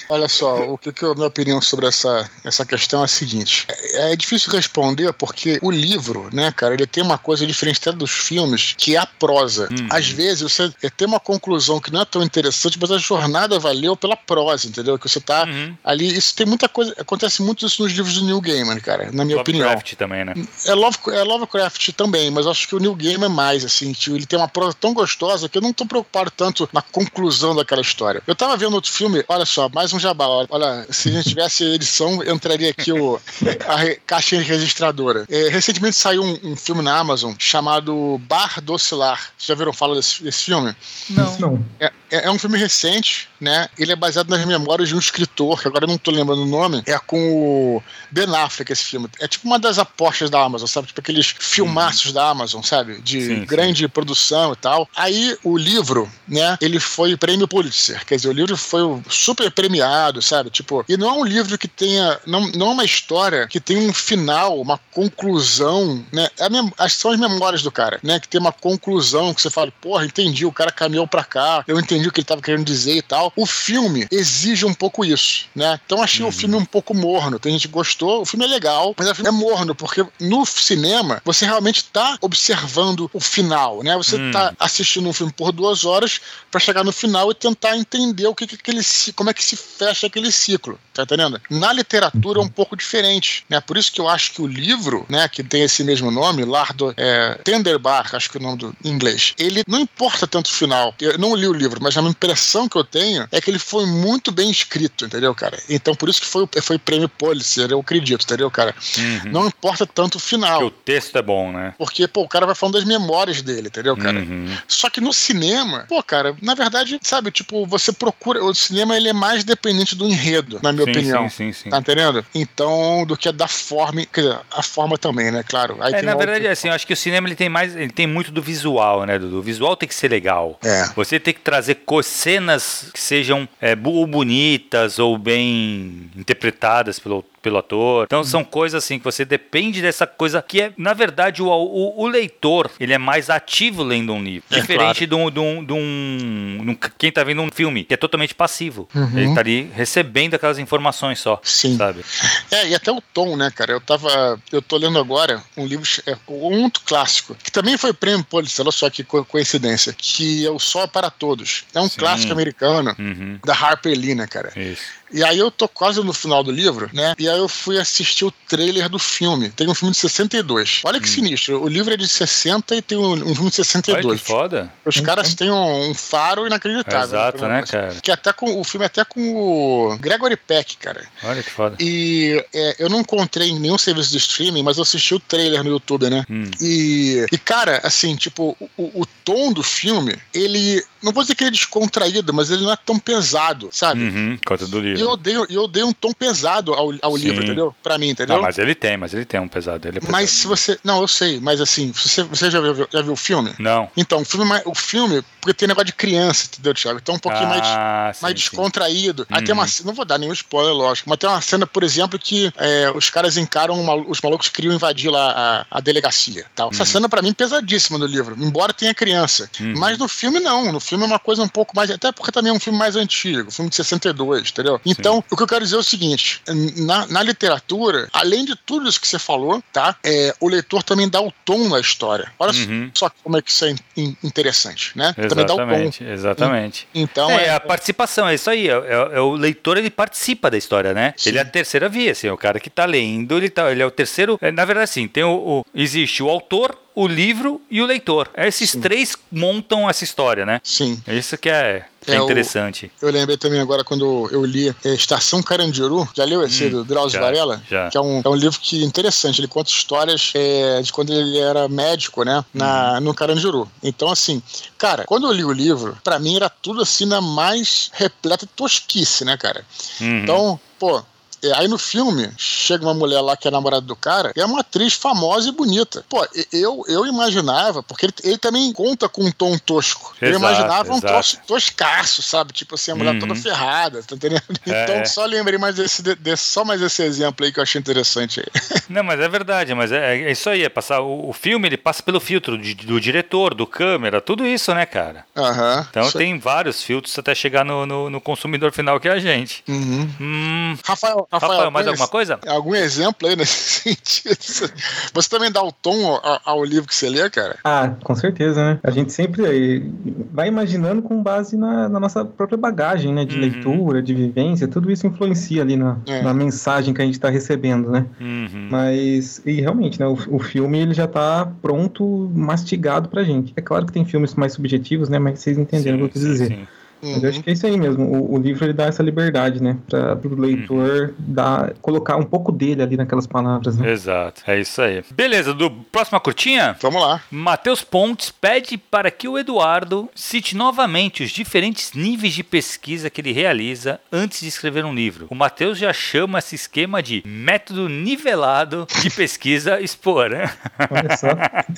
Olha 0.10 0.28
só, 0.28 0.72
o 0.72 0.78
que, 0.78 0.92
que 0.92 1.04
é 1.04 1.08
a 1.10 1.16
minha 1.16 1.28
opinião 1.28 1.62
sobre 1.62 1.88
essa, 1.88 2.30
essa 2.44 2.66
questão 2.66 3.02
é 3.02 3.06
a 3.06 3.08
seguinte: 3.08 3.66
é, 3.70 4.14
é 4.14 4.16
difícil 4.16 4.52
responder 4.52 5.12
porque 5.14 5.60
o 5.62 5.72
livro, 5.72 6.30
né, 6.32 6.52
cara, 6.52 6.74
ele 6.74 6.86
tem 6.86 7.04
uma 7.04 7.18
coisa 7.18 7.46
diferente 7.46 7.80
até 7.82 7.92
dos 7.92 8.12
filmes, 8.12 8.76
que 8.78 8.96
é 8.96 9.00
a 9.00 9.06
prosa. 9.06 9.70
Hum. 9.72 9.88
Às 9.90 10.10
vezes 10.10 10.42
você 10.42 10.72
tem 10.98 11.08
uma 11.08 11.20
conclusão 11.32 11.80
que 11.80 11.92
não 11.92 12.02
é 12.02 12.06
tão 12.06 12.22
interessante, 12.22 12.78
mas 12.80 12.92
a 12.92 12.98
jornada 12.98 13.58
valeu 13.58 13.96
pela 13.96 14.18
prosa, 14.18 14.68
entendeu? 14.68 15.00
Que 15.00 15.08
você 15.08 15.22
tá 15.22 15.46
uhum. 15.46 15.76
ali. 15.84 16.08
Isso 16.08 16.36
tem 16.36 16.46
muita 16.46 16.68
coisa. 16.68 16.94
Acontece 16.98 17.42
muito 17.42 17.66
isso 17.66 17.82
nos 17.82 17.94
livros 17.94 18.16
do 18.16 18.26
Neil 18.26 18.42
Gaiman, 18.42 18.80
cara, 18.80 19.06
na 19.12 19.24
minha 19.24 19.38
Lovecraft 19.38 19.42
opinião. 19.42 19.70
Lovecraft 19.70 19.96
também, 19.96 20.26
né? 20.26 20.34
É, 20.66 20.74
Love, 20.74 20.98
é 21.14 21.24
Lovecraft 21.24 21.90
também, 21.94 22.30
mas 22.30 22.46
acho 22.48 22.68
que 22.68 22.76
o 22.76 22.80
Neil 22.80 22.96
Gaiman 22.96 23.28
é 23.28 23.30
mais, 23.30 23.64
assim, 23.64 23.94
tio, 23.94 24.16
ele 24.16 24.26
tem 24.26 24.38
uma 24.38 24.48
prosa 24.48 24.76
tão 24.78 24.94
gostosa 24.94 25.48
que 25.48 25.58
eu 25.58 25.62
não 25.62 25.72
tô 25.72 25.86
preocupado 25.86 26.32
tanto 26.32 26.68
na 26.74 26.82
conclusão 26.82 27.56
daquela 27.56 27.82
história. 27.82 28.22
Eu 28.28 28.36
tava 28.36 28.58
vendo 28.58 28.74
outro 28.74 28.92
filme, 28.92 29.24
olha 29.30 29.46
só, 29.46 29.70
mais 29.70 29.94
um 29.94 30.00
jabá. 30.00 30.28
Olha, 30.50 30.86
se 30.90 31.10
a 31.10 31.12
gente 31.14 31.30
tivesse 31.30 31.64
edição, 31.64 32.22
entraria 32.24 32.70
aqui 32.70 32.92
o, 32.92 33.20
a 33.68 33.96
caixinha 34.06 34.42
registradora. 34.42 35.26
É, 35.30 35.50
recentemente 35.50 35.96
saiu 35.96 36.24
um, 36.24 36.40
um, 36.52 36.56
filme 36.56 36.82
na 36.82 36.98
Amazon 36.98 37.34
chamado 37.38 38.20
Bar 38.28 38.60
Docilar. 38.62 39.32
Vocês 39.38 39.48
já 39.48 39.56
viram 39.56 39.72
falar 39.72 39.96
desse, 39.96 40.24
desse 40.24 40.46
filme? 40.46 40.76
Não. 41.16 41.38
Não. 41.40 41.66
É, 41.80 41.92
é, 42.12 42.26
é, 42.26 42.32
um 42.32 42.38
filme 42.38 42.58
recente, 42.58 43.30
né? 43.40 43.68
Ele 43.78 43.92
é 43.92 43.96
baseado 43.96 44.30
nas 44.30 44.46
memórias 44.46 44.90
de 44.90 44.96
um 44.96 45.00
escritor, 45.00 45.62
que 45.62 45.68
agora 45.68 45.86
eu 45.86 45.90
não 45.90 45.98
tô 45.98 46.12
lembrando 46.12 46.44
o 46.44 46.48
nome. 46.48 46.84
É 46.86 46.98
com 47.00 47.34
o 47.34 47.84
Ben 48.12 48.28
Affleck 48.36 48.72
esse 48.72 48.84
filme. 48.84 49.08
É 49.20 49.28
tipo 49.28 49.48
uma 49.48 49.58
das 49.58 49.80
apostas 49.80 50.30
da 50.30 50.42
Amazon, 50.42 50.68
sabe? 50.68 50.88
Tipo 50.88 51.00
aqueles 51.00 51.34
filmaços 51.40 52.08
uhum. 52.08 52.14
da 52.14 52.30
Amazon, 52.30 52.62
sabe? 52.62 53.02
De 53.02 53.26
sim, 53.26 53.46
grande 53.46 53.84
sim. 53.84 53.90
produção 53.90 54.54
e 54.54 54.56
tal. 54.56 54.88
Aí 54.96 55.38
o 55.44 55.58
livro, 55.58 56.10
né? 56.28 56.58
Ele 56.62 56.80
foi 56.80 57.16
prêmio 57.18 57.48
Pulitzer. 57.48 58.06
Quer 58.06 58.18
dizer, 58.18 58.30
o 58.30 58.34
livro 58.34 58.58
foi 58.58 58.82
super 59.10 59.50
premiado, 59.52 60.22
sabe? 60.22 60.50
Tipo, 60.50 60.84
e 60.88 60.98
não 60.98 61.10
é 61.10 61.14
um 61.14 61.26
livro 61.26 61.58
que 61.58 61.68
tenha. 61.68 62.20
Não, 62.26 62.48
não 62.52 62.68
é 62.68 62.72
uma 62.72 62.86
história 62.86 63.48
que 63.48 63.60
tem 63.60 63.78
um 63.78 63.94
final, 63.94 64.60
uma 64.60 64.78
conclusão, 64.92 66.06
né? 66.12 66.30
É 66.38 66.90
são 66.90 67.12
as 67.12 67.20
memórias 67.20 67.62
do 67.62 67.72
cara, 67.72 68.00
né? 68.04 68.20
Que 68.20 68.28
tem 68.28 68.40
uma 68.40 68.52
conclusão 68.52 69.34
que 69.34 69.42
você 69.42 69.50
fala, 69.50 69.72
porra, 69.82 70.06
entendi, 70.06 70.46
o 70.46 70.52
cara 70.52 70.72
caminhou 70.72 71.08
pra 71.08 71.24
cá, 71.24 71.64
eu 71.68 71.80
entendi 71.80 72.01
o 72.08 72.12
que 72.12 72.20
ele 72.20 72.26
tava 72.26 72.42
querendo 72.42 72.66
dizer 72.66 72.96
e 72.96 73.02
tal. 73.02 73.32
O 73.36 73.46
filme 73.46 74.08
exige 74.12 74.66
um 74.66 74.74
pouco 74.74 75.04
isso, 75.06 75.46
né? 75.56 75.80
Então 75.86 76.02
achei 76.02 76.24
uhum. 76.24 76.30
o 76.30 76.32
filme 76.32 76.56
um 76.56 76.66
pouco 76.66 76.94
morno. 76.94 77.40
Tem 77.40 77.52
gente 77.54 77.68
que 77.68 77.74
gostou, 77.74 78.22
o 78.22 78.26
filme 78.26 78.46
é 78.46 78.48
legal, 78.48 78.94
mas 78.98 79.10
o 79.10 79.16
filme 79.16 79.30
é 79.30 79.32
morno, 79.32 79.76
porque 79.76 80.06
no 80.20 80.46
cinema 80.46 81.22
você 81.24 81.46
realmente 81.46 81.86
tá 81.86 82.18
observando 82.22 83.10
o 83.14 83.20
final, 83.20 83.84
né? 83.84 83.96
Você 83.98 84.16
uhum. 84.16 84.32
tá 84.32 84.54
assistindo 84.60 85.08
um 85.08 85.14
filme 85.14 85.32
por 85.32 85.52
duas 85.52 85.86
horas 85.86 86.22
para 86.50 86.60
chegar 86.60 86.84
no 86.84 86.92
final 86.92 87.32
e 87.32 87.36
tentar 87.36 87.78
entender 87.78 88.28
o 88.28 88.36
que, 88.36 88.48
que 88.48 88.56
aquele 88.56 88.82
como 89.16 89.30
é 89.30 89.34
que 89.34 89.44
se 89.44 89.56
fecha 89.56 90.08
aquele 90.08 90.32
ciclo, 90.32 90.80
tá 90.94 91.04
entendendo? 91.04 91.42
Na 91.50 91.72
literatura 91.74 92.40
é 92.40 92.44
um 92.44 92.48
pouco 92.48 92.76
diferente, 92.76 93.46
né? 93.50 93.60
Por 93.60 93.78
isso 93.78 93.92
que 93.92 94.02
eu 94.02 94.08
acho 94.08 94.34
que 94.34 94.42
o 94.42 94.48
livro, 94.48 95.06
né, 95.10 95.28
que 95.28 95.44
tem 95.44 95.64
esse 95.64 95.84
mesmo 95.84 96.12
nome, 96.12 96.46
Lardo 96.46 96.94
é, 96.98 97.40
Tenderbar, 97.44 98.16
acho 98.16 98.30
que 98.30 98.38
é 98.38 98.40
o 98.40 98.44
nome 98.44 98.58
do 98.58 98.76
em 98.84 98.90
inglês, 98.90 99.34
ele 99.38 99.64
não 99.68 99.80
importa 99.80 100.28
tanto 100.28 100.48
o 100.48 100.54
final. 100.54 100.94
Eu 101.00 101.18
não 101.18 101.36
li 101.36 101.48
o 101.48 101.54
livro, 101.54 101.80
mas 101.82 101.91
a 102.00 102.04
impressão 102.04 102.68
que 102.68 102.78
eu 102.78 102.84
tenho 102.84 103.28
é 103.32 103.42
que 103.42 103.50
ele 103.50 103.60
foi 103.60 103.86
muito 103.86 104.32
bem 104.32 104.50
escrito, 104.50 105.06
entendeu, 105.06 105.34
cara? 105.36 105.58
Então 105.70 105.96
por 105.96 106.10
isso 106.10 106.22
que 106.22 106.28
foi, 106.28 106.48
foi 106.62 106.78
prêmio 106.78 107.10
Pulitzer, 107.10 107.72
eu 107.72 107.80
acredito, 107.80 108.24
entendeu, 108.24 108.50
cara? 108.50 108.76
Uhum. 108.98 109.32
Não 109.32 109.48
importa 109.48 109.86
tanto 109.86 110.16
o 110.16 110.20
final. 110.20 110.60
Porque 110.62 110.66
o 110.66 110.84
texto 110.84 111.18
é 111.18 111.22
bom, 111.22 111.52
né? 111.52 111.74
Porque, 111.78 112.08
pô, 112.08 112.22
o 112.22 112.28
cara 112.28 112.46
vai 112.46 112.56
falando 112.56 112.76
das 112.76 112.84
memórias 112.84 113.42
dele, 113.42 113.68
entendeu, 113.68 113.96
cara? 113.98 114.20
Uhum. 114.20 114.48
Só 114.68 114.90
que 114.90 115.02
no 115.02 115.14
cinema, 115.14 115.86
pô, 115.88 116.02
cara, 116.04 116.36
na 116.42 116.56
verdade, 116.56 117.00
sabe, 117.02 117.32
tipo, 117.32 117.66
você 117.66 117.92
procura. 117.92 118.44
O 118.44 118.54
cinema 118.54 118.96
ele 118.96 119.10
é 119.10 119.14
mais 119.14 119.44
dependente 119.44 119.96
do 119.96 120.08
enredo, 120.08 120.60
na 120.62 120.72
minha 120.72 120.86
sim, 120.86 120.92
opinião. 120.92 121.30
Sim, 121.30 121.52
sim, 121.52 121.64
sim. 121.64 121.70
Tá 121.70 121.80
entendendo? 121.80 122.26
Então, 122.34 123.06
do 123.06 123.18
que 123.18 123.32
da 123.32 123.48
forma. 123.48 124.06
Quer 124.06 124.22
dizer, 124.22 124.40
a 124.52 124.64
forma 124.64 124.98
também, 124.98 125.32
né? 125.32 125.44
Claro. 125.48 125.78
Aí 125.80 125.94
é, 125.94 126.02
na 126.02 126.16
verdade, 126.16 126.48
é 126.48 126.52
assim, 126.52 126.68
eu 126.68 126.74
acho 126.74 126.86
que 126.86 126.94
o 126.94 126.98
cinema 126.98 127.28
ele 127.28 127.36
tem 127.36 127.50
mais. 127.50 127.76
Ele 127.76 127.92
tem 127.92 128.08
muito 128.08 128.32
do 128.32 128.42
visual, 128.42 129.06
né, 129.06 129.18
Dudu? 129.18 129.40
O 129.40 129.42
visual 129.42 129.76
tem 129.76 129.88
que 129.88 129.96
ser 129.96 130.10
legal. 130.10 130.60
É. 130.64 130.90
Você 130.96 131.20
tem 131.20 131.34
que 131.34 131.42
trazer 131.42 131.76
cenas 132.06 132.90
que 132.94 133.00
sejam 133.00 133.48
é, 133.60 133.76
ou 133.76 134.06
bonitas 134.08 135.00
ou 135.00 135.18
bem 135.18 136.10
interpretadas 136.16 137.00
pelo 137.00 137.24
pelo 137.42 137.58
ator. 137.58 138.06
Então 138.06 138.24
são 138.24 138.44
coisas 138.44 138.84
assim 138.84 138.98
que 138.98 139.06
você 139.06 139.26
depende 139.26 139.82
dessa 139.82 140.06
coisa 140.06 140.42
que 140.42 140.62
é, 140.62 140.74
na 140.78 140.94
verdade, 140.94 141.42
o, 141.42 141.48
o, 141.48 142.02
o 142.02 142.08
leitor, 142.08 142.70
ele 142.80 142.94
é 142.94 142.98
mais 142.98 143.30
ativo 143.30 143.84
lendo 143.84 144.14
um 144.14 144.24
livro. 144.24 144.46
É, 144.52 144.60
diferente 144.60 145.08
claro. 145.08 145.32
de, 145.32 145.40
um, 145.40 145.66
de, 145.66 145.74
um, 145.74 146.78
quem 146.98 147.12
tá 147.12 147.24
vendo 147.24 147.42
um 147.42 147.50
filme, 147.52 147.84
que 147.84 147.94
é 147.94 147.98
totalmente 147.98 148.36
passivo. 148.36 148.88
Uhum. 148.94 149.18
Ele 149.18 149.34
tá 149.34 149.42
ali 149.42 149.72
recebendo 149.74 150.36
aquelas 150.36 150.60
informações 150.60 151.20
só. 151.20 151.40
Sim. 151.44 151.78
Sabe? 151.78 152.04
É, 152.52 152.70
e 152.70 152.76
até 152.76 152.92
o 152.92 153.02
tom, 153.02 153.36
né, 153.36 153.52
cara? 153.52 153.74
Eu 153.74 153.82
tava. 153.82 154.40
Eu 154.52 154.62
tô 154.62 154.78
lendo 154.78 155.00
agora 155.00 155.42
um 155.58 155.66
livro, 155.66 155.88
é, 156.06 156.16
um 156.28 156.62
muito 156.62 156.82
clássico, 156.82 157.36
que 157.36 157.52
também 157.52 157.78
foi 157.78 157.94
prêmio 157.94 158.24
Pulitzer, 158.24 158.64
olha 158.64 158.72
só 158.72 158.90
que 158.90 159.04
coincidência, 159.04 159.94
que 159.98 160.46
é 160.46 160.52
O 160.52 160.60
Sol 160.60 160.88
para 160.88 161.10
Todos. 161.10 161.66
É 161.74 161.80
um 161.80 161.90
Sim. 161.90 162.00
clássico 162.00 162.32
americano 162.32 162.96
uhum. 162.98 163.40
da 163.44 163.54
Harper 163.54 163.98
Lee, 163.98 164.16
né, 164.16 164.28
cara? 164.28 164.52
Isso. 164.56 165.01
E 165.14 165.24
aí 165.24 165.38
eu 165.38 165.52
tô 165.52 165.68
quase 165.68 166.02
no 166.04 166.14
final 166.14 166.44
do 166.44 166.52
livro, 166.52 166.90
né? 166.94 167.14
E 167.18 167.28
aí 167.28 167.38
eu 167.38 167.48
fui 167.48 167.78
assistir 167.80 168.26
o 168.26 168.32
trailer 168.48 168.90
do 168.90 169.00
filme. 169.00 169.50
Tem 169.50 169.68
um 169.68 169.76
filme 169.76 169.94
de 169.94 170.00
62. 170.00 170.82
Olha 170.84 171.00
que 171.00 171.08
hum. 171.08 171.12
sinistro. 171.12 171.62
O 171.62 171.68
livro 171.68 171.94
é 171.94 171.98
de 171.98 172.08
60 172.08 172.76
e 172.76 172.82
tem 172.82 172.98
um, 172.98 173.14
um 173.14 173.36
filme 173.36 173.50
de 173.50 173.56
62. 173.56 174.06
Olha 174.06 174.18
que 174.18 174.24
foda. 174.26 174.74
Os 174.86 174.96
uhum. 174.98 175.04
caras 175.04 175.34
têm 175.36 175.52
um, 175.52 175.90
um, 175.90 175.94
faro 175.94 176.48
inacreditável. 176.48 177.20
Exato, 177.20 177.48
né, 177.48 177.64
cara? 177.64 177.96
Que 178.02 178.12
até 178.12 178.34
com, 178.34 178.60
o 178.60 178.64
filme 178.64 178.86
é 178.86 178.88
até 178.88 179.04
com 179.04 179.36
o 179.36 179.98
Gregory 179.98 180.38
Peck, 180.38 180.78
cara. 180.78 181.06
Olha 181.24 181.44
que 181.44 181.50
foda. 181.50 181.76
E 181.80 182.44
é, 182.54 182.76
eu 182.80 182.90
não 182.90 183.02
encontrei 183.02 183.50
em 183.50 183.60
nenhum 183.60 183.78
serviço 183.78 184.12
de 184.12 184.18
streaming, 184.18 184.64
mas 184.64 184.78
eu 184.78 184.84
assisti 184.84 185.14
o 185.14 185.20
trailer 185.20 185.64
no 185.64 185.70
YouTube, 185.70 186.10
né? 186.10 186.26
Hum. 186.30 186.50
E, 186.62 187.26
e, 187.32 187.38
cara, 187.38 187.82
assim, 187.84 188.16
tipo, 188.16 188.56
o, 188.78 189.02
o 189.02 189.06
tom 189.24 189.52
do 189.52 189.64
filme, 189.64 190.18
ele 190.34 190.84
não 191.02 191.12
vou 191.12 191.24
dizer 191.24 191.36
que 191.36 191.44
ele 191.44 191.50
é 191.50 191.52
descontraído, 191.52 192.34
mas 192.34 192.52
ele 192.52 192.64
não 192.64 192.72
é 192.72 192.78
tão 192.78 192.98
pesado, 193.00 193.70
sabe? 193.72 194.02
Uhum, 194.02 194.38
conta 194.46 194.68
do 194.68 194.80
livro. 194.80 195.00
E 195.00 195.02
eu 195.02 195.18
dei, 195.18 195.36
eu 195.50 195.68
dei 195.68 195.84
um 195.84 195.94
tom 195.94 196.14
pesado 196.14 196.74
ao, 196.74 196.94
ao 197.02 197.18
livro, 197.18 197.44
entendeu? 197.44 197.76
Pra 197.82 197.98
mim, 197.98 198.10
entendeu? 198.10 198.36
Não, 198.36 198.44
mas 198.44 198.58
ele 198.58 198.76
tem, 198.76 198.98
mas 198.98 199.14
ele 199.14 199.26
tem 199.26 199.40
um 199.40 199.48
pesado. 199.48 199.88
Ele 199.88 199.98
é 199.98 200.00
pesado. 200.00 200.12
Mas 200.12 200.30
se 200.30 200.48
você. 200.48 200.80
Não, 200.84 201.02
eu 201.02 201.08
sei, 201.08 201.40
mas 201.40 201.60
assim, 201.62 201.92
você, 201.92 202.24
você 202.24 202.52
já, 202.52 202.60
viu, 202.60 202.88
já 202.92 203.02
viu 203.02 203.14
o 203.14 203.18
filme? 203.18 203.54
Não. 203.60 203.90
Então, 203.98 204.22
o 204.22 204.26
filme, 204.26 204.62
o 204.66 204.76
filme, 204.76 205.24
porque 205.40 205.54
tem 205.54 205.68
negócio 205.68 205.88
de 205.88 205.94
criança, 205.94 206.46
entendeu, 206.46 206.74
Thiago? 206.74 207.00
Então 207.02 207.16
um 207.16 207.20
pouquinho 207.20 207.46
ah, 207.46 207.50
mais, 207.50 208.18
sim, 208.18 208.24
mais 208.24 208.36
descontraído. 208.36 209.28
Uhum. 209.30 209.44
Tem 209.44 209.54
uma. 209.54 209.66
Não 209.86 209.94
vou 209.94 210.06
dar 210.06 210.18
nenhum 210.18 210.34
spoiler, 210.34 210.74
lógico, 210.74 211.10
mas 211.10 211.18
tem 211.18 211.30
uma 211.30 211.42
cena, 211.42 211.66
por 211.66 211.84
exemplo, 211.84 212.20
que 212.20 212.52
é, 212.58 212.92
os 212.94 213.10
caras 213.10 213.38
encaram, 213.38 213.80
uma, 213.80 213.96
os 213.96 214.22
malucos 214.22 214.50
queriam 214.50 214.74
invadir 214.74 215.10
lá 215.10 215.66
a, 215.72 215.78
a 215.78 215.82
delegacia. 215.82 216.46
Tal. 216.56 216.68
Uhum. 216.68 216.74
Essa 216.74 216.86
cena, 216.86 217.10
pra 217.10 217.22
mim, 217.22 217.34
pesadíssima 217.34 217.98
no 217.98 218.06
livro, 218.06 218.36
embora 218.38 218.74
tenha 218.74 218.94
criança. 218.94 219.50
Uhum. 219.60 219.74
Mas 219.78 219.98
no 219.98 220.08
filme, 220.08 220.40
não. 220.40 220.72
No 220.72 220.80
filme 220.80 220.91
é 220.92 221.06
uma 221.06 221.20
coisa 221.20 221.42
um 221.42 221.48
pouco 221.48 221.76
mais, 221.76 221.90
até 221.90 222.12
porque 222.12 222.32
também 222.32 222.52
é 222.52 222.56
um 222.56 222.60
filme 222.60 222.78
mais 222.78 222.96
antigo, 222.96 223.52
filme 223.52 223.70
de 223.70 223.76
62, 223.76 224.50
entendeu? 224.50 224.80
Então, 224.86 225.16
Sim. 225.16 225.24
o 225.32 225.38
que 225.38 225.44
eu 225.44 225.48
quero 225.48 225.64
dizer 225.64 225.76
é 225.76 225.80
o 225.80 225.84
seguinte: 225.84 226.42
na, 226.78 227.08
na 227.08 227.24
literatura, 227.24 228.10
além 228.14 228.46
de 228.46 228.56
tudo 228.56 228.90
isso 228.90 229.00
que 229.00 229.08
você 229.08 229.20
falou, 229.20 229.64
tá? 229.72 229.96
É, 230.04 230.34
o 230.40 230.48
leitor 230.48 230.84
também 230.84 231.10
dá 231.10 231.22
o 231.22 231.32
tom 231.46 231.70
na 231.70 231.80
história. 231.80 232.32
Olha 232.40 232.52
uhum. 232.52 232.92
só 232.94 233.10
como 233.24 233.38
é 233.38 233.42
que 233.42 233.52
isso 233.52 233.66
é 233.66 233.76
in, 233.98 234.16
interessante, 234.24 234.98
né? 234.98 235.14
Exatamente, 235.18 235.30
também 235.30 235.46
dá 235.46 235.54
o 235.54 235.92
tom. 235.92 236.04
Exatamente. 236.06 236.88
Então, 236.94 237.32
é, 237.32 237.46
é, 237.46 237.54
a 237.54 237.60
participação, 237.60 238.28
é 238.28 238.36
isso 238.36 238.50
aí. 238.50 238.68
É, 238.68 238.74
é, 238.74 239.18
é, 239.18 239.20
o 239.20 239.32
leitor, 239.34 239.78
ele 239.78 239.90
participa 239.90 240.50
da 240.50 240.58
história, 240.58 240.94
né? 240.94 241.14
Sim. 241.18 241.30
Ele 241.30 241.38
é 241.38 241.42
a 241.42 241.46
terceira 241.46 241.90
via, 241.90 242.12
assim, 242.12 242.30
o 242.30 242.38
cara 242.38 242.60
que 242.60 242.70
tá 242.70 242.86
lendo, 242.86 243.38
ele, 243.38 243.50
tá, 243.50 243.72
ele 243.72 243.82
é 243.82 243.86
o 243.86 243.92
terceiro. 243.92 244.38
É, 244.42 244.52
na 244.52 244.66
verdade, 244.66 244.86
assim, 244.86 245.08
tem 245.08 245.24
o, 245.24 245.32
o 245.32 245.66
existe 245.74 246.24
o 246.24 246.30
autor, 246.30 246.78
o 246.96 247.08
livro 247.08 247.62
e 247.70 247.82
o 247.82 247.86
leitor. 247.86 248.30
Esses 248.36 248.72
Sim. 248.72 248.82
três 248.82 249.16
montam 249.32 249.90
essa 249.90 250.04
história, 250.04 250.46
né? 250.46 250.60
Sim. 250.64 251.02
Isso 251.08 251.38
que 251.38 251.50
é, 251.50 251.86
que 252.02 252.12
é, 252.12 252.16
é 252.16 252.18
interessante. 252.18 252.92
O, 253.02 253.06
eu 253.06 253.12
lembrei 253.12 253.38
também 253.38 253.60
agora 253.60 253.84
quando 253.84 254.30
eu 254.32 254.44
li 254.44 254.74
é, 254.84 254.94
Estação 254.94 255.42
Carandiru. 255.42 256.08
Já 256.14 256.26
leu 256.26 256.44
esse 256.44 256.66
hum, 256.66 256.70
do 256.70 256.84
Drauzio 256.84 257.20
já, 257.20 257.26
Varela? 257.26 257.62
Já. 257.70 257.90
Que 257.90 257.98
é 257.98 258.02
um, 258.02 258.22
é 258.24 258.30
um 258.30 258.36
livro 258.36 258.60
que 258.60 258.84
interessante. 258.84 259.40
Ele 259.40 259.48
conta 259.48 259.70
histórias 259.70 260.32
é, 260.36 260.82
de 260.82 260.92
quando 260.92 261.14
ele 261.14 261.38
era 261.38 261.68
médico, 261.70 262.24
né? 262.24 262.44
Na, 262.54 262.98
hum. 262.98 263.02
No 263.02 263.14
Carandiru. 263.14 263.70
Então, 263.82 264.12
assim, 264.12 264.42
cara, 264.78 265.06
quando 265.06 265.28
eu 265.28 265.32
li 265.32 265.46
o 265.46 265.52
livro, 265.52 265.98
para 266.04 266.20
mim 266.20 266.36
era 266.36 266.50
tudo 266.50 266.82
assim 266.82 267.06
na 267.06 267.22
mais 267.22 267.90
repleta 267.94 268.48
tosquice, 268.56 269.24
né, 269.24 269.38
cara? 269.38 269.66
Uhum. 270.00 270.24
Então, 270.24 270.60
pô, 270.80 271.04
é, 271.44 271.54
aí 271.54 271.68
no 271.68 271.78
filme, 271.78 272.30
chega 272.38 272.84
uma 272.84 272.94
mulher 272.94 273.22
lá 273.22 273.36
que 273.36 273.48
é 273.48 273.52
namorada 273.52 273.86
do 273.86 273.96
cara, 273.96 274.32
e 274.36 274.42
é 274.42 274.46
uma 274.46 274.62
atriz 274.62 274.94
famosa 274.94 275.50
e 275.50 275.52
bonita. 275.52 276.06
Pô, 276.08 276.26
eu, 276.52 276.84
eu 276.88 277.06
imaginava, 277.06 277.82
porque 277.84 278.06
ele, 278.06 278.14
ele 278.24 278.38
também 278.38 278.72
conta 278.74 279.10
com 279.10 279.24
um 279.24 279.32
tom 279.32 279.58
tosco. 279.58 280.14
Exato, 280.22 280.26
eu 280.26 280.40
imaginava 280.40 280.94
um 280.94 281.00
troço 281.00 281.40
toscaço, 281.48 282.22
sabe? 282.22 282.54
Tipo 282.54 282.76
assim, 282.76 282.92
a 282.92 282.96
mulher 282.96 283.14
uhum. 283.14 283.20
toda 283.20 283.36
ferrada, 283.36 284.04
tá 284.04 284.16
entendendo? 284.16 284.44
É. 284.68 284.84
Então 284.84 285.06
só 285.06 285.26
lembrei 285.26 285.58
mais 285.58 285.76
desse, 285.76 286.02
desse, 286.02 286.44
só 286.44 286.64
mais 286.64 286.82
esse 286.82 287.04
exemplo 287.04 287.46
aí 287.46 287.52
que 287.52 287.60
eu 287.60 287.64
achei 287.64 287.80
interessante 287.80 288.40
aí. 288.40 288.62
Não, 288.90 289.04
mas 289.04 289.20
é 289.20 289.28
verdade, 289.28 289.74
mas 289.74 289.92
é, 289.92 290.18
é 290.18 290.32
isso 290.32 290.50
aí, 290.50 290.64
é 290.64 290.70
passar. 290.70 291.02
O, 291.02 291.30
o, 291.30 291.34
filme 291.34 291.68
ele 291.68 291.78
passa 291.78 292.04
pelo 292.04 292.20
filtro 292.20 292.58
de, 292.58 292.74
do 292.74 293.00
diretor, 293.00 293.54
do 293.54 293.66
câmera, 293.66 294.22
tudo 294.22 294.46
isso, 294.46 294.74
né, 294.74 294.86
cara? 294.86 295.26
Uhum. 295.36 295.86
Então 295.90 296.12
tem 296.12 296.38
vários 296.38 296.84
filtros 296.84 297.18
até 297.18 297.34
chegar 297.34 297.64
no, 297.64 297.86
no, 297.86 298.10
no, 298.10 298.22
consumidor 298.22 298.72
final 298.72 299.00
que 299.00 299.08
é 299.08 299.12
a 299.12 299.20
gente. 299.20 299.64
Uhum. 299.68 300.10
Hum. 300.20 300.78
Rafael, 300.86 301.28
Rafael, 301.32 301.52
Rafael 301.52 301.72
mais 301.72 301.88
alguma 301.88 302.08
coisa? 302.08 302.40
Algum 302.46 302.76
exemplo 302.76 303.28
aí 303.28 303.36
nesse 303.38 303.82
sentido? 303.96 304.72
Você 305.14 305.30
também 305.30 305.50
dá 305.50 305.64
o 305.64 305.72
tom 305.72 306.20
ao, 306.22 306.42
ao, 306.44 306.66
livro 306.66 306.88
que 306.88 306.96
você 306.96 307.10
lê, 307.10 307.30
cara? 307.30 307.58
Ah, 307.64 307.94
com 308.04 308.14
certeza, 308.16 308.62
né? 308.62 308.80
A 308.84 308.92
gente 308.92 309.14
sempre 309.14 309.90
vai 310.34 310.50
imaginando 310.50 311.02
com 311.02 311.24
base 311.24 311.56
na, 311.56 311.88
na 311.88 312.00
nossa 312.00 312.26
própria 312.26 312.58
bagagem, 312.58 313.14
né? 313.14 313.24
De 313.24 313.36
uhum. 313.36 313.42
leitura, 313.42 314.02
de 314.02 314.14
vivência, 314.14 314.68
tudo 314.68 314.92
isso 314.92 315.08
influencia 315.08 315.62
ali 315.62 315.78
na, 315.78 315.98
é. 316.06 316.22
na 316.22 316.34
mensagem 316.34 316.94
que 316.94 317.02
a 317.02 317.06
gente 317.06 317.16
está 317.16 317.30
recebendo, 317.30 317.90
né? 317.90 318.06
Uhum. 318.20 318.68
Mas, 318.70 319.42
e 319.46 319.62
realmente, 319.62 320.00
né? 320.00 320.08
O, 320.08 320.18
o 320.36 320.40
filme 320.40 320.80
ele 320.80 320.94
já 320.94 321.06
está 321.06 321.50
pronto, 321.62 322.30
mastigado 322.36 323.08
pra 323.08 323.24
gente. 323.24 323.54
É 323.56 323.62
claro 323.62 323.86
que 323.86 323.94
tem 323.94 324.04
filmes 324.04 324.36
mais 324.36 324.54
subjetivos, 324.54 325.08
né? 325.08 325.18
Mas 325.18 325.40
vocês 325.40 325.58
entenderam 325.58 325.98
sim, 325.98 326.04
o 326.04 326.10
que 326.10 326.18
eu 326.18 326.22
quis 326.22 326.30
dizer. 326.30 326.48
Sim. 326.48 326.68
Uhum. 327.02 327.14
Mas 327.14 327.24
eu 327.24 327.30
acho 327.30 327.44
que 327.44 327.50
é 327.50 327.54
isso 327.54 327.66
aí 327.66 327.78
mesmo. 327.78 328.04
O, 328.06 328.36
o, 328.36 328.38
livro 328.38 328.66
ele 328.66 328.74
dá 328.74 328.86
essa 328.86 329.02
liberdade, 329.02 329.62
né? 329.62 329.78
Para 329.90 330.20
o 330.24 330.40
leitor 330.40 331.10
uhum. 331.10 331.14
dar, 331.18 331.74
colocar 331.82 332.16
um 332.16 332.24
pouco 332.24 332.52
dele 332.52 332.82
ali 332.82 332.98
naquelas 332.98 333.26
palavras. 333.26 333.78
Né? 333.78 333.92
Exato. 333.92 334.42
É 334.46 334.60
isso 334.60 334.82
aí. 334.82 335.04
Beleza, 335.12 335.54
do 335.54 335.70
próxima 335.70 336.20
curtinha? 336.20 336.76
Vamos 336.82 337.02
lá. 337.02 337.22
Matheus 337.32 337.84
Pontes 337.84 338.32
pede 338.32 338.78
para 338.78 339.10
que 339.10 339.28
o 339.28 339.38
Eduardo 339.38 340.10
cite 340.16 340.56
novamente 340.56 341.24
os 341.24 341.32
diferentes 341.32 341.94
níveis 341.94 342.34
de 342.34 342.44
pesquisa 342.44 343.10
que 343.10 343.22
ele 343.22 343.32
realiza 343.32 344.00
antes 344.12 344.42
de 344.42 344.48
escrever 344.48 344.86
um 344.86 344.94
livro. 344.94 345.28
O 345.30 345.36
Matheus 345.36 345.78
já 345.78 345.92
chama 345.94 346.40
esse 346.40 346.56
esquema 346.56 347.02
de 347.02 347.24
método 347.26 347.90
nivelado 347.90 348.88
de 349.02 349.10
pesquisa 349.10 349.80
expor, 349.82 350.30
né? 350.30 350.52
Olha 350.90 351.18
só. 351.18 351.28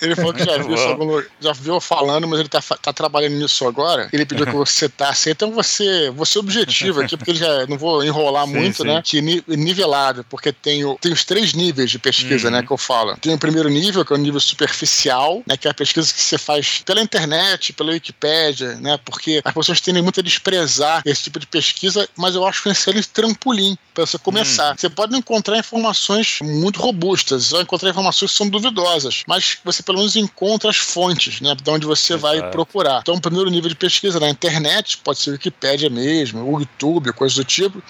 Ele 0.01 0.15
falou 0.15 0.33
que 0.33 0.43
já 0.43 0.57
viu, 0.57 1.25
já 1.39 1.53
viu 1.53 1.79
falando, 1.79 2.27
mas 2.27 2.39
ele 2.39 2.47
está 2.47 2.61
tá 2.77 2.91
trabalhando 2.91 3.35
nisso 3.35 3.67
agora. 3.67 4.09
Ele 4.11 4.25
pediu 4.25 4.45
que 4.45 4.53
você 4.53 4.89
tá 4.89 5.12
então 5.31 5.51
você, 5.51 6.09
você 6.11 6.39
objetivo 6.39 7.01
aqui, 7.01 7.17
porque 7.17 7.35
já 7.35 7.65
não 7.67 7.77
vou 7.77 8.03
enrolar 8.03 8.45
sim, 8.47 8.53
muito, 8.53 8.77
sim. 8.77 8.87
né? 8.87 9.01
Que 9.03 9.21
nivelado, 9.47 10.25
porque 10.29 10.51
tem, 10.51 10.83
o, 10.85 10.97
tem 10.99 11.11
os 11.11 11.23
três 11.23 11.53
níveis 11.53 11.91
de 11.91 11.99
pesquisa, 11.99 12.49
né, 12.49 12.57
uhum. 12.57 12.61
né, 12.61 12.67
que 12.67 12.73
eu 12.73 12.77
falo. 12.77 13.15
Tem 13.17 13.33
o 13.33 13.37
primeiro 13.37 13.69
nível, 13.69 14.05
que 14.05 14.13
é 14.13 14.15
o 14.15 14.19
nível 14.19 14.39
superficial, 14.39 15.41
né, 15.47 15.57
que 15.57 15.67
é 15.67 15.71
a 15.71 15.73
pesquisa 15.73 16.13
que 16.13 16.21
você 16.21 16.37
faz 16.37 16.81
pela 16.85 17.01
internet, 17.01 17.73
pela 17.73 17.91
Wikipédia, 17.91 18.75
né, 18.75 18.97
porque 19.03 19.41
as 19.43 19.53
pessoas 19.53 19.81
tendem 19.81 20.01
muito 20.01 20.19
a 20.19 20.23
desprezar 20.23 21.01
esse 21.05 21.23
tipo 21.23 21.39
de 21.39 21.47
pesquisa, 21.47 22.07
mas 22.15 22.35
eu 22.35 22.45
acho 22.45 22.61
que 22.61 22.69
é 22.69 22.71
um 22.71 22.73
excelente 22.73 23.09
trampolim 23.09 23.77
para 23.93 24.05
você 24.05 24.17
começar. 24.17 24.71
Uhum. 24.71 24.77
Você 24.77 24.89
pode 24.89 25.15
encontrar 25.15 25.57
informações 25.57 26.39
muito 26.41 26.79
robustas, 26.79 27.45
você 27.45 27.53
vai 27.53 27.63
encontrar 27.63 27.89
informações 27.89 28.31
que 28.31 28.37
são 28.37 28.49
duvidosas, 28.49 29.23
mas 29.27 29.57
você 29.63 29.83
pelo 29.83 29.99
menos 29.99 30.15
encontra 30.15 30.69
as 30.69 30.77
fontes, 30.77 31.41
né, 31.41 31.55
de 31.55 31.69
onde 31.69 31.85
você 31.85 32.13
Exato. 32.13 32.21
vai 32.21 32.51
procurar. 32.51 32.99
Então, 33.01 33.15
o 33.15 33.21
primeiro 33.21 33.49
nível 33.49 33.69
de 33.69 33.75
pesquisa 33.75 34.19
na 34.19 34.29
internet 34.29 34.97
pode 35.03 35.19
ser 35.19 35.31
Wikipédia 35.31 35.89
mesmo, 35.89 36.43
o 36.43 36.59
YouTube, 36.59 37.13
coisa 37.13 37.35
do 37.35 37.43
tipo. 37.43 37.81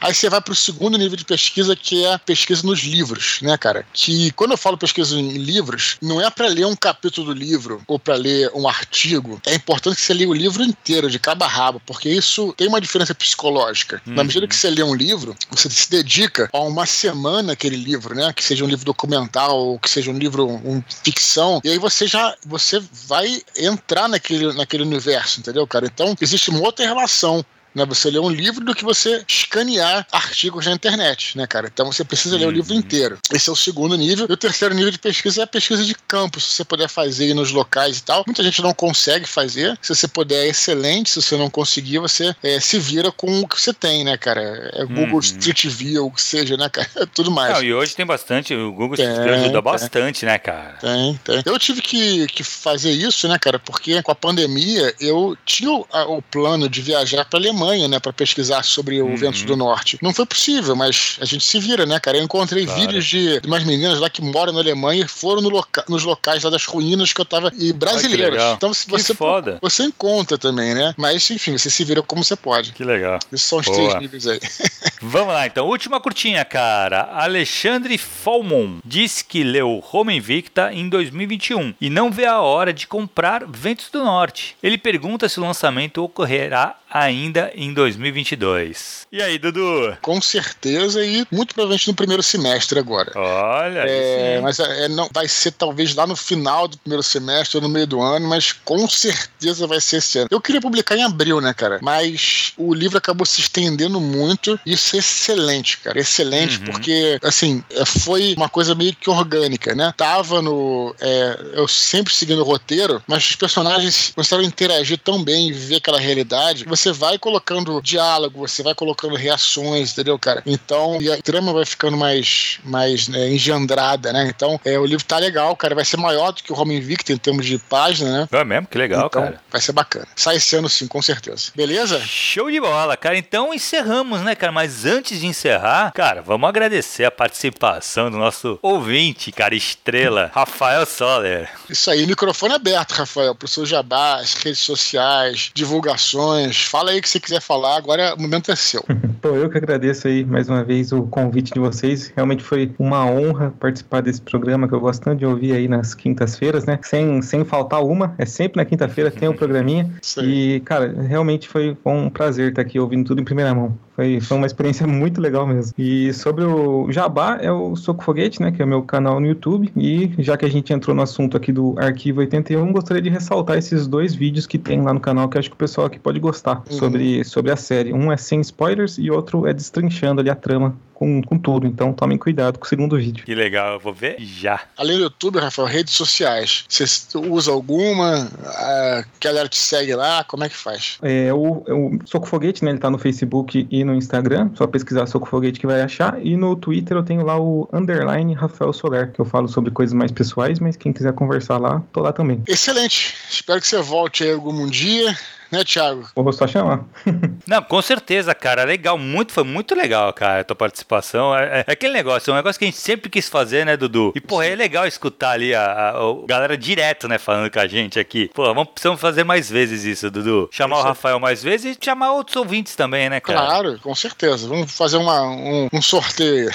Aí 0.00 0.14
você 0.14 0.28
vai 0.28 0.40
para 0.40 0.52
o 0.52 0.56
segundo 0.56 0.98
nível 0.98 1.16
de 1.16 1.24
pesquisa, 1.24 1.74
que 1.76 2.04
é 2.04 2.14
a 2.14 2.18
pesquisa 2.18 2.62
nos 2.64 2.80
livros, 2.80 3.38
né, 3.42 3.56
cara? 3.56 3.86
Que 3.92 4.30
quando 4.32 4.52
eu 4.52 4.56
falo 4.58 4.78
pesquisa 4.78 5.18
em 5.18 5.38
livros, 5.38 5.96
não 6.00 6.20
é 6.20 6.30
para 6.30 6.48
ler 6.48 6.66
um 6.66 6.76
capítulo 6.76 7.34
do 7.34 7.38
livro 7.38 7.82
ou 7.86 7.98
para 7.98 8.14
ler 8.14 8.50
um 8.54 8.68
artigo. 8.68 9.40
É 9.46 9.54
importante 9.54 9.96
que 9.96 10.02
você 10.02 10.14
leia 10.14 10.28
o 10.28 10.34
livro 10.34 10.62
inteiro, 10.62 11.10
de 11.10 11.18
cabo 11.18 11.44
a 11.44 11.48
rabo, 11.48 11.80
porque 11.86 12.08
isso 12.08 12.54
tem 12.56 12.68
uma 12.68 12.80
diferença 12.80 13.14
psicológica. 13.14 14.00
Uhum. 14.06 14.14
Na 14.14 14.24
medida 14.24 14.46
que 14.46 14.56
você 14.56 14.70
lê 14.70 14.82
um 14.82 14.94
livro, 14.94 15.36
você 15.50 15.68
se 15.70 15.90
dedica 15.90 16.48
a 16.52 16.60
uma 16.60 16.86
semana 16.86 17.52
aquele 17.52 17.76
livro, 17.76 18.14
né? 18.14 18.32
Que 18.32 18.44
seja 18.44 18.64
um 18.64 18.68
livro 18.68 18.84
documental 18.84 19.56
ou 19.56 19.78
que 19.78 19.90
seja 19.90 20.10
um 20.10 20.18
livro 20.18 20.46
um 20.46 20.82
ficção, 21.02 21.60
e 21.64 21.70
aí 21.70 21.78
você 21.78 22.06
já 22.06 22.34
você 22.46 22.82
vai 23.06 23.42
entrar 23.56 24.08
naquele, 24.08 24.52
naquele 24.52 24.82
universo, 24.82 25.40
entendeu, 25.40 25.66
cara? 25.66 25.86
Então, 25.86 26.14
existe 26.20 26.43
uma 26.50 26.60
outra 26.60 26.84
relação 26.84 27.44
né, 27.74 27.84
você 27.84 28.10
ler 28.10 28.20
um 28.20 28.30
livro 28.30 28.64
do 28.64 28.74
que 28.74 28.84
você 28.84 29.24
escanear 29.28 30.06
artigos 30.12 30.66
na 30.66 30.72
internet, 30.72 31.36
né, 31.36 31.46
cara? 31.46 31.68
Então 31.72 31.90
você 31.90 32.04
precisa 32.04 32.36
ler 32.36 32.46
o 32.46 32.50
livro 32.50 32.72
uhum. 32.72 32.78
inteiro. 32.78 33.18
Esse 33.32 33.48
é 33.48 33.52
o 33.52 33.56
segundo 33.56 33.96
nível. 33.96 34.26
E 34.28 34.32
o 34.32 34.36
terceiro 34.36 34.74
nível 34.74 34.90
de 34.90 34.98
pesquisa 34.98 35.42
é 35.42 35.44
a 35.44 35.46
pesquisa 35.46 35.84
de 35.84 35.94
campo. 35.94 36.40
Se 36.40 36.54
você 36.54 36.64
puder 36.64 36.88
fazer 36.88 37.34
nos 37.34 37.50
locais 37.50 37.98
e 37.98 38.02
tal. 38.02 38.24
Muita 38.26 38.42
gente 38.42 38.62
não 38.62 38.72
consegue 38.72 39.26
fazer. 39.26 39.76
Se 39.82 39.94
você 39.94 40.06
puder, 40.06 40.46
é 40.46 40.48
excelente. 40.48 41.10
Se 41.10 41.22
você 41.22 41.36
não 41.36 41.50
conseguir, 41.50 41.98
você 41.98 42.34
é, 42.42 42.60
se 42.60 42.78
vira 42.78 43.10
com 43.10 43.40
o 43.40 43.48
que 43.48 43.60
você 43.60 43.72
tem, 43.72 44.04
né, 44.04 44.16
cara? 44.16 44.70
É 44.74 44.84
Google 44.84 45.14
uhum. 45.14 45.18
Street 45.20 45.66
View, 45.66 46.06
o 46.06 46.10
que 46.10 46.22
seja, 46.22 46.56
né, 46.56 46.68
cara? 46.68 46.88
É 46.96 47.06
tudo 47.12 47.30
mais. 47.30 47.54
Não, 47.54 47.62
e 47.62 47.74
hoje 47.74 47.94
tem 47.94 48.06
bastante. 48.06 48.54
O 48.54 48.72
Google 48.72 48.94
Street 48.94 49.16
View 49.16 49.34
ajuda 49.34 49.52
tem, 49.52 49.62
bastante, 49.62 50.26
né, 50.26 50.38
cara? 50.38 50.78
Tem, 50.80 51.20
tem. 51.24 51.42
Eu 51.44 51.58
tive 51.58 51.82
que, 51.82 52.26
que 52.28 52.44
fazer 52.44 52.90
isso, 52.90 53.26
né, 53.28 53.38
cara? 53.38 53.58
Porque 53.58 54.02
com 54.02 54.12
a 54.12 54.14
pandemia 54.14 54.94
eu 55.00 55.36
tinha 55.44 55.70
o, 55.70 55.86
o 56.08 56.22
plano 56.22 56.68
de 56.68 56.80
viajar 56.80 57.24
para 57.24 57.38
Alemanha 57.38 57.63
Né, 57.64 57.98
para 57.98 58.12
pesquisar 58.12 58.62
sobre 58.62 59.00
o 59.00 59.06
uhum. 59.06 59.16
vento 59.16 59.44
do 59.44 59.56
norte. 59.56 59.98
Não 60.00 60.12
foi 60.12 60.24
possível, 60.26 60.76
mas 60.76 61.16
a 61.20 61.24
gente 61.24 61.44
se 61.44 61.58
vira, 61.58 61.84
né, 61.84 61.98
cara? 61.98 62.18
Eu 62.18 62.22
encontrei 62.22 62.64
claro. 62.64 62.80
vídeos 62.80 63.04
de, 63.04 63.40
de 63.40 63.46
umas 63.46 63.64
meninas 63.64 63.98
lá 63.98 64.08
que 64.08 64.22
moram 64.22 64.52
na 64.52 64.60
Alemanha 64.60 65.04
e 65.04 65.08
foram 65.08 65.42
no 65.42 65.48
loca 65.48 65.84
nos 65.88 66.04
locais 66.04 66.44
lá 66.44 66.50
das 66.50 66.64
ruínas 66.64 67.12
que 67.12 67.20
eu 67.20 67.24
tava 67.24 67.50
e 67.58 67.72
brasileiras. 67.72 68.42
Ai, 68.42 68.52
então 68.52 68.72
se 68.72 68.88
você 68.88 69.14
foda. 69.14 69.58
você 69.60 69.84
encontra 69.84 70.38
também, 70.38 70.74
né? 70.74 70.94
Mas 70.96 71.30
enfim, 71.30 71.56
você 71.56 71.70
se 71.70 71.84
vira 71.84 72.02
como 72.02 72.22
você 72.22 72.36
pode. 72.36 72.72
Que 72.72 72.84
legal. 72.84 73.18
Esses 73.32 73.46
são 73.46 73.58
os 73.58 73.66
Boa. 73.66 73.76
três 73.76 74.00
níveis 74.00 74.26
aí. 74.26 74.40
Vamos 75.02 75.34
lá, 75.34 75.46
então. 75.46 75.66
Última 75.66 76.00
curtinha, 76.00 76.44
cara. 76.44 77.08
Alexandre 77.12 77.98
Falmon 77.98 78.78
diz 78.84 79.22
que 79.22 79.42
leu 79.42 79.80
Roma 79.84 80.12
Invicta 80.12 80.72
em 80.72 80.88
2021 80.88 81.74
e 81.80 81.90
não 81.90 82.10
vê 82.10 82.26
a 82.26 82.40
hora 82.40 82.72
de 82.72 82.86
comprar 82.86 83.44
Ventos 83.46 83.90
do 83.90 84.02
Norte. 84.02 84.56
Ele 84.62 84.78
pergunta 84.78 85.28
se 85.28 85.38
o 85.38 85.42
lançamento 85.42 86.02
ocorrerá 86.02 86.76
ainda 86.94 87.50
em 87.56 87.74
2022. 87.74 89.08
E 89.10 89.20
aí, 89.20 89.36
Dudu? 89.36 89.98
Com 90.00 90.22
certeza 90.22 91.04
e 91.04 91.26
muito 91.30 91.52
provavelmente 91.52 91.88
no 91.88 91.94
primeiro 91.94 92.22
semestre 92.22 92.78
agora. 92.78 93.10
Olha, 93.16 93.80
é, 93.80 94.40
mas 94.40 94.60
é, 94.60 94.88
não 94.88 95.08
vai 95.12 95.26
ser 95.26 95.50
talvez 95.50 95.92
lá 95.94 96.06
no 96.06 96.14
final 96.14 96.68
do 96.68 96.78
primeiro 96.78 97.02
semestre 97.02 97.56
ou 97.56 97.62
no 97.62 97.68
meio 97.68 97.86
do 97.86 98.00
ano, 98.00 98.28
mas 98.28 98.52
com 98.52 98.88
certeza 98.88 99.66
vai 99.66 99.80
ser 99.80 99.96
esse 99.96 100.18
ano. 100.18 100.28
Eu 100.30 100.40
queria 100.40 100.60
publicar 100.60 100.96
em 100.96 101.02
abril, 101.02 101.40
né, 101.40 101.52
cara? 101.52 101.80
Mas 101.82 102.52
o 102.56 102.72
livro 102.72 102.96
acabou 102.96 103.26
se 103.26 103.40
estendendo 103.40 104.00
muito. 104.00 104.58
E 104.64 104.74
isso 104.74 104.94
é 104.94 105.00
excelente, 105.00 105.78
cara, 105.78 105.98
excelente, 105.98 106.58
uhum. 106.58 106.66
porque 106.66 107.18
assim 107.24 107.64
é, 107.70 107.84
foi 107.84 108.34
uma 108.36 108.48
coisa 108.48 108.74
meio 108.74 108.94
que 108.94 109.10
orgânica, 109.10 109.74
né? 109.74 109.92
Tava 109.96 110.40
no, 110.40 110.94
é, 111.00 111.38
eu 111.54 111.66
sempre 111.66 112.14
seguindo 112.14 112.40
o 112.40 112.44
roteiro, 112.44 113.02
mas 113.08 113.30
os 113.30 113.36
personagens 113.36 114.12
começaram 114.14 114.44
a 114.44 114.46
interagir 114.46 114.98
tão 114.98 115.22
bem 115.22 115.48
e 115.48 115.52
viver 115.52 115.76
aquela 115.76 115.98
realidade. 115.98 116.64
Você 116.64 116.83
você 116.84 116.92
vai 116.92 117.18
colocando 117.18 117.80
diálogo, 117.80 118.46
você 118.46 118.62
vai 118.62 118.74
colocando 118.74 119.14
reações, 119.14 119.92
entendeu, 119.92 120.18
cara? 120.18 120.42
Então, 120.44 121.00
e 121.00 121.10
a 121.10 121.16
trama 121.22 121.52
vai 121.52 121.64
ficando 121.64 121.96
mais, 121.96 122.58
mais 122.62 123.08
né, 123.08 123.30
engendrada, 123.30 124.12
né? 124.12 124.26
Então, 124.28 124.60
é, 124.64 124.78
o 124.78 124.84
livro 124.84 125.04
tá 125.04 125.18
legal, 125.18 125.56
cara. 125.56 125.74
Vai 125.74 125.84
ser 125.84 125.96
maior 125.96 126.32
do 126.32 126.42
que 126.42 126.52
o 126.52 126.60
Home 126.60 126.76
Invicta 126.76 127.12
em 127.12 127.16
termos 127.16 127.46
de 127.46 127.58
página, 127.58 128.10
né? 128.20 128.28
É 128.30 128.44
mesmo? 128.44 128.66
Que 128.66 128.76
legal, 128.76 129.06
então, 129.06 129.22
cara. 129.22 129.40
Vai 129.50 129.60
ser 129.60 129.72
bacana. 129.72 130.06
Sai 130.14 130.36
esse 130.36 130.54
ano 130.56 130.68
sim, 130.68 130.86
com 130.86 131.00
certeza. 131.00 131.52
Beleza? 131.54 132.00
Show 132.00 132.50
de 132.50 132.60
bola, 132.60 132.96
cara. 132.96 133.16
Então 133.16 133.54
encerramos, 133.54 134.20
né, 134.20 134.34
cara? 134.34 134.52
Mas 134.52 134.84
antes 134.84 135.20
de 135.20 135.26
encerrar, 135.26 135.90
cara, 135.92 136.20
vamos 136.20 136.48
agradecer 136.48 137.04
a 137.04 137.10
participação 137.10 138.10
do 138.10 138.18
nosso 138.18 138.58
ouvinte, 138.60 139.32
cara, 139.32 139.54
estrela, 139.54 140.30
Rafael 140.34 140.84
Soller. 140.84 141.50
Isso 141.70 141.90
aí, 141.90 142.06
microfone 142.06 142.54
aberto, 142.54 142.92
Rafael, 142.92 143.34
pro 143.34 143.48
seu 143.48 143.64
jabá, 143.64 144.16
as 144.16 144.34
redes 144.34 144.60
sociais, 144.60 145.50
divulgações, 145.54 146.62
Fala 146.74 146.90
aí 146.90 146.98
o 146.98 147.02
que 147.02 147.08
você 147.08 147.20
quiser 147.20 147.40
falar, 147.40 147.76
agora 147.76 148.16
o 148.18 148.20
momento 148.20 148.50
é 148.50 148.56
seu. 148.56 148.82
Pô, 149.22 149.28
eu 149.28 149.48
que 149.48 149.56
agradeço 149.56 150.08
aí 150.08 150.24
mais 150.24 150.48
uma 150.48 150.64
vez 150.64 150.90
o 150.90 151.04
convite 151.04 151.54
de 151.54 151.60
vocês. 151.60 152.12
Realmente 152.16 152.42
foi 152.42 152.74
uma 152.80 153.06
honra 153.06 153.54
participar 153.60 154.02
desse 154.02 154.20
programa 154.20 154.66
que 154.66 154.74
eu 154.74 154.80
gosto 154.80 155.00
tanto 155.00 155.20
de 155.20 155.24
ouvir 155.24 155.52
aí 155.52 155.68
nas 155.68 155.94
quintas-feiras, 155.94 156.64
né? 156.64 156.80
Sem, 156.82 157.22
sem 157.22 157.44
faltar 157.44 157.80
uma, 157.80 158.12
é 158.18 158.26
sempre 158.26 158.56
na 158.56 158.64
quinta-feira 158.64 159.08
tem 159.08 159.28
um 159.28 159.32
programinha. 159.32 159.88
Sim. 160.02 160.22
E, 160.24 160.60
cara, 160.60 160.92
realmente 161.00 161.48
foi 161.48 161.76
um 161.84 162.10
prazer 162.10 162.48
estar 162.48 162.62
aqui 162.62 162.80
ouvindo 162.80 163.06
tudo 163.06 163.20
em 163.20 163.24
primeira 163.24 163.54
mão. 163.54 163.78
Foi, 163.94 164.20
foi 164.20 164.36
uma 164.36 164.46
experiência 164.46 164.84
muito 164.88 165.20
legal 165.20 165.46
mesmo. 165.46 165.72
E 165.78 166.12
sobre 166.12 166.42
o 166.42 166.90
Jabá, 166.90 167.38
é 167.40 167.52
o 167.52 167.76
Soco 167.76 168.02
Foguete, 168.02 168.42
né? 168.42 168.50
Que 168.50 168.60
é 168.60 168.64
o 168.64 168.68
meu 168.68 168.82
canal 168.82 169.20
no 169.20 169.26
YouTube. 169.28 169.72
E 169.76 170.12
já 170.18 170.36
que 170.36 170.44
a 170.44 170.50
gente 170.50 170.72
entrou 170.72 170.94
no 170.94 171.02
assunto 171.02 171.36
aqui 171.36 171.52
do 171.52 171.76
Arquivo 171.78 172.18
81, 172.18 172.72
gostaria 172.72 173.00
de 173.00 173.10
ressaltar 173.10 173.56
esses 173.56 173.86
dois 173.86 174.12
vídeos 174.12 174.44
que 174.44 174.58
tem 174.58 174.82
lá 174.82 174.92
no 174.92 175.00
canal 175.00 175.28
que 175.28 175.38
acho 175.38 175.48
que 175.48 175.54
o 175.54 175.58
pessoal 175.58 175.86
aqui 175.86 176.00
pode 176.00 176.18
gostar 176.18 176.53
uhum. 176.58 176.78
sobre, 176.78 177.24
sobre 177.24 177.52
a 177.52 177.56
série. 177.56 177.92
Um 177.92 178.12
é 178.12 178.16
sem 178.16 178.40
spoilers 178.40 178.98
e 178.98 179.10
outro 179.10 179.46
é 179.46 179.52
destrinchando 179.52 180.20
ali 180.20 180.30
a 180.30 180.34
trama 180.34 180.76
com, 180.94 181.20
com 181.22 181.36
tudo. 181.36 181.66
Então 181.66 181.92
tomem 181.92 182.16
cuidado 182.16 182.58
com 182.58 182.64
o 182.64 182.68
segundo 182.68 182.96
vídeo. 182.96 183.24
Que 183.24 183.34
legal, 183.34 183.74
eu 183.74 183.80
vou 183.80 183.92
ver 183.92 184.16
já. 184.18 184.60
Além 184.76 184.96
do 184.96 185.04
YouTube, 185.04 185.38
Rafael, 185.38 185.68
redes 185.68 185.94
sociais. 185.94 186.64
Você 186.68 186.84
usa 187.18 187.50
alguma? 187.50 188.30
A 188.44 189.04
galera 189.20 189.48
te 189.48 189.58
segue 189.58 189.94
lá? 189.94 190.24
Como 190.24 190.44
é 190.44 190.48
que 190.48 190.56
faz? 190.56 190.98
É, 191.02 191.32
o, 191.32 191.64
o 191.68 191.98
Soco 192.06 192.26
Foguete, 192.26 192.64
né? 192.64 192.70
Ele 192.70 192.78
tá 192.78 192.88
no 192.88 192.98
Facebook 192.98 193.66
e 193.70 193.84
no 193.84 193.94
Instagram. 193.94 194.50
Só 194.54 194.66
pesquisar 194.66 195.06
Soco 195.06 195.28
Foguete 195.28 195.60
que 195.60 195.66
vai 195.66 195.82
achar. 195.82 196.18
E 196.24 196.36
no 196.36 196.56
Twitter 196.56 196.96
eu 196.96 197.02
tenho 197.02 197.24
lá 197.24 197.38
o 197.38 197.68
underline 197.72 198.32
Rafael 198.34 198.72
Soler, 198.72 199.12
que 199.12 199.20
eu 199.20 199.24
falo 199.24 199.48
sobre 199.48 199.70
coisas 199.70 199.92
mais 199.92 200.12
pessoais, 200.12 200.60
mas 200.60 200.76
quem 200.76 200.92
quiser 200.92 201.12
conversar 201.12 201.58
lá, 201.58 201.82
tô 201.92 202.00
lá 202.00 202.12
também. 202.12 202.42
Excelente. 202.46 203.14
Espero 203.28 203.60
que 203.60 203.66
você 203.66 203.82
volte 203.82 204.24
aí 204.24 204.32
algum 204.32 204.66
dia 204.66 205.16
né, 205.54 205.64
Thiago? 205.64 206.08
Vou 206.14 206.32
só 206.32 206.46
chamar. 206.46 206.84
Não, 207.46 207.62
com 207.62 207.80
certeza, 207.80 208.34
cara. 208.34 208.64
Legal, 208.64 208.98
muito, 208.98 209.32
foi 209.32 209.44
muito 209.44 209.74
legal, 209.74 210.12
cara, 210.12 210.40
a 210.40 210.44
tua 210.44 210.56
participação. 210.56 211.36
É, 211.36 211.44
é, 211.44 211.64
é, 211.66 211.72
aquele 211.72 211.92
negócio, 211.92 212.30
é 212.30 212.32
um 212.32 212.36
negócio 212.36 212.58
que 212.58 212.64
a 212.64 212.68
gente 212.68 212.78
sempre 212.78 213.08
quis 213.08 213.28
fazer, 213.28 213.64
né, 213.64 213.76
Dudu? 213.76 214.12
E, 214.14 214.20
porra, 214.20 214.46
é 214.46 214.54
legal 214.54 214.86
escutar 214.86 215.30
ali 215.32 215.54
a, 215.54 215.64
a, 215.64 215.90
a 215.90 216.26
galera 216.26 216.56
direto, 216.56 217.08
né, 217.08 217.18
falando 217.18 217.50
com 217.50 217.58
a 217.58 217.66
gente 217.66 217.98
aqui. 217.98 218.30
Pô, 218.34 218.44
vamos, 218.44 218.72
precisamos 218.72 219.00
fazer 219.00 219.24
mais 219.24 219.50
vezes 219.50 219.84
isso, 219.84 220.10
Dudu. 220.10 220.48
Chamar 220.50 220.76
isso. 220.76 220.84
o 220.84 220.88
Rafael 220.88 221.20
mais 221.20 221.42
vezes 221.42 221.76
e 221.76 221.84
chamar 221.84 222.12
outros 222.12 222.36
ouvintes 222.36 222.74
também, 222.76 223.08
né, 223.08 223.20
cara? 223.20 223.40
Claro, 223.40 223.78
com 223.82 223.94
certeza. 223.94 224.48
Vamos 224.48 224.72
fazer 224.72 224.96
uma, 224.96 225.22
um, 225.22 225.68
um 225.72 225.82
sorteio. 225.82 226.50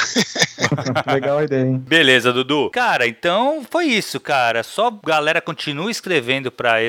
legal 1.08 1.40
a 1.40 1.44
ideia, 1.44 1.66
hein? 1.66 1.78
Beleza, 1.78 2.34
Dudu. 2.34 2.70
Cara, 2.72 3.08
então 3.08 3.64
foi 3.70 3.86
isso, 3.86 4.20
cara. 4.20 4.64
Só 4.64 4.92
galera 5.06 5.42
continua 5.42 5.90
escrevendo 5.90 6.52
para 6.52 6.82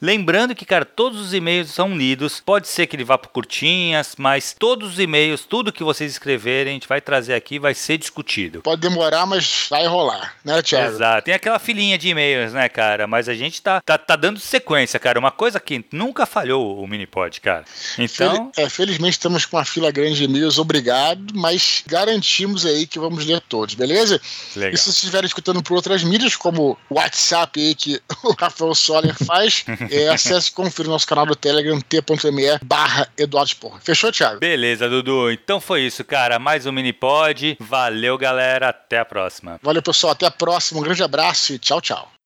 Lembrando 0.00 0.54
que, 0.54 0.64
cara, 0.64 0.84
todos 0.84 1.20
os 1.20 1.34
e-mails 1.34 1.70
são 1.70 1.96
lidos. 1.96 2.40
Pode 2.40 2.68
ser 2.68 2.86
que 2.86 2.96
ele 2.96 3.04
vá 3.04 3.18
por 3.18 3.28
curtinhas, 3.28 4.14
mas 4.18 4.54
todos 4.58 4.92
os 4.92 4.98
e-mails, 4.98 5.44
tudo 5.44 5.72
que 5.72 5.84
vocês 5.84 6.12
escreverem, 6.12 6.72
a 6.72 6.74
gente 6.74 6.88
vai 6.88 7.00
trazer 7.00 7.34
aqui, 7.34 7.58
vai 7.58 7.74
ser 7.74 7.98
discutido. 7.98 8.62
Pode 8.62 8.80
demorar, 8.80 9.26
mas 9.26 9.66
vai 9.68 9.86
rolar, 9.86 10.34
né, 10.44 10.60
Thiago? 10.62 10.94
Exato. 10.94 11.24
Tem 11.24 11.34
aquela 11.34 11.58
filinha 11.58 11.98
de 11.98 12.08
e-mails, 12.08 12.52
né, 12.52 12.68
cara? 12.68 13.06
Mas 13.06 13.28
a 13.28 13.34
gente 13.34 13.60
tá, 13.60 13.80
tá, 13.80 13.98
tá 13.98 14.16
dando 14.16 14.38
sequência, 14.40 14.98
cara. 14.98 15.18
Uma 15.18 15.30
coisa 15.30 15.60
que 15.60 15.84
nunca 15.92 16.26
falhou 16.26 16.82
o 16.82 16.86
Minipod, 16.86 17.40
cara. 17.40 17.64
Então. 17.98 18.50
Fel 18.54 18.64
é, 18.64 18.68
felizmente 18.68 19.12
estamos 19.12 19.46
com 19.46 19.56
uma 19.56 19.64
fila 19.64 19.90
grande 19.90 20.16
de 20.16 20.24
e-mails, 20.24 20.58
obrigado, 20.58 21.32
mas 21.34 21.82
garantimos 21.86 22.66
aí 22.66 22.86
que 22.86 22.98
vamos 22.98 23.24
ler 23.24 23.40
todos, 23.40 23.74
beleza? 23.74 24.20
Legal. 24.56 24.74
E 24.74 24.76
se 24.76 24.84
vocês 24.84 24.96
estiverem 24.96 25.26
escutando 25.26 25.62
por 25.62 25.74
outras 25.74 26.02
mídias, 26.02 26.36
como 26.36 26.78
o 26.88 26.94
WhatsApp 26.94 27.60
aí 27.60 27.74
que 27.74 28.00
o 28.24 28.34
Rafael 28.38 28.74
Soller 28.74 29.14
faz, 29.24 29.64
é, 29.90 30.08
acesse 30.08 30.50
e 30.50 30.52
confira 30.52 30.88
o 30.88 30.92
nosso 30.92 31.06
canal 31.06 31.26
do 31.26 31.36
Telegram, 31.36 31.80
t.me 31.80 32.58
barra 32.62 33.08
Eduardo. 33.16 33.42
Fechou, 33.82 34.12
Thiago? 34.12 34.40
Beleza, 34.40 34.88
Dudu. 34.88 35.30
Então 35.30 35.60
foi 35.60 35.82
isso, 35.82 36.04
cara. 36.04 36.38
Mais 36.38 36.66
um 36.66 36.72
mini 36.72 36.92
pod. 36.92 37.56
Valeu, 37.60 38.16
galera. 38.16 38.68
Até 38.68 38.98
a 38.98 39.04
próxima. 39.04 39.58
Valeu, 39.62 39.82
pessoal. 39.82 40.12
Até 40.12 40.26
a 40.26 40.30
próxima. 40.30 40.80
Um 40.80 40.84
grande 40.84 41.02
abraço 41.02 41.52
e 41.52 41.58
tchau, 41.58 41.80
tchau. 41.80 42.21